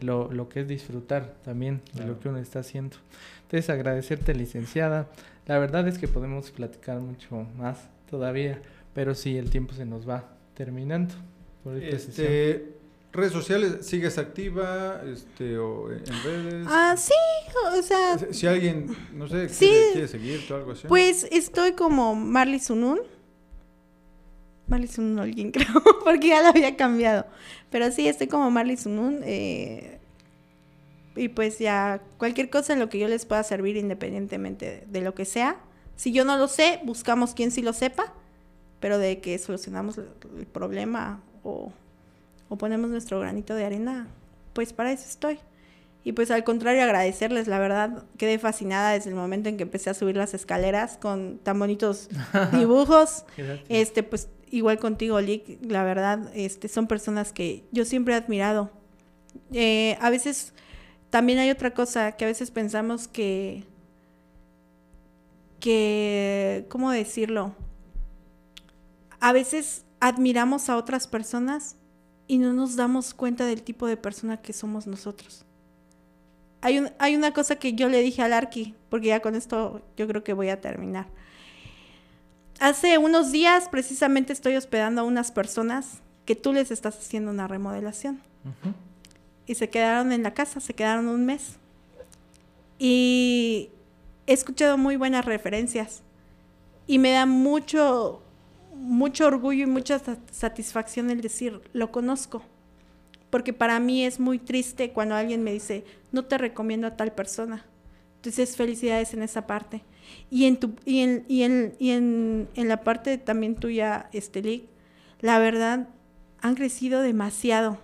lo, 0.00 0.30
lo 0.32 0.48
que 0.48 0.60
es 0.60 0.68
disfrutar 0.68 1.34
también 1.44 1.82
de 1.94 2.06
lo 2.06 2.18
que 2.18 2.28
uno 2.28 2.38
está 2.38 2.60
haciendo. 2.60 2.96
Entonces 3.42 3.70
agradecerte, 3.70 4.34
licenciada. 4.34 5.08
La 5.46 5.58
verdad 5.58 5.86
es 5.86 5.98
que 5.98 6.08
podemos 6.08 6.50
platicar 6.50 7.00
mucho 7.00 7.46
más 7.56 7.88
todavía, 8.10 8.60
pero 8.94 9.14
sí 9.14 9.36
el 9.36 9.50
tiempo 9.50 9.74
se 9.74 9.84
nos 9.84 10.08
va 10.08 10.24
terminando. 10.54 11.14
Por 11.62 11.76
este, 11.76 12.74
redes 13.14 13.32
sociales, 13.32 13.86
¿sigues 13.86 14.18
activa 14.18 15.00
este, 15.06 15.56
o 15.56 15.90
en 15.90 16.04
redes? 16.24 16.66
Ah, 16.68 16.96
sí, 16.98 17.12
o 17.72 17.82
sea... 17.82 18.18
Si, 18.32 18.46
alguien, 18.46 18.94
no 19.12 19.28
sé, 19.28 19.48
quiere, 19.56 20.08
seguirte 20.08 20.52
o 20.52 20.56
algo 20.56 20.72
así. 20.72 20.88
Pues 20.88 21.26
estoy 21.30 21.72
como 21.72 22.16
Marley 22.16 22.58
Sunun. 22.58 22.98
Marley 24.66 24.88
Sunun 24.88 25.20
alguien 25.20 25.50
creo, 25.52 25.82
porque 26.04 26.28
ya 26.28 26.42
lo 26.42 26.48
había 26.48 26.76
cambiado. 26.76 27.26
Pero 27.70 27.90
sí, 27.92 28.08
estoy 28.08 28.26
como 28.26 28.50
Marley 28.50 28.76
Sunun. 28.76 29.20
Eh, 29.22 30.00
y 31.14 31.28
pues 31.28 31.60
ya, 31.60 32.02
cualquier 32.18 32.50
cosa 32.50 32.72
en 32.72 32.80
lo 32.80 32.88
que 32.88 32.98
yo 32.98 33.06
les 33.06 33.26
pueda 33.26 33.44
servir 33.44 33.76
independientemente 33.76 34.84
de, 34.88 35.00
lo 35.00 35.14
que 35.14 35.24
sea. 35.24 35.60
Si 35.94 36.12
yo 36.12 36.24
no 36.24 36.36
lo 36.36 36.48
sé, 36.48 36.80
buscamos 36.82 37.34
quien 37.34 37.52
sí 37.52 37.62
lo 37.62 37.72
sepa, 37.72 38.12
pero 38.80 38.98
de 38.98 39.20
que 39.20 39.38
solucionamos 39.38 39.98
el 39.98 40.46
problema 40.46 41.22
o 41.44 41.72
o 42.54 42.56
ponemos 42.56 42.88
nuestro 42.88 43.18
granito 43.18 43.56
de 43.56 43.64
arena, 43.64 44.06
pues 44.52 44.72
para 44.72 44.92
eso 44.92 45.04
estoy. 45.08 45.40
Y 46.04 46.12
pues 46.12 46.30
al 46.30 46.44
contrario, 46.44 46.84
agradecerles, 46.84 47.48
la 47.48 47.58
verdad, 47.58 48.04
quedé 48.16 48.38
fascinada 48.38 48.92
desde 48.92 49.10
el 49.10 49.16
momento 49.16 49.48
en 49.48 49.56
que 49.56 49.64
empecé 49.64 49.90
a 49.90 49.94
subir 49.94 50.16
las 50.16 50.34
escaleras 50.34 50.96
con 50.96 51.38
tan 51.42 51.58
bonitos 51.58 52.08
dibujos. 52.52 53.24
este, 53.68 54.04
pues 54.04 54.28
igual 54.50 54.78
contigo, 54.78 55.20
Lick, 55.20 55.58
la 55.62 55.82
verdad, 55.82 56.30
este, 56.34 56.68
son 56.68 56.86
personas 56.86 57.32
que 57.32 57.64
yo 57.72 57.84
siempre 57.84 58.14
he 58.14 58.16
admirado. 58.16 58.70
Eh, 59.52 59.98
a 60.00 60.10
veces 60.10 60.52
también 61.10 61.40
hay 61.40 61.50
otra 61.50 61.72
cosa 61.72 62.12
que 62.12 62.24
a 62.24 62.28
veces 62.28 62.52
pensamos 62.52 63.08
que, 63.08 63.64
que, 65.58 66.66
¿cómo 66.68 66.92
decirlo? 66.92 67.52
A 69.18 69.32
veces 69.32 69.84
admiramos 69.98 70.68
a 70.68 70.76
otras 70.76 71.08
personas 71.08 71.76
y 72.26 72.38
no 72.38 72.52
nos 72.52 72.76
damos 72.76 73.14
cuenta 73.14 73.46
del 73.46 73.62
tipo 73.62 73.86
de 73.86 73.96
persona 73.96 74.38
que 74.38 74.52
somos 74.52 74.86
nosotros. 74.86 75.44
Hay, 76.60 76.78
un, 76.78 76.90
hay 76.98 77.14
una 77.14 77.32
cosa 77.32 77.56
que 77.56 77.74
yo 77.74 77.88
le 77.88 78.00
dije 78.00 78.22
al 78.22 78.32
Arqui, 78.32 78.74
porque 78.88 79.08
ya 79.08 79.20
con 79.20 79.34
esto 79.34 79.82
yo 79.96 80.06
creo 80.08 80.24
que 80.24 80.32
voy 80.32 80.48
a 80.48 80.60
terminar. 80.60 81.06
Hace 82.60 82.98
unos 82.98 83.32
días 83.32 83.68
precisamente 83.68 84.32
estoy 84.32 84.56
hospedando 84.56 85.02
a 85.02 85.04
unas 85.04 85.30
personas 85.30 86.00
que 86.24 86.34
tú 86.34 86.52
les 86.52 86.70
estás 86.70 86.96
haciendo 86.96 87.30
una 87.30 87.46
remodelación. 87.48 88.20
Y 89.46 89.54
se 89.56 89.68
quedaron 89.68 90.12
en 90.12 90.22
la 90.22 90.32
casa, 90.32 90.60
se 90.60 90.74
quedaron 90.74 91.08
un 91.08 91.26
mes. 91.26 91.56
Y 92.78 93.70
he 94.26 94.32
escuchado 94.32 94.78
muy 94.78 94.96
buenas 94.96 95.24
referencias. 95.24 96.02
Y 96.86 96.98
me 96.98 97.10
da 97.10 97.26
mucho, 97.26 98.22
mucho 98.74 99.26
orgullo 99.26 99.64
y 99.64 99.66
mucha 99.66 100.00
satisfacción 100.30 101.10
el 101.10 101.20
decir, 101.20 101.60
lo 101.72 101.90
conozco. 101.90 102.42
Porque 103.30 103.52
para 103.52 103.80
mí 103.80 104.04
es 104.04 104.20
muy 104.20 104.38
triste 104.38 104.92
cuando 104.92 105.14
alguien 105.14 105.42
me 105.42 105.52
dice, 105.52 105.84
no 106.12 106.24
te 106.24 106.38
recomiendo 106.38 106.86
a 106.86 106.96
tal 106.96 107.12
persona. 107.12 107.66
Entonces, 108.16 108.56
felicidades 108.56 109.12
en 109.12 109.22
esa 109.22 109.46
parte. 109.46 109.82
Y 110.30 110.44
en, 110.44 110.56
tu, 110.58 110.74
y 110.84 111.00
en, 111.00 111.24
y 111.28 111.42
en, 111.42 111.74
y 111.78 111.90
en, 111.90 112.48
en 112.54 112.68
la 112.68 112.82
parte 112.82 113.18
también 113.18 113.56
tuya, 113.56 114.08
Estelic, 114.12 114.64
la 115.20 115.38
verdad, 115.38 115.88
han 116.40 116.54
crecido 116.54 117.00
demasiado. 117.00 117.78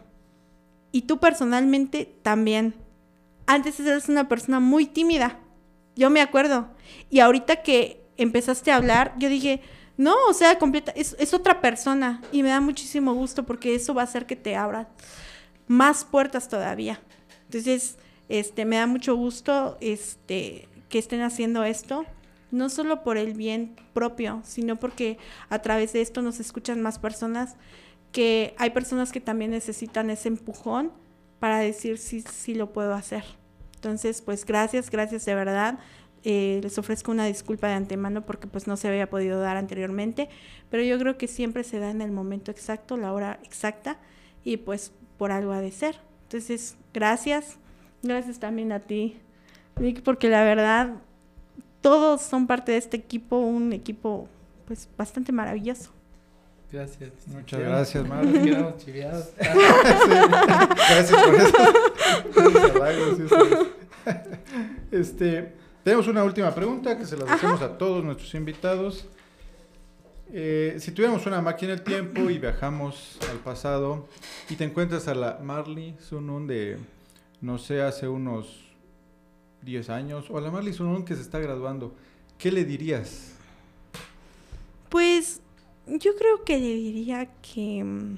Y 0.92 1.02
tú 1.02 1.18
personalmente 1.18 2.14
también. 2.22 2.74
Antes 3.46 3.80
eras 3.80 4.08
una 4.08 4.28
persona 4.28 4.60
muy 4.60 4.86
tímida. 4.86 5.38
Yo 5.96 6.10
me 6.10 6.20
acuerdo. 6.20 6.68
Y 7.10 7.20
ahorita 7.20 7.62
que 7.62 8.00
empezaste 8.16 8.70
a 8.70 8.76
hablar, 8.76 9.14
yo 9.18 9.28
dije, 9.28 9.60
no, 10.00 10.14
o 10.30 10.32
sea, 10.32 10.58
completa, 10.58 10.94
es, 10.96 11.34
otra 11.34 11.60
persona 11.60 12.22
y 12.32 12.42
me 12.42 12.48
da 12.48 12.62
muchísimo 12.62 13.12
gusto 13.12 13.44
porque 13.44 13.74
eso 13.74 13.92
va 13.92 14.00
a 14.00 14.04
hacer 14.04 14.24
que 14.24 14.34
te 14.34 14.56
abra 14.56 14.88
más 15.66 16.06
puertas 16.06 16.48
todavía. 16.48 16.98
Entonces, 17.44 17.98
este, 18.30 18.64
me 18.64 18.76
da 18.76 18.86
mucho 18.86 19.14
gusto 19.14 19.76
este, 19.82 20.66
que 20.88 20.98
estén 20.98 21.20
haciendo 21.20 21.64
esto 21.64 22.06
no 22.50 22.70
solo 22.70 23.02
por 23.02 23.18
el 23.18 23.34
bien 23.34 23.76
propio, 23.92 24.40
sino 24.42 24.76
porque 24.76 25.18
a 25.50 25.58
través 25.60 25.92
de 25.92 26.00
esto 26.00 26.22
nos 26.22 26.40
escuchan 26.40 26.80
más 26.80 26.98
personas, 26.98 27.56
que 28.10 28.54
hay 28.56 28.70
personas 28.70 29.12
que 29.12 29.20
también 29.20 29.50
necesitan 29.50 30.08
ese 30.08 30.28
empujón 30.28 30.92
para 31.40 31.58
decir 31.58 31.98
sí, 31.98 32.22
sí 32.22 32.54
lo 32.54 32.72
puedo 32.72 32.94
hacer. 32.94 33.24
Entonces, 33.74 34.22
pues 34.22 34.46
gracias, 34.46 34.88
gracias 34.88 35.26
de 35.26 35.34
verdad. 35.34 35.78
Eh, 36.22 36.60
les 36.62 36.76
ofrezco 36.76 37.10
una 37.10 37.24
disculpa 37.24 37.68
de 37.68 37.74
antemano 37.74 38.26
porque 38.26 38.46
pues 38.46 38.66
no 38.66 38.76
se 38.76 38.88
había 38.88 39.08
podido 39.08 39.40
dar 39.40 39.56
anteriormente, 39.56 40.28
pero 40.70 40.82
yo 40.82 40.98
creo 40.98 41.16
que 41.16 41.26
siempre 41.26 41.64
se 41.64 41.78
da 41.78 41.90
en 41.90 42.02
el 42.02 42.10
momento 42.10 42.50
exacto, 42.50 42.98
la 42.98 43.12
hora 43.12 43.40
exacta 43.42 43.98
y 44.44 44.58
pues 44.58 44.92
por 45.16 45.32
algo 45.32 45.52
ha 45.52 45.60
de 45.60 45.72
ser. 45.72 45.96
Entonces, 46.24 46.76
gracias, 46.92 47.56
gracias 48.02 48.38
también 48.38 48.70
a 48.72 48.80
ti, 48.80 49.16
Nick, 49.78 50.02
porque 50.02 50.28
la 50.28 50.44
verdad 50.44 50.94
todos 51.80 52.20
son 52.20 52.46
parte 52.46 52.72
de 52.72 52.78
este 52.78 52.98
equipo, 52.98 53.38
un 53.38 53.72
equipo 53.72 54.28
pues 54.66 54.88
bastante 54.98 55.32
maravilloso. 55.32 55.90
Gracias. 56.70 57.10
Muchas 57.26 57.60
gracias, 57.60 58.06
Mar. 58.06 58.24
chiviados. 58.78 59.30
Gracias 59.38 61.22
por 61.24 61.34
eso. 61.34 61.54
este, 64.92 65.52
tenemos 65.84 66.06
una 66.08 66.24
última 66.24 66.54
pregunta 66.54 66.96
que 66.98 67.06
se 67.06 67.16
la 67.16 67.32
hacemos 67.32 67.60
a 67.62 67.78
todos 67.78 68.04
nuestros 68.04 68.34
invitados. 68.34 69.06
Eh, 70.32 70.76
si 70.78 70.92
tuviéramos 70.92 71.26
una 71.26 71.40
máquina 71.40 71.72
del 71.72 71.82
tiempo 71.82 72.30
y 72.30 72.38
viajamos 72.38 73.18
al 73.30 73.38
pasado 73.38 74.06
y 74.48 74.54
te 74.54 74.64
encuentras 74.64 75.08
a 75.08 75.14
la 75.14 75.40
Marley 75.42 75.96
Sunun 75.98 76.46
de, 76.46 76.78
no 77.40 77.58
sé, 77.58 77.82
hace 77.82 78.06
unos 78.06 78.70
10 79.62 79.90
años, 79.90 80.30
o 80.30 80.38
a 80.38 80.40
la 80.40 80.50
Marley 80.50 80.72
Sunun 80.72 81.04
que 81.04 81.16
se 81.16 81.22
está 81.22 81.38
graduando, 81.38 81.94
¿qué 82.38 82.52
le 82.52 82.64
dirías? 82.64 83.34
Pues 84.88 85.40
yo 85.86 86.14
creo 86.16 86.44
que 86.44 86.58
le 86.58 86.74
diría 86.74 87.28
que... 87.42 88.16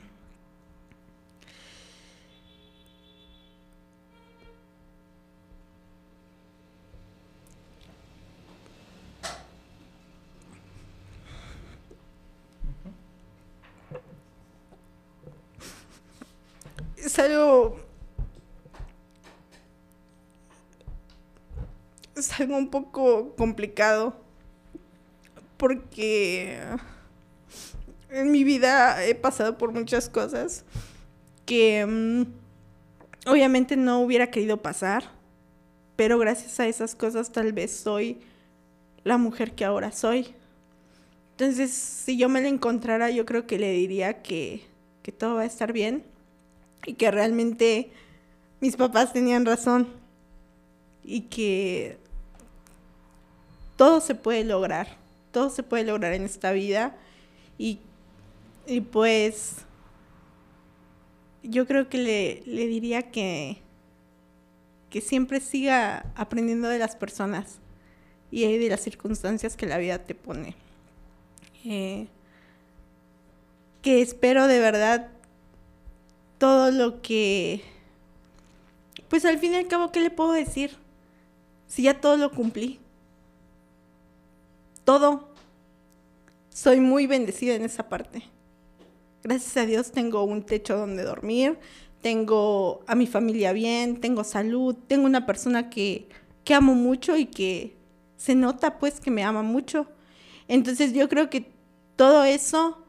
un 22.56 22.68
poco 22.68 23.34
complicado 23.36 24.16
porque 25.56 26.58
en 28.10 28.30
mi 28.30 28.44
vida 28.44 29.04
he 29.06 29.14
pasado 29.14 29.58
por 29.58 29.72
muchas 29.72 30.08
cosas 30.08 30.64
que 31.46 31.86
mm, 31.86 33.30
obviamente 33.30 33.76
no 33.76 34.00
hubiera 34.00 34.30
querido 34.30 34.60
pasar, 34.60 35.04
pero 35.96 36.18
gracias 36.18 36.58
a 36.60 36.66
esas 36.66 36.94
cosas 36.94 37.32
tal 37.32 37.52
vez 37.52 37.70
soy 37.70 38.18
la 39.04 39.18
mujer 39.18 39.52
que 39.52 39.64
ahora 39.64 39.92
soy. 39.92 40.34
Entonces, 41.32 41.72
si 41.72 42.16
yo 42.16 42.28
me 42.28 42.40
la 42.40 42.48
encontrara, 42.48 43.10
yo 43.10 43.24
creo 43.24 43.46
que 43.46 43.58
le 43.58 43.72
diría 43.72 44.22
que, 44.22 44.64
que 45.02 45.12
todo 45.12 45.36
va 45.36 45.42
a 45.42 45.46
estar 45.46 45.72
bien 45.72 46.04
y 46.86 46.94
que 46.94 47.10
realmente 47.10 47.90
mis 48.60 48.76
papás 48.76 49.12
tenían 49.12 49.46
razón 49.46 49.88
y 51.04 51.22
que 51.22 51.98
todo 53.82 54.00
se 54.00 54.14
puede 54.14 54.44
lograr, 54.44 54.86
todo 55.32 55.50
se 55.50 55.64
puede 55.64 55.82
lograr 55.82 56.12
en 56.12 56.22
esta 56.22 56.52
vida 56.52 56.94
y, 57.58 57.80
y 58.64 58.80
pues 58.80 59.56
yo 61.42 61.66
creo 61.66 61.88
que 61.88 61.98
le, 61.98 62.42
le 62.46 62.68
diría 62.68 63.10
que, 63.10 63.58
que 64.88 65.00
siempre 65.00 65.40
siga 65.40 66.06
aprendiendo 66.14 66.68
de 66.68 66.78
las 66.78 66.94
personas 66.94 67.58
y 68.30 68.56
de 68.56 68.68
las 68.68 68.82
circunstancias 68.82 69.56
que 69.56 69.66
la 69.66 69.78
vida 69.78 69.98
te 69.98 70.14
pone. 70.14 70.54
Eh, 71.64 72.06
que 73.82 74.00
espero 74.00 74.46
de 74.46 74.60
verdad 74.60 75.08
todo 76.38 76.70
lo 76.70 77.02
que... 77.02 77.64
Pues 79.08 79.24
al 79.24 79.40
fin 79.40 79.54
y 79.54 79.56
al 79.56 79.66
cabo, 79.66 79.90
¿qué 79.90 79.98
le 79.98 80.10
puedo 80.10 80.30
decir? 80.30 80.76
Si 81.66 81.82
ya 81.82 82.00
todo 82.00 82.16
lo 82.16 82.30
cumplí. 82.30 82.78
Todo. 84.84 85.28
Soy 86.50 86.80
muy 86.80 87.06
bendecida 87.06 87.54
en 87.54 87.62
esa 87.62 87.88
parte. 87.88 88.22
Gracias 89.22 89.56
a 89.56 89.66
Dios 89.66 89.92
tengo 89.92 90.24
un 90.24 90.42
techo 90.42 90.76
donde 90.76 91.04
dormir, 91.04 91.58
tengo 92.02 92.82
a 92.88 92.94
mi 92.94 93.06
familia 93.06 93.52
bien, 93.52 94.00
tengo 94.00 94.24
salud, 94.24 94.74
tengo 94.88 95.06
una 95.06 95.26
persona 95.26 95.70
que, 95.70 96.08
que 96.44 96.54
amo 96.54 96.74
mucho 96.74 97.16
y 97.16 97.26
que 97.26 97.76
se 98.16 98.34
nota 98.34 98.78
pues 98.78 99.00
que 99.00 99.12
me 99.12 99.22
ama 99.22 99.42
mucho. 99.42 99.86
Entonces 100.48 100.92
yo 100.92 101.08
creo 101.08 101.30
que 101.30 101.52
todo 101.96 102.24
eso 102.24 102.84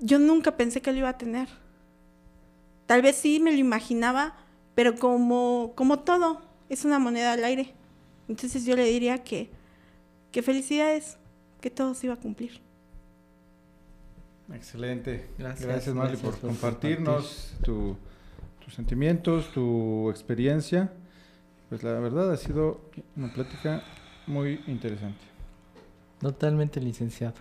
yo 0.00 0.18
nunca 0.18 0.56
pensé 0.56 0.80
que 0.80 0.92
lo 0.92 0.98
iba 0.98 1.10
a 1.10 1.18
tener. 1.18 1.48
Tal 2.86 3.02
vez 3.02 3.16
sí 3.16 3.40
me 3.40 3.52
lo 3.52 3.58
imaginaba, 3.58 4.36
pero 4.74 4.94
como, 4.94 5.72
como 5.74 5.98
todo, 6.00 6.40
es 6.68 6.84
una 6.84 6.98
moneda 6.98 7.32
al 7.32 7.44
aire. 7.44 7.74
Entonces 8.28 8.64
yo 8.64 8.76
le 8.76 8.84
diría 8.84 9.22
que, 9.24 9.50
que 10.32 10.42
felicidades, 10.42 11.18
que 11.60 11.70
todo 11.70 11.94
se 11.94 12.06
iba 12.06 12.14
a 12.14 12.18
cumplir. 12.18 12.60
Excelente. 14.54 15.26
Gracias, 15.38 15.66
Gracias, 15.68 15.94
Marley, 15.94 16.12
gracias 16.16 16.32
por 16.32 16.40
por 16.40 16.50
compartirnos 16.50 17.52
tu- 17.62 17.96
tus 18.64 18.74
sentimientos, 18.74 19.52
tu 19.52 20.08
experiencia. 20.10 20.90
Pues 21.68 21.82
la 21.82 21.92
verdad 22.00 22.32
ha 22.32 22.36
sido 22.36 22.80
una 23.16 23.32
plática 23.32 23.82
muy 24.26 24.60
interesante. 24.66 25.20
Totalmente 26.20 26.80
licenciado. 26.80 27.34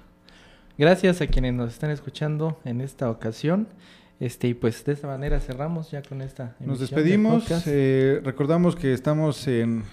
Gracias 0.77 1.21
a 1.21 1.27
quienes 1.27 1.53
nos 1.53 1.73
están 1.73 1.89
escuchando 1.91 2.59
en 2.65 2.81
esta 2.81 3.09
ocasión. 3.09 3.67
Este, 4.19 4.47
y 4.49 4.53
pues 4.53 4.83
de 4.83 4.93
esta 4.93 5.07
manera 5.07 5.39
cerramos 5.39 5.91
ya 5.91 6.01
con 6.01 6.21
esta. 6.21 6.55
Nos 6.59 6.79
despedimos. 6.79 7.45
eh, 7.67 8.19
recordamos 8.23 8.75
que 8.75 8.91
estamos 8.93 9.47
en 9.47 9.83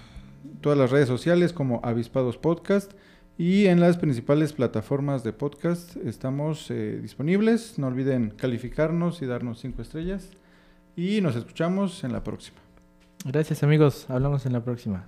todas 0.61 0.77
las 0.77 0.91
redes 0.91 1.07
sociales 1.07 1.53
como 1.53 1.81
Avispados 1.83 2.37
Podcast 2.37 2.93
y 3.37 3.65
en 3.65 3.81
las 3.81 3.97
principales 3.97 4.53
plataformas 4.53 5.23
de 5.23 5.33
podcast 5.33 5.97
estamos 5.97 6.71
eh, 6.71 6.99
disponibles. 7.01 7.77
No 7.77 7.87
olviden 7.87 8.29
calificarnos 8.29 9.21
y 9.21 9.25
darnos 9.25 9.59
cinco 9.59 9.81
estrellas. 9.81 10.29
Y 10.95 11.19
nos 11.19 11.35
escuchamos 11.35 12.03
en 12.05 12.13
la 12.13 12.23
próxima. 12.23 12.57
Gracias 13.25 13.63
amigos, 13.63 14.05
hablamos 14.09 14.45
en 14.45 14.53
la 14.53 14.63
próxima. 14.63 15.07